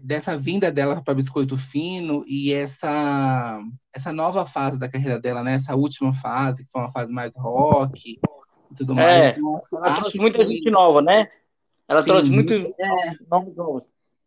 dessa 0.01 0.37
vinda 0.37 0.71
dela 0.71 1.01
para 1.01 1.13
Biscoito 1.13 1.57
Fino 1.57 2.23
e 2.27 2.51
essa 2.51 3.59
essa 3.93 4.11
nova 4.11 4.45
fase 4.45 4.79
da 4.79 4.89
carreira 4.89 5.19
dela, 5.19 5.43
né? 5.43 5.53
Essa 5.53 5.75
última 5.75 6.13
fase, 6.13 6.65
que 6.65 6.71
foi 6.71 6.81
uma 6.81 6.91
fase 6.91 7.13
mais 7.13 7.35
rock 7.37 8.19
e 8.71 8.75
tudo 8.75 8.95
mais. 8.95 9.07
É, 9.07 9.29
então, 9.29 9.59
ela 9.73 9.95
trouxe 9.95 10.17
muita 10.17 10.39
que... 10.39 10.45
gente 10.45 10.69
nova, 10.69 11.01
né? 11.01 11.27
Ela 11.87 12.01
Sim, 12.01 12.09
trouxe 12.09 12.29
muito 12.29 12.53
é, 12.53 12.65
nomes 13.29 13.55
novos. 13.55 13.83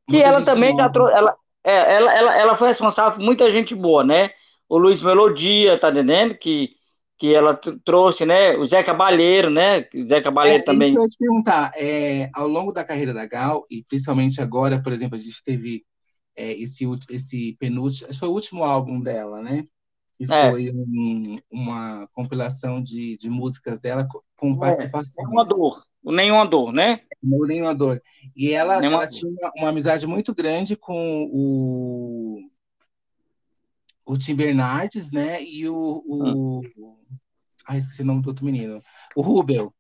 Que 0.09 0.22
ela 0.22 0.42
também 0.42 0.70
nova. 0.70 0.82
já 0.82 0.88
trouxe. 0.88 1.14
Ela, 1.14 1.36
é, 1.64 1.94
ela, 1.94 2.14
ela, 2.14 2.38
ela 2.38 2.56
foi 2.56 2.68
responsável 2.68 3.18
por 3.18 3.24
muita 3.24 3.50
gente 3.50 3.74
boa, 3.74 4.04
né? 4.04 4.30
O 4.68 4.78
Luiz 4.78 5.02
Melodia, 5.02 5.78
tá 5.78 5.90
entendendo? 5.90 6.34
Que 6.34 6.77
que 7.18 7.34
ela 7.34 7.58
trouxe, 7.84 8.24
né? 8.24 8.56
O 8.56 8.66
Zé 8.66 8.82
Cabalheiro, 8.82 9.50
né? 9.50 9.80
O 9.94 10.06
Zé 10.06 10.20
Cabalheiro 10.20 10.62
é, 10.62 10.64
também. 10.64 10.94
Eu 10.94 11.02
ia 11.02 11.08
te 11.08 11.18
perguntar, 11.18 11.72
é, 11.76 12.30
ao 12.32 12.46
longo 12.46 12.72
da 12.72 12.84
carreira 12.84 13.12
da 13.12 13.26
Gal, 13.26 13.66
e 13.68 13.82
principalmente 13.82 14.40
agora, 14.40 14.80
por 14.80 14.92
exemplo, 14.92 15.16
a 15.16 15.18
gente 15.18 15.42
teve 15.44 15.84
é, 16.36 16.52
esse, 16.52 16.84
esse 17.10 17.56
penúltimo, 17.58 18.14
foi 18.14 18.28
o 18.28 18.32
último 18.32 18.62
álbum 18.62 19.00
dela, 19.00 19.42
né? 19.42 19.64
Que 20.16 20.32
é. 20.32 20.50
foi 20.50 20.70
um, 20.70 21.38
uma 21.50 22.08
compilação 22.12 22.82
de, 22.82 23.16
de 23.16 23.28
músicas 23.28 23.78
dela 23.80 24.06
com 24.36 24.52
é, 24.52 24.58
participações. 24.58 25.28
Nenhuma 25.28 25.44
dor, 25.44 25.82
o 26.02 26.12
Nenhuma 26.12 26.46
Dor, 26.46 26.72
né? 26.72 27.00
O 27.22 27.46
Nenhuma 27.46 27.74
Dor. 27.74 28.00
E 28.36 28.52
ela, 28.52 28.84
ela 28.84 29.06
tinha 29.06 29.30
uma, 29.30 29.52
uma 29.56 29.68
amizade 29.68 30.06
muito 30.06 30.34
grande 30.34 30.76
com 30.76 31.28
o 31.32 32.48
o 34.09 34.16
Tim 34.16 34.34
Bernardes, 34.34 35.12
né? 35.12 35.42
E 35.44 35.68
o, 35.68 36.02
o. 36.06 36.62
Ah, 37.66 37.76
esqueci 37.76 38.00
o 38.00 38.06
nome 38.06 38.22
do 38.22 38.30
outro 38.30 38.44
menino. 38.44 38.82
O 39.14 39.20
Rubel. 39.20 39.74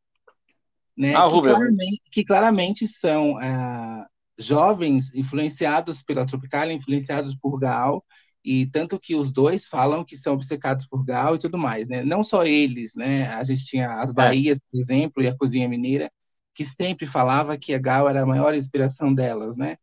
Né, 0.94 1.14
ah, 1.14 1.26
que, 1.26 1.34
Rubel. 1.34 1.54
Claramente, 1.54 2.02
que 2.12 2.24
claramente 2.24 2.88
são 2.88 3.38
ah, 3.38 4.06
jovens 4.38 5.14
influenciados 5.14 6.02
pela 6.02 6.26
Tropical, 6.26 6.70
influenciados 6.70 7.34
por 7.34 7.58
Gal, 7.58 8.04
e 8.44 8.66
tanto 8.66 9.00
que 9.00 9.14
os 9.14 9.32
dois 9.32 9.66
falam 9.66 10.04
que 10.04 10.16
são 10.16 10.34
obcecados 10.34 10.86
por 10.86 11.02
Gal 11.06 11.36
e 11.36 11.38
tudo 11.38 11.56
mais, 11.56 11.88
né? 11.88 12.02
Não 12.04 12.22
só 12.22 12.44
eles, 12.44 12.94
né? 12.94 13.28
A 13.28 13.42
gente 13.44 13.64
tinha 13.64 13.90
as 13.94 14.10
é. 14.10 14.12
Bahias, 14.12 14.58
por 14.60 14.78
exemplo, 14.78 15.22
e 15.22 15.28
a 15.28 15.36
Cozinha 15.36 15.66
Mineira, 15.66 16.12
que 16.54 16.66
sempre 16.66 17.06
falava 17.06 17.56
que 17.56 17.72
a 17.72 17.78
Gal 17.78 18.06
era 18.06 18.22
a 18.24 18.26
maior 18.26 18.54
inspiração 18.54 19.14
delas, 19.14 19.56
né? 19.56 19.78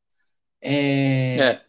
É, 0.62 1.38
é 1.40 1.65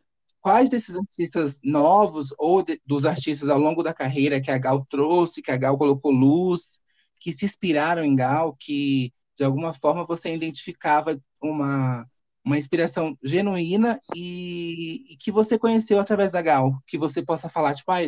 quais 0.47 0.71
desses 0.71 0.95
artistas 0.95 1.61
novos 1.65 2.33
ou 2.39 2.63
de, 2.63 2.81
dos 2.87 3.05
artistas 3.05 3.49
ao 3.49 3.59
longo 3.59 3.83
da 3.83 3.93
carreira 3.93 4.41
que 4.41 4.49
a 4.49 4.57
Gal 4.57 4.87
trouxe, 4.89 5.43
que 5.43 5.51
a 5.51 5.57
Gal 5.57 5.77
colocou 5.77 6.13
luz, 6.13 6.81
que 7.19 7.33
se 7.33 7.45
inspiraram 7.45 8.05
em 8.05 8.15
Gal, 8.15 8.55
que 8.55 9.13
de 9.37 9.43
alguma 9.43 9.75
forma 9.75 10.07
você 10.07 10.33
identificava 10.33 11.21
uma, 11.43 12.07
uma 12.45 12.57
inspiração 12.57 13.19
genuína 13.25 14.01
e, 14.15 15.15
e, 15.15 15.17
que 15.17 15.33
você 15.33 15.59
conheceu 15.59 15.99
através 15.99 16.31
da 16.31 16.41
Gal, 16.41 16.81
que 16.87 16.97
você 16.97 17.25
possa 17.25 17.49
falar, 17.49 17.75
tipo, 17.75 17.91
ah, 17.91 17.99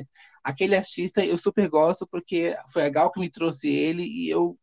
aquele 0.45 0.77
artista 0.77 1.25
eu 1.25 1.37
super 1.37 1.69
gosto 1.69 2.07
porque 2.07 2.57
foi 2.69 2.85
a 2.85 2.89
Gal 2.89 3.11
que 3.11 3.19
me 3.19 3.29
trouxe 3.29 3.69
ele 3.69 4.05
e 4.05 4.31
eu 4.31 4.57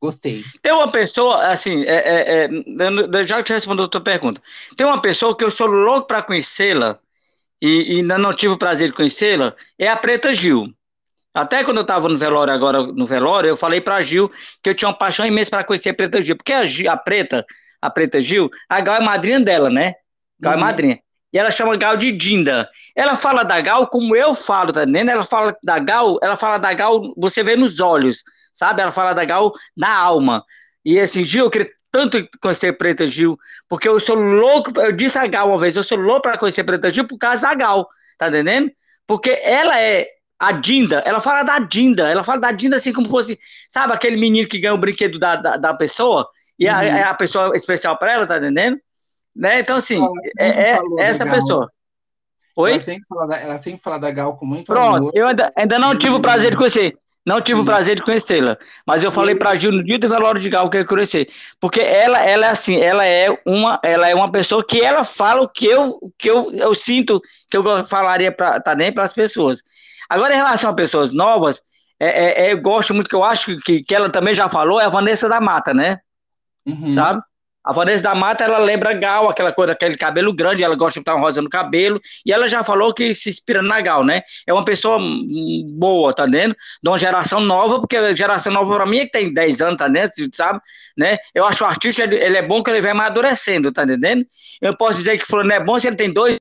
gostei. 0.00 0.44
Tem 0.62 0.72
uma 0.72 0.90
pessoa, 0.90 1.46
assim, 1.48 1.84
é, 1.84 2.44
é, 2.44 2.48
é, 2.48 3.24
já 3.24 3.42
te 3.42 3.52
respondo 3.52 3.82
a 3.82 3.88
tua 3.88 4.00
pergunta. 4.00 4.40
Tem 4.76 4.86
uma 4.86 5.00
pessoa 5.00 5.36
que 5.36 5.44
eu 5.44 5.50
sou 5.50 5.66
louco 5.66 6.06
para 6.06 6.22
conhecê-la 6.22 6.98
e, 7.60 7.94
e 7.94 7.96
ainda 8.00 8.18
não 8.18 8.32
tive 8.32 8.54
o 8.54 8.58
prazer 8.58 8.88
de 8.88 8.94
conhecê-la, 8.94 9.54
é 9.78 9.88
a 9.88 9.96
Preta 9.96 10.34
Gil. 10.34 10.72
Até 11.34 11.62
quando 11.62 11.78
eu 11.78 11.82
estava 11.82 12.08
no 12.08 12.16
velório 12.18 12.52
agora, 12.52 12.82
no 12.82 13.06
velório, 13.06 13.48
eu 13.48 13.56
falei 13.56 13.80
para 13.80 14.02
Gil 14.02 14.30
que 14.62 14.70
eu 14.70 14.74
tinha 14.74 14.88
uma 14.88 14.96
paixão 14.96 15.26
imensa 15.26 15.50
para 15.50 15.64
conhecer 15.64 15.90
a 15.90 15.94
Preta 15.94 16.20
Gil, 16.20 16.36
porque 16.36 16.52
a, 16.52 16.64
Gil, 16.64 16.90
a 16.90 16.96
Preta 16.96 17.44
a 17.80 17.90
Preta 17.90 18.20
Gil, 18.20 18.50
a 18.68 18.80
Gal 18.80 18.96
é 18.96 19.00
madrinha 19.00 19.40
dela, 19.40 19.70
né? 19.70 19.94
Gal 20.40 20.52
é 20.52 20.56
uhum. 20.56 20.62
é 20.62 20.64
madrinha. 20.64 21.00
E 21.32 21.38
ela 21.38 21.50
chama 21.50 21.76
Gal 21.76 21.96
de 21.96 22.10
Dinda. 22.10 22.68
Ela 22.96 23.14
fala 23.14 23.42
da 23.42 23.60
Gal 23.60 23.86
como 23.86 24.16
eu 24.16 24.34
falo, 24.34 24.72
tá 24.72 24.82
entendendo? 24.82 25.10
Ela 25.10 25.24
fala 25.24 25.56
da 25.62 25.78
Gal, 25.78 26.18
ela 26.22 26.36
fala 26.36 26.58
da 26.58 26.72
Gal, 26.72 27.12
você 27.16 27.42
vê 27.42 27.56
nos 27.56 27.80
olhos, 27.80 28.22
sabe? 28.54 28.80
Ela 28.80 28.92
fala 28.92 29.12
da 29.12 29.24
Gal 29.24 29.52
na 29.76 29.94
alma. 29.94 30.44
E 30.84 30.98
assim, 30.98 31.24
Gil, 31.24 31.44
eu 31.44 31.50
queria 31.50 31.68
tanto 31.90 32.26
conhecer 32.40 32.72
Preta 32.74 33.06
Gil, 33.06 33.38
porque 33.68 33.88
eu 33.88 33.98
sou 34.00 34.16
louco, 34.16 34.78
eu 34.80 34.92
disse 34.92 35.18
a 35.18 35.26
Gal 35.26 35.48
uma 35.48 35.60
vez, 35.60 35.76
eu 35.76 35.82
sou 35.82 35.98
louco 35.98 36.22
para 36.22 36.38
conhecer 36.38 36.64
Preta 36.64 36.90
Gil 36.90 37.06
por 37.06 37.18
causa 37.18 37.42
da 37.42 37.54
Gal, 37.54 37.88
tá 38.16 38.28
entendendo? 38.28 38.70
Porque 39.06 39.30
ela 39.42 39.78
é 39.78 40.06
a 40.38 40.52
Dinda, 40.52 41.02
ela 41.04 41.20
fala 41.20 41.42
da 41.42 41.58
Dinda, 41.58 42.08
ela 42.08 42.22
fala 42.22 42.40
da 42.40 42.52
Dinda 42.52 42.76
assim 42.76 42.92
como 42.92 43.08
fosse, 43.08 43.38
sabe, 43.68 43.92
aquele 43.92 44.16
menino 44.16 44.48
que 44.48 44.58
ganha 44.58 44.74
o 44.74 44.78
brinquedo 44.78 45.18
da, 45.18 45.36
da, 45.36 45.56
da 45.56 45.74
pessoa, 45.74 46.28
e 46.58 46.68
uhum. 46.68 46.74
a, 46.74 46.84
é 46.84 47.02
a 47.02 47.14
pessoa 47.14 47.56
especial 47.56 47.98
para 47.98 48.12
ela, 48.12 48.26
tá 48.26 48.38
entendendo? 48.38 48.78
Né? 49.34 49.60
Então, 49.60 49.76
assim, 49.76 50.00
é, 50.38 50.72
é 50.72 50.78
essa 50.98 51.24
pessoa. 51.26 51.70
Oi? 52.56 52.72
Ela 52.72 52.80
sempre, 52.80 53.06
fala 53.08 53.26
da, 53.26 53.36
ela 53.36 53.58
sempre 53.58 53.80
fala 53.80 53.98
da 53.98 54.10
Gal 54.10 54.36
com 54.36 54.44
muito 54.44 54.66
Pronto, 54.66 54.96
amor. 54.96 55.12
eu 55.14 55.28
ainda, 55.28 55.52
ainda 55.56 55.78
não 55.78 55.96
tive 55.96 56.14
o 56.14 56.20
prazer 56.20 56.50
de 56.50 56.56
conhecer. 56.56 56.96
Não 57.24 57.40
tive 57.40 57.58
Sim. 57.58 57.62
o 57.62 57.64
prazer 57.64 57.94
de 57.94 58.02
conhecê-la. 58.02 58.56
Mas 58.86 59.04
eu 59.04 59.12
falei 59.12 59.34
para 59.34 59.54
Gil 59.54 59.70
no 59.70 59.84
dia 59.84 59.98
do 59.98 60.08
velório 60.08 60.40
de 60.40 60.48
Gal 60.48 60.68
que 60.70 60.78
eu 60.78 60.80
ia 60.80 60.86
conhecer. 60.86 61.28
Porque 61.60 61.78
ela, 61.78 62.18
ela 62.20 62.46
é 62.46 62.48
assim, 62.48 62.80
ela 62.80 63.04
é 63.04 63.28
uma, 63.46 63.78
ela 63.82 64.08
é 64.08 64.14
uma 64.14 64.32
pessoa 64.32 64.64
que 64.64 64.80
ela 64.80 65.04
fala 65.04 65.42
o 65.42 65.48
que 65.48 65.66
eu, 65.66 65.98
que 66.18 66.30
eu, 66.30 66.50
eu 66.52 66.74
sinto 66.74 67.20
que 67.50 67.56
eu 67.56 67.84
falaria 67.84 68.32
para 68.32 68.58
tá 68.60 68.74
para 68.94 69.04
as 69.04 69.12
pessoas. 69.12 69.62
Agora, 70.08 70.32
em 70.32 70.38
relação 70.38 70.70
a 70.70 70.74
pessoas 70.74 71.12
novas, 71.12 71.62
é, 72.00 72.06
é, 72.06 72.46
é, 72.46 72.52
eu 72.54 72.62
gosto 72.62 72.94
muito, 72.94 73.10
que 73.10 73.14
eu 73.14 73.22
acho 73.22 73.58
que, 73.60 73.82
que 73.82 73.94
ela 73.94 74.08
também 74.08 74.34
já 74.34 74.48
falou, 74.48 74.80
é 74.80 74.86
a 74.86 74.88
Vanessa 74.88 75.28
da 75.28 75.38
Mata, 75.38 75.74
né? 75.74 75.98
uhum. 76.68 76.90
sabe? 76.90 77.22
A 77.68 77.72
Vanessa 77.74 78.02
da 78.02 78.14
Mata, 78.14 78.44
ela 78.44 78.56
lembra 78.56 78.94
Gal, 78.94 79.28
aquela 79.28 79.52
coisa, 79.52 79.74
aquele 79.74 79.94
cabelo 79.94 80.32
grande, 80.32 80.64
ela 80.64 80.74
gosta 80.74 80.98
de 80.98 81.04
botar 81.04 81.16
uma 81.16 81.20
rosa 81.20 81.42
no 81.42 81.50
cabelo, 81.50 82.00
e 82.24 82.32
ela 82.32 82.48
já 82.48 82.64
falou 82.64 82.94
que 82.94 83.14
se 83.14 83.28
inspira 83.28 83.60
na 83.60 83.78
Gal, 83.82 84.02
né? 84.02 84.22
É 84.46 84.54
uma 84.54 84.64
pessoa 84.64 84.98
boa, 85.74 86.14
tá 86.14 86.24
vendo? 86.24 86.56
De 86.82 86.88
uma 86.88 86.96
geração 86.96 87.40
nova, 87.40 87.78
porque 87.78 88.16
geração 88.16 88.50
nova 88.54 88.74
para 88.74 88.86
mim 88.86 89.00
é 89.00 89.04
que 89.04 89.10
tem 89.10 89.34
10 89.34 89.60
anos, 89.60 89.76
tá 89.76 89.86
vendo? 89.86 90.10
Sabe? 90.34 90.58
Né? 90.96 91.18
Eu 91.34 91.44
acho 91.44 91.62
o 91.62 91.66
artista, 91.66 92.04
ele 92.04 92.38
é 92.38 92.42
bom 92.42 92.62
que 92.62 92.70
ele 92.70 92.80
vai 92.80 92.92
amadurecendo, 92.92 93.70
tá 93.70 93.82
entendendo? 93.84 94.24
Eu 94.62 94.74
posso 94.74 94.96
dizer 94.96 95.18
que 95.18 95.26
fulano 95.26 95.52
é 95.52 95.60
bom 95.62 95.78
se 95.78 95.88
ele 95.88 95.96
tem 95.96 96.10
dois 96.10 96.38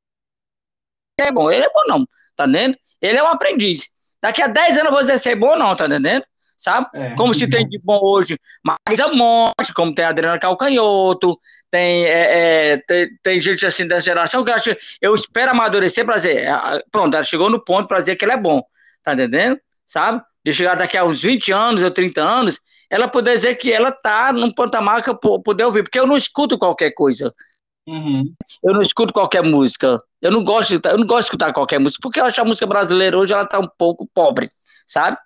é 1.19 1.29
bom, 1.29 1.51
ele 1.51 1.65
é 1.65 1.69
bom 1.73 1.83
não, 1.89 2.07
tá 2.37 2.45
entendendo? 2.45 2.77
Ele 3.01 3.17
é 3.17 3.23
um 3.23 3.27
aprendiz. 3.27 3.89
Daqui 4.21 4.41
a 4.41 4.47
10 4.47 4.77
anos 4.77 4.85
eu 4.85 4.91
vou 4.91 5.01
dizer 5.01 5.19
se 5.19 5.29
é 5.29 5.35
bom 5.35 5.49
ou 5.49 5.59
não, 5.59 5.75
tá 5.75 5.87
entendendo? 5.87 6.23
Sabe? 6.57 6.87
É, 6.93 7.15
como 7.15 7.33
se 7.33 7.47
tem 7.47 7.67
de 7.67 7.79
bom 7.79 7.99
hoje 8.01 8.37
Marisa 8.63 9.09
Monte, 9.13 9.73
como 9.73 9.93
tem 9.93 10.05
a 10.05 10.09
Adriana 10.09 10.39
Calcanhoto, 10.39 11.37
tem, 11.69 12.05
é, 12.05 12.73
é, 12.73 12.77
tem, 12.77 13.09
tem, 13.21 13.39
gente 13.39 13.65
assim 13.65 13.87
dessa 13.87 14.01
geração 14.01 14.43
que 14.43 14.49
eu, 14.49 14.55
acho, 14.55 14.75
eu 15.01 15.13
espero 15.13 15.51
amadurecer 15.51 16.05
para 16.05 16.15
dizer, 16.15 16.37
é, 16.37 16.83
pronto, 16.91 17.13
ela 17.13 17.23
chegou 17.23 17.49
no 17.49 17.63
ponto 17.63 17.87
para 17.87 17.99
dizer 17.99 18.15
que 18.15 18.25
ele 18.25 18.33
é 18.33 18.37
bom, 18.37 18.63
tá 19.03 19.13
entendendo? 19.13 19.59
Sabe? 19.85 20.21
De 20.43 20.51
chegar 20.51 20.75
daqui 20.75 20.97
a 20.97 21.05
uns 21.05 21.21
20 21.21 21.51
anos 21.51 21.83
ou 21.83 21.91
30 21.91 22.21
anos, 22.21 22.59
ela 22.89 23.07
poder 23.07 23.35
dizer 23.35 23.55
que 23.55 23.71
ela 23.71 23.91
tá 23.91 24.33
num 24.33 24.51
patamar 24.51 25.03
que 25.03 25.09
eu 25.09 25.15
poder 25.15 25.65
ouvir, 25.65 25.83
porque 25.83 25.99
eu 25.99 26.07
não 26.07 26.17
escuto 26.17 26.57
qualquer 26.57 26.91
coisa. 26.91 27.33
Uhum. 27.87 28.33
Eu 28.63 28.73
não 28.73 28.81
escuto 28.81 29.13
qualquer 29.13 29.43
música. 29.43 30.01
Eu 30.21 30.31
não 30.31 30.43
gosto, 30.43 30.77
de, 30.77 30.89
eu 30.89 30.97
não 30.97 31.05
gosto 31.05 31.21
de 31.21 31.25
escutar 31.25 31.53
qualquer 31.53 31.79
música, 31.79 31.99
porque 32.01 32.19
eu 32.19 32.25
acho 32.25 32.41
a 32.41 32.45
música 32.45 32.65
brasileira 32.65 33.17
hoje 33.17 33.33
ela 33.33 33.45
tá 33.45 33.59
um 33.59 33.67
pouco 33.77 34.09
pobre, 34.13 34.49
sabe? 34.85 35.17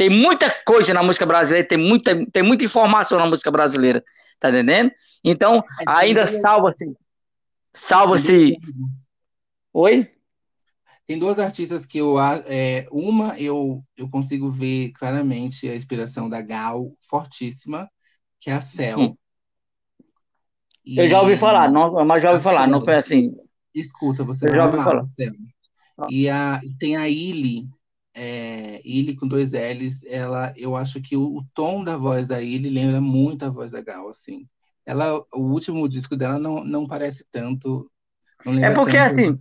Tem 0.00 0.08
muita 0.08 0.50
coisa 0.64 0.94
na 0.94 1.02
música 1.02 1.26
brasileira, 1.26 1.68
tem 1.68 1.76
muita, 1.76 2.24
tem 2.32 2.42
muita 2.42 2.64
informação 2.64 3.18
na 3.18 3.26
música 3.26 3.50
brasileira, 3.50 4.02
tá 4.38 4.48
entendendo? 4.48 4.90
Então, 5.22 5.62
ainda 5.86 6.24
salva-se. 6.24 6.90
Salva-se. 7.74 8.56
Oi? 9.74 10.10
Tem 11.06 11.18
duas 11.18 11.38
artistas 11.38 11.84
que 11.84 11.98
eu. 11.98 12.18
É, 12.46 12.86
uma 12.90 13.38
eu, 13.38 13.84
eu 13.94 14.08
consigo 14.08 14.50
ver 14.50 14.90
claramente 14.92 15.68
a 15.68 15.76
inspiração 15.76 16.30
da 16.30 16.40
Gal, 16.40 16.96
fortíssima, 17.02 17.86
que 18.40 18.48
é 18.48 18.54
a 18.54 18.60
Cel. 18.62 19.00
Hum. 19.00 19.16
Eu 20.86 21.06
já 21.08 21.20
ouvi 21.20 21.36
falar, 21.36 21.70
não, 21.70 22.06
mas 22.06 22.22
já 22.22 22.30
ouvi 22.30 22.42
falar, 22.42 22.62
Cel. 22.62 22.70
não 22.70 22.82
foi 22.82 22.94
assim. 22.94 23.36
Escuta, 23.74 24.24
você 24.24 24.48
eu 24.48 24.54
já 24.54 24.64
ouvi 24.64 24.78
falar. 24.78 25.02
E, 26.08 26.26
a, 26.26 26.58
e 26.64 26.72
tem 26.78 26.96
a 26.96 27.06
Illy, 27.06 27.68
é, 28.22 28.82
Illy 28.84 29.16
com 29.16 29.26
dois 29.26 29.52
L's, 29.52 30.04
ela, 30.04 30.52
eu 30.54 30.76
acho 30.76 31.00
que 31.00 31.16
o, 31.16 31.38
o, 31.38 31.44
tom 31.54 31.82
da 31.82 31.96
voz 31.96 32.28
da 32.28 32.42
Illy 32.42 32.68
lembra 32.68 33.00
muito 33.00 33.46
a 33.46 33.48
voz 33.48 33.72
da 33.72 33.80
Gal, 33.80 34.10
assim. 34.10 34.46
Ela, 34.84 35.24
o 35.32 35.40
último 35.40 35.88
disco 35.88 36.14
dela 36.14 36.38
não, 36.38 36.62
não 36.62 36.86
parece 36.86 37.24
tanto. 37.30 37.90
Não 38.44 38.62
é 38.62 38.70
porque, 38.72 38.98
assim, 38.98 39.38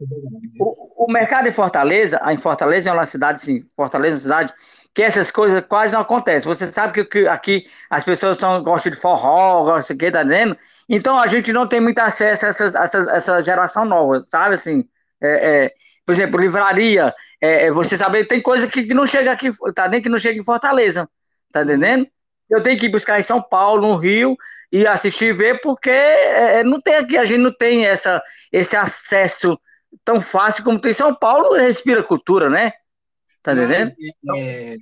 o, 0.61 1.05
o, 1.05 1.11
mercado 1.11 1.49
em 1.49 1.51
Fortaleza, 1.51 2.21
em 2.32 2.38
Fortaleza 2.38 2.89
é 2.89 2.93
uma 2.93 3.05
cidade, 3.05 3.41
sim, 3.41 3.65
Fortaleza 3.75 4.15
é 4.15 4.15
uma 4.15 4.21
cidade 4.21 4.53
que 4.93 5.01
essas 5.01 5.30
coisas 5.30 5.61
quase 5.67 5.91
não 5.91 5.99
acontecem. 5.99 6.47
Você 6.47 6.71
sabe 6.71 6.93
que, 6.93 7.03
que 7.03 7.27
aqui 7.27 7.65
as 7.89 8.05
pessoas 8.05 8.38
são, 8.38 8.63
gostam 8.63 8.93
de 8.93 8.97
forró, 8.97 9.65
gostam 9.65 9.97
de 9.97 10.05
que 10.05 10.11
tá 10.11 10.23
dizendo? 10.23 10.57
Então 10.88 11.19
a 11.19 11.27
gente 11.27 11.51
não 11.51 11.67
tem 11.67 11.82
muito 11.82 11.99
acesso 11.99 12.45
a, 12.45 12.49
essas, 12.49 12.75
a 12.75 12.84
essa, 12.86 12.97
essa 13.11 13.43
geração 13.43 13.84
nova, 13.84 14.23
sabe, 14.25 14.55
assim? 14.55 14.88
É, 15.21 15.65
é, 15.65 15.73
por 16.10 16.14
exemplo, 16.14 16.39
livraria, 16.39 17.14
é, 17.39 17.68
é, 17.68 17.72
você 17.72 17.95
sabe, 17.95 18.26
tem 18.26 18.41
coisa 18.41 18.68
que, 18.68 18.82
que 18.82 18.95
não 18.95 19.05
chega 19.05 19.32
aqui, 19.32 19.51
tá? 19.76 19.88
Nem 19.88 20.01
que 20.01 20.10
não 20.10 20.18
chega 20.18 20.39
em 20.39 20.43
Fortaleza, 20.43 21.07
tá 21.51 21.62
entendendo? 21.62 22.07
Eu 22.49 22.64
tenho 22.64 22.80
que 22.80 22.88
ir 22.88 22.91
buscar 22.91 23.20
em 23.20 23.24
São 23.24 23.39
Paulo, 23.39 23.88
no 23.88 23.95
Rio, 23.95 24.36
e 24.72 24.88
assistir 24.88 25.26
e 25.26 25.34
ver, 25.34 25.62
porque 25.62 25.91
é, 25.91 26.62
é, 26.62 26.64
não 26.64 26.82
tem 26.82 26.95
aqui, 26.95 27.16
a 27.16 27.26
gente 27.26 27.41
não 27.41 27.55
tem 27.55 27.86
essa, 27.86 28.24
esse 28.51 28.76
acesso 28.76 29.55
tão 30.03 30.20
fácil 30.20 30.64
como 30.64 30.80
tem 30.80 30.89
em 30.89 30.95
São 30.95 31.14
Paulo, 31.14 31.53
respira 31.53 32.01
cultura, 32.01 32.49
né? 32.49 32.72
Tá 33.43 33.53
entendendo? 33.53 33.91
Mas, 34.24 34.39
é, 34.39 34.78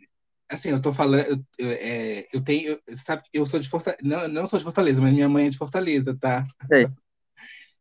assim, 0.50 0.70
eu 0.70 0.82
tô 0.82 0.94
falando, 0.94 1.26
eu, 1.60 1.68
é, 1.72 2.26
eu 2.32 2.42
tenho, 2.42 2.80
sabe, 2.94 3.24
eu 3.34 3.46
sou 3.46 3.60
de 3.60 3.68
Fortaleza, 3.68 4.02
não, 4.02 4.30
não 4.30 4.48
sou 4.48 4.58
de 4.58 4.64
Fortaleza, 4.64 5.02
mas 5.02 5.12
minha 5.12 5.28
mãe 5.28 5.48
é 5.48 5.50
de 5.50 5.58
Fortaleza, 5.58 6.18
tá? 6.18 6.48
Sei. 6.70 6.88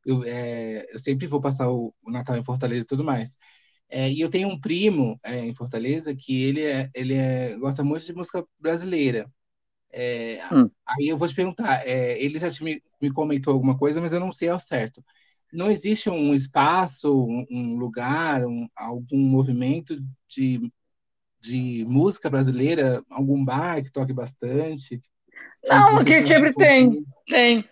Eu, 0.06 0.22
é, 0.24 0.86
eu 0.92 0.98
sempre 1.00 1.26
vou 1.26 1.40
passar 1.40 1.68
o, 1.68 1.92
o, 2.02 2.10
Natal 2.12 2.36
em 2.36 2.44
Fortaleza 2.44 2.84
e 2.84 2.86
tudo 2.86 3.02
mais. 3.02 3.36
É, 3.88 4.08
e 4.08 4.20
eu 4.20 4.30
tenho 4.30 4.48
um 4.48 4.58
primo 4.58 5.18
é, 5.24 5.40
em 5.44 5.54
Fortaleza 5.54 6.14
que 6.14 6.44
ele, 6.44 6.62
é, 6.62 6.88
ele 6.94 7.14
é, 7.14 7.56
gosta 7.58 7.82
muito 7.82 8.06
de 8.06 8.14
música 8.14 8.46
brasileira. 8.58 9.28
Hum. 10.52 10.70
Aí 10.86 11.08
eu 11.08 11.16
vou 11.16 11.26
te 11.26 11.34
perguntar, 11.34 11.86
ele 11.86 12.38
já 12.38 12.50
te, 12.50 12.62
me, 12.62 12.82
me, 13.00 13.10
comentou 13.10 13.54
alguma 13.54 13.78
coisa, 13.78 14.00
mas 14.00 14.12
eu 14.12 14.20
não 14.20 14.30
sei 14.30 14.48
ao 14.48 14.60
certo. 14.60 15.02
Não 15.52 15.70
existe 15.70 16.10
um 16.10 16.34
espaço, 16.34 17.24
um, 17.24 17.46
um 17.50 17.76
lugar, 17.76 18.44
um, 18.44 18.68
algum 18.76 19.18
movimento 19.18 19.96
de, 20.28 20.70
de 21.40 21.84
música 21.88 22.28
brasileira, 22.28 23.02
algum 23.10 23.42
bar 23.42 23.82
que 23.82 23.90
toque 23.90 24.12
bastante? 24.12 25.00
Não, 25.66 25.96
aqui 25.96 26.26
sempre 26.26 26.52
tem, 26.52 27.06
tem. 27.26 27.64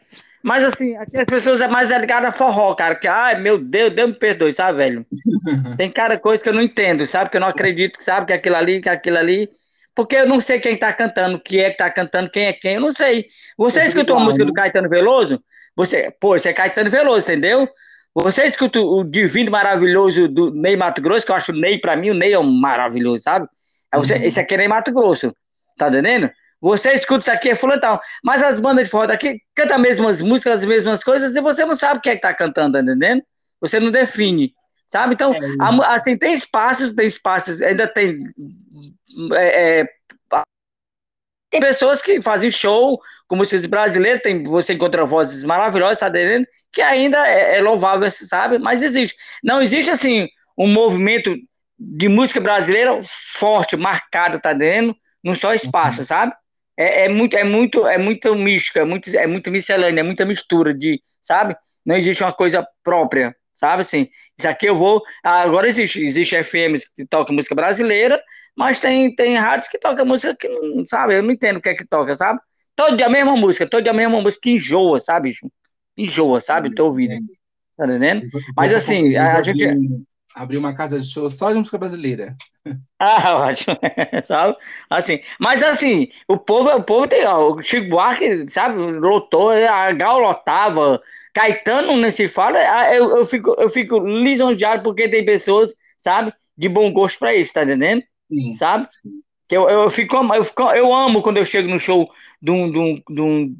Mas 0.44 0.62
assim, 0.62 0.94
aqui 0.96 1.16
as 1.16 1.24
pessoas 1.24 1.62
é 1.62 1.66
mais 1.66 1.90
ligadas 1.90 2.28
a 2.28 2.32
forró, 2.32 2.74
cara. 2.74 2.94
Que, 2.94 3.08
ai, 3.08 3.40
meu 3.40 3.58
Deus, 3.58 3.90
Deus 3.94 4.10
me 4.10 4.14
perdoe, 4.14 4.52
sabe, 4.52 4.76
velho? 4.76 5.06
Tem 5.78 5.90
cara 5.90 6.18
coisa 6.18 6.42
que 6.42 6.50
eu 6.50 6.52
não 6.52 6.60
entendo, 6.60 7.06
sabe? 7.06 7.30
Que 7.30 7.38
eu 7.38 7.40
não 7.40 7.48
acredito, 7.48 7.96
sabe? 8.02 8.26
Que 8.26 8.34
aquilo 8.34 8.56
ali, 8.56 8.82
que 8.82 8.90
aquilo 8.90 9.16
ali. 9.16 9.48
Porque 9.94 10.16
eu 10.16 10.28
não 10.28 10.42
sei 10.42 10.60
quem 10.60 10.76
tá 10.76 10.92
cantando, 10.92 11.38
o 11.38 11.40
que 11.40 11.60
é 11.60 11.70
que 11.70 11.78
tá 11.78 11.88
cantando, 11.88 12.28
quem 12.28 12.44
é 12.44 12.52
quem, 12.52 12.74
eu 12.74 12.80
não 12.82 12.92
sei. 12.92 13.24
Você 13.56 13.80
é 13.80 13.86
escutou 13.86 14.18
a 14.18 14.20
música 14.20 14.44
do 14.44 14.52
né? 14.52 14.60
Caetano 14.60 14.88
Veloso? 14.88 15.42
Você, 15.74 16.12
pô, 16.20 16.38
você 16.38 16.50
é 16.50 16.52
Caetano 16.52 16.90
Veloso, 16.90 17.30
entendeu? 17.30 17.66
Você 18.14 18.44
escuta 18.44 18.80
o 18.80 19.02
divino 19.02 19.50
maravilhoso 19.50 20.28
do 20.28 20.50
Ney 20.52 20.76
Mato 20.76 21.00
Grosso, 21.00 21.24
que 21.24 21.32
eu 21.32 21.36
acho 21.36 21.52
o 21.52 21.56
Ney, 21.56 21.78
pra 21.78 21.96
mim, 21.96 22.10
o 22.10 22.14
Ney 22.14 22.34
é 22.34 22.38
um 22.38 22.60
maravilhoso, 22.60 23.22
sabe? 23.22 23.48
É 23.90 23.96
você, 23.96 24.16
uhum. 24.16 24.22
Esse 24.22 24.38
aqui 24.38 24.54
é 24.54 24.58
Ney 24.58 24.68
Mato 24.68 24.92
Grosso, 24.92 25.34
tá 25.78 25.88
entendendo? 25.88 26.30
Você 26.64 26.94
escuta 26.94 27.20
isso 27.20 27.30
aqui, 27.30 27.50
é 27.50 27.54
fulano 27.54 27.78
tal. 27.78 28.00
Mas 28.22 28.42
as 28.42 28.58
bandas 28.58 28.84
de 28.84 28.90
forró 28.90 29.06
daqui 29.06 29.38
cantam 29.54 29.76
as 29.76 29.82
mesmas 29.82 30.22
músicas, 30.22 30.60
as 30.60 30.64
mesmas 30.64 31.04
coisas, 31.04 31.36
e 31.36 31.40
você 31.42 31.62
não 31.66 31.76
sabe 31.76 32.00
quem 32.00 32.12
é 32.12 32.16
que 32.16 32.22
tá 32.22 32.32
cantando, 32.32 32.72
tá 32.72 32.80
entendendo? 32.80 33.22
Você 33.60 33.78
não 33.78 33.90
define, 33.90 34.54
sabe? 34.86 35.12
Então, 35.12 35.34
é. 35.34 35.38
assim, 35.88 36.16
tem 36.16 36.32
espaços, 36.32 36.90
tem 36.94 37.06
espaços, 37.06 37.60
ainda 37.60 37.86
tem... 37.86 38.18
É, 39.34 39.80
é, 39.80 39.88
tem 41.50 41.60
pessoas 41.60 42.00
que 42.00 42.22
fazem 42.22 42.50
show 42.50 42.98
com 43.28 43.36
músicas 43.36 43.66
brasileiras, 43.66 44.22
tem, 44.22 44.42
você 44.42 44.72
encontra 44.72 45.04
vozes 45.04 45.44
maravilhosas, 45.44 46.00
tá 46.00 46.08
dizendo? 46.08 46.46
Que 46.72 46.80
ainda 46.80 47.28
é, 47.28 47.58
é 47.58 47.60
louvável, 47.60 48.10
sabe? 48.10 48.58
Mas 48.58 48.82
existe. 48.82 49.14
Não 49.42 49.60
existe, 49.60 49.90
assim, 49.90 50.28
um 50.56 50.66
movimento 50.66 51.36
de 51.78 52.08
música 52.08 52.40
brasileira 52.40 52.98
forte, 53.34 53.76
marcado, 53.76 54.40
tá 54.40 54.54
dizendo? 54.54 54.96
Num 55.22 55.34
só 55.34 55.52
espaço, 55.52 55.98
uhum. 55.98 56.04
sabe? 56.04 56.32
É, 56.76 57.04
é, 57.04 57.08
muito, 57.08 57.36
é 57.36 57.44
muito, 57.44 57.86
é 57.86 57.98
muito 57.98 58.34
místico, 58.34 58.78
é 58.78 58.84
muito, 58.84 59.08
é 59.16 59.26
muito 59.26 59.50
miscelânea, 59.50 60.00
é 60.00 60.02
muita 60.02 60.24
mistura 60.24 60.74
de, 60.74 61.00
sabe? 61.22 61.56
Não 61.84 61.96
existe 61.96 62.22
uma 62.22 62.32
coisa 62.32 62.66
própria, 62.82 63.34
sabe? 63.52 63.82
Assim, 63.82 64.08
isso 64.38 64.48
aqui 64.48 64.66
eu 64.66 64.76
vou. 64.76 65.02
Agora 65.22 65.68
existe, 65.68 66.02
existe 66.02 66.36
FMs 66.36 66.84
que 66.94 67.06
tocam 67.06 67.34
música 67.34 67.54
brasileira, 67.54 68.20
mas 68.56 68.78
tem, 68.78 69.14
tem 69.14 69.36
rádios 69.36 69.68
que 69.68 69.78
tocam 69.78 70.04
música 70.04 70.34
que 70.34 70.48
não, 70.48 70.84
sabe? 70.86 71.16
Eu 71.16 71.22
não 71.22 71.30
entendo 71.30 71.58
o 71.58 71.60
que 71.62 71.68
é 71.68 71.74
que 71.74 71.86
toca, 71.86 72.14
sabe? 72.16 72.40
Todo 72.74 72.96
dia 72.96 73.06
a 73.06 73.10
mesma 73.10 73.36
música, 73.36 73.68
todo 73.68 73.82
dia 73.82 73.92
a 73.92 73.94
mesma 73.94 74.20
música 74.20 74.42
que 74.42 74.50
enjoa, 74.50 74.98
sabe? 74.98 75.32
Enjoa, 75.96 76.40
sabe? 76.40 76.68
O 76.68 76.74
teu 76.74 76.86
ouvido. 76.86 77.14
Tá 77.76 77.84
entendendo? 77.86 78.26
Mas 78.56 78.72
assim, 78.72 79.16
a 79.16 79.42
gente 79.42 79.64
abrir 80.34 80.58
uma 80.58 80.74
casa 80.74 80.98
de 80.98 81.06
show 81.06 81.30
só 81.30 81.50
de 81.50 81.58
música 81.58 81.78
brasileira. 81.78 82.36
Ah, 82.98 83.36
ótimo. 83.36 83.76
sabe? 84.24 84.56
Assim, 84.88 85.20
mas 85.38 85.62
assim, 85.62 86.08
o 86.26 86.38
povo, 86.38 86.70
o 86.70 86.82
povo 86.82 87.06
tem, 87.06 87.26
ó, 87.26 87.52
o 87.52 87.62
Chico 87.62 87.90
Buarque, 87.90 88.48
sabe, 88.48 88.78
lotou, 88.80 89.50
a 89.50 89.92
Gal 89.92 90.18
lotava, 90.20 91.02
Caetano 91.34 91.94
nem 91.98 92.10
se 92.10 92.26
fala, 92.28 92.58
eu, 92.94 93.18
eu, 93.18 93.26
fico, 93.26 93.54
eu 93.58 93.68
fico 93.68 93.98
lisonjeado 93.98 94.82
porque 94.82 95.06
tem 95.10 95.22
pessoas, 95.26 95.74
sabe, 95.98 96.32
de 96.56 96.66
bom 96.66 96.90
gosto 96.94 97.18
para 97.18 97.34
isso, 97.34 97.52
tá 97.52 97.62
entendendo? 97.64 98.02
Sim. 98.32 98.54
Sabe? 98.54 98.88
Que 99.46 99.56
eu, 99.56 99.68
eu, 99.68 99.90
fico, 99.90 100.16
eu, 100.34 100.44
fico, 100.44 100.62
eu 100.72 100.94
amo 100.94 101.20
quando 101.22 101.36
eu 101.36 101.44
chego 101.44 101.68
no 101.68 101.78
show 101.78 102.10
de 102.40 102.50
um, 102.50 102.70
de 102.70 102.78
um, 102.78 103.02
de 103.14 103.20
um, 103.20 103.56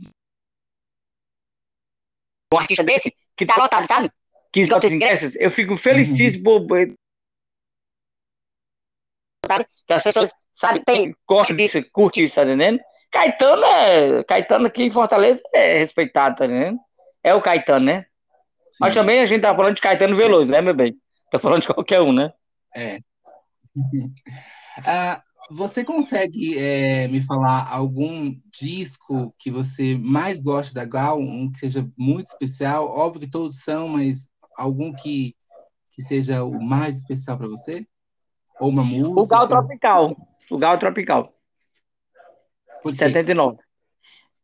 um 2.55 2.59
artista 2.59 2.83
desse, 2.83 3.15
que 3.37 3.45
tá 3.45 3.57
lotado, 3.59 3.87
sabe? 3.87 4.11
Que 4.55 4.61
esgota 4.61 4.87
os 4.87 4.93
ingressos, 4.93 5.35
eu 5.35 5.51
fico 5.51 5.77
felicíssimo 5.77 6.49
uhum. 6.49 6.67
Que 9.85 9.93
as 9.93 10.03
pessoas, 10.05 10.31
sabe, 10.53 10.85
tem, 10.85 11.13
gostam 11.29 11.57
disso, 11.57 11.85
curte 11.91 12.23
isso, 12.23 12.37
tá 12.37 12.45
entendendo? 12.45 12.79
Caetano 13.11 13.65
é. 13.65 14.23
Caetano 14.23 14.69
aqui 14.69 14.85
em 14.85 14.93
Fortaleza 14.93 15.43
é 15.53 15.79
respeitado, 15.79 16.37
tá 16.37 16.47
entendendo? 16.47 16.79
É 17.21 17.35
o 17.35 17.43
Caetano, 17.43 17.87
né? 17.87 18.03
Sim. 18.65 18.77
Mas 18.81 18.95
também 18.95 19.19
a 19.19 19.27
gente 19.27 19.43
tá 19.43 19.53
falando 19.53 19.75
de 19.75 19.83
Caetano 19.83 20.15
Veloso, 20.15 20.49
né, 20.49 20.61
meu 20.61 20.73
bem? 20.73 20.97
Tô 21.33 21.41
falando 21.41 21.63
de 21.63 21.67
qualquer 21.67 22.01
um, 22.01 22.13
né? 22.13 22.33
É. 22.77 23.01
ah, 24.87 25.21
você 25.51 25.85
consegue 25.85 26.57
é, 26.57 27.09
me 27.09 27.21
falar 27.21 27.69
algum 27.69 28.33
disco 28.53 29.35
que 29.37 29.51
você 29.51 29.99
mais 29.99 30.39
gosta 30.39 30.73
da 30.73 30.85
Gal, 30.85 31.19
um 31.19 31.51
que 31.51 31.59
seja 31.59 31.85
muito 31.99 32.29
especial? 32.29 32.87
Óbvio 32.87 33.23
que 33.23 33.31
todos 33.31 33.57
são, 33.57 33.89
mas 33.89 34.33
algum 34.57 34.93
que, 34.93 35.35
que 35.93 36.03
seja 36.03 36.43
o 36.45 36.63
mais 36.63 36.99
especial 36.99 37.37
para 37.37 37.49
você? 37.49 37.87
Ou 38.61 38.69
uma 38.69 38.85
música? 38.85 39.21
O 39.21 39.27
Gal 39.27 39.49
Tropical. 39.49 40.17
O 40.51 40.59
Gal 40.59 40.79
Tropical. 40.79 41.35
Por 42.83 42.95
79. 42.95 43.59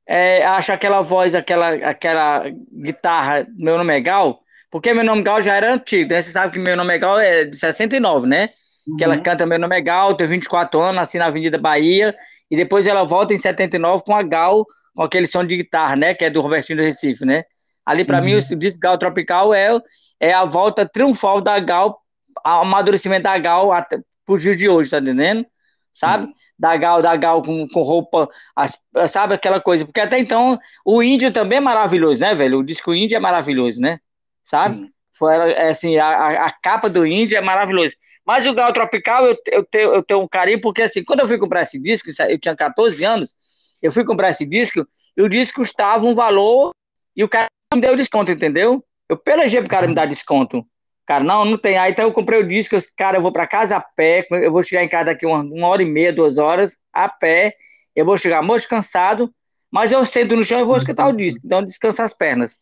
É, 0.06 0.44
acho 0.44 0.72
aquela 0.72 1.02
voz, 1.02 1.34
aquela, 1.34 1.74
aquela 1.74 2.44
guitarra, 2.72 3.46
meu 3.56 3.78
nome 3.78 3.96
é 3.96 4.00
Gal, 4.00 4.40
porque 4.70 4.92
meu 4.92 5.04
nome 5.04 5.22
Gal 5.22 5.40
já 5.40 5.54
era 5.54 5.72
antigo, 5.72 6.10
né? 6.10 6.20
Você 6.20 6.30
sabe 6.30 6.52
que 6.52 6.58
meu 6.58 6.76
nome 6.76 6.94
é 6.94 6.98
Gal 6.98 7.18
é 7.20 7.44
de 7.44 7.56
69, 7.56 8.26
né? 8.26 8.50
Uhum. 8.86 8.96
Que 8.96 9.04
ela 9.04 9.16
uhum. 9.16 9.22
canta 9.22 9.46
Meu 9.46 9.58
Nome 9.58 9.76
é 9.76 9.80
Gal, 9.80 10.16
tenho 10.16 10.30
24 10.30 10.80
anos, 10.80 10.96
nasci 10.96 11.18
na 11.18 11.26
Avenida 11.26 11.58
Bahia, 11.58 12.16
e 12.50 12.56
depois 12.56 12.86
ela 12.86 13.04
volta 13.04 13.34
em 13.34 13.38
79 13.38 14.04
com 14.04 14.14
a 14.14 14.22
Gal, 14.22 14.64
com 14.94 15.02
aquele 15.02 15.26
som 15.26 15.44
de 15.44 15.56
guitarra, 15.56 15.96
né? 15.96 16.14
Que 16.14 16.24
é 16.24 16.30
do 16.30 16.40
Robertinho 16.40 16.78
do 16.78 16.84
Recife, 16.84 17.24
né? 17.24 17.44
Ali, 17.84 18.04
para 18.04 18.18
uhum. 18.18 18.24
mim, 18.24 18.34
o 18.34 18.56
disco 18.56 18.80
Gal 18.80 18.98
Tropical 18.98 19.54
é, 19.54 19.78
é 20.20 20.32
a 20.32 20.44
volta 20.44 20.86
triunfal 20.86 21.40
da 21.40 21.58
Gal, 21.58 22.00
o 22.44 22.48
amadurecimento 22.48 23.24
da 23.24 23.38
Gal 23.38 23.72
até 23.72 24.00
pro 24.24 24.38
dia 24.38 24.54
de 24.54 24.68
hoje, 24.68 24.90
tá 24.90 24.98
entendendo? 24.98 25.46
Sabe? 25.92 26.26
Uhum. 26.26 26.32
Da 26.58 26.76
Gal, 26.76 27.02
da 27.02 27.16
Gal 27.16 27.42
com, 27.42 27.66
com 27.68 27.82
roupa, 27.82 28.28
as, 28.54 28.78
sabe 29.08 29.34
aquela 29.34 29.60
coisa? 29.60 29.84
Porque 29.84 30.00
até 30.00 30.18
então 30.18 30.58
o 30.84 31.02
índio 31.02 31.32
também 31.32 31.58
é 31.58 31.60
maravilhoso, 31.60 32.20
né, 32.20 32.34
velho? 32.34 32.58
O 32.58 32.64
disco 32.64 32.94
índio 32.94 33.16
é 33.16 33.20
maravilhoso, 33.20 33.80
né? 33.80 33.98
Sabe? 34.44 34.88
Foi, 35.18 35.34
é, 35.34 35.68
assim, 35.68 35.98
a, 35.98 36.46
a 36.46 36.50
capa 36.50 36.88
do 36.88 37.04
índio 37.04 37.36
é 37.36 37.40
maravilhoso. 37.40 37.94
Mas 38.24 38.46
o 38.46 38.54
Gal 38.54 38.72
Tropical 38.72 39.26
eu, 39.26 39.36
eu, 39.48 39.64
tenho, 39.64 39.94
eu 39.94 40.02
tenho 40.02 40.20
um 40.20 40.28
carinho, 40.28 40.60
porque 40.60 40.82
assim, 40.82 41.02
quando 41.02 41.20
eu 41.20 41.28
fui 41.28 41.38
comprar 41.38 41.62
esse 41.62 41.78
disco, 41.78 42.08
eu 42.28 42.38
tinha 42.38 42.54
14 42.54 43.04
anos, 43.04 43.34
eu 43.82 43.90
fui 43.90 44.04
comprar 44.04 44.30
esse 44.30 44.46
disco, 44.46 44.86
e 45.16 45.22
o 45.22 45.28
disco 45.28 45.60
custava 45.60 46.06
um 46.06 46.14
valor, 46.14 46.70
e 47.16 47.24
o 47.24 47.28
cara 47.28 47.48
me 47.74 47.80
deu 47.80 47.96
desconto, 47.96 48.32
entendeu? 48.32 48.84
Eu 49.08 49.16
pelejei 49.16 49.60
pro 49.60 49.70
cara 49.70 49.86
me 49.86 49.94
dar 49.94 50.06
desconto. 50.06 50.66
Cara, 51.06 51.22
não, 51.22 51.44
não 51.44 51.56
tem. 51.56 51.78
Aí 51.78 51.92
então 51.92 52.04
eu 52.04 52.12
comprei 52.12 52.40
o 52.40 52.46
disco, 52.46 52.76
cara, 52.96 53.18
eu 53.18 53.22
vou 53.22 53.32
para 53.32 53.46
casa 53.46 53.76
a 53.76 53.80
pé, 53.80 54.26
eu 54.30 54.52
vou 54.52 54.62
chegar 54.62 54.82
em 54.82 54.88
casa 54.88 55.06
daqui 55.06 55.26
uma, 55.26 55.40
uma 55.40 55.68
hora 55.68 55.82
e 55.82 55.86
meia, 55.86 56.12
duas 56.12 56.38
horas, 56.38 56.76
a 56.92 57.08
pé, 57.08 57.54
eu 57.94 58.04
vou 58.04 58.16
chegar 58.16 58.42
muito 58.42 58.68
cansado, 58.68 59.32
mas 59.70 59.92
eu 59.92 60.04
sento 60.04 60.36
no 60.36 60.44
chão 60.44 60.60
e 60.60 60.64
vou 60.64 60.76
escutar 60.76 61.08
o 61.08 61.12
disco, 61.12 61.40
então 61.44 61.64
descansa 61.64 62.04
as 62.04 62.12
pernas. 62.12 62.58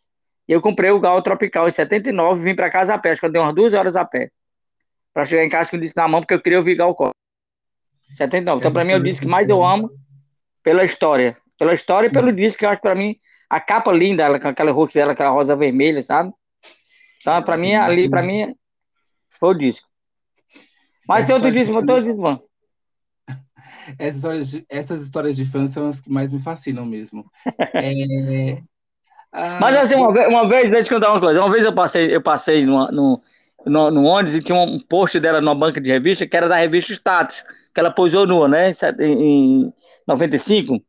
Eu 0.47 0.63
comprei 0.63 0.91
o 0.91 1.01
Gal 1.01 1.21
Tropical 1.23 1.69
em 1.69 1.71
79, 1.71 2.43
vim 2.43 2.55
para 2.55 2.71
casa 2.71 2.95
a 2.95 2.99
pé, 2.99 3.11
acho 3.11 3.21
que 3.21 3.27
eu 3.27 3.33
dei 3.33 3.41
umas 3.41 3.55
duas 3.55 3.75
horas 3.75 3.97
a 3.97 4.05
pé, 4.05 4.31
para 5.13 5.25
chegar 5.25 5.45
em 5.45 5.51
casa 5.51 5.71
com 5.71 5.77
o 5.77 5.81
disco 5.81 6.01
na 6.01 6.09
mão, 6.09 6.21
porque 6.21 6.35
eu 6.35 6.41
queria 6.41 6.59
ouvir 6.59 6.75
Gal 6.75 6.95
Costa. 6.95 7.13
79. 8.17 8.61
Então, 8.61 8.73
para 8.73 8.85
mim, 8.85 8.93
é 8.93 8.97
o 8.97 9.03
disco 9.03 9.27
que 9.27 9.31
mais 9.31 9.49
eu 9.49 9.63
amo 9.63 9.91
pela 10.63 10.83
história. 10.85 11.37
Pela 11.59 11.75
história 11.75 12.09
Sim. 12.09 12.15
e 12.15 12.19
pelo 12.19 12.33
disco, 12.33 12.61
que 12.61 12.65
eu 12.65 12.71
acho 12.71 12.81
para 12.81 12.95
mim 12.95 13.17
a 13.49 13.61
capa 13.61 13.93
linda, 13.93 14.23
ela, 14.23 14.39
com 14.39 14.73
rosto 14.73 14.95
dela, 14.95 15.13
aquela 15.13 15.31
rosa 15.31 15.57
vermelha, 15.57 16.03
sabe? 16.03 16.33
Então, 17.21 17.43
para 17.43 17.57
mim, 17.57 17.75
ali, 17.75 18.09
para 18.09 18.23
mim, 18.23 18.55
foi 19.41 19.49
o 19.51 19.55
disco. 19.55 19.87
Mas 21.09 21.27
tem 21.27 21.35
outro 21.35 21.51
disco, 21.51 21.75
outro 21.75 22.03
disco. 22.03 22.49
Essas 23.99 24.17
histórias, 24.17 24.51
de, 24.51 24.67
essas 24.69 25.03
histórias 25.03 25.37
de 25.37 25.45
fãs 25.47 25.71
são 25.71 25.89
as 25.89 25.99
que 25.99 26.11
mais 26.11 26.31
me 26.31 26.39
fascinam 26.39 26.85
mesmo. 26.85 27.25
é... 27.75 28.63
ah, 29.33 29.59
Mas 29.59 29.77
assim, 29.77 29.95
uma 29.95 30.13
vez, 30.13 30.29
uma 30.29 30.47
vez, 30.47 30.65
deixa 30.65 30.79
eu 30.79 30.85
te 30.85 30.91
contar 30.91 31.11
uma 31.11 31.21
coisa. 31.21 31.41
Uma 31.41 31.51
vez 31.51 31.65
eu 31.65 31.75
passei, 31.75 32.15
eu 32.15 32.23
passei 32.23 32.67
no, 32.67 32.87
no, 32.89 33.23
no, 33.65 33.91
no 33.91 34.05
ônibus 34.05 34.35
e 34.35 34.43
tinha 34.43 34.59
um 34.59 34.79
post 34.79 35.19
dela 35.19 35.41
numa 35.41 35.55
banca 35.55 35.81
de 35.81 35.91
revista 35.91 36.27
que 36.27 36.37
era 36.37 36.49
da 36.49 36.57
revista 36.57 36.93
Status, 36.93 37.43
que 37.73 37.81
ela 37.81 37.91
posou 37.91 38.27
nua, 38.27 38.47
né? 38.47 38.73
Em, 39.01 39.63
em 39.65 39.75
95. 40.07 40.83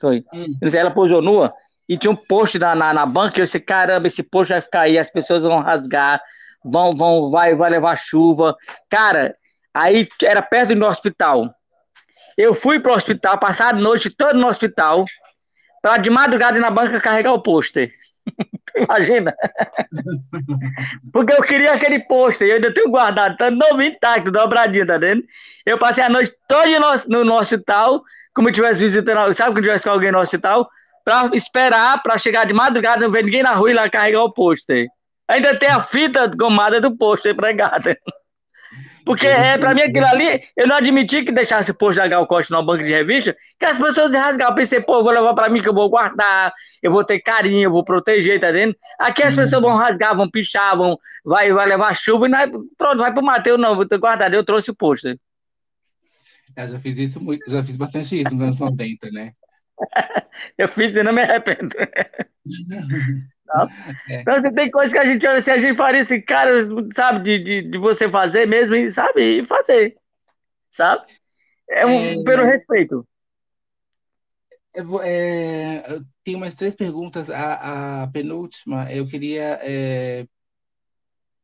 Foi. 0.00 0.24
Hum. 0.32 0.46
Ela 0.72 0.90
posou 0.90 1.20
nua 1.20 1.52
e 1.88 1.96
tinha 1.96 2.10
um 2.10 2.16
post 2.16 2.58
na, 2.58 2.74
na, 2.74 2.92
na 2.92 3.06
banca, 3.06 3.38
e 3.38 3.40
eu 3.40 3.44
disse, 3.44 3.58
caramba, 3.58 4.06
esse 4.06 4.22
post 4.22 4.52
vai 4.52 4.60
ficar 4.60 4.80
aí, 4.82 4.98
as 4.98 5.10
pessoas 5.10 5.42
vão 5.42 5.60
rasgar, 5.60 6.20
vão, 6.64 6.94
vão, 6.94 7.30
vai, 7.30 7.54
vai 7.54 7.70
levar 7.70 7.96
chuva. 7.96 8.54
Cara, 8.90 9.34
aí 9.72 10.08
era 10.22 10.42
perto 10.42 10.74
do 10.74 10.84
hospital. 10.84 11.54
Eu 12.36 12.54
fui 12.54 12.78
pro 12.78 12.92
hospital, 12.92 13.38
passar 13.38 13.74
a 13.74 13.76
noite 13.76 14.10
toda 14.10 14.34
no 14.34 14.46
hospital, 14.46 15.04
para 15.80 15.96
de 15.96 16.10
madrugada 16.10 16.58
ir 16.58 16.60
na 16.60 16.70
banca 16.70 17.00
carregar 17.00 17.32
o 17.32 17.42
pôster. 17.42 17.90
Imagina. 18.76 19.34
Porque 21.12 21.32
eu 21.32 21.42
queria 21.42 21.72
aquele 21.72 22.00
pôster, 22.00 22.48
eu 22.48 22.56
ainda 22.56 22.72
tenho 22.72 22.90
guardado, 22.90 23.36
tá 23.36 23.50
novo 23.50 23.82
intacto, 23.82 24.30
dobradinho, 24.30 24.86
tá 24.86 24.98
vendo? 24.98 25.24
Eu 25.64 25.78
passei 25.78 26.04
a 26.04 26.08
noite 26.08 26.32
toda 26.46 26.78
no, 26.78 26.94
no, 27.08 27.24
no 27.24 27.34
hospital, 27.34 28.02
como 28.34 28.48
eu 28.48 28.50
estivesse 28.50 28.80
visitando, 28.80 29.32
sabe 29.34 29.52
quando 29.52 29.64
tivesse 29.64 29.84
com 29.84 29.90
alguém 29.90 30.12
no 30.12 30.20
hospital? 30.20 30.68
Para 31.08 31.34
esperar 31.34 32.02
para 32.02 32.18
chegar 32.18 32.44
de 32.44 32.52
madrugada, 32.52 33.00
não 33.00 33.10
ver 33.10 33.24
ninguém 33.24 33.42
na 33.42 33.54
rua 33.54 33.70
e 33.70 33.74
lá 33.74 33.88
carregar 33.88 34.24
o 34.24 34.30
pôster. 34.30 34.86
Ainda 35.26 35.58
tem 35.58 35.70
a 35.70 35.80
fita 35.80 36.26
gomada 36.26 36.82
do 36.82 36.94
pôster 36.94 37.34
pregada. 37.34 37.96
Porque 39.06 39.26
é, 39.26 39.56
para 39.56 39.72
mim 39.72 39.80
aquilo 39.80 40.04
ali, 40.04 40.42
eu 40.54 40.66
não 40.66 40.76
admiti 40.76 41.24
que 41.24 41.32
deixasse 41.32 41.70
o 41.70 41.74
pôster 41.74 42.04
da 42.04 42.08
Gal 42.10 42.26
Costa 42.26 42.54
no 42.54 42.62
banco 42.62 42.84
de 42.84 42.90
revista, 42.90 43.34
que 43.58 43.64
as 43.64 43.78
pessoas 43.78 44.12
rasgavam. 44.12 44.52
Eu 44.52 44.54
pensei, 44.54 44.82
pô, 44.82 44.98
eu 44.98 45.02
vou 45.02 45.10
levar 45.10 45.32
para 45.32 45.48
mim 45.48 45.62
que 45.62 45.68
eu 45.70 45.72
vou 45.72 45.88
guardar, 45.88 46.52
eu 46.82 46.92
vou 46.92 47.02
ter 47.02 47.20
carinho, 47.20 47.68
eu 47.68 47.70
vou 47.70 47.82
proteger, 47.82 48.38
tá 48.38 48.50
vendo? 48.50 48.76
Aqui 48.98 49.22
as 49.22 49.34
pessoas 49.34 49.62
vão 49.62 49.76
rasgar, 49.76 50.14
vão 50.14 50.30
pichar, 50.30 50.76
vão, 50.76 50.98
vai, 51.24 51.50
vai 51.50 51.66
levar 51.66 51.96
chuva 51.96 52.26
e 52.26 52.28
não 52.28 52.38
é, 52.38 52.46
pronto, 52.76 52.98
vai 52.98 53.14
pro 53.14 53.22
Mateus, 53.22 53.58
não, 53.58 53.76
vou 53.76 53.88
ter 53.88 53.96
guardado, 53.96 54.34
eu 54.34 54.44
trouxe 54.44 54.70
o 54.70 54.76
pôster. 54.76 55.18
Eu 56.54 56.68
já 56.68 56.78
fiz 56.78 56.98
isso 56.98 57.18
muito, 57.18 57.50
já 57.50 57.64
fiz 57.64 57.78
bastante 57.78 58.20
isso 58.20 58.30
nos 58.32 58.42
anos 58.42 58.58
90, 58.58 59.10
né? 59.10 59.32
eu 60.58 60.68
fiz 60.68 60.94
e 60.96 61.02
não 61.02 61.12
me 61.12 61.22
arrependo. 61.22 61.74
É. 64.10 64.20
Então, 64.20 64.42
tem 64.52 64.70
coisas 64.70 64.92
que 64.92 64.98
a 64.98 65.06
gente 65.06 65.26
olha 65.26 65.38
assim, 65.38 65.50
a 65.50 65.58
gente 65.58 65.74
faria 65.74 66.02
assim, 66.02 66.20
cara, 66.20 66.52
sabe, 66.94 67.24
de, 67.24 67.44
de, 67.44 67.70
de 67.70 67.78
você 67.78 68.06
fazer 68.10 68.46
mesmo, 68.46 68.74
e 68.74 68.90
sabe, 68.90 69.40
e 69.40 69.44
fazer. 69.46 69.96
Sabe? 70.70 71.06
É, 71.70 71.86
um, 71.86 72.20
é... 72.20 72.24
pelo 72.24 72.44
respeito. 72.44 73.06
Eu, 74.74 75.00
é, 75.02 75.82
tenho 76.22 76.38
mais 76.38 76.54
três 76.54 76.76
perguntas. 76.76 77.30
A, 77.30 78.02
a 78.02 78.06
penúltima, 78.08 78.92
eu 78.92 79.06
queria 79.06 79.58
é, 79.62 80.26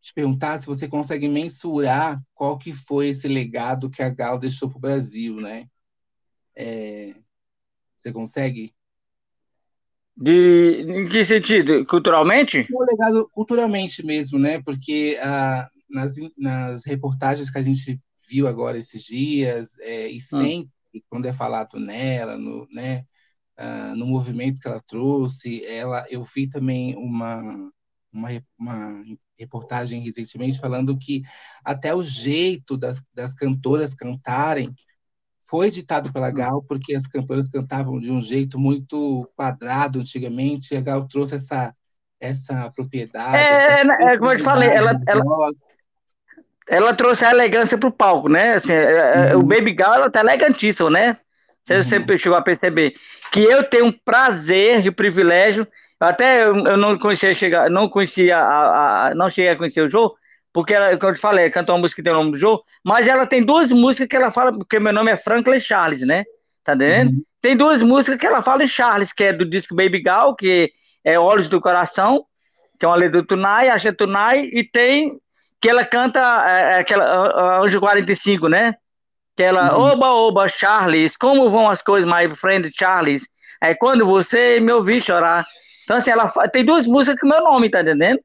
te 0.00 0.12
perguntar 0.12 0.58
se 0.58 0.66
você 0.66 0.86
consegue 0.86 1.28
mensurar 1.28 2.22
qual 2.34 2.58
que 2.58 2.72
foi 2.72 3.08
esse 3.08 3.26
legado 3.26 3.90
que 3.90 4.02
a 4.02 4.10
Gal 4.10 4.38
deixou 4.38 4.68
para 4.68 4.78
o 4.78 4.80
Brasil, 4.80 5.36
né? 5.36 5.66
É, 6.54 7.14
Você 8.04 8.12
consegue? 8.12 8.74
De, 10.14 10.82
em 10.82 11.08
que 11.08 11.24
sentido? 11.24 11.86
Culturalmente? 11.86 12.66
O 12.70 12.84
legado 12.84 13.30
culturalmente 13.30 14.04
mesmo, 14.04 14.38
né? 14.38 14.60
Porque 14.60 15.18
ah, 15.22 15.66
nas, 15.88 16.16
nas 16.36 16.84
reportagens 16.84 17.48
que 17.48 17.56
a 17.56 17.62
gente 17.62 17.98
viu 18.28 18.46
agora 18.46 18.76
esses 18.76 19.04
dias, 19.04 19.78
é, 19.78 20.10
e 20.10 20.18
hum. 20.18 20.20
sempre, 20.20 20.70
hum. 20.94 21.00
quando 21.08 21.24
é 21.24 21.32
falado 21.32 21.80
nela, 21.80 22.36
no, 22.36 22.68
né, 22.70 23.06
uh, 23.58 23.96
no 23.96 24.04
movimento 24.04 24.60
que 24.60 24.68
ela 24.68 24.82
trouxe, 24.86 25.64
ela, 25.64 26.04
eu 26.10 26.22
vi 26.24 26.46
também 26.46 26.94
uma, 26.96 27.40
uma, 28.12 28.28
uma 28.58 29.04
reportagem 29.38 30.02
recentemente 30.02 30.60
falando 30.60 30.98
que 30.98 31.22
até 31.64 31.94
o 31.94 32.02
jeito 32.02 32.76
das, 32.76 33.02
das 33.14 33.32
cantoras 33.32 33.94
cantarem 33.94 34.74
foi 35.54 35.70
ditado 35.70 36.12
pela. 36.12 36.32
Gal, 36.32 36.64
porque 36.64 36.96
as 36.96 37.06
cantoras 37.06 37.48
cantavam 37.48 38.00
de 38.00 38.10
um 38.10 38.20
jeito 38.20 38.58
muito 38.58 39.30
quadrado 39.36 40.00
antigamente, 40.00 40.74
e 40.74 40.76
a 40.76 40.80
Gal 40.80 41.06
trouxe 41.06 41.36
essa, 41.36 41.72
essa 42.20 42.72
propriedade. 42.74 43.36
É, 43.36 43.82
essa 43.82 44.14
é 44.14 44.18
como 44.18 44.32
eu 44.32 44.38
te 44.38 44.42
falei, 44.42 44.68
ela, 44.68 45.00
ela, 45.06 45.24
ela 46.68 46.94
trouxe 46.94 47.24
a 47.24 47.30
elegância 47.30 47.78
para 47.78 47.88
o 47.88 47.92
palco, 47.92 48.28
né? 48.28 48.54
Assim, 48.54 48.72
é, 48.72 49.28
é, 49.30 49.36
uhum. 49.36 49.42
O 49.42 49.46
Baby 49.46 49.74
Gal 49.74 49.94
ela 49.94 50.10
tá 50.10 50.20
elegantíssimo, 50.22 50.90
né? 50.90 51.18
Você 51.62 51.76
uhum. 51.76 51.82
sempre 51.84 52.18
chegou 52.18 52.36
a 52.36 52.42
perceber 52.42 52.94
que 53.30 53.40
eu 53.40 53.62
tenho 53.62 53.86
um 53.86 53.92
prazer 53.92 54.84
e 54.84 54.88
um 54.88 54.92
privilégio. 54.92 55.68
Até 56.00 56.42
eu, 56.42 56.56
eu 56.66 56.76
não 56.76 56.98
conhecia 56.98 57.32
chegar, 57.32 57.70
não 57.70 57.88
conhecia 57.88 58.36
a, 58.36 59.06
a, 59.10 59.14
não 59.14 59.30
cheguei 59.30 59.52
a 59.52 59.56
conhecer 59.56 59.82
o 59.82 59.88
Jô, 59.88 60.16
porque 60.54 60.72
ela, 60.72 60.96
como 60.96 61.10
eu 61.10 61.16
te 61.16 61.20
falei, 61.20 61.50
cantou 61.50 61.74
uma 61.74 61.80
música 61.80 62.00
que 62.00 62.04
tem 62.04 62.12
o 62.12 62.16
nome 62.16 62.30
do 62.30 62.38
Jô, 62.38 62.62
mas 62.84 63.08
ela 63.08 63.26
tem 63.26 63.42
duas 63.42 63.72
músicas 63.72 64.06
que 64.06 64.14
ela 64.14 64.30
fala, 64.30 64.56
porque 64.56 64.78
meu 64.78 64.92
nome 64.92 65.10
é 65.10 65.16
Franklin 65.16 65.58
Charles, 65.58 66.02
né? 66.02 66.22
Tá 66.62 66.76
entendendo? 66.76 67.10
Uhum. 67.10 67.22
Tem 67.42 67.56
duas 67.56 67.82
músicas 67.82 68.16
que 68.16 68.26
ela 68.26 68.40
fala 68.40 68.62
em 68.62 68.68
Charles, 68.68 69.12
que 69.12 69.24
é 69.24 69.32
do 69.32 69.44
disco 69.44 69.74
Baby 69.74 70.00
Gal, 70.00 70.36
que 70.36 70.72
é 71.04 71.18
Olhos 71.18 71.48
do 71.48 71.60
Coração, 71.60 72.24
que 72.78 72.86
é 72.86 72.88
uma 72.88 72.96
letra 72.96 73.20
do 73.20 73.26
Tunai, 73.26 73.68
Acha 73.68 73.92
Tunai, 73.92 74.48
e 74.52 74.62
tem 74.62 75.18
que 75.60 75.68
ela 75.68 75.84
canta 75.84 76.20
é, 76.46 76.74
é 76.74 76.78
aquela 76.78 77.60
Anjo 77.60 77.80
45, 77.80 78.48
né? 78.48 78.76
Que 79.36 79.42
ela, 79.42 79.76
uhum. 79.76 79.82
oba, 79.82 80.06
oba, 80.12 80.46
Charles, 80.46 81.16
como 81.16 81.50
vão 81.50 81.68
as 81.68 81.82
coisas, 81.82 82.08
my 82.08 82.32
friend 82.36 82.70
Charles? 82.72 83.26
É 83.60 83.74
quando 83.74 84.06
você 84.06 84.60
me 84.60 84.70
ouvir 84.70 85.00
chorar. 85.00 85.44
Então, 85.82 85.96
assim, 85.96 86.12
ela 86.12 86.28
tem 86.52 86.64
duas 86.64 86.86
músicas 86.86 87.18
com 87.18 87.26
meu 87.26 87.42
nome, 87.42 87.68
tá 87.68 87.80
entendendo? 87.80 88.20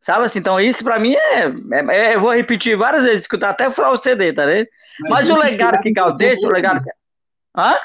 Sabe 0.00 0.24
assim, 0.24 0.38
então 0.38 0.58
isso 0.58 0.82
pra 0.82 0.98
mim 0.98 1.14
é, 1.14 1.44
é, 1.72 1.96
é 1.96 2.14
Eu 2.14 2.20
vou 2.20 2.32
repetir 2.32 2.76
várias 2.76 3.04
vezes, 3.04 3.22
escutar 3.22 3.50
até 3.50 3.70
furar 3.70 3.92
o 3.92 3.96
CD, 3.96 4.32
tá 4.32 4.46
vendo? 4.46 4.66
Mas, 5.00 5.26
Mas 5.26 5.30
o 5.30 5.42
legado 5.42 5.80
que 5.82 5.92
Gal 5.92 6.16
deixa, 6.16 6.46
o 6.46 6.50
legado. 6.50 6.82
Hã? 7.56 7.76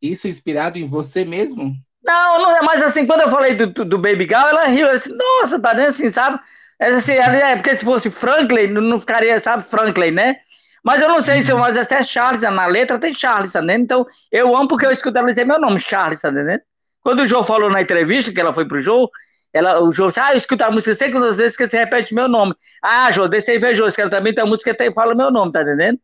Isso 0.00 0.28
inspirado 0.28 0.78
em 0.78 0.86
você 0.86 1.24
mesmo? 1.24 1.74
Não, 2.04 2.38
não 2.38 2.56
é, 2.56 2.62
mas 2.62 2.82
assim, 2.82 3.06
quando 3.06 3.22
eu 3.22 3.30
falei 3.30 3.54
do, 3.54 3.84
do 3.84 3.98
Baby 3.98 4.26
Gal, 4.26 4.48
ela 4.48 4.66
riu, 4.66 4.88
assim, 4.88 5.10
nossa, 5.12 5.58
tá 5.58 5.72
vendo 5.72 5.88
assim, 5.88 6.10
sabe? 6.10 6.38
É, 6.78 6.88
assim, 6.90 7.12
é 7.12 7.56
porque 7.56 7.74
se 7.74 7.84
fosse 7.84 8.10
Franklin, 8.10 8.68
não 8.68 9.00
ficaria, 9.00 9.40
sabe, 9.40 9.64
Franklin, 9.64 10.10
né? 10.10 10.36
Mas 10.84 11.02
eu 11.02 11.08
não 11.08 11.20
sei 11.20 11.42
se 11.42 11.52
mas 11.52 11.76
é 11.76 12.02
Charles, 12.04 12.42
na 12.42 12.66
letra 12.66 12.96
tem 12.96 13.12
Charles, 13.12 13.52
tá 13.52 13.58
entendendo? 13.58 13.82
Então, 13.82 14.06
eu 14.30 14.54
amo 14.54 14.68
porque 14.68 14.86
eu 14.86 14.92
escuto 14.92 15.18
ela 15.18 15.30
dizer 15.30 15.44
meu 15.44 15.58
nome, 15.58 15.80
Charles, 15.80 16.20
tá 16.20 16.30
entendendo? 16.30 16.60
Quando 17.00 17.20
o 17.20 17.26
João 17.26 17.42
falou 17.42 17.70
na 17.70 17.82
entrevista 17.82 18.32
que 18.32 18.40
ela 18.40 18.52
foi 18.52 18.68
pro 18.68 18.80
João, 18.80 19.08
ela, 19.56 19.80
o 19.80 19.92
João 19.92 20.08
disse, 20.08 20.20
ah, 20.20 20.32
eu 20.32 20.36
escuto 20.36 20.62
a 20.64 20.70
música 20.70 20.94
sei 20.94 21.10
quantas 21.10 21.38
vezes 21.38 21.56
que 21.56 21.66
você 21.66 21.78
repete 21.78 22.14
meu 22.14 22.28
nome. 22.28 22.54
Ah, 22.82 23.10
João, 23.10 23.28
desse 23.28 23.50
aí 23.50 23.56
invejoso, 23.56 23.94
que 23.96 24.02
ela 24.02 24.10
também 24.10 24.34
tem 24.34 24.44
a 24.44 24.46
música 24.46 24.74
que 24.74 24.92
fala 24.92 25.14
meu 25.14 25.30
nome, 25.30 25.52
tá 25.52 25.62
entendendo? 25.62 25.98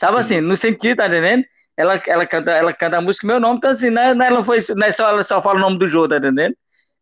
Sabe 0.00 0.12
Sim. 0.14 0.18
assim, 0.18 0.40
no 0.40 0.56
sentido, 0.56 0.96
tá 0.96 1.06
entendendo? 1.06 1.44
Ela, 1.76 2.00
ela, 2.06 2.26
canta, 2.26 2.50
ela 2.50 2.72
canta 2.72 2.96
a 2.96 3.00
música 3.02 3.26
meu 3.26 3.38
nome, 3.38 3.58
então 3.58 3.70
assim, 3.70 3.90
não, 3.90 4.02
é, 4.02 4.14
não, 4.14 4.24
é, 4.24 4.28
ela 4.28 4.42
foi, 4.42 4.64
não 4.74 4.86
é 4.86 4.92
só, 4.92 5.08
ela 5.08 5.22
só 5.22 5.42
fala 5.42 5.58
o 5.58 5.60
nome 5.60 5.78
do 5.78 5.86
João, 5.86 6.08
tá 6.08 6.16
entendendo? 6.16 6.56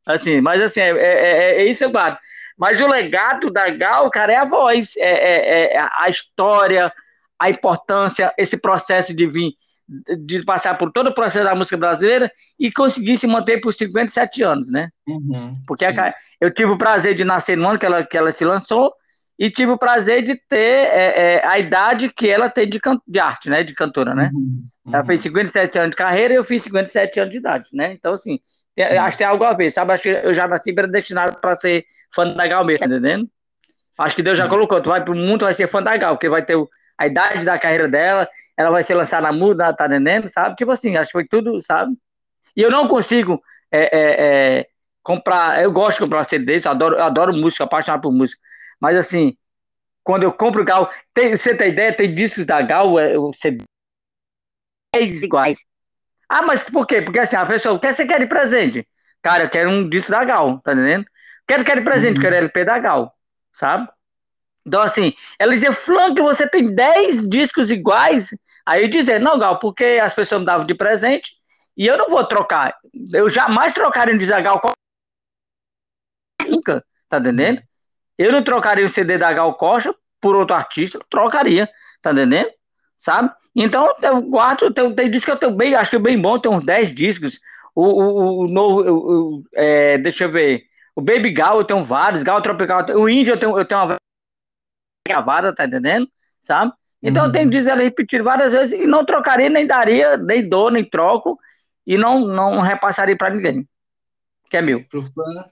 Assim, 0.04 0.40
mas 0.40 0.60
assim, 0.60 0.80
é, 0.80 0.90
é, 0.90 0.96
é, 0.96 1.62
é 1.62 1.70
isso 1.70 1.84
eu 1.84 1.90
guardo. 1.90 2.18
Mas 2.58 2.80
o 2.80 2.86
legado 2.86 3.50
da 3.50 3.68
Gal, 3.70 4.10
cara, 4.10 4.32
é 4.32 4.36
a 4.36 4.44
voz, 4.44 4.96
é, 4.96 5.02
é, 5.02 5.76
é 5.76 5.78
a 5.78 6.08
história, 6.08 6.92
a 7.38 7.50
importância, 7.50 8.32
esse 8.36 8.56
processo 8.56 9.14
de 9.14 9.26
vir, 9.26 9.54
de 9.86 10.42
passar 10.44 10.76
por 10.78 10.90
todo 10.92 11.08
o 11.08 11.14
processo 11.14 11.44
da 11.44 11.54
música 11.54 11.76
brasileira 11.76 12.30
e 12.58 12.72
conseguir 12.72 13.16
se 13.16 13.26
manter 13.26 13.60
por 13.60 13.72
57 13.72 14.42
anos, 14.42 14.70
né? 14.70 14.88
Uhum, 15.06 15.56
Porque 15.66 15.84
a, 15.84 16.14
eu 16.40 16.52
tive 16.52 16.70
o 16.70 16.78
prazer 16.78 17.14
de 17.14 17.24
nascer 17.24 17.56
no 17.56 17.68
ano 17.68 17.78
que 17.78 17.86
ela, 17.86 18.04
que 18.04 18.16
ela 18.16 18.32
se 18.32 18.44
lançou 18.44 18.92
e 19.38 19.50
tive 19.50 19.72
o 19.72 19.78
prazer 19.78 20.22
de 20.22 20.36
ter 20.48 20.56
é, 20.56 21.36
é, 21.36 21.46
a 21.46 21.58
idade 21.58 22.08
que 22.08 22.28
ela 22.28 22.48
tem 22.48 22.68
de, 22.68 22.80
can, 22.80 22.98
de 23.06 23.18
arte, 23.18 23.50
né? 23.50 23.62
De 23.62 23.74
cantora, 23.74 24.14
né? 24.14 24.30
Uhum, 24.32 24.56
uhum. 24.86 24.94
Ela 24.94 25.04
fez 25.04 25.20
57 25.20 25.78
anos 25.78 25.90
de 25.90 25.96
carreira 25.96 26.34
e 26.34 26.36
eu 26.36 26.44
fiz 26.44 26.62
57 26.62 27.20
anos 27.20 27.32
de 27.32 27.38
idade, 27.38 27.68
né? 27.72 27.92
Então, 27.92 28.14
assim, 28.14 28.38
Sim. 28.76 28.96
Acho 28.98 29.12
que 29.12 29.18
tem 29.18 29.26
algo 29.26 29.44
a 29.44 29.52
ver, 29.52 29.70
sabe? 29.70 29.92
Acho 29.92 30.02
que 30.02 30.08
eu 30.08 30.34
já 30.34 30.48
nasci 30.48 30.72
predestinado 30.72 31.38
para 31.40 31.54
ser 31.54 31.84
fã 32.12 32.26
da 32.26 32.46
Gal 32.46 32.64
mesmo, 32.64 32.80
tá 32.80 32.86
entendendo? 32.86 33.28
Acho 33.96 34.16
que 34.16 34.22
Deus 34.22 34.36
Sim. 34.36 34.42
já 34.42 34.48
colocou, 34.48 34.82
tu 34.82 34.90
vai 34.90 35.04
pro 35.04 35.14
mundo, 35.14 35.44
vai 35.44 35.54
ser 35.54 35.68
fã 35.68 35.80
da 35.80 35.96
Gal, 35.96 36.16
porque 36.16 36.28
vai 36.28 36.44
ter 36.44 36.56
a 36.98 37.06
idade 37.06 37.44
da 37.44 37.58
carreira 37.58 37.88
dela, 37.88 38.28
ela 38.56 38.70
vai 38.70 38.82
ser 38.82 38.94
lançada 38.94 39.22
na 39.26 39.32
muda, 39.32 39.72
tá 39.74 39.86
entendendo? 39.86 40.28
Sabe? 40.28 40.56
Tipo 40.56 40.70
assim, 40.72 40.96
acho 40.96 41.08
que 41.08 41.12
foi 41.12 41.26
tudo, 41.26 41.60
sabe? 41.60 41.96
E 42.56 42.62
eu 42.62 42.70
não 42.70 42.86
consigo 42.88 43.42
é, 43.70 43.82
é, 43.82 44.58
é, 44.60 44.66
comprar, 45.02 45.62
eu 45.62 45.72
gosto 45.72 45.98
de 45.98 46.04
comprar 46.04 46.24
CDs, 46.24 46.64
eu 46.64 46.70
adoro, 46.70 46.96
eu 46.96 47.02
adoro 47.02 47.32
música, 47.32 47.64
apaixonado 47.64 48.02
por 48.02 48.12
música, 48.12 48.40
mas 48.80 48.96
assim, 48.96 49.36
quando 50.04 50.22
eu 50.24 50.32
compro 50.32 50.64
Gal, 50.64 50.90
tem, 51.12 51.36
você 51.36 51.54
tem 51.54 51.70
ideia, 51.70 51.96
tem 51.96 52.14
discos 52.14 52.46
da 52.46 52.62
Gal, 52.62 52.98
é, 52.98 53.14
CDs 53.34 55.22
iguais. 55.22 55.58
Ah, 56.28 56.42
mas 56.42 56.62
por 56.62 56.86
quê? 56.86 57.02
Porque 57.02 57.18
assim, 57.18 57.36
a 57.36 57.46
pessoa, 57.46 57.74
o 57.74 57.80
que 57.80 57.92
você 57.92 58.06
quer 58.06 58.20
de 58.20 58.26
presente? 58.26 58.86
Cara, 59.22 59.44
eu 59.44 59.50
quero 59.50 59.70
um 59.70 59.88
disco 59.88 60.10
da 60.10 60.24
Gal, 60.24 60.60
tá 60.60 60.72
entendendo? 60.72 61.06
Quero, 61.46 61.64
quero 61.64 61.80
de 61.80 61.84
presente, 61.84 62.16
uhum. 62.16 62.22
quero 62.22 62.36
LP 62.36 62.64
da 62.64 62.78
Gal, 62.78 63.14
sabe? 63.52 63.88
Então, 64.66 64.80
assim, 64.80 65.12
ela 65.38 65.52
dizia, 65.52 65.72
Flan, 65.72 66.14
que 66.14 66.22
você 66.22 66.48
tem 66.48 66.74
10 66.74 67.28
discos 67.28 67.70
iguais. 67.70 68.28
Aí 68.66 68.88
dizia, 68.88 69.18
não, 69.18 69.38
Gal, 69.38 69.58
porque 69.58 70.00
as 70.02 70.14
pessoas 70.14 70.40
me 70.40 70.46
davam 70.46 70.66
de 70.66 70.74
presente 70.74 71.32
e 71.76 71.86
eu 71.86 71.98
não 71.98 72.08
vou 72.08 72.24
trocar. 72.24 72.74
Eu 73.12 73.28
jamais 73.28 73.72
trocaria 73.72 74.14
um 74.14 74.18
disco 74.18 74.32
da 74.32 74.40
Gal. 74.40 74.60
Nunca, 76.48 76.84
tá 77.08 77.18
entendendo? 77.18 77.62
Eu 78.16 78.32
não 78.32 78.42
trocaria 78.42 78.86
o 78.86 78.88
CD 78.88 79.18
da 79.18 79.32
Gal 79.32 79.54
Costa 79.54 79.94
por 80.20 80.36
outro 80.36 80.54
artista, 80.54 80.98
trocaria, 81.10 81.68
tá 82.00 82.12
entendendo? 82.12 82.50
Sabe? 82.96 83.30
Então, 83.54 83.94
eu 84.02 84.22
guardo, 84.22 84.72
tem, 84.72 84.94
tem 84.94 85.10
disco 85.10 85.26
que 85.26 85.32
eu 85.32 85.38
tenho 85.38 85.52
bem, 85.54 85.74
acho 85.74 85.90
que 85.90 85.98
bem 85.98 86.20
bom, 86.20 86.38
tem 86.38 86.50
uns 86.50 86.64
10 86.64 86.94
discos. 86.94 87.38
O, 87.74 87.82
o, 87.82 88.44
o 88.44 88.48
novo, 88.48 88.80
o, 88.80 89.38
o, 89.38 89.44
é, 89.52 89.98
deixa 89.98 90.24
eu 90.24 90.32
ver. 90.32 90.64
O 90.96 91.02
Baby 91.02 91.32
Gal 91.32 91.58
eu 91.58 91.64
tenho 91.64 91.84
vários, 91.84 92.22
Gal 92.22 92.40
Tropical, 92.40 92.86
o 92.96 93.08
Índio 93.08 93.34
eu 93.34 93.38
tenho, 93.38 93.58
eu 93.58 93.64
tenho 93.64 93.82
uma 93.82 93.96
gravada, 95.06 95.54
tá 95.54 95.66
entendendo? 95.66 96.08
Sabe? 96.42 96.72
Então 97.04 97.22
uhum. 97.22 97.28
eu 97.28 97.32
tenho 97.32 97.50
disco 97.50 97.68
ela 97.68 97.82
repetido 97.82 98.24
várias 98.24 98.50
vezes 98.50 98.80
e 98.80 98.86
não 98.86 99.04
trocaria, 99.04 99.50
nem 99.50 99.66
daria, 99.66 100.16
nem 100.16 100.48
dou, 100.48 100.70
nem 100.70 100.84
troco 100.88 101.38
e 101.86 101.98
não, 101.98 102.20
não 102.20 102.60
repassaria 102.60 103.16
para 103.16 103.34
ninguém. 103.34 103.68
Que 104.48 104.56
é 104.56 104.62
meu. 104.62 104.82
Pro 104.84 105.02
fã, 105.02 105.44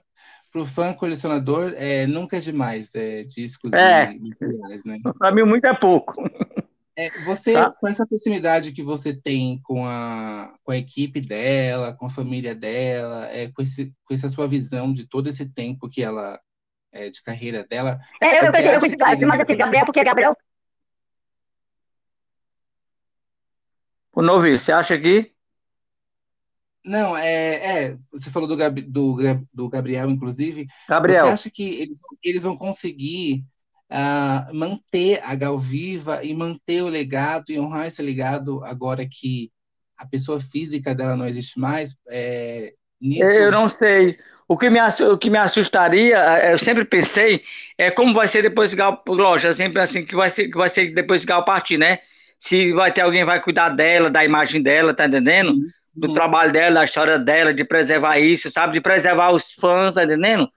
pro 0.51 0.65
fã 0.65 0.93
colecionador, 0.93 1.73
é, 1.77 2.07
nunca 2.07 2.37
é 2.37 2.39
demais, 2.39 2.95
é, 2.95 3.23
discos 3.23 3.71
é. 3.71 4.13
e 4.13 4.19
materiais, 4.19 4.85
né? 4.85 4.99
Para 5.19 5.31
mim, 5.31 5.43
muito 5.43 5.65
é 5.65 5.73
pouco. 5.75 6.13
É, 6.95 7.09
você, 7.21 7.53
tá? 7.53 7.71
com 7.71 7.87
essa 7.87 8.05
proximidade 8.05 8.71
que 8.71 8.83
você 8.83 9.13
tem 9.13 9.59
com 9.63 9.85
a, 9.85 10.53
com 10.63 10.71
a 10.71 10.77
equipe 10.77 11.19
dela, 11.19 11.93
com 11.93 12.05
a 12.05 12.09
família 12.09 12.53
dela, 12.53 13.27
é, 13.31 13.47
com, 13.47 13.63
esse, 13.63 13.91
com 14.05 14.13
essa 14.13 14.29
sua 14.29 14.47
visão 14.47 14.93
de 14.93 15.07
todo 15.07 15.27
esse 15.27 15.47
tempo 15.49 15.89
que 15.89 16.03
ela, 16.03 16.39
é, 16.91 17.09
de 17.09 17.21
carreira 17.23 17.65
dela. 17.67 17.99
É, 18.21 18.37
eu 18.37 18.51
percebi 18.51 18.79
muito 18.79 18.97
tarde, 18.97 19.25
mas 19.25 19.39
assim, 19.39 19.55
Gabriel, 19.55 19.85
porque 19.85 20.03
Gabriel. 20.03 20.37
O 24.13 24.21
Novi, 24.21 24.59
você 24.59 24.71
acha 24.71 24.97
que. 24.97 25.31
Não, 26.85 27.17
é, 27.17 27.55
é 27.55 27.97
você 28.11 28.29
falou 28.29 28.47
do, 28.47 28.55
do, 28.83 29.17
do 29.51 29.69
Gabriel, 29.69 30.09
inclusive. 30.09 30.67
Gabriel. 30.87 31.25
Você 31.25 31.31
acha 31.31 31.49
que 31.49 31.63
eles, 31.63 31.99
eles 32.23 32.43
vão 32.43 32.55
conseguir 32.55 33.43
uh, 33.89 34.53
manter 34.53 35.19
a 35.23 35.33
Gal 35.33 35.57
viva 35.57 36.23
e 36.23 36.33
manter 36.33 36.83
o 36.83 36.89
legado 36.89 37.45
e 37.49 37.59
honrar 37.59 37.87
esse 37.87 38.01
legado 38.01 38.63
agora 38.63 39.07
que 39.09 39.51
a 39.97 40.05
pessoa 40.05 40.39
física 40.39 40.93
dela 40.93 41.15
não 41.15 41.25
existe 41.25 41.59
mais? 41.59 41.95
É, 42.09 42.73
nisso... 43.01 43.23
Eu 43.23 43.51
não 43.51 43.67
sei. 43.67 44.17
O 44.47 44.57
que, 44.57 44.69
me, 44.69 44.79
o 44.79 45.17
que 45.17 45.29
me 45.29 45.37
assustaria, 45.37 46.17
eu 46.51 46.59
sempre 46.59 46.85
pensei, 46.85 47.41
é 47.77 47.89
como 47.89 48.13
vai 48.13 48.27
ser 48.27 48.41
depois 48.43 48.69
que 48.69 48.75
Gal, 48.75 49.01
lógico, 49.07 49.49
é 49.49 49.53
sempre 49.53 49.81
assim, 49.81 50.05
que 50.05 50.15
vai 50.15 50.29
ser, 50.29 50.49
que 50.49 50.57
vai 50.57 50.69
ser 50.69 50.93
depois 50.93 51.21
que 51.21 51.27
Gal 51.27 51.45
partir, 51.45 51.77
né? 51.77 51.99
Se 52.45 52.73
vai 52.73 52.91
ter 52.91 52.99
alguém 52.99 53.23
vai 53.23 53.41
cuidar 53.41 53.69
dela, 53.69 54.09
da 54.09 54.25
imagem 54.25 54.61
dela, 54.61 54.93
tá 54.93 55.05
entendendo? 55.05 55.51
Uhum. 55.51 55.67
Do 55.95 56.07
uhum. 56.09 56.13
trabalho 56.13 56.51
dela, 56.51 56.75
da 56.75 56.83
história 56.83 57.17
dela, 57.17 57.53
de 57.53 57.63
preservar 57.63 58.19
isso, 58.19 58.51
sabe? 58.51 58.73
De 58.73 58.81
preservar 58.81 59.31
os 59.31 59.51
fãs, 59.53 59.93
tá 59.93 60.03
entendendo? 60.03 60.49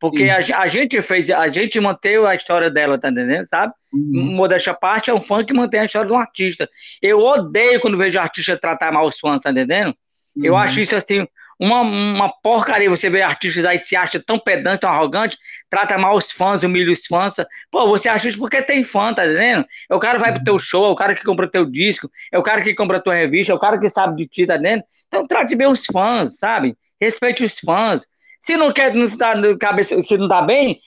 Porque 0.00 0.24
a, 0.24 0.38
a, 0.58 0.66
gente 0.66 1.00
fez, 1.02 1.28
a 1.30 1.48
gente 1.48 1.78
manteve 1.78 2.26
a 2.26 2.34
história 2.34 2.70
dela, 2.70 2.98
tá 2.98 3.10
entendendo? 3.10 3.46
Sabe? 3.46 3.74
Uhum. 3.92 4.34
Modéstia 4.34 4.72
parte, 4.72 5.10
é 5.10 5.14
um 5.14 5.20
fã 5.20 5.44
que 5.44 5.52
mantém 5.52 5.80
a 5.80 5.84
história 5.84 6.08
de 6.08 6.14
um 6.14 6.18
artista. 6.18 6.68
Eu 7.02 7.20
odeio 7.20 7.78
quando 7.78 7.98
vejo 7.98 8.18
artista 8.18 8.56
tratar 8.56 8.90
mal 8.90 9.06
os 9.06 9.18
fãs, 9.18 9.42
tá 9.42 9.50
entendendo? 9.50 9.94
Uhum. 10.34 10.46
Eu 10.46 10.56
acho 10.56 10.80
isso 10.80 10.96
assim, 10.96 11.26
uma, 11.58 11.80
uma 11.80 12.28
porcaria. 12.28 12.90
Você 12.90 13.08
vê 13.08 13.22
artistas 13.22 13.64
aí 13.64 13.78
se 13.78 13.96
acha 13.96 14.20
tão 14.20 14.38
pedante, 14.38 14.80
tão 14.80 14.90
arrogante, 14.90 15.38
trata 15.68 15.96
mal 15.98 16.16
os 16.16 16.30
fãs, 16.30 16.62
humilha 16.62 16.92
os 16.92 17.06
fãs. 17.06 17.34
Pô, 17.70 17.86
você 17.88 18.08
acha 18.08 18.28
isso 18.28 18.38
porque 18.38 18.62
tem 18.62 18.84
fã, 18.84 19.12
tá 19.12 19.26
entendendo? 19.26 19.66
É 19.90 19.94
o 19.94 19.98
cara 19.98 20.18
que 20.18 20.24
vai 20.24 20.32
pro 20.32 20.44
teu 20.44 20.58
show, 20.58 20.86
é 20.86 20.88
o 20.90 20.94
cara 20.96 21.14
que 21.14 21.24
compra 21.24 21.50
teu 21.50 21.64
disco, 21.64 22.10
é 22.32 22.38
o 22.38 22.42
cara 22.42 22.62
que 22.62 22.74
compra 22.74 23.00
tua 23.00 23.14
revista, 23.14 23.52
é 23.52 23.56
o 23.56 23.58
cara 23.58 23.78
que 23.78 23.88
sabe 23.88 24.16
de 24.16 24.28
ti, 24.28 24.46
tá 24.46 24.54
entendendo? 24.54 24.84
Então 25.08 25.26
trate 25.26 25.54
bem 25.54 25.66
os 25.66 25.84
fãs, 25.84 26.38
sabe? 26.38 26.76
Respeite 27.00 27.44
os 27.44 27.58
fãs. 27.58 28.06
Se 28.40 28.56
não 28.56 28.72
quer, 28.72 28.94
não 28.94 29.04
está 29.04 29.34
cabeça, 29.56 30.00
se 30.02 30.18
não 30.18 30.28
dá 30.28 30.42
bem, 30.42 30.78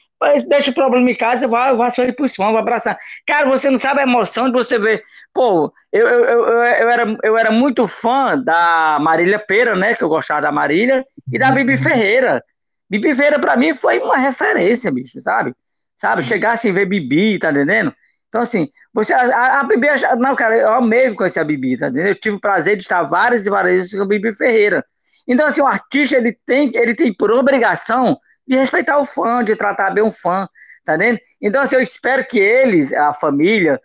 deixa 0.47 0.71
o 0.71 0.73
problema 0.73 1.09
em 1.09 1.15
casa, 1.15 1.47
vai, 1.47 1.75
vai 1.75 1.91
sorrir 1.91 2.13
por 2.13 2.27
cima, 2.27 2.51
vai 2.51 2.61
abraçar. 2.61 2.97
Cara, 3.25 3.47
você 3.47 3.69
não 3.69 3.79
sabe 3.79 3.99
a 3.99 4.03
emoção 4.03 4.47
de 4.47 4.53
você 4.53 4.79
ver. 4.79 5.03
Pô, 5.33 5.71
eu, 5.91 6.07
eu, 6.07 6.25
eu, 6.25 6.47
eu, 6.47 6.89
era, 6.89 7.17
eu 7.23 7.37
era 7.37 7.51
muito 7.51 7.87
fã 7.87 8.37
da 8.37 8.97
Marília 8.99 9.37
Pera, 9.37 9.75
né? 9.75 9.93
Que 9.93 10.03
eu 10.03 10.09
gostava 10.09 10.41
da 10.41 10.51
Marília, 10.51 11.05
e 11.31 11.37
da 11.37 11.51
Bibi 11.51 11.77
Ferreira. 11.77 12.43
Bibi 12.89 13.13
Ferreira, 13.13 13.39
pra 13.39 13.55
mim, 13.55 13.73
foi 13.73 13.99
uma 13.99 14.17
referência, 14.17 14.91
bicho, 14.91 15.19
sabe? 15.19 15.53
Sabe? 15.95 16.23
Chegar 16.23 16.53
assim, 16.53 16.73
ver 16.73 16.85
Bibi, 16.85 17.37
tá 17.37 17.51
entendendo? 17.51 17.93
Então, 18.29 18.41
assim, 18.41 18.69
você. 18.93 19.13
A, 19.13 19.59
a 19.59 19.63
Bibi. 19.63 19.87
Não, 20.17 20.35
cara, 20.35 20.55
eu 20.55 20.71
amei 20.71 21.13
conhecer 21.13 21.39
a 21.39 21.43
Bibi, 21.43 21.77
tá 21.77 21.87
entendendo? 21.87 22.07
Eu 22.07 22.19
tive 22.19 22.35
o 22.35 22.41
prazer 22.41 22.75
de 22.75 22.83
estar 22.83 23.03
várias 23.03 23.45
e 23.45 23.49
várias 23.49 23.75
vezes 23.75 23.93
com 23.93 24.03
a 24.03 24.07
Bibi 24.07 24.33
Ferreira. 24.33 24.83
Então, 25.27 25.45
assim, 25.45 25.61
o 25.61 25.67
artista, 25.67 26.15
ele 26.15 26.37
tem, 26.45 26.71
ele 26.73 26.95
tem 26.95 27.13
por 27.13 27.31
obrigação 27.31 28.17
de 28.47 28.55
respeitar 28.55 28.97
o 28.99 29.05
fã, 29.05 29.43
de 29.43 29.55
tratar 29.55 29.91
bem 29.91 30.03
o 30.03 30.11
fã, 30.11 30.47
tá 30.85 30.95
vendo? 30.95 31.19
Então, 31.41 31.61
assim, 31.61 31.75
eu 31.75 31.81
espero 31.81 32.25
que 32.25 32.39
eles, 32.39 32.93
a 32.93 33.13
família, 33.13 33.79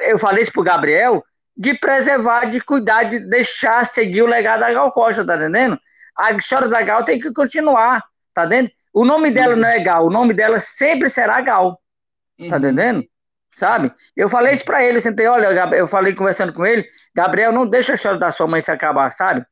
eu 0.00 0.18
falei 0.18 0.42
isso 0.42 0.52
pro 0.52 0.62
Gabriel, 0.62 1.24
de 1.56 1.74
preservar, 1.74 2.44
de 2.44 2.60
cuidar, 2.60 3.02
de 3.02 3.18
deixar 3.18 3.84
seguir 3.84 4.22
o 4.22 4.26
legado 4.26 4.60
da 4.60 4.72
Gal 4.72 4.92
Costa, 4.92 5.26
tá 5.26 5.34
entendendo? 5.34 5.78
A 6.16 6.30
história 6.32 6.68
da 6.68 6.80
Gal 6.82 7.04
tem 7.04 7.18
que 7.18 7.32
continuar, 7.32 8.04
tá 8.32 8.44
entendendo? 8.44 8.70
O 8.94 9.04
nome 9.04 9.30
dela 9.32 9.56
não 9.56 9.68
é 9.68 9.80
Gal, 9.80 10.06
o 10.06 10.10
nome 10.10 10.32
dela 10.32 10.60
sempre 10.60 11.10
será 11.10 11.40
Gal, 11.40 11.72
tá 11.72 12.44
uhum. 12.44 12.56
entendendo? 12.56 13.04
Sabe? 13.56 13.92
Eu 14.16 14.28
falei 14.28 14.54
isso 14.54 14.64
pra 14.64 14.84
ele, 14.84 14.98
eu 14.98 15.02
sentei, 15.02 15.26
olha, 15.26 15.48
eu 15.74 15.88
falei 15.88 16.14
conversando 16.14 16.52
com 16.52 16.64
ele, 16.64 16.86
Gabriel, 17.12 17.50
não 17.50 17.66
deixa 17.66 17.92
a 17.92 17.94
história 17.96 18.18
da 18.18 18.30
sua 18.30 18.46
mãe 18.46 18.60
se 18.60 18.70
acabar, 18.70 19.10
sabe? 19.10 19.44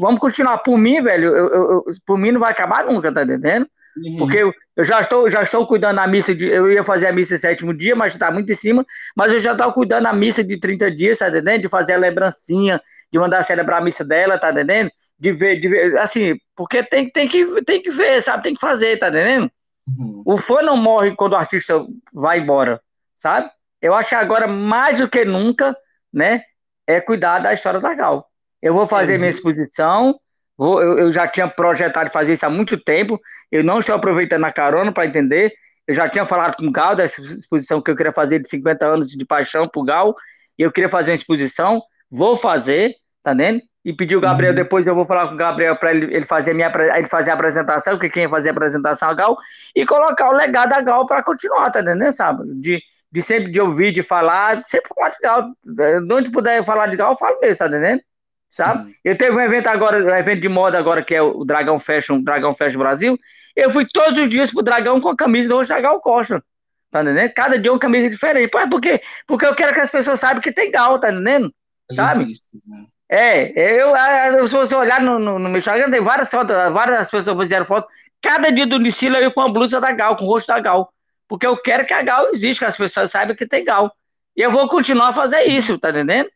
Vamos 0.00 0.20
continuar. 0.20 0.58
Por 0.58 0.76
mim, 0.78 1.02
velho, 1.02 1.34
eu, 1.36 1.84
por 2.06 2.18
mim 2.18 2.32
não 2.32 2.40
vai 2.40 2.52
acabar 2.52 2.84
nunca, 2.84 3.12
tá 3.12 3.22
entendendo? 3.22 3.66
Uhum. 3.96 4.18
Porque 4.18 4.36
eu, 4.36 4.52
eu, 4.76 4.84
já 4.84 5.00
estou 5.00 5.28
já 5.28 5.42
estou 5.42 5.66
cuidando 5.66 5.96
da 5.96 6.06
missa 6.06 6.34
de. 6.34 6.46
Eu 6.46 6.70
ia 6.70 6.84
fazer 6.84 7.08
a 7.08 7.12
missa 7.12 7.36
sétimo 7.36 7.74
dia, 7.74 7.96
mas 7.96 8.12
está 8.12 8.30
muito 8.30 8.50
em 8.52 8.54
cima. 8.54 8.86
Mas 9.16 9.32
eu 9.32 9.40
já 9.40 9.52
estou 9.52 9.72
cuidando 9.72 10.04
da 10.04 10.12
missa 10.12 10.44
de 10.44 10.58
30 10.58 10.90
dias, 10.90 11.18
tá 11.18 11.28
entendendo? 11.28 11.62
De 11.62 11.68
fazer 11.68 11.94
a 11.94 11.98
lembrancinha, 11.98 12.80
de 13.12 13.18
mandar 13.18 13.44
celebrar 13.44 13.80
a 13.80 13.84
missa 13.84 14.04
dela, 14.04 14.38
tá 14.38 14.50
entendendo? 14.50 14.90
De 15.18 15.32
ver, 15.32 15.60
de 15.60 15.68
ver 15.68 15.98
assim, 15.98 16.36
porque 16.54 16.82
tem, 16.82 17.10
tem, 17.10 17.26
que, 17.26 17.62
tem 17.64 17.82
que 17.82 17.90
ver, 17.90 18.22
sabe? 18.22 18.42
Tem 18.42 18.54
que 18.54 18.60
fazer, 18.60 18.98
tá 18.98 19.08
entendendo? 19.08 19.50
Uhum. 19.88 20.22
O 20.26 20.36
fã 20.36 20.62
não 20.62 20.76
morre 20.76 21.14
quando 21.16 21.32
o 21.32 21.36
artista 21.36 21.84
vai 22.12 22.38
embora, 22.38 22.80
sabe? 23.16 23.50
Eu 23.80 23.94
acho 23.94 24.10
que 24.10 24.14
agora, 24.14 24.46
mais 24.46 24.98
do 24.98 25.08
que 25.08 25.24
nunca, 25.24 25.76
né? 26.12 26.42
É 26.86 27.00
cuidar 27.00 27.38
da 27.38 27.52
história 27.52 27.80
da 27.80 27.94
Gal. 27.94 28.27
Eu 28.62 28.74
vou 28.74 28.86
fazer 28.86 29.14
uhum. 29.14 29.18
minha 29.20 29.30
exposição. 29.30 30.18
Vou, 30.56 30.82
eu, 30.82 30.98
eu, 30.98 31.12
já 31.12 31.26
tinha 31.28 31.46
projetado 31.48 32.10
fazer 32.10 32.32
isso 32.32 32.44
há 32.44 32.50
muito 32.50 32.76
tempo. 32.76 33.20
Eu 33.50 33.62
não 33.62 33.78
estou 33.78 33.94
aproveitando 33.94 34.44
a 34.44 34.52
carona 34.52 34.92
para 34.92 35.06
entender. 35.06 35.52
Eu 35.86 35.94
já 35.94 36.08
tinha 36.08 36.26
falado 36.26 36.56
com 36.56 36.66
o 36.66 36.72
Gal 36.72 36.96
dessa 36.96 37.20
exposição 37.20 37.80
que 37.80 37.90
eu 37.90 37.96
queria 37.96 38.12
fazer 38.12 38.40
de 38.40 38.48
50 38.48 38.84
anos 38.84 39.08
de 39.08 39.24
paixão 39.24 39.68
para 39.68 39.80
o 39.80 39.84
Gal. 39.84 40.14
E 40.58 40.62
eu 40.62 40.72
queria 40.72 40.88
fazer 40.88 41.12
uma 41.12 41.16
exposição. 41.16 41.80
Vou 42.10 42.36
fazer, 42.36 42.94
tá 43.22 43.32
vendo? 43.32 43.62
E 43.84 43.92
pedi 43.92 44.16
o 44.16 44.20
Gabriel, 44.20 44.52
uhum. 44.52 44.56
depois 44.56 44.86
eu 44.86 44.94
vou 44.94 45.06
falar 45.06 45.28
com 45.28 45.34
o 45.34 45.38
Gabriel 45.38 45.76
para 45.76 45.94
ele, 45.94 46.14
ele, 46.14 46.26
fazer 46.26 46.52
minha, 46.52 46.70
ele 46.94 47.08
fazer 47.08 47.30
a 47.30 47.34
apresentação, 47.34 47.98
que 47.98 48.10
quem 48.10 48.24
ia 48.24 48.28
fazer 48.28 48.50
a 48.50 48.52
apresentação 48.52 49.08
é 49.08 49.12
a 49.12 49.14
Gal, 49.14 49.36
e 49.74 49.86
colocar 49.86 50.28
o 50.28 50.32
legado 50.32 50.70
da 50.70 50.82
Gal 50.82 51.06
para 51.06 51.22
continuar, 51.22 51.70
tá 51.70 51.80
entendendo? 51.80 52.12
Sabe? 52.12 52.42
De, 52.60 52.82
de 53.10 53.22
sempre 53.22 53.50
de 53.50 53.60
ouvir, 53.60 53.92
de 53.92 54.02
falar, 54.02 54.60
de 54.60 54.68
sempre 54.68 54.90
falar 54.94 55.10
de 55.10 55.18
Gal. 55.22 55.48
De 55.64 56.12
onde 56.12 56.30
puder 56.30 56.62
falar 56.64 56.88
de 56.88 56.96
Gal, 56.96 57.12
eu 57.12 57.16
falo 57.16 57.38
mesmo, 57.40 57.58
tá 57.58 57.66
entendendo? 57.66 58.02
Sabe? 58.50 58.92
Eu 59.04 59.16
teve 59.16 59.36
um 59.36 59.40
evento 59.40 59.66
agora, 59.68 60.04
um 60.04 60.16
evento 60.16 60.40
de 60.40 60.48
moda 60.48 60.78
agora, 60.78 61.04
que 61.04 61.14
é 61.14 61.22
o 61.22 61.44
Dragão 61.44 61.78
Fashion, 61.78 62.22
Dragão 62.22 62.54
Fashion 62.54 62.78
Brasil. 62.78 63.18
Eu 63.54 63.70
fui 63.70 63.86
todos 63.86 64.16
os 64.18 64.28
dias 64.28 64.50
pro 64.50 64.62
Dragão 64.62 65.00
com 65.00 65.08
a 65.08 65.16
camisa 65.16 65.48
do 65.48 65.66
Gal 65.80 66.00
Costa. 66.00 66.42
Tá 66.90 67.02
entendendo? 67.02 67.32
Cada 67.34 67.58
dia 67.58 67.70
uma 67.70 67.78
camisa 67.78 68.08
diferente. 68.08 68.50
Pô, 68.50 68.58
por 68.68 68.80
quê? 68.80 69.00
Porque 69.26 69.46
eu 69.46 69.54
quero 69.54 69.74
que 69.74 69.80
as 69.80 69.90
pessoas 69.90 70.20
saibam 70.20 70.40
que 70.40 70.52
tem 70.52 70.70
gal, 70.70 70.98
tá 70.98 71.12
entendendo? 71.12 71.52
Sabe? 71.92 72.26
né? 72.66 72.86
É, 73.10 73.80
eu, 73.82 74.46
se 74.46 74.54
você 74.54 74.74
olhar 74.74 75.00
no, 75.00 75.18
no, 75.18 75.38
no, 75.38 75.48
meu 75.48 75.58
Instagram, 75.58 75.90
tem 75.90 76.02
várias 76.02 76.30
fotos, 76.30 76.54
várias 76.72 77.10
pessoas 77.10 77.38
fizeram 77.38 77.64
foto. 77.64 77.88
Cada 78.20 78.50
dia 78.50 78.66
do 78.66 78.78
Nicilo 78.78 79.16
eu 79.16 79.32
com 79.32 79.40
a 79.40 79.48
blusa 79.48 79.80
da 79.80 79.92
Gal, 79.92 80.16
com 80.16 80.24
o 80.24 80.28
rosto 80.28 80.48
da 80.48 80.60
Gal. 80.60 80.92
Porque 81.26 81.46
eu 81.46 81.56
quero 81.56 81.86
que 81.86 81.92
a 81.92 82.02
Gal 82.02 82.30
existe, 82.32 82.60
que 82.60 82.64
as 82.64 82.76
pessoas 82.76 83.10
saibam 83.10 83.36
que 83.36 83.46
tem 83.46 83.64
Gal. 83.64 83.92
E 84.36 84.42
eu 84.42 84.50
vou 84.50 84.68
continuar 84.68 85.08
a 85.08 85.12
fazer 85.12 85.44
isso, 85.44 85.78
tá 85.78 85.90
entendendo? 85.90 86.28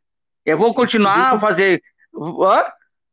Eu 0.45 0.59
vou 0.59 0.75
continuar 0.75 1.35
a 1.35 1.39
fazer 1.39 1.83
Hã? 2.15 2.65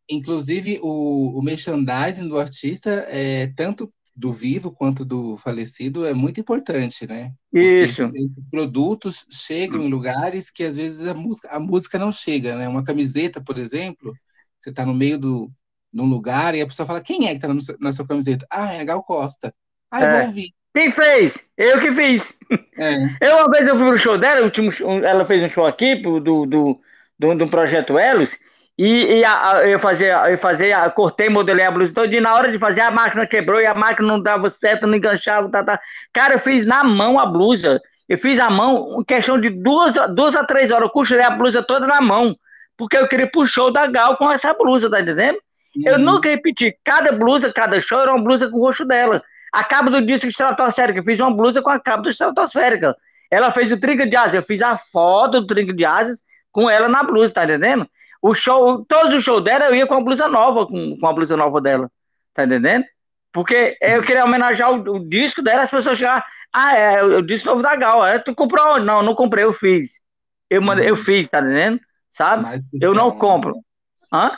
Inclusive, 0.09 0.79
o, 0.81 1.37
o 1.37 1.41
merchandising 1.41 2.27
do 2.27 2.39
artista, 2.39 3.05
é, 3.09 3.47
tanto 3.55 3.93
do 4.15 4.33
vivo 4.33 4.71
quanto 4.71 5.05
do 5.05 5.37
falecido, 5.37 6.05
é 6.05 6.13
muito 6.13 6.41
importante, 6.41 7.07
né? 7.07 7.31
Isso. 7.53 8.03
Porque 8.03 8.17
esses 8.17 8.49
produtos 8.49 9.25
chegam 9.29 9.81
em 9.81 9.89
lugares 9.89 10.51
que 10.51 10.63
às 10.63 10.75
vezes 10.75 11.07
a 11.07 11.13
música, 11.13 11.47
a 11.49 11.59
música 11.59 11.97
não 11.97 12.11
chega, 12.11 12.55
né? 12.55 12.67
Uma 12.67 12.83
camiseta, 12.83 13.41
por 13.41 13.57
exemplo, 13.57 14.13
você 14.59 14.71
está 14.71 14.85
no 14.85 14.93
meio 14.93 15.17
do 15.17 15.51
num 15.91 16.05
lugar 16.05 16.53
e 16.53 16.61
a 16.61 16.67
pessoa 16.67 16.85
fala: 16.85 17.01
quem 17.01 17.27
é 17.27 17.29
que 17.29 17.45
está 17.45 17.75
na 17.79 17.91
sua 17.91 18.05
camiseta? 18.05 18.45
Ah, 18.49 18.73
é 18.73 18.81
a 18.81 18.83
Gal 18.83 19.03
Costa. 19.03 19.53
Ah, 19.89 20.01
eu 20.01 20.07
é. 20.07 20.17
vou 20.17 20.25
ouvir. 20.27 20.49
Quem 20.73 20.91
fez? 20.91 21.37
Eu 21.57 21.79
que 21.79 21.91
fiz. 21.91 22.33
É. 22.77 22.95
Eu 23.25 23.37
uma 23.37 23.49
vez 23.49 23.67
eu 23.67 23.75
fui 23.75 23.87
pro 23.87 23.97
show 23.97 24.17
dela, 24.17 24.45
último, 24.45 24.71
ela 25.03 25.25
fez 25.25 25.41
um 25.41 25.49
show 25.49 25.65
aqui 25.65 25.95
do, 25.95 26.19
do, 26.19 26.45
do, 26.45 27.35
do 27.35 27.49
projeto 27.49 27.97
Elos, 27.97 28.35
e, 28.81 29.17
e 29.17 29.25
a, 29.25 29.51
a, 29.51 29.67
eu 29.67 29.77
fazia, 29.77 30.31
eu 30.31 30.37
fazia, 30.37 30.89
cortei, 30.91 31.27
modelei 31.27 31.65
a 31.65 31.71
blusa 31.71 31.93
toda, 31.93 32.15
e 32.15 32.21
na 32.21 32.33
hora 32.33 32.49
de 32.49 32.57
fazer 32.57 32.79
a 32.79 32.89
máquina 32.89 33.27
quebrou 33.27 33.59
e 33.59 33.65
a 33.65 33.73
máquina 33.73 34.07
não 34.07 34.21
dava 34.21 34.49
certo, 34.49 34.87
não 34.87 34.95
enganchava, 34.95 35.49
tá, 35.49 35.61
tá. 35.61 35.77
Cara, 36.13 36.35
eu 36.35 36.39
fiz 36.39 36.65
na 36.65 36.81
mão 36.81 37.19
a 37.19 37.25
blusa. 37.25 37.81
Eu 38.07 38.17
fiz 38.17 38.39
a 38.39 38.49
mão, 38.49 39.03
questão 39.05 39.37
de 39.37 39.49
duas, 39.49 39.95
duas 40.15 40.33
a 40.33 40.45
três 40.45 40.71
horas, 40.71 40.83
eu 40.83 40.89
costurei 40.91 41.25
a 41.25 41.29
blusa 41.29 41.61
toda 41.61 41.85
na 41.85 41.99
mão, 41.99 42.33
porque 42.77 42.95
eu 42.95 43.05
queria 43.09 43.29
pro 43.29 43.45
show 43.45 43.69
da 43.69 43.85
Gal 43.85 44.15
com 44.15 44.31
essa 44.31 44.53
blusa, 44.53 44.89
tá 44.89 45.01
entendendo? 45.01 45.35
Uhum. 45.75 45.83
Eu 45.85 45.99
nunca 45.99 46.29
repeti, 46.29 46.73
cada 46.81 47.11
blusa, 47.11 47.51
cada 47.51 47.81
show 47.81 47.99
era 47.99 48.13
uma 48.13 48.23
blusa 48.23 48.49
com 48.49 48.59
o 48.59 48.61
rosto 48.61 48.85
dela. 48.85 49.21
A 49.51 49.61
cabo 49.61 49.89
do 49.89 50.01
disco 50.05 50.27
estratosférica, 50.29 50.99
eu 50.99 51.03
fiz 51.03 51.19
uma 51.19 51.35
blusa 51.35 51.61
com 51.61 51.69
a 51.69 51.77
cabo 51.81 52.03
do 52.03 52.09
estratosférica. 52.09 52.95
Ela 53.29 53.51
fez 53.51 53.73
o 53.73 53.77
trinco 53.77 54.09
de 54.09 54.15
asas, 54.15 54.35
eu 54.35 54.43
fiz 54.43 54.61
a 54.61 54.77
foto 54.77 55.41
do 55.41 55.47
trinco 55.47 55.73
de 55.73 55.83
asas 55.83 56.23
com 56.49 56.69
ela 56.69 56.87
na 56.87 57.03
blusa, 57.03 57.33
tá 57.33 57.43
entendendo? 57.43 57.85
O 58.21 58.33
show, 58.33 58.83
todos 58.85 59.13
os 59.13 59.23
shows 59.23 59.43
dela 59.43 59.65
eu 59.65 59.75
ia 59.75 59.87
com 59.87 59.95
a 59.95 60.01
blusa 60.01 60.27
nova, 60.27 60.65
com, 60.67 60.97
com 60.97 61.07
a 61.07 61.13
blusa 61.13 61.37
nova 61.37 61.61
dela. 61.61 61.89
Tá 62.33 62.43
entendendo? 62.43 62.85
Porque 63.31 63.73
eu 63.81 64.01
queria 64.01 64.25
homenagear 64.25 64.71
o, 64.71 64.95
o 64.95 65.09
disco 65.09 65.41
dela, 65.41 65.61
as 65.61 65.71
pessoas 65.71 65.97
chegavam, 65.97 66.23
ah, 66.53 66.75
é 66.75 67.03
o 67.03 67.21
disco 67.21 67.47
novo 67.47 67.61
da 67.61 67.75
Gal. 67.75 68.05
É, 68.05 68.19
tu 68.19 68.33
comprou 68.33 68.75
onde? 68.75 68.85
Não, 68.85 69.01
não 69.01 69.15
comprei, 69.15 69.43
eu 69.43 69.53
fiz. 69.53 70.01
Eu, 70.49 70.61
mandei, 70.61 70.89
eu 70.89 70.95
uhum. 70.95 71.03
fiz, 71.03 71.29
tá 71.29 71.39
entendendo? 71.39 71.79
Sabe? 72.11 72.45
Eu 72.81 72.93
não 72.93 73.11
compro. 73.11 73.55
Hã? 74.11 74.31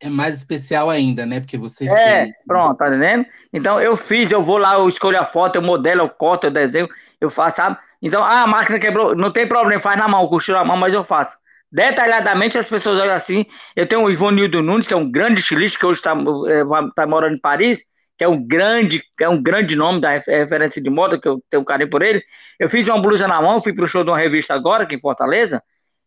É 0.00 0.08
mais 0.08 0.34
especial 0.38 0.88
ainda, 0.88 1.26
né? 1.26 1.40
Porque 1.40 1.58
você 1.58 1.88
É, 1.88 2.26
fez. 2.26 2.36
pronto, 2.46 2.78
tá 2.78 2.86
entendendo? 2.88 3.26
Então 3.52 3.80
eu 3.80 3.96
fiz, 3.96 4.30
eu 4.30 4.44
vou 4.44 4.56
lá, 4.56 4.74
eu 4.74 4.88
escolho 4.88 5.20
a 5.20 5.26
foto, 5.26 5.56
eu 5.56 5.62
modelo, 5.62 6.02
eu 6.02 6.08
corto, 6.08 6.46
eu 6.46 6.52
desenho, 6.52 6.88
eu 7.20 7.28
faço, 7.30 7.56
sabe? 7.56 7.76
Então, 8.00 8.22
ah, 8.22 8.44
a 8.44 8.46
máquina 8.46 8.78
quebrou, 8.78 9.16
não 9.16 9.32
tem 9.32 9.46
problema, 9.48 9.82
faz 9.82 9.96
na 9.96 10.06
mão, 10.06 10.28
costura 10.28 10.60
a 10.60 10.64
mão, 10.64 10.76
mas 10.76 10.94
eu 10.94 11.02
faço 11.02 11.36
detalhadamente 11.70 12.58
as 12.58 12.68
pessoas 12.68 12.98
olham 12.98 13.14
assim. 13.14 13.44
Eu 13.76 13.86
tenho 13.86 14.02
o 14.02 14.10
Ivonildo 14.10 14.62
Nunes, 14.62 14.86
que 14.86 14.94
é 14.94 14.96
um 14.96 15.10
grande 15.10 15.40
estilista, 15.40 15.78
que 15.78 15.86
hoje 15.86 16.00
está 16.00 16.12
é, 16.12 16.64
tá 16.94 17.06
morando 17.06 17.36
em 17.36 17.40
Paris, 17.40 17.82
que 18.16 18.24
é 18.24 18.28
um 18.28 18.44
grande, 18.44 19.02
é 19.20 19.28
um 19.28 19.40
grande 19.40 19.76
nome 19.76 20.00
da 20.00 20.18
referência 20.18 20.82
de 20.82 20.90
moda, 20.90 21.20
que 21.20 21.28
eu 21.28 21.40
tenho 21.48 21.64
carinho 21.64 21.90
por 21.90 22.02
ele. 22.02 22.22
Eu 22.58 22.68
fiz 22.68 22.88
uma 22.88 23.00
blusa 23.00 23.28
na 23.28 23.40
mão, 23.40 23.60
fui 23.60 23.72
para 23.72 23.84
o 23.84 23.88
show 23.88 24.02
de 24.02 24.10
uma 24.10 24.18
revista 24.18 24.54
agora, 24.54 24.84
aqui 24.84 24.96
em 24.96 25.00
Fortaleza, 25.00 25.62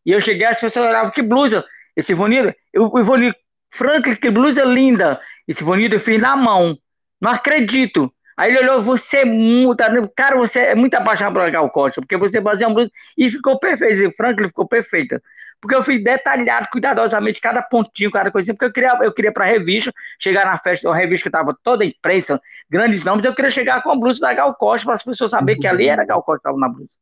e 0.06 0.12
eu 0.12 0.20
cheguei, 0.20 0.46
as 0.46 0.60
pessoas 0.60 0.88
olhavam, 0.88 1.12
que 1.12 1.22
blusa, 1.22 1.64
esse 1.96 2.12
Ivonildo, 2.12 2.54
o 2.76 3.00
Ivonildo, 3.00 3.36
Franklin, 3.74 4.16
que 4.16 4.30
blusa 4.30 4.66
linda, 4.66 5.22
esse 5.48 5.64
Ivonildo 5.64 5.96
eu 5.96 6.00
fiz 6.00 6.22
na 6.22 6.36
mão, 6.36 6.78
não 7.22 7.32
acredito. 7.32 8.12
Aí 8.42 8.50
ele 8.50 8.62
olhou, 8.62 8.82
você 8.82 9.18
é 9.18 9.26
muito, 9.26 9.78
cara, 10.16 10.36
você 10.36 10.62
é 10.62 10.74
muito 10.74 10.96
apaixonado 10.96 11.36
por 11.36 11.52
Gal 11.52 11.70
Costa, 11.70 12.02
porque 12.02 12.18
você 12.18 12.42
fazia 12.42 12.68
uma 12.68 12.74
blusa 12.74 12.90
e 13.16 13.30
ficou 13.30 13.60
perfeito, 13.60 14.04
e 14.04 14.12
Franklin 14.16 14.48
ficou 14.48 14.68
perfeita. 14.68 15.22
Porque 15.62 15.76
eu 15.76 15.84
fiz 15.84 16.04
detalhado, 16.04 16.68
cuidadosamente, 16.72 17.40
cada 17.40 17.62
pontinho, 17.62 18.10
cada 18.10 18.32
coisinha, 18.32 18.56
porque 18.56 18.66
eu 18.66 18.74
queria, 18.74 18.98
eu 19.04 19.14
queria 19.14 19.32
pra 19.32 19.46
revista, 19.46 19.94
chegar 20.20 20.44
na 20.44 20.58
festa, 20.58 20.90
uma 20.90 20.96
revista 20.96 21.30
que 21.30 21.30
tava 21.30 21.56
toda 21.62 21.86
imprensa, 21.86 22.42
grandes 22.68 23.04
nomes, 23.04 23.24
eu 23.26 23.36
queria 23.36 23.52
chegar 23.52 23.84
com 23.84 23.92
a 23.92 23.96
blusa 23.96 24.20
da 24.20 24.34
Gal 24.34 24.56
Costa, 24.56 24.86
para 24.86 24.96
as 24.96 25.04
pessoas 25.04 25.30
saberem 25.30 25.62
que 25.62 25.68
ali 25.68 25.88
era 25.88 26.04
Gal 26.04 26.24
Costa 26.24 26.40
que 26.40 26.44
tava 26.46 26.58
na 26.58 26.68
blusa. 26.68 26.98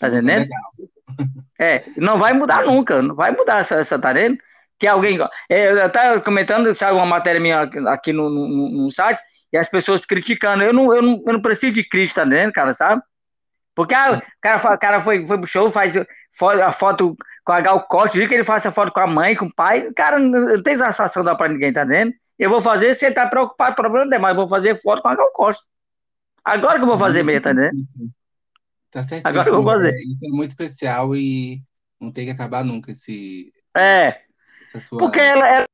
Tá 0.00 0.08
entendendo? 0.08 0.48
É, 1.60 1.84
não 1.96 2.18
vai 2.18 2.32
mudar 2.32 2.64
nunca, 2.64 3.00
não 3.00 3.14
vai 3.14 3.30
mudar 3.30 3.60
essa, 3.60 3.76
essa 3.76 4.00
tá 4.00 4.12
vendo? 4.12 4.36
que 4.82 4.86
alguém. 4.88 5.16
É, 5.48 5.70
eu 5.70 5.86
estava 5.86 6.20
comentando, 6.20 6.74
saiu 6.74 6.96
uma 6.96 7.06
matéria 7.06 7.40
minha 7.40 7.62
aqui 7.86 8.12
no, 8.12 8.28
no, 8.28 8.68
no, 8.68 8.90
site, 8.90 9.20
e 9.52 9.56
as 9.56 9.68
pessoas 9.68 10.04
criticando. 10.04 10.62
Eu 10.62 10.72
não, 10.72 10.94
eu 10.94 11.02
não, 11.02 11.22
eu 11.26 11.32
não 11.34 11.42
preciso 11.42 11.72
de 11.72 11.86
Cristo, 11.88 12.16
tá 12.16 12.24
dentro, 12.24 12.52
cara, 12.52 12.74
sabe? 12.74 13.02
Porque 13.74 13.94
ah, 13.94 14.18
o 14.18 14.40
cara, 14.40 14.76
cara 14.78 15.00
foi, 15.00 15.26
foi 15.26 15.38
pro 15.38 15.46
show, 15.46 15.70
faz 15.70 15.94
a 15.96 16.72
foto 16.72 17.16
com 17.44 17.52
a 17.52 17.60
Gal 17.60 17.86
Costa, 17.86 18.18
diz 18.18 18.28
que 18.28 18.34
ele 18.34 18.44
faça 18.44 18.72
foto 18.72 18.92
com 18.92 19.00
a 19.00 19.06
mãe, 19.06 19.34
com 19.36 19.46
o 19.46 19.54
pai. 19.54 19.90
Cara, 19.92 20.18
não 20.18 20.62
tem 20.62 20.76
sensação 20.76 21.24
da 21.24 21.34
pra 21.34 21.48
ninguém, 21.48 21.72
tá 21.72 21.84
dentro? 21.84 22.18
Eu 22.38 22.50
vou 22.50 22.60
fazer 22.60 22.96
ele 23.00 23.14
tá 23.14 23.26
preocupado, 23.26 23.76
problema 23.76 24.18
mas 24.18 24.30
eu 24.30 24.36
vou 24.36 24.48
fazer 24.48 24.80
foto 24.80 25.02
com 25.02 25.08
a 25.08 25.14
Gal 25.14 25.32
Costa. 25.32 25.64
Agora 26.44 26.76
que 26.76 26.82
eu 26.82 26.86
vou 26.86 26.98
fazer 26.98 27.24
mesmo, 27.24 27.42
tá 27.42 27.52
dentro? 27.52 27.76
Tá 28.90 29.02
certíssimo. 29.02 29.28
Agora 29.28 29.48
eu 29.48 29.62
vou 29.62 29.72
fazer. 29.72 29.94
Isso 29.96 30.26
é 30.26 30.28
muito 30.30 30.50
especial 30.50 31.14
e 31.14 31.62
não 32.00 32.10
tem 32.10 32.26
que 32.26 32.32
acabar 32.32 32.64
nunca 32.64 32.90
esse. 32.90 33.52
É. 33.76 34.20
Sua... 34.80 34.98
Porque 34.98 35.20
ela, 35.20 35.46
ela, 35.46 35.66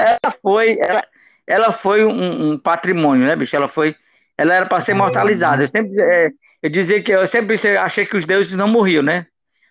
ela, 0.00 0.34
foi, 0.40 0.78
ela, 0.80 1.04
ela 1.46 1.72
foi 1.72 2.04
um, 2.04 2.52
um, 2.52 2.58
patrimônio, 2.58 3.26
né, 3.26 3.36
bicho? 3.36 3.54
Ela 3.54 3.68
foi. 3.68 3.94
Ela 4.36 4.54
era 4.54 4.66
para 4.66 4.80
ser 4.80 4.92
imortalizada. 4.92 5.62
Eu 5.62 5.68
sempre, 5.68 6.00
é, 6.00 6.30
eu 6.62 6.70
dizia 6.70 7.02
que 7.02 7.12
eu 7.12 7.26
sempre 7.26 7.56
achei 7.78 8.04
que 8.04 8.16
os 8.16 8.26
deuses 8.26 8.56
não 8.56 8.68
morriam, 8.68 9.02
né? 9.02 9.26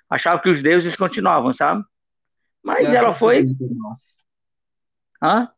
Achava 0.10 0.42
que 0.42 0.50
os 0.50 0.62
deuses 0.62 0.96
continuavam, 0.96 1.52
sabe? 1.52 1.84
Mas 2.64 2.88
ela, 2.88 2.98
ela 2.98 3.14
foi. 3.14 3.46
Hã? 5.22 5.50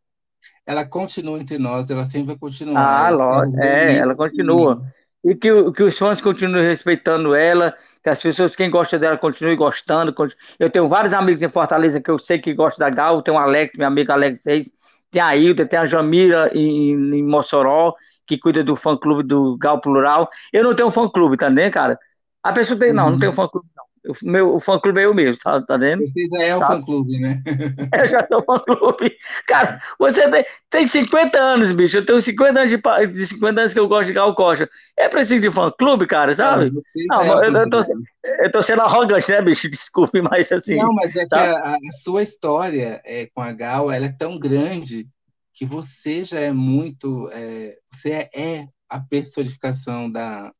Ela 0.65 0.85
continua 0.85 1.39
entre 1.39 1.57
nós, 1.57 1.89
ela 1.89 2.03
sempre 2.03 2.27
vai 2.27 2.37
continuar. 2.37 3.07
Ah, 3.07 3.09
lógico. 3.09 3.59
É, 3.61 3.95
ela 3.95 4.15
continua. 4.15 4.81
E 5.23 5.35
que, 5.35 5.71
que 5.71 5.83
os 5.83 5.97
fãs 5.97 6.21
continuem 6.21 6.65
respeitando 6.65 7.33
ela, 7.33 7.75
que 8.03 8.09
as 8.09 8.21
pessoas, 8.21 8.55
quem 8.55 8.69
gosta 8.69 8.99
dela, 8.99 9.17
continuem 9.17 9.57
gostando. 9.57 10.13
Eu 10.59 10.69
tenho 10.69 10.87
vários 10.87 11.13
amigos 11.13 11.41
em 11.41 11.49
Fortaleza 11.49 12.01
que 12.01 12.09
eu 12.09 12.19
sei 12.19 12.39
que 12.39 12.53
gostam 12.53 12.87
da 12.87 12.93
Gal. 12.93 13.21
Tem 13.21 13.33
o 13.33 13.37
Alex, 13.37 13.77
meu 13.77 13.87
amigo 13.87 14.11
Alex 14.11 14.45
Reis. 14.45 14.71
Tem 15.17 15.23
a 15.23 15.35
Hilda, 15.35 15.65
tem 15.65 15.79
a 15.79 15.85
Jamira 15.85 16.51
em, 16.53 16.93
em 17.15 17.23
Mossoró, 17.23 17.95
que 18.27 18.37
cuida 18.37 18.63
do 18.63 18.75
fã-clube 18.75 19.23
do 19.23 19.57
Gal 19.57 19.81
Plural. 19.81 20.29
Eu 20.53 20.63
não 20.63 20.75
tenho 20.75 20.91
fã-clube, 20.91 21.35
tá 21.37 21.47
entendendo, 21.47 21.73
cara? 21.73 21.99
A 22.43 22.53
pessoa 22.53 22.77
tem, 22.79 22.93
não, 22.93 23.05
uhum. 23.05 23.11
não 23.13 23.19
tem 23.19 23.33
fã-clube, 23.33 23.67
não. 23.75 23.83
O 24.07 24.15
meu 24.23 24.55
o 24.55 24.59
fã 24.59 24.79
clube 24.79 25.01
é 25.01 25.05
eu 25.05 25.13
mesmo, 25.13 25.37
tá, 25.43 25.61
tá 25.61 25.77
vendo? 25.77 26.01
Você 26.01 26.25
já 26.27 26.43
é 26.43 26.55
o 26.55 26.61
fã 26.61 26.81
clube, 26.81 27.19
né? 27.19 27.41
eu 27.99 28.07
já 28.07 28.25
sou 28.27 28.43
fã 28.43 28.59
clube. 28.59 29.17
Cara, 29.47 29.79
você 29.99 30.29
tem, 30.29 30.45
tem 30.69 30.87
50 30.87 31.37
anos, 31.37 31.71
bicho. 31.73 31.97
Eu 31.97 32.05
tenho 32.05 32.21
50 32.21 32.59
anos 32.59 32.69
de, 32.69 33.07
de 33.11 33.27
50 33.27 33.59
anos 33.59 33.73
que 33.73 33.79
eu 33.79 33.87
gosto 33.87 34.07
de 34.07 34.13
Gal 34.13 34.33
Costa. 34.33 34.69
É 34.95 35.09
preciso 35.09 35.41
de 35.41 35.51
fã 35.51 35.71
clube, 35.71 36.07
cara, 36.07 36.33
sabe? 36.33 36.71
Não, 37.09 37.25
não 37.25 37.43
é 37.43 37.47
eu, 37.47 37.53
eu, 37.53 37.69
tô, 37.69 37.85
eu 38.23 38.51
tô 38.51 38.61
sendo 38.61 38.81
arrogante, 38.81 39.29
né, 39.29 39.41
bicho? 39.41 39.69
Desculpe, 39.71 40.21
mas 40.21 40.51
assim. 40.51 40.75
Não, 40.75 40.93
mas 40.93 41.15
é 41.15 41.27
sabe? 41.27 41.43
que 41.43 41.67
a, 41.67 41.71
a, 41.71 41.91
sua 42.01 42.23
história 42.23 43.01
é, 43.03 43.27
com 43.33 43.41
a 43.41 43.51
Gal 43.51 43.91
ela 43.91 44.05
é 44.05 44.11
tão 44.11 44.39
grande 44.39 45.07
que 45.53 45.65
você 45.65 46.23
já 46.23 46.39
é 46.39 46.51
muito. 46.51 47.29
É, 47.33 47.77
você 47.91 48.11
é, 48.11 48.29
é 48.33 48.67
a 48.87 48.99
personificação 48.99 50.09
da, 50.09 50.53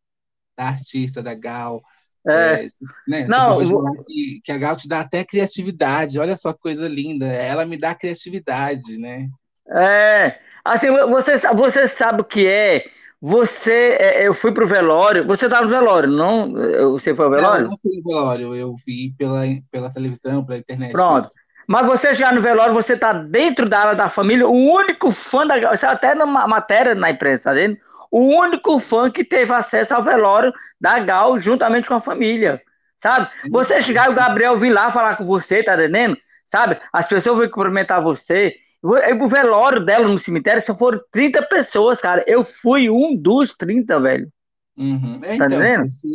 da 0.57 0.65
artista, 0.65 1.24
da 1.24 1.34
Gal 1.34 1.82
é. 2.28 2.66
é 2.66 2.68
né? 3.08 3.26
Não, 3.28 3.60
que, 4.06 4.41
que 4.44 4.52
a 4.52 4.58
Gal 4.58 4.76
te 4.76 4.88
dá 4.88 4.99
até 4.99 5.24
criatividade. 5.24 6.20
Olha 6.20 6.36
só 6.36 6.54
que 6.54 6.60
coisa 6.60 6.88
linda. 6.88 7.26
Ela 7.26 7.66
me 7.66 7.78
dá 7.78 7.95
criatividade, 7.95 8.98
né? 8.98 9.28
É. 9.70 10.40
Assim, 10.64 10.88
você, 10.91 11.38
você 11.38 11.88
sabe 11.88 12.22
o 12.22 12.26
que 12.26 12.48
é. 12.48 12.86
Você, 13.20 13.98
é, 13.99 14.28
eu 14.28 14.34
fui 14.34 14.52
pro 14.52 14.68
velório. 14.68 15.26
Você 15.26 15.49
tá 15.49 15.62
no 15.62 15.68
velório, 15.68 16.10
não? 16.10 16.52
Você 16.91 17.16
foi 17.16 17.26
ao 17.26 17.32
velório? 17.32 17.64
Não, 17.64 17.66
eu 17.66 17.70
não 17.70 17.78
fui 17.78 17.91
no 17.95 18.04
velório. 18.04 18.56
Eu 18.56 18.74
vi 18.86 19.14
pela, 19.18 19.41
pela 19.72 19.91
televisão, 19.91 20.45
pela 20.45 20.60
internet. 20.60 20.91
Pronto. 20.91 21.30
Mas 21.68 21.86
você 21.86 22.14
já 22.14 22.32
no 22.32 22.41
velório, 22.41 22.74
você 22.74 22.95
tá 22.95 23.12
dentro 23.12 23.68
da 23.68 23.80
área 23.80 23.95
da 23.95 24.08
família, 24.08 24.48
o 24.48 24.54
único 24.54 25.12
fã 25.12 25.45
da 25.45 25.58
Gal. 25.58 25.76
Você 25.76 25.86
até 25.86 26.14
na 26.14 26.26
matéria 26.26 26.95
na 26.95 27.10
imprensa, 27.10 27.49
tá 27.49 27.54
vendo? 27.54 27.78
O 28.11 28.19
único 28.19 28.79
fã 28.79 29.09
que 29.09 29.23
teve 29.23 29.53
acesso 29.53 29.93
ao 29.93 30.03
velório 30.03 30.53
da 30.79 30.99
Gal 30.99 31.39
juntamente 31.39 31.88
com 31.88 31.95
a 31.95 32.01
família, 32.01 32.61
sabe? 32.97 33.29
Você 33.49 33.81
chegar 33.81 34.07
e 34.07 34.11
o 34.11 34.15
Gabriel 34.15 34.59
vir 34.59 34.71
lá 34.71 34.91
falar 34.91 35.15
com 35.15 35.25
você, 35.25 35.63
tá 35.63 35.75
entendendo? 35.75 36.17
Sabe? 36.47 36.79
As 36.93 37.07
pessoas 37.07 37.38
vão 37.38 37.49
cumprimentar 37.49 38.01
você. 38.01 38.55
O 38.81 39.27
velório 39.27 39.84
dela 39.84 40.07
no 40.07 40.19
cemitério 40.19 40.61
só 40.61 40.75
foram 40.77 40.99
30 41.11 41.41
pessoas, 41.43 41.99
cara. 41.99 42.23
Eu 42.27 42.43
fui 42.43 42.89
um 42.89 43.15
dos 43.15 43.53
30, 43.53 43.99
velho. 43.99 44.31
Uhum. 44.77 45.19
É, 45.23 45.27
tá 45.29 45.34
então, 45.35 45.47
entendendo? 45.47 45.85
Esse, 45.85 46.07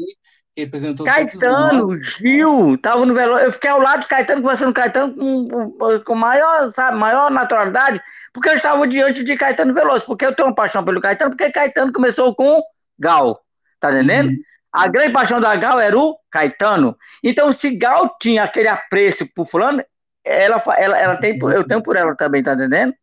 representou 0.56 1.06
Caetano, 1.06 2.04
Gil, 2.04 2.78
tava 2.78 3.06
no 3.06 3.14
velório. 3.14 3.46
Eu 3.46 3.52
fiquei 3.52 3.70
ao 3.70 3.80
lado 3.80 4.02
de 4.02 4.08
Caetano, 4.08 4.42
conversando 4.42 4.68
com 4.68 4.74
Caetano 4.80 5.14
com, 5.14 6.00
com 6.04 6.14
maior, 6.14 6.70
sabe, 6.72 6.98
maior 6.98 7.30
naturalidade, 7.30 8.00
porque 8.32 8.48
eu 8.48 8.54
estava 8.54 8.86
diante 8.86 9.24
de 9.24 9.36
Caetano 9.36 9.74
Veloso, 9.74 10.04
porque 10.04 10.26
eu 10.26 10.34
tenho 10.34 10.48
uma 10.48 10.54
paixão 10.54 10.84
pelo 10.84 11.00
Caetano, 11.00 11.30
porque 11.30 11.50
Caetano 11.50 11.92
começou 11.92 12.34
com 12.34 12.62
Gal, 12.98 13.40
tá 13.80 13.90
entendendo? 13.92 14.30
Uhum. 14.30 14.38
A 14.72 14.88
grande 14.88 15.12
paixão 15.12 15.40
da 15.40 15.54
Gal 15.56 15.78
era 15.80 15.98
o 15.98 16.16
Caetano. 16.30 16.96
Então, 17.22 17.52
se 17.52 17.70
Gal 17.76 18.16
tinha 18.20 18.44
aquele 18.44 18.68
apreço 18.68 19.26
por 19.34 19.46
fulano, 19.46 19.82
ela, 20.24 20.62
ela, 20.78 20.98
ela 20.98 21.16
tem, 21.16 21.38
eu 21.38 21.66
tenho 21.66 21.82
por 21.82 21.96
ela 21.96 22.14
também, 22.14 22.42
tá 22.42 22.54
entendendo? 22.54 22.94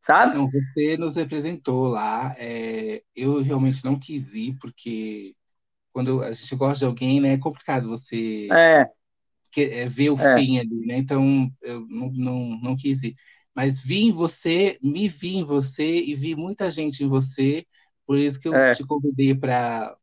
Sabe? 0.00 0.32
Então, 0.32 0.48
você 0.50 0.96
nos 0.96 1.16
representou 1.16 1.88
lá. 1.88 2.34
É, 2.38 3.02
eu 3.14 3.42
realmente 3.42 3.84
não 3.84 3.98
quis 3.98 4.34
ir, 4.34 4.56
porque 4.60 5.34
quando 5.92 6.22
a 6.22 6.32
gente 6.32 6.54
gosta 6.54 6.78
de 6.78 6.84
alguém, 6.84 7.20
né, 7.20 7.34
é 7.34 7.38
complicado 7.38 7.88
você 7.88 8.48
é. 8.52 8.86
Que, 9.50 9.62
é, 9.62 9.88
ver 9.88 10.10
o 10.10 10.20
é. 10.20 10.38
fim 10.38 10.58
ali, 10.58 10.86
né? 10.86 10.98
Então 10.98 11.50
eu 11.62 11.80
não, 11.88 12.10
não, 12.12 12.60
não 12.60 12.76
quis 12.76 13.02
ir. 13.02 13.16
Mas 13.54 13.82
vi 13.82 14.04
em 14.04 14.12
você, 14.12 14.78
me 14.82 15.08
vi 15.08 15.36
em 15.36 15.44
você 15.44 16.00
e 16.00 16.14
vi 16.14 16.36
muita 16.36 16.70
gente 16.70 17.02
em 17.02 17.08
você, 17.08 17.66
por 18.06 18.16
isso 18.16 18.38
que 18.38 18.46
eu 18.46 18.54
é. 18.54 18.72
te 18.72 18.84
convidei 18.84 19.34
para 19.34 19.96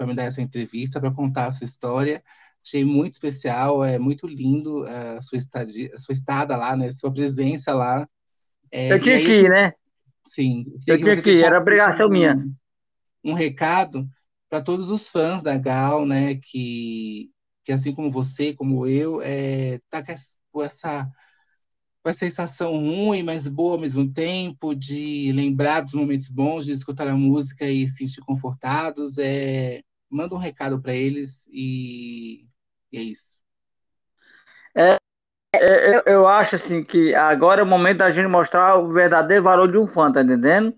me 0.00 0.14
dar 0.14 0.24
essa 0.24 0.42
entrevista, 0.42 1.00
para 1.00 1.12
contar 1.12 1.46
a 1.46 1.52
sua 1.52 1.64
história. 1.64 2.22
Achei 2.64 2.84
muito 2.84 3.12
especial, 3.12 3.84
é 3.84 3.96
muito 3.96 4.26
lindo 4.26 4.84
a 4.84 5.22
sua, 5.22 5.38
estadia, 5.38 5.88
a 5.94 5.98
sua 5.98 6.12
estada 6.12 6.56
lá, 6.56 6.74
né? 6.74 6.90
Sua 6.90 7.12
presença 7.12 7.72
lá. 7.72 8.08
É, 8.72 8.92
eu 8.92 9.00
tinha 9.00 9.16
aí, 9.16 9.24
que 9.24 9.32
ir, 9.32 9.48
né? 9.48 9.72
Sim. 10.26 10.66
Eu 10.86 10.98
tinha 10.98 11.22
que 11.22 11.30
ir, 11.30 11.44
era 11.44 11.60
obrigação 11.60 12.08
um, 12.08 12.10
minha. 12.10 12.44
Um 13.22 13.34
recado 13.34 14.08
para 14.48 14.62
todos 14.62 14.90
os 14.90 15.08
fãs 15.08 15.42
da 15.42 15.56
Gal, 15.58 16.06
né, 16.06 16.36
que, 16.36 17.30
que 17.64 17.72
assim 17.72 17.94
como 17.94 18.10
você, 18.10 18.54
como 18.54 18.86
eu, 18.86 19.20
é, 19.22 19.80
tá 19.90 20.02
com 20.52 20.62
essa, 20.62 21.08
com 22.02 22.10
essa 22.10 22.20
sensação 22.20 22.72
ruim, 22.72 23.22
mas 23.22 23.48
boa 23.48 23.74
ao 23.74 23.80
mesmo 23.80 24.12
tempo, 24.12 24.74
de 24.74 25.32
lembrar 25.32 25.80
dos 25.80 25.92
momentos 25.92 26.28
bons, 26.28 26.64
de 26.64 26.72
escutar 26.72 27.08
a 27.08 27.16
música 27.16 27.66
e 27.66 27.86
se 27.88 28.06
sentir 28.06 28.20
confortados, 28.20 29.18
é, 29.18 29.82
manda 30.08 30.34
um 30.34 30.38
recado 30.38 30.80
para 30.80 30.94
eles 30.94 31.46
e, 31.50 32.46
e, 32.92 32.98
é 32.98 33.02
isso. 33.02 33.40
É, 34.74 34.96
é, 35.54 35.96
eu, 35.96 36.02
eu 36.06 36.28
acho 36.28 36.56
assim 36.56 36.84
que 36.84 37.14
agora 37.14 37.60
é 37.60 37.64
o 37.64 37.66
momento 37.66 37.98
da 37.98 38.10
gente 38.10 38.28
mostrar 38.28 38.76
o 38.76 38.88
verdadeiro 38.90 39.42
valor 39.42 39.70
de 39.70 39.78
um 39.78 39.86
fã, 39.86 40.12
tá 40.12 40.22
entendendo? 40.22 40.74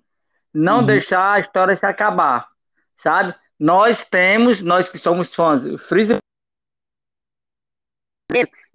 Não 0.53 0.79
uhum. 0.79 0.87
deixar 0.87 1.35
a 1.35 1.41
história 1.41 1.77
se 1.77 1.85
acabar, 1.85 2.49
sabe? 2.97 3.35
Nós 3.59 4.05
temos, 4.05 4.63
nós 4.63 4.89
que 4.89 4.99
somos 4.99 5.35
fãs, 5.35 5.65
Freeze, 5.83 6.17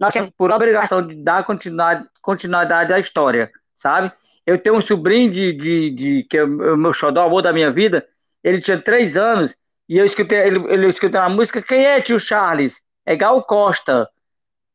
nós 0.00 0.12
temos 0.12 0.30
por 0.36 0.50
obrigação 0.50 1.06
de 1.06 1.14
dar 1.14 1.44
continuidade, 1.44 2.06
continuidade 2.20 2.92
à 2.92 2.98
história, 2.98 3.50
sabe? 3.74 4.12
Eu 4.44 4.58
tenho 4.58 4.76
um 4.76 4.80
sobrinho 4.80 5.30
de, 5.30 5.52
de, 5.52 5.90
de 5.90 6.24
que 6.24 6.36
é 6.36 6.44
o 6.44 6.76
meu 6.76 6.92
xodó, 6.92 7.22
o 7.22 7.26
amor 7.26 7.42
da 7.42 7.52
minha 7.52 7.70
vida, 7.70 8.06
ele 8.42 8.60
tinha 8.60 8.80
três 8.80 9.16
anos, 9.16 9.56
e 9.88 9.96
eu 9.96 10.04
escutei, 10.04 10.38
ele, 10.38 10.58
ele 10.72 10.86
escutei 10.88 11.18
uma 11.18 11.28
música, 11.28 11.62
quem 11.62 11.86
é 11.86 12.00
tio 12.00 12.18
Charles? 12.18 12.82
É 13.06 13.16
Gal 13.16 13.42
Costa. 13.44 14.08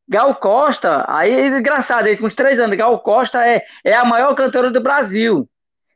Gal 0.08 0.34
Costa, 0.36 1.06
aí 1.08 1.32
é 1.32 1.48
engraçado, 1.48 2.08
ele 2.08 2.18
com 2.18 2.26
uns 2.26 2.34
três 2.34 2.60
anos, 2.60 2.76
Gal 2.76 3.00
Costa 3.00 3.46
é, 3.46 3.62
é 3.84 3.94
a 3.94 4.06
maior 4.06 4.34
cantora 4.34 4.72
do 4.72 4.82
Brasil. 4.82 5.48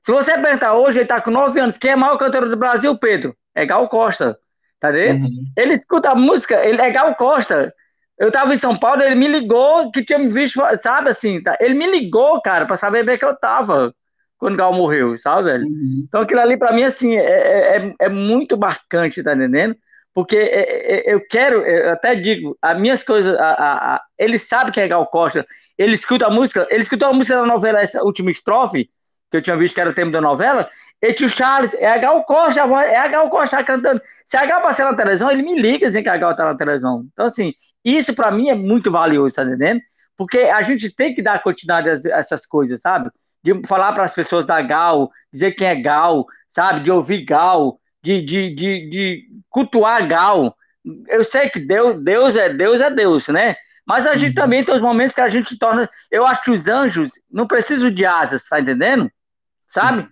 Se 0.04 0.12
você 0.12 0.38
perguntar 0.38 0.76
hoje, 0.76 1.00
ele 1.00 1.06
está 1.06 1.22
com 1.22 1.32
nove 1.32 1.60
anos, 1.60 1.78
quem 1.78 1.92
é 1.92 1.94
a 1.94 1.98
maior 1.98 2.18
cantora 2.18 2.48
do 2.48 2.58
Brasil, 2.58 2.96
Pedro? 2.98 3.36
É 3.56 3.66
Gal 3.66 3.88
Costa, 3.88 4.38
tá 4.80 4.92
vendo? 4.92 5.26
Uhum. 5.26 5.46
Ele 5.58 5.74
escuta 5.74 6.12
a 6.12 6.16
música, 6.16 6.64
ele 6.66 6.82
é 6.82 6.92
Gal 6.92 7.16
Costa. 7.16 7.74
Eu 8.18 8.32
tava 8.32 8.54
em 8.54 8.58
São 8.58 8.76
Paulo, 8.76 9.02
ele 9.02 9.16
me 9.16 9.28
ligou 9.28 9.92
que 9.92 10.04
tinha 10.04 10.20
me 10.20 10.30
visto, 10.30 10.62
sabe 10.82 11.10
assim, 11.10 11.42
tá? 11.42 11.58
ele 11.60 11.74
me 11.74 11.90
ligou, 11.90 12.42
cara, 12.42 12.66
para 12.66 12.78
saber 12.78 13.04
bem 13.04 13.18
que 13.18 13.26
eu 13.26 13.36
tava 13.36 13.94
quando 14.38 14.58
Gal 14.58 14.74
morreu, 14.74 15.18
sabe, 15.18 15.46
velho? 15.46 15.64
Uhum. 15.64 16.06
Então 16.08 16.22
aquilo 16.22 16.42
ali 16.42 16.58
para 16.58 16.74
mim, 16.74 16.84
assim, 16.84 17.16
é, 17.16 17.24
é, 17.24 17.78
é, 17.78 17.96
é 18.02 18.10
muito 18.10 18.58
marcante, 18.58 19.24
tá 19.24 19.34
entendendo? 19.34 19.76
Porque 20.14 20.36
é, 20.36 21.10
é, 21.10 21.14
eu 21.14 21.26
quero, 21.28 21.62
eu 21.62 21.92
até 21.92 22.14
digo, 22.14 22.56
as 22.62 22.80
minhas 22.80 23.04
coisas, 23.04 23.36
a, 23.36 23.52
a, 23.52 23.96
a, 23.96 24.02
ele 24.18 24.38
sabe 24.38 24.72
que 24.72 24.80
é 24.80 24.88
Gal 24.88 25.08
Costa, 25.08 25.46
ele 25.78 25.96
escuta 25.96 26.28
a 26.28 26.30
música, 26.30 26.68
ele 26.70 26.84
escutou 26.84 27.08
a 27.08 27.14
música 27.14 27.38
da 27.38 27.46
novela, 27.46 27.82
essa 27.82 28.04
última 28.04 28.30
estrofe, 28.30 28.90
que 29.34 29.38
eu 29.38 29.42
tinha 29.42 29.58
visto 29.58 29.74
que 29.74 29.82
era 29.82 29.90
o 29.90 29.94
tema 29.96 30.12
da 30.12 30.22
novela, 30.22 30.70
e 31.02 31.12
tio 31.12 31.28
Charles, 31.28 31.74
é 31.74 31.88
a 31.88 31.98
Gal 31.98 32.24
Costa, 32.24 32.60
é 32.60 32.98
a 32.98 33.08
Gal 33.08 33.28
Costa 33.32 33.64
cantando. 33.64 34.00
Se 34.24 34.38
a 34.38 34.46
Gal 34.46 34.62
passar 34.62 34.86
na 34.86 34.96
televisão, 34.96 35.32
ele 35.32 35.42
me 35.42 35.60
liga 35.60 35.88
dizendo 35.88 36.04
que 36.04 36.10
a 36.10 36.18
Gal 36.18 36.36
tá 36.36 36.46
na 36.46 36.56
televisão. 36.56 37.04
Então, 37.12 37.26
assim, 37.26 37.52
isso 37.84 38.14
para 38.14 38.30
mim 38.30 38.50
é 38.50 38.54
muito 38.54 38.92
valioso, 38.92 39.36
tá 39.36 39.44
entendendo? 39.44 39.82
Porque 40.16 40.38
a 40.38 40.62
gente 40.62 40.88
tem 40.92 41.16
que 41.16 41.22
dar 41.24 41.42
continuidade 41.42 42.12
a 42.12 42.18
essas 42.18 42.46
coisas, 42.46 42.80
sabe? 42.80 43.10
De 43.44 43.60
falar 43.66 43.92
para 43.94 44.04
as 44.04 44.14
pessoas 44.14 44.46
da 44.46 44.62
Gal, 44.62 45.10
dizer 45.34 45.54
quem 45.54 45.68
é 45.68 45.82
Gal, 45.82 46.28
sabe? 46.48 46.82
De 46.82 46.92
ouvir 46.92 47.26
Gal, 47.26 47.80
de, 48.04 48.22
de, 48.22 48.54
de, 48.54 48.88
de 48.88 49.24
cultuar 49.50 50.08
Gal. 50.08 50.56
Eu 51.08 51.24
sei 51.24 51.50
que 51.50 51.60
Deus, 51.60 52.00
Deus 52.04 52.38
é 52.38 52.54
Deus 52.54 52.80
é 52.80 52.92
Deus, 52.92 53.28
né? 53.30 53.56
Mas 53.84 54.06
a 54.06 54.16
gente 54.16 54.30
uhum. 54.30 54.36
também 54.36 54.64
tem 54.64 54.76
os 54.76 54.82
momentos 54.82 55.16
que 55.16 55.22
a 55.22 55.28
gente 55.28 55.58
torna. 55.58 55.90
Eu 56.12 56.26
acho 56.26 56.44
que 56.44 56.52
os 56.52 56.68
anjos 56.68 57.14
não 57.32 57.48
precisam 57.48 57.90
de 57.90 58.06
asas, 58.06 58.48
tá 58.48 58.60
entendendo? 58.60 59.12
Sabe? 59.74 60.08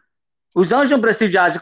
Os 0.56 0.72
anjos 0.72 0.92
não 0.92 1.00
precisam 1.00 1.30
de 1.30 1.38
asas. 1.38 1.62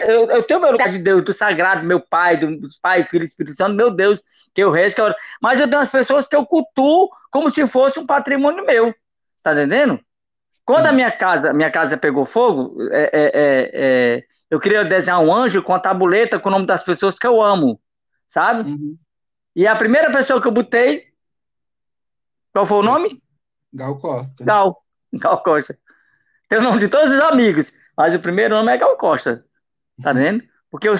Eu, 0.00 0.30
eu, 0.30 0.42
tenho 0.44 0.60
meu 0.60 0.72
lugar 0.72 0.88
de 0.88 0.98
Deus, 0.98 1.22
do 1.24 1.32
sagrado, 1.32 1.84
meu 1.84 2.00
pai, 2.00 2.36
dos 2.36 2.78
pai, 2.78 3.04
filho, 3.04 3.24
Espírito 3.24 3.56
Santo, 3.56 3.74
meu 3.74 3.90
Deus, 3.90 4.22
que 4.54 4.62
eu 4.62 4.70
rezo, 4.70 4.94
que 4.94 5.00
eu... 5.00 5.12
mas 5.42 5.60
eu 5.60 5.68
tenho 5.68 5.82
as 5.82 5.90
pessoas 5.90 6.26
que 6.26 6.36
eu 6.36 6.46
cultuo 6.46 7.10
como 7.30 7.50
se 7.50 7.66
fosse 7.66 7.98
um 7.98 8.06
patrimônio 8.06 8.64
meu, 8.64 8.94
tá 9.42 9.52
entendendo? 9.52 10.00
Quando 10.64 10.84
Sim. 10.84 10.90
a 10.90 10.92
minha 10.92 11.10
casa, 11.10 11.52
minha 11.52 11.70
casa 11.70 11.96
pegou 11.96 12.24
fogo, 12.24 12.76
é, 12.92 13.02
é, 13.02 13.10
é, 13.12 13.70
é, 13.74 14.24
eu 14.48 14.60
queria 14.60 14.84
desenhar 14.84 15.20
um 15.20 15.34
anjo 15.34 15.62
com 15.62 15.74
a 15.74 15.80
tabuleta 15.80 16.38
com 16.38 16.48
o 16.48 16.52
nome 16.52 16.66
das 16.66 16.84
pessoas 16.84 17.18
que 17.18 17.26
eu 17.26 17.42
amo, 17.42 17.80
sabe? 18.28 18.70
Uhum. 18.70 18.96
E 19.54 19.66
a 19.66 19.74
primeira 19.74 20.12
pessoa 20.12 20.40
que 20.40 20.46
eu 20.46 20.52
botei, 20.52 21.08
qual 22.52 22.64
foi 22.64 22.78
o 22.78 22.82
nome? 22.82 23.20
Gal 23.72 23.98
Costa. 23.98 24.44
Gal, 24.44 24.84
Gal 25.12 25.42
Costa. 25.42 25.76
Tem 26.48 26.58
o 26.58 26.62
nome 26.62 26.80
de 26.80 26.88
todos 26.88 27.12
os 27.12 27.20
amigos, 27.20 27.72
mas 27.96 28.14
o 28.14 28.20
primeiro 28.20 28.54
nome 28.54 28.72
é 28.72 28.78
Gal 28.78 28.96
Costa. 28.96 29.44
Tá 30.02 30.12
vendo? 30.12 30.42
Porque 30.70 30.88
eu. 30.88 30.94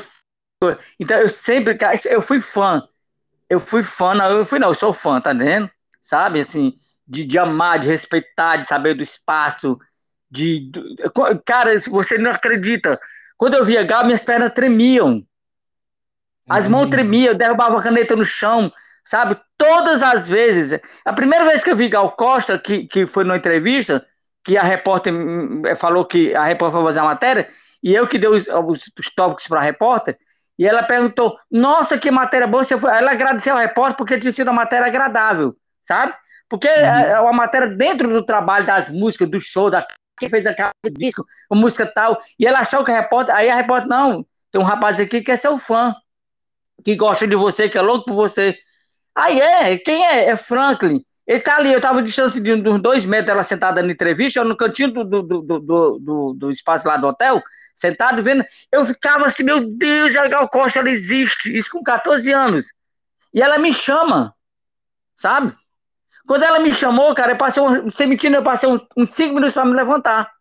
Então 0.99 1.19
eu 1.19 1.29
sempre. 1.29 1.77
Eu 2.07 2.21
fui 2.21 2.41
fã. 2.41 2.83
Eu 3.49 3.59
fui 3.59 3.83
fã, 3.83 4.15
não, 4.15 4.31
eu 4.31 4.45
fui 4.45 4.59
não, 4.59 4.69
eu 4.69 4.75
sou 4.75 4.93
fã, 4.93 5.21
tá 5.21 5.33
vendo? 5.33 5.71
Sabe, 6.03 6.41
assim, 6.41 6.75
de, 7.07 7.25
de 7.25 7.39
amar, 7.39 7.79
de 7.79 7.89
respeitar, 7.89 8.57
de 8.57 8.67
saber 8.67 8.95
do 8.95 9.03
espaço, 9.03 9.79
de. 10.31 10.71
Cara, 11.47 11.79
você 11.81 12.19
não 12.19 12.31
acredita. 12.31 13.01
Quando 13.39 13.55
eu 13.55 13.65
via 13.65 13.83
Gal, 13.85 14.05
minhas 14.05 14.25
pernas 14.25 14.53
tremiam. 14.53 15.25
As 16.49 16.67
mãos 16.67 16.89
tremiam, 16.89 17.33
eu 17.33 17.39
derrubava 17.39 17.79
a 17.79 17.83
caneta 17.83 18.17
no 18.17 18.25
chão, 18.25 18.73
sabe? 19.05 19.39
Todas 19.57 20.03
as 20.03 20.27
vezes. 20.27 20.81
A 21.05 21.13
primeira 21.13 21.45
vez 21.45 21.63
que 21.63 21.71
eu 21.71 21.77
vi 21.77 21.89
Gal 21.89 22.13
Costa, 22.13 22.59
que, 22.59 22.87
que 22.87 23.07
foi 23.07 23.23
numa 23.25 23.37
entrevista, 23.37 24.05
que 24.45 24.57
a 24.57 24.63
repórter 24.63 25.13
falou 25.77 26.05
que 26.05 26.35
a 26.35 26.45
repórter 26.45 26.77
foi 26.79 26.85
fazer 26.85 27.01
a 27.01 27.05
matéria, 27.05 27.49
e 27.83 27.95
eu 27.95 28.07
que 28.07 28.19
dei 28.19 28.29
os, 28.29 28.49
os, 28.49 28.91
os 28.99 29.15
tópicos 29.15 29.47
para 29.47 29.61
a 29.61 29.63
repórter, 29.63 30.19
e 30.59 30.67
ela 30.67 30.83
perguntou: 30.83 31.37
Nossa, 31.51 31.97
que 31.97 32.11
matéria 32.11 32.47
boa 32.47 32.65
você 32.65 32.77
foi. 32.77 32.91
Ela 32.91 33.13
agradeceu 33.13 33.55
ao 33.55 33.61
repórter 33.61 33.97
porque 33.97 34.19
tinha 34.19 34.33
sido 34.33 34.49
uma 34.49 34.63
matéria 34.63 34.87
agradável, 34.87 35.55
sabe? 35.83 36.15
Porque 36.49 36.67
uhum. 36.67 36.75
é, 36.75 37.11
é 37.11 37.21
uma 37.21 37.33
matéria 37.33 37.69
dentro 37.69 38.09
do 38.09 38.25
trabalho 38.25 38.67
das 38.67 38.89
músicas, 38.89 39.31
do 39.31 39.41
show, 39.41 39.71
da 39.71 39.87
quem 40.19 40.29
fez 40.29 40.45
aquele 40.47 40.73
disco, 40.97 41.25
a 41.49 41.55
música 41.55 41.87
tal. 41.87 42.19
E 42.39 42.47
ela 42.47 42.61
achou 42.61 42.85
que 42.85 42.91
a 42.91 43.01
repórter. 43.01 43.35
Aí 43.35 43.49
a 43.49 43.55
repórter, 43.55 43.89
não, 43.89 44.27
tem 44.51 44.61
um 44.61 44.65
rapaz 44.65 44.99
aqui 44.99 45.21
que 45.21 45.31
é 45.31 45.37
seu 45.37 45.57
fã, 45.57 45.95
que 46.85 46.97
gosta 46.97 47.27
de 47.27 47.37
você, 47.37 47.69
que 47.69 47.79
é 47.79 47.83
louco 47.83 48.07
por 48.07 48.15
você. 48.15 48.57
Aí 49.15 49.41
é, 49.41 49.77
quem 49.79 50.05
é? 50.05 50.31
É 50.31 50.37
Franklin. 50.37 51.05
Ele 51.29 51.41
tá 51.41 51.57
ali, 51.57 51.71
eu 51.71 51.81
tava 51.81 52.01
de 52.01 52.07
distância 52.07 52.41
de 52.41 52.51
uns 52.55 52.81
dois 52.81 53.05
metros, 53.05 53.29
ela 53.29 53.45
sentada 53.45 53.83
na 53.83 53.93
entrevista, 53.93 54.41
eu 54.41 54.47
no 54.47 54.57
cantinho 54.57 54.91
do, 54.91 55.05
do, 55.05 55.23
do, 55.23 55.99
do, 55.99 56.33
do, 56.33 56.51
espaço 56.51 56.89
lá 56.89 56.97
do 56.97 57.07
hotel, 57.07 57.43
sentado 57.75 58.23
vendo, 58.23 58.43
eu 58.73 58.87
ficava 58.87 59.27
assim, 59.27 59.43
meu 59.43 59.61
Deus, 59.61 60.17
a 60.17 60.27
Gal 60.27 60.49
Costa, 60.49 60.79
ela 60.79 60.89
existe, 60.89 61.55
isso 61.55 61.71
com 61.71 61.83
14 61.83 62.33
anos. 62.33 62.73
E 63.35 63.43
ela 63.43 63.59
me 63.59 63.75
chama, 63.75 64.35
sabe? 65.15 65.55
Quando 66.27 66.45
ela 66.45 66.61
me 66.61 66.73
chamou, 66.73 67.15
cara, 67.15 67.33
eu 67.33 67.37
passei, 67.37 67.63
um, 67.63 67.91
sem 67.91 68.11
eu 68.11 68.43
passei 68.43 68.67
uns, 68.67 68.81
uns 68.97 69.11
cinco 69.11 69.35
minutos 69.35 69.53
para 69.53 69.67
me 69.67 69.75
levantar. 69.75 70.33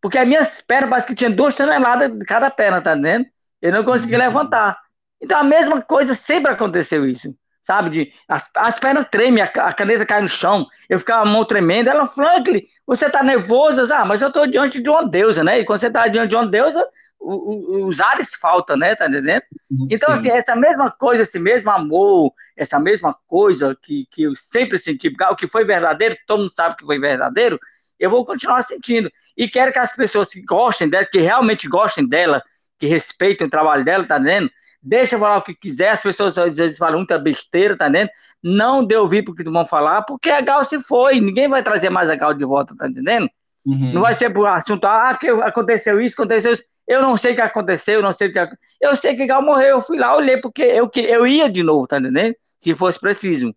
Porque 0.00 0.16
as 0.16 0.26
minhas 0.26 0.62
pernas, 0.62 0.88
parece 0.88 1.06
que 1.08 1.14
tinha 1.14 1.30
duas 1.30 1.54
toneladas 1.54 2.10
de 2.10 2.24
cada 2.24 2.50
perna, 2.50 2.80
tá 2.80 2.92
entendendo? 2.92 3.26
Eu 3.60 3.70
não 3.70 3.84
consegui 3.84 4.16
levantar. 4.16 4.78
Então 5.20 5.38
a 5.38 5.44
mesma 5.44 5.82
coisa 5.82 6.14
sempre 6.14 6.50
aconteceu 6.50 7.06
isso 7.06 7.36
sabe? 7.62 7.90
De, 7.90 8.12
as, 8.28 8.48
as 8.56 8.78
pernas 8.78 9.06
tremem, 9.10 9.42
a, 9.42 9.46
a, 9.46 9.72
caneta 9.72 10.04
cai 10.04 10.20
no 10.20 10.28
chão, 10.28 10.66
eu 10.88 10.98
ficava 10.98 11.22
a 11.22 11.30
mão 11.30 11.44
tremendo. 11.44 11.88
Ela, 11.88 12.06
Franklin, 12.06 12.62
você 12.86 13.08
tá 13.08 13.22
nervosa? 13.22 13.88
Ah, 13.94 14.04
mas 14.04 14.20
eu 14.20 14.32
tô 14.32 14.46
diante 14.46 14.82
de 14.82 14.90
uma 14.90 15.08
deusa, 15.08 15.44
né? 15.44 15.60
E 15.60 15.64
quando 15.64 15.78
você 15.78 15.90
tá 15.90 16.06
diante 16.08 16.30
de 16.30 16.36
uma 16.36 16.46
deusa, 16.46 16.86
o, 17.18 17.34
o, 17.34 17.86
os 17.86 18.00
ares 18.00 18.34
faltam, 18.34 18.76
né? 18.76 18.94
Tá 18.94 19.06
entendendo? 19.06 19.42
Então, 19.88 20.10
Sim. 20.10 20.14
assim, 20.14 20.30
essa 20.30 20.56
mesma 20.56 20.90
coisa, 20.90 21.22
esse 21.22 21.38
mesmo 21.38 21.70
amor, 21.70 22.32
essa 22.56 22.78
mesma 22.78 23.16
coisa 23.26 23.76
que, 23.80 24.06
que 24.10 24.24
eu 24.24 24.34
sempre 24.34 24.78
senti, 24.78 25.08
o 25.30 25.36
que 25.36 25.46
foi 25.46 25.64
verdadeiro, 25.64 26.16
todo 26.26 26.40
mundo 26.40 26.52
sabe 26.52 26.76
que 26.76 26.84
foi 26.84 26.98
verdadeiro, 26.98 27.58
eu 27.98 28.10
vou 28.10 28.26
continuar 28.26 28.62
sentindo. 28.62 29.10
E 29.36 29.48
quero 29.48 29.72
que 29.72 29.78
as 29.78 29.94
pessoas 29.94 30.30
que 30.30 30.42
gostem 30.42 30.88
dela, 30.88 31.06
que 31.06 31.20
realmente 31.20 31.68
gostem 31.68 32.06
dela, 32.06 32.42
que 32.76 32.86
respeitem 32.86 33.46
o 33.46 33.50
trabalho 33.50 33.84
dela, 33.84 34.04
tá 34.04 34.16
entendendo? 34.16 34.50
Deixa 34.82 35.18
falar 35.18 35.38
o 35.38 35.42
que 35.42 35.54
quiser, 35.54 35.90
as 35.90 36.00
pessoas 36.00 36.36
às 36.36 36.56
vezes 36.56 36.76
falam 36.76 36.98
muita 36.98 37.18
besteira, 37.18 37.76
tá 37.76 37.88
entendendo? 37.88 38.10
Não 38.42 38.84
dê 38.84 38.96
ouvir 38.96 39.22
porque 39.22 39.44
vão 39.44 39.64
falar, 39.64 40.02
porque 40.02 40.28
a 40.28 40.40
Gal 40.40 40.64
se 40.64 40.80
foi, 40.80 41.20
ninguém 41.20 41.48
vai 41.48 41.62
trazer 41.62 41.88
mais 41.88 42.10
a 42.10 42.16
Gal 42.16 42.34
de 42.34 42.44
volta, 42.44 42.74
tá 42.76 42.88
entendendo? 42.88 43.30
Uhum. 43.64 43.92
Não 43.92 44.00
vai 44.02 44.14
ser 44.14 44.30
por 44.30 44.46
assunto, 44.46 44.84
ah, 44.84 45.16
que 45.16 45.28
aconteceu 45.28 46.00
isso, 46.00 46.14
aconteceu 46.14 46.52
isso. 46.52 46.64
Eu 46.88 47.00
não 47.00 47.16
sei 47.16 47.32
o 47.32 47.34
que 47.36 47.40
aconteceu, 47.40 47.94
eu 47.94 48.02
não 48.02 48.12
sei 48.12 48.28
o 48.28 48.32
que 48.32 48.48
Eu 48.80 48.96
sei 48.96 49.14
que 49.14 49.24
Gal 49.24 49.40
morreu, 49.40 49.76
eu 49.76 49.82
fui 49.82 49.96
lá, 49.96 50.16
olhei, 50.16 50.38
porque 50.38 50.62
eu, 50.62 50.90
eu 50.96 51.26
ia 51.26 51.48
de 51.48 51.62
novo, 51.62 51.86
tá 51.86 51.98
entendendo? 51.98 52.34
Se 52.58 52.74
fosse 52.74 52.98
preciso, 52.98 53.54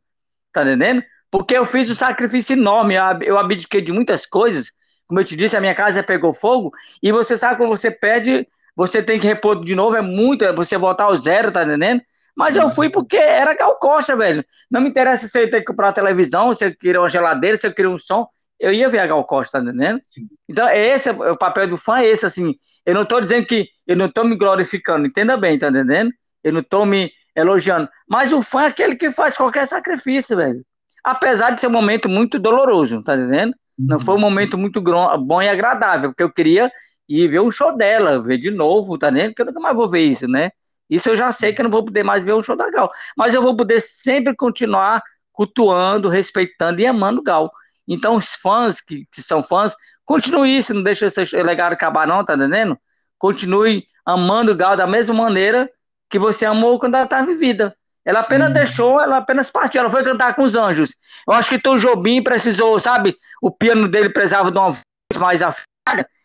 tá 0.54 0.62
entendendo? 0.62 1.04
Porque 1.32 1.58
eu 1.58 1.66
fiz 1.66 1.90
um 1.90 1.96
sacrifício 1.96 2.54
enorme, 2.54 2.96
eu 3.24 3.38
abdiquei 3.38 3.82
de 3.82 3.92
muitas 3.92 4.26
coisas. 4.26 4.72
Como 5.08 5.20
eu 5.20 5.26
te 5.26 5.36
disse, 5.36 5.58
a 5.58 5.62
minha 5.62 5.76
casa 5.76 6.02
pegou 6.04 6.34
fogo, 6.34 6.72
e 7.02 7.12
você 7.12 7.36
sabe 7.36 7.58
quando 7.58 7.70
você 7.70 7.92
perde 7.92 8.48
você 8.76 9.02
tem 9.02 9.20
que 9.20 9.28
repor 9.28 9.64
de 9.64 9.76
novo, 9.76 9.96
é 9.96 10.02
muito, 10.02 10.44
é 10.44 10.54
você 10.54 10.78
voltar 10.78 11.06
ao 11.06 11.16
zero, 11.16 11.52
tá 11.52 11.64
entendendo? 11.64 12.02
Mas 12.36 12.56
eu 12.58 12.70
fui 12.70 12.90
porque 12.90 13.16
era 13.16 13.56
Gal 13.56 13.80
Costa, 13.80 14.16
velho. 14.16 14.44
Não 14.70 14.82
me 14.82 14.90
interessa 14.90 15.28
se 15.28 15.40
eu 15.40 15.50
ter 15.50 15.62
que 15.62 15.66
comprar 15.66 15.94
televisão, 15.94 16.54
se 16.54 16.66
eu 16.66 16.76
queria 16.76 17.00
uma 17.00 17.08
geladeira, 17.08 17.56
se 17.56 17.66
eu 17.66 17.74
queria 17.74 17.90
um 17.90 17.98
som, 17.98 18.28
eu 18.60 18.74
ia 18.74 18.90
ver 18.90 19.00
a 19.00 19.08
Gal 19.08 19.24
Costa, 19.24 19.58
tá 19.58 19.64
entendendo? 19.64 20.02
Sim. 20.04 20.28
Então, 20.50 20.70
esse, 20.70 21.10
o 21.10 21.38
papel 21.38 21.70
do 21.70 21.78
fã 21.78 22.00
é 22.00 22.08
esse, 22.08 22.26
assim. 22.26 22.54
Eu 22.86 22.94
não 22.94 23.06
tô 23.06 23.22
dizendo 23.22 23.46
que 23.46 23.68
eu 23.88 23.96
não 23.96 24.12
tô 24.12 24.24
me 24.26 24.36
glorificando, 24.36 25.08
entenda 25.08 25.38
bem, 25.38 25.58
tá 25.58 25.70
entendendo? 25.70 26.12
Eu 26.44 26.52
não 26.52 26.62
tô 26.62 26.86
me 26.86 27.10
elogiando. 27.36 27.90
Mas 28.10 28.34
o 28.34 28.42
fã 28.42 28.64
é 28.64 28.68
aquele 28.68 28.96
que 28.96 29.12
faz 29.12 29.38
qualquer 29.38 29.66
sacrifício, 29.68 30.36
velho. 30.36 30.62
Apesar 31.04 31.52
de 31.52 31.62
ser 31.62 31.68
um 31.68 31.72
momento 31.72 32.10
muito 32.10 32.38
doloroso, 32.38 33.02
tá 33.02 33.16
entendendo? 33.16 33.56
Não 33.78 34.00
foi 34.00 34.16
um 34.16 34.18
uhum, 34.18 34.24
momento 34.24 34.58
muito 34.58 34.82
bom 34.82 35.42
e 35.42 35.50
agradável, 35.50 36.10
porque 36.10 36.24
eu 36.24 36.32
queria 36.32 36.72
e 37.08 37.28
ver 37.28 37.40
o 37.40 37.52
show 37.52 37.76
dela, 37.76 38.22
ver 38.22 38.38
de 38.38 38.52
novo, 38.52 38.98
tá 38.98 39.12
nem? 39.12 39.30
Porque 39.30 39.42
eu 39.42 39.46
nunca 39.46 39.60
mais 39.60 39.76
vou 39.76 39.88
ver 39.88 40.02
isso, 40.02 40.28
né? 40.28 40.52
Isso 40.90 41.10
eu 41.10 41.16
já 41.16 41.32
sei 41.32 41.54
que 41.54 41.62
eu 41.62 41.64
não 41.64 41.72
vou 41.72 41.84
poder 41.84 42.04
mais 42.04 42.24
ver 42.24 42.34
o 42.34 42.44
show 42.44 42.56
da 42.56 42.70
Gal. 42.70 42.92
Mas 43.18 43.34
eu 43.34 43.42
vou 43.42 43.56
poder 43.56 43.82
sempre 43.82 44.36
continuar 44.36 45.02
cultuando, 45.32 46.10
respeitando 46.10 46.82
e 46.82 46.86
amando 46.86 47.24
Gal. 47.24 47.52
Então, 47.88 48.16
os 48.16 48.34
fãs 48.36 48.82
que, 48.82 49.06
que 49.12 49.22
são 49.22 49.44
fãs, 49.44 49.76
continue 50.04 50.58
isso, 50.58 50.74
não 50.74 50.84
deixe 50.84 51.06
esse 51.06 51.42
legado 51.42 51.74
acabar, 51.74 52.08
não, 52.08 52.24
tá 52.24 52.36
entendendo? 52.36 52.78
Continue 53.18 53.86
amando 54.06 54.56
Gal 54.56 54.76
da 54.76 54.88
mesma 54.88 55.16
maneira 55.16 55.70
que 56.10 56.18
você 56.18 56.46
amou 56.46 56.80
quando 56.80 56.96
ela 56.96 57.06
estava 57.06 57.32
em 57.32 57.36
vida. 57.36 57.76
Ela 58.04 58.20
apenas 58.20 58.50
hum. 58.50 58.54
deixou, 58.54 59.02
ela 59.02 59.18
apenas 59.18 59.50
partiu, 59.50 59.82
ela 59.82 59.90
foi 59.90 60.04
cantar 60.04 60.36
com 60.36 60.44
os 60.44 60.56
anjos. 60.56 60.96
Eu 61.28 61.34
acho 61.34 61.50
que 61.50 61.60
Tom 61.60 61.78
Jobim 61.78 62.22
precisou, 62.22 62.80
sabe? 62.80 63.16
O 63.42 63.50
piano 63.50 63.88
dele 63.88 64.10
precisava 64.10 64.52
de 64.52 64.58
uma 64.58 64.72
voz 64.72 64.84
mais 65.18 65.42
afinada 65.42 65.75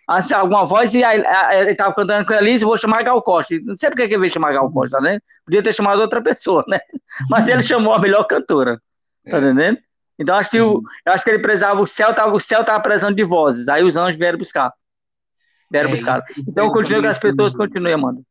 assim, 0.09 0.35
alguma 0.35 0.65
voz 0.65 0.95
e 0.95 1.05
aí, 1.05 1.23
ele 1.59 1.75
tava 1.75 1.95
cantando 1.95 2.27
com 2.27 2.33
a 2.33 2.39
Elise, 2.39 2.65
vou 2.65 2.77
chamar 2.77 3.03
Gal 3.03 3.23
Costa. 3.23 3.55
Não 3.63 3.77
sei 3.77 3.91
porque 3.91 4.09
que 4.09 4.15
ele 4.15 4.21
veio 4.21 4.33
chamar 4.33 4.53
Gal 4.53 4.71
Costa, 4.71 5.01
né? 5.01 5.21
Podia 5.45 5.63
ter 5.63 5.75
chamado 5.75 6.01
outra 6.01 6.23
pessoa, 6.23 6.65
né? 6.67 6.81
Mas 7.29 7.47
ele 7.47 7.63
chamou 7.63 7.93
a 7.93 7.99
melhor 7.99 8.25
cantora. 8.25 8.81
Tá 9.29 9.37
é. 9.37 9.41
entendendo? 9.41 9.79
Então 10.19 10.37
acho 10.37 10.51
que 10.51 10.61
o, 10.61 10.83
acho 11.07 11.25
que 11.25 11.31
ele 11.31 11.39
precisava, 11.39 11.81
o 11.81 11.87
céu 11.87 12.15
tava, 12.15 12.35
o 12.35 12.41
céu 12.41 12.65
tava 12.65 12.81
precisando 12.81 13.15
de 13.15 13.25
vozes. 13.25 13.69
Aí 13.69 13.83
os 13.83 13.97
anjos 13.97 14.19
vieram 14.19 14.39
buscar. 14.39 14.73
Vieram 15.71 15.89
é, 15.89 15.93
buscar. 15.93 16.23
Então 16.47 16.67
eu 16.67 16.73
continuo 16.73 17.01
que 17.03 17.09
as 17.09 17.19
pessoas 17.19 17.55
continuem 17.55 17.95
amando. 17.95 18.23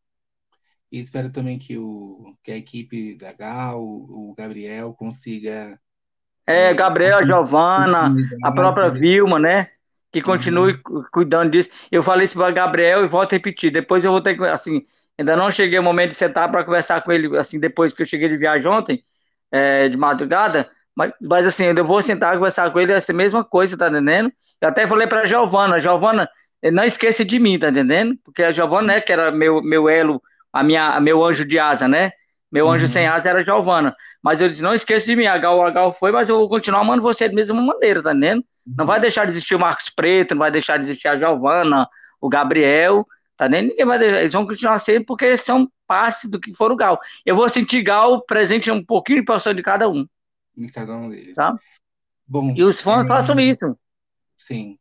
E 0.92 1.00
espero 1.00 1.32
também 1.32 1.58
que, 1.58 1.78
o, 1.78 2.36
que 2.44 2.52
a 2.52 2.58
equipe 2.58 3.16
da 3.16 3.32
Gal, 3.32 3.82
o 3.82 4.34
Gabriel, 4.38 4.94
consiga. 4.94 5.80
É, 6.46 6.74
Gabriel, 6.74 7.20
a 7.20 7.24
Giovana, 7.24 8.12
a 8.44 8.52
própria 8.52 8.90
Vilma, 8.90 9.40
né? 9.40 9.70
Que 10.12 10.22
continue 10.22 10.80
uhum. 10.88 11.04
cuidando 11.12 11.52
disso. 11.52 11.70
Eu 11.92 12.02
falei 12.04 12.26
isso 12.26 12.38
para 12.38 12.52
Gabriel 12.52 13.04
e 13.04 13.08
volto 13.08 13.34
a 13.34 13.36
repetir. 13.36 13.72
Depois 13.72 14.04
eu 14.04 14.12
vou 14.12 14.22
ter 14.22 14.36
que, 14.36 14.44
assim, 14.46 14.84
ainda 15.18 15.36
não 15.36 15.52
cheguei 15.52 15.78
o 15.80 15.84
momento 15.84 16.12
de 16.12 16.16
sentar 16.16 16.50
para 16.52 16.64
conversar 16.64 17.02
com 17.02 17.12
ele, 17.12 17.38
assim, 17.38 17.60
depois 17.60 17.94
que 17.94 18.02
eu 18.02 18.06
cheguei 18.06 18.30
de 18.30 18.38
viagem 18.38 18.68
ontem, 18.68 19.04
é, 19.52 19.90
de 19.90 19.98
madrugada. 19.98 20.70
Mas, 20.96 21.14
mas, 21.22 21.46
assim, 21.46 21.66
eu 21.66 21.86
vou 21.86 22.02
sentar 22.02 22.34
e 22.34 22.38
conversar 22.38 22.72
com 22.72 22.80
ele, 22.80 22.92
essa 22.92 23.14
mesma 23.14 23.44
coisa, 23.44 23.78
tá 23.78 23.90
entendendo? 23.90 24.32
Eu 24.60 24.70
até 24.70 24.86
falei 24.88 25.08
para 25.08 25.22
a 25.22 25.26
Giovana, 25.26 25.80
Giovana, 25.80 26.30
não 26.74 26.84
esqueça 26.84 27.24
de 27.24 27.40
mim, 27.40 27.58
tá 27.58 27.70
entendendo? 27.70 28.18
Porque 28.24 28.44
a 28.44 28.52
Giovana, 28.52 28.96
né, 28.96 29.02
que 29.02 29.12
era 29.12 29.32
meu, 29.32 29.62
meu 29.62 29.88
elo, 29.88 30.22
a 30.52 30.64
minha, 30.64 31.00
meu 31.00 31.24
anjo 31.24 31.46
de 31.46 31.58
asa, 31.58 31.88
né? 31.88 32.12
Meu 32.52 32.70
anjo 32.70 32.86
uhum. 32.86 32.92
sem 32.92 33.08
asa 33.08 33.30
era 33.30 33.44
Giovana. 33.44 33.96
Mas 34.24 34.42
eu 34.42 34.48
disse, 34.48 34.62
não 34.62 34.74
esqueça 34.74 35.06
de 35.06 35.16
mim, 35.16 35.28
a 35.28 35.38
Gal, 35.38 35.64
a 35.64 35.70
Gal 35.70 35.94
foi, 35.94 36.12
mas 36.12 36.30
eu 36.30 36.38
vou 36.38 36.50
continuar 36.50 36.82
amando 36.82 37.02
você 37.02 37.28
da 37.28 37.36
mesma 37.36 37.62
maneira, 37.62 38.02
tá 38.02 38.12
entendendo? 38.12 38.44
Não 38.66 38.86
vai 38.86 39.00
deixar 39.00 39.26
de 39.26 39.32
existir 39.32 39.56
o 39.56 39.60
Marcos 39.60 39.90
Preto, 39.90 40.32
não 40.32 40.40
vai 40.40 40.52
deixar 40.52 40.78
de 40.78 40.84
existir 40.84 41.08
a 41.08 41.18
Giovana, 41.18 41.88
o 42.20 42.28
Gabriel, 42.28 43.06
tá 43.38 43.48
entendendo? 43.48 43.70
Ninguém 43.70 43.86
vai 43.86 44.00
deixar, 44.00 44.20
eles 44.20 44.34
vão 44.34 44.48
continuar 44.48 44.80
sempre 44.80 45.06
porque 45.06 45.38
são 45.38 45.70
parte 45.88 46.28
do 46.28 46.40
que 46.40 46.54
for 46.54 46.72
o 46.72 46.76
Gal. 46.76 47.00
Eu 47.26 47.36
vou 47.36 47.48
sentir 47.50 47.84
Gal 47.84 48.22
presente 48.24 48.72
um 48.72 48.84
pouquinho 48.84 49.20
de 49.20 49.26
posição 49.26 49.54
de 49.54 49.62
cada 49.62 49.88
um. 49.88 50.08
De 50.56 50.72
cada 50.72 50.96
um 50.96 51.10
deles. 51.10 51.36
Tá? 51.36 51.56
Bom, 52.28 52.54
e 52.56 52.64
os 52.64 52.82
fãs 52.82 53.06
é... 53.06 53.08
façam 53.08 53.40
isso. 53.40 53.78
Sim, 54.38 54.78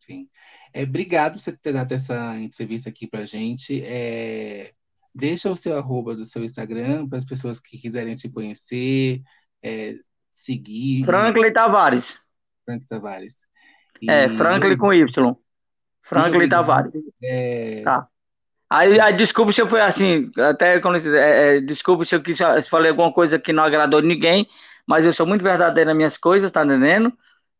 sim. 0.00 0.28
É, 0.72 0.82
obrigado 0.82 1.34
por 1.34 1.40
você 1.40 1.56
ter 1.56 1.72
dado 1.72 1.92
essa 1.92 2.36
entrevista 2.38 2.88
aqui 2.88 3.06
pra 3.06 3.24
gente. 3.24 3.82
É, 3.84 4.72
deixa 5.18 5.50
o 5.50 5.56
seu 5.56 5.76
arroba 5.76 6.14
do 6.14 6.24
seu 6.24 6.44
Instagram 6.44 7.08
para 7.08 7.18
as 7.18 7.24
pessoas 7.24 7.58
que 7.58 7.76
quiserem 7.76 8.14
te 8.14 8.28
conhecer, 8.28 9.20
é, 9.62 9.94
seguir. 10.32 11.04
Franklin 11.04 11.52
Tavares. 11.52 12.16
Franklin 12.64 12.86
Tavares. 12.86 13.46
E... 14.00 14.08
É, 14.08 14.28
Franklin 14.28 14.76
com 14.76 14.92
Y. 14.92 15.36
Franklin 16.02 16.48
Tavares. 16.48 16.92
É... 17.22 17.82
Tá. 17.82 18.06
Aí, 18.70 19.00
aí, 19.00 19.12
desculpa 19.14 19.50
se 19.52 19.62
eu 19.62 19.68
fui 19.68 19.80
assim, 19.80 20.30
até 20.36 20.78
quando 20.78 20.98
é, 21.16 21.56
é, 21.56 21.60
desculpa 21.60 22.04
se 22.04 22.14
eu 22.14 22.22
quis, 22.22 22.36
se 22.36 22.68
falei 22.68 22.90
alguma 22.90 23.12
coisa 23.12 23.38
que 23.38 23.52
não 23.52 23.64
agradou 23.64 24.02
ninguém, 24.02 24.46
mas 24.86 25.06
eu 25.06 25.12
sou 25.12 25.26
muito 25.26 25.42
verdadeiro 25.42 25.88
nas 25.88 25.96
minhas 25.96 26.18
coisas, 26.18 26.50
tá 26.50 26.64
entendendo? 26.64 27.12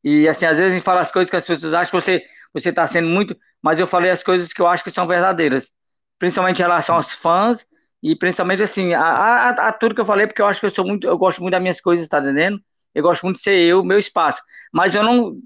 E 0.05 0.29
assim, 0.29 0.45
às 0.45 0.59
vezes 0.59 0.73
a 0.73 0.77
gente 0.77 0.85
fala 0.85 1.01
as 1.01 1.11
coisas 1.11 1.31
que 1.31 1.37
as 1.37 1.45
pessoas 1.45 1.73
acham 1.73 1.91
que 1.91 2.05
você, 2.05 2.23
você 2.53 2.73
tá 2.73 2.87
sendo 2.87 3.09
muito, 3.09 3.35
mas 3.63 3.81
eu 3.81 3.87
falei 3.87 4.11
as 4.11 4.23
coisas 4.23 4.53
que 4.53 4.61
eu 4.61 4.67
acho 4.67 4.85
que 4.85 4.91
são 4.91 5.07
verdadeiras, 5.07 5.71
principalmente 6.19 6.59
em 6.59 6.63
relação 6.63 6.97
aos 6.97 7.13
fãs 7.13 7.67
e 8.03 8.15
principalmente 8.17 8.63
assim, 8.63 8.93
a, 8.95 9.03
a, 9.03 9.49
a 9.69 9.73
tudo 9.73 9.95
que 9.95 10.01
eu 10.01 10.07
falei, 10.07 10.27
porque 10.27 10.41
eu 10.41 10.47
acho 10.47 10.61
que 10.61 10.67
eu 10.67 10.71
sou 10.71 10.87
muito, 10.87 11.07
eu 11.07 11.19
gosto 11.19 11.41
muito 11.41 11.53
das 11.53 11.63
minhas 11.63 11.81
coisas, 11.81 12.07
tá 12.09 12.21
entendendo? 12.21 12.61
Eu 12.95 13.03
gosto 13.03 13.23
muito 13.25 13.37
de 13.37 13.43
ser 13.43 13.59
eu, 13.59 13.85
meu 13.85 13.99
espaço. 13.99 14.41
Mas 14.73 14.95
eu 14.95 15.03
não 15.03 15.41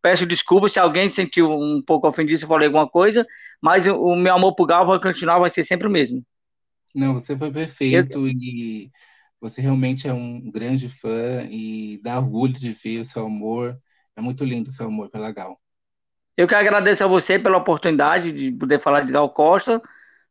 peço 0.00 0.26
desculpas 0.26 0.72
se 0.72 0.78
alguém 0.78 1.08
sentiu 1.08 1.50
um 1.50 1.82
pouco 1.82 2.08
ofendido 2.08 2.38
se 2.38 2.44
eu 2.44 2.48
falei 2.48 2.66
alguma 2.66 2.88
coisa, 2.88 3.26
mas 3.60 3.86
o, 3.86 4.14
meu 4.16 4.34
amor 4.34 4.54
por 4.54 4.66
Gal 4.66 4.86
vai 4.86 5.00
continuar, 5.00 5.38
vai 5.38 5.50
ser 5.50 5.64
sempre 5.64 5.86
o 5.86 5.90
mesmo. 5.90 6.24
Não, 6.94 7.14
você 7.14 7.36
foi 7.36 7.50
perfeito 7.50 8.18
eu... 8.18 8.28
e 8.28 8.90
você 9.40 9.60
realmente 9.60 10.08
é 10.08 10.12
um 10.12 10.50
grande 10.50 10.88
fã 10.88 11.46
e 11.50 12.00
dá 12.02 12.18
orgulho 12.18 12.54
de 12.54 12.72
ver 12.72 13.00
o 13.00 13.04
seu 13.04 13.26
amor. 13.26 13.78
É 14.16 14.20
muito 14.20 14.44
lindo 14.44 14.68
o 14.68 14.72
seu 14.72 14.86
amor 14.86 15.10
pela 15.10 15.30
Gal. 15.30 15.60
Eu 16.36 16.46
que 16.46 16.54
agradeço 16.54 17.04
a 17.04 17.06
você 17.06 17.38
pela 17.38 17.58
oportunidade 17.58 18.32
de 18.32 18.52
poder 18.52 18.78
falar 18.78 19.02
de 19.02 19.12
Gal 19.12 19.28
Costa. 19.30 19.80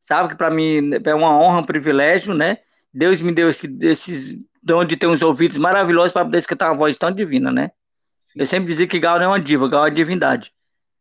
Sabe 0.05 0.29
que 0.29 0.35
para 0.35 0.51
mim 0.51 0.91
é 1.03 1.15
uma 1.15 1.35
honra, 1.35 1.61
um 1.61 1.65
privilégio, 1.65 2.35
né? 2.35 2.59
Deus 2.93 3.19
me 3.19 3.33
deu 3.33 3.49
esse, 3.49 3.67
esses 3.81 4.37
dom 4.61 4.85
de 4.85 4.95
ter 4.95 5.07
uns 5.07 5.23
ouvidos 5.23 5.57
maravilhosos 5.57 6.11
para 6.11 6.23
poder 6.23 6.37
escutar 6.37 6.69
uma 6.69 6.77
voz 6.77 6.95
tão 6.95 7.11
divina, 7.11 7.51
né? 7.51 7.71
Sim. 8.15 8.39
Eu 8.39 8.45
sempre 8.45 8.67
dizia 8.67 8.87
que 8.87 8.99
Gal 8.99 9.17
não 9.17 9.25
é 9.25 9.27
uma 9.29 9.39
diva, 9.39 9.67
Gal 9.67 9.87
é 9.87 9.89
uma 9.89 9.95
divindade. 9.95 10.53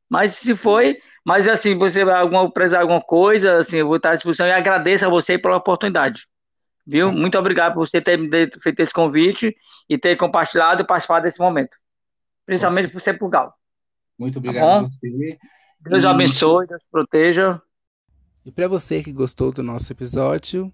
Mas 0.08 0.36
se 0.36 0.56
foi, 0.56 0.98
mas 1.22 1.46
assim, 1.46 1.76
você 1.76 2.00
alguma 2.00 2.50
precisar 2.50 2.80
alguma 2.80 3.00
coisa, 3.00 3.58
assim, 3.58 3.76
eu 3.76 3.86
vou 3.86 3.96
estar 3.96 4.12
à 4.12 4.14
disposição 4.14 4.46
e 4.46 4.52
agradeço 4.52 5.04
a 5.04 5.10
você 5.10 5.36
pela 5.36 5.56
oportunidade. 5.56 6.26
Viu? 6.86 7.12
Muito 7.12 7.38
obrigado 7.38 7.74
por 7.74 7.86
você 7.86 8.00
ter 8.00 8.18
feito 8.58 8.80
esse 8.80 8.92
convite 8.92 9.54
e 9.86 9.98
ter 9.98 10.16
compartilhado 10.16 10.82
e 10.82 10.86
participado 10.86 11.24
desse 11.24 11.40
momento. 11.40 11.76
Principalmente 12.46 12.88
por 12.88 13.00
ser 13.02 13.18
por 13.18 13.28
Gal. 13.28 13.54
Muito 14.18 14.34
tá 14.34 14.38
obrigado 14.40 14.64
tá 14.64 14.76
a 14.78 14.80
você. 14.80 15.38
Deus 15.80 16.04
e... 16.04 16.06
abençoe, 16.06 16.66
Deus 16.66 16.88
proteja. 16.90 17.60
E 18.44 18.50
para 18.50 18.68
você 18.68 19.02
que 19.02 19.12
gostou 19.12 19.52
do 19.52 19.62
nosso 19.62 19.92
episódio, 19.92 20.72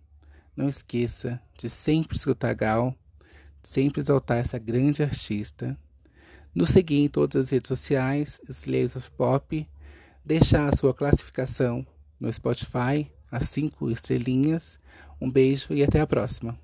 não 0.57 0.69
esqueça 0.69 1.41
de 1.57 1.71
sempre 1.71 2.17
escutar 2.17 2.55
Gal, 2.55 2.95
sempre 3.63 4.01
exaltar 4.01 4.39
essa 4.39 4.59
grande 4.59 5.03
artista 5.03 5.79
nos 6.55 6.71
seguir 6.71 6.99
em 7.05 7.09
todas 7.09 7.47
as 7.47 7.51
redes 7.51 7.69
sociais, 7.69 8.41
Slaves 8.49 8.97
of 8.97 9.11
Pop, 9.13 9.69
deixar 10.25 10.69
a 10.69 10.77
sua 10.77 10.93
classificação 10.93 11.87
no 12.19 12.33
Spotify, 12.33 13.11
as 13.31 13.49
cinco 13.49 13.91
estrelinhas. 13.91 14.79
Um 15.21 15.31
beijo 15.31 15.73
e 15.73 15.83
até 15.83 16.01
a 16.01 16.07
próxima. 16.07 16.59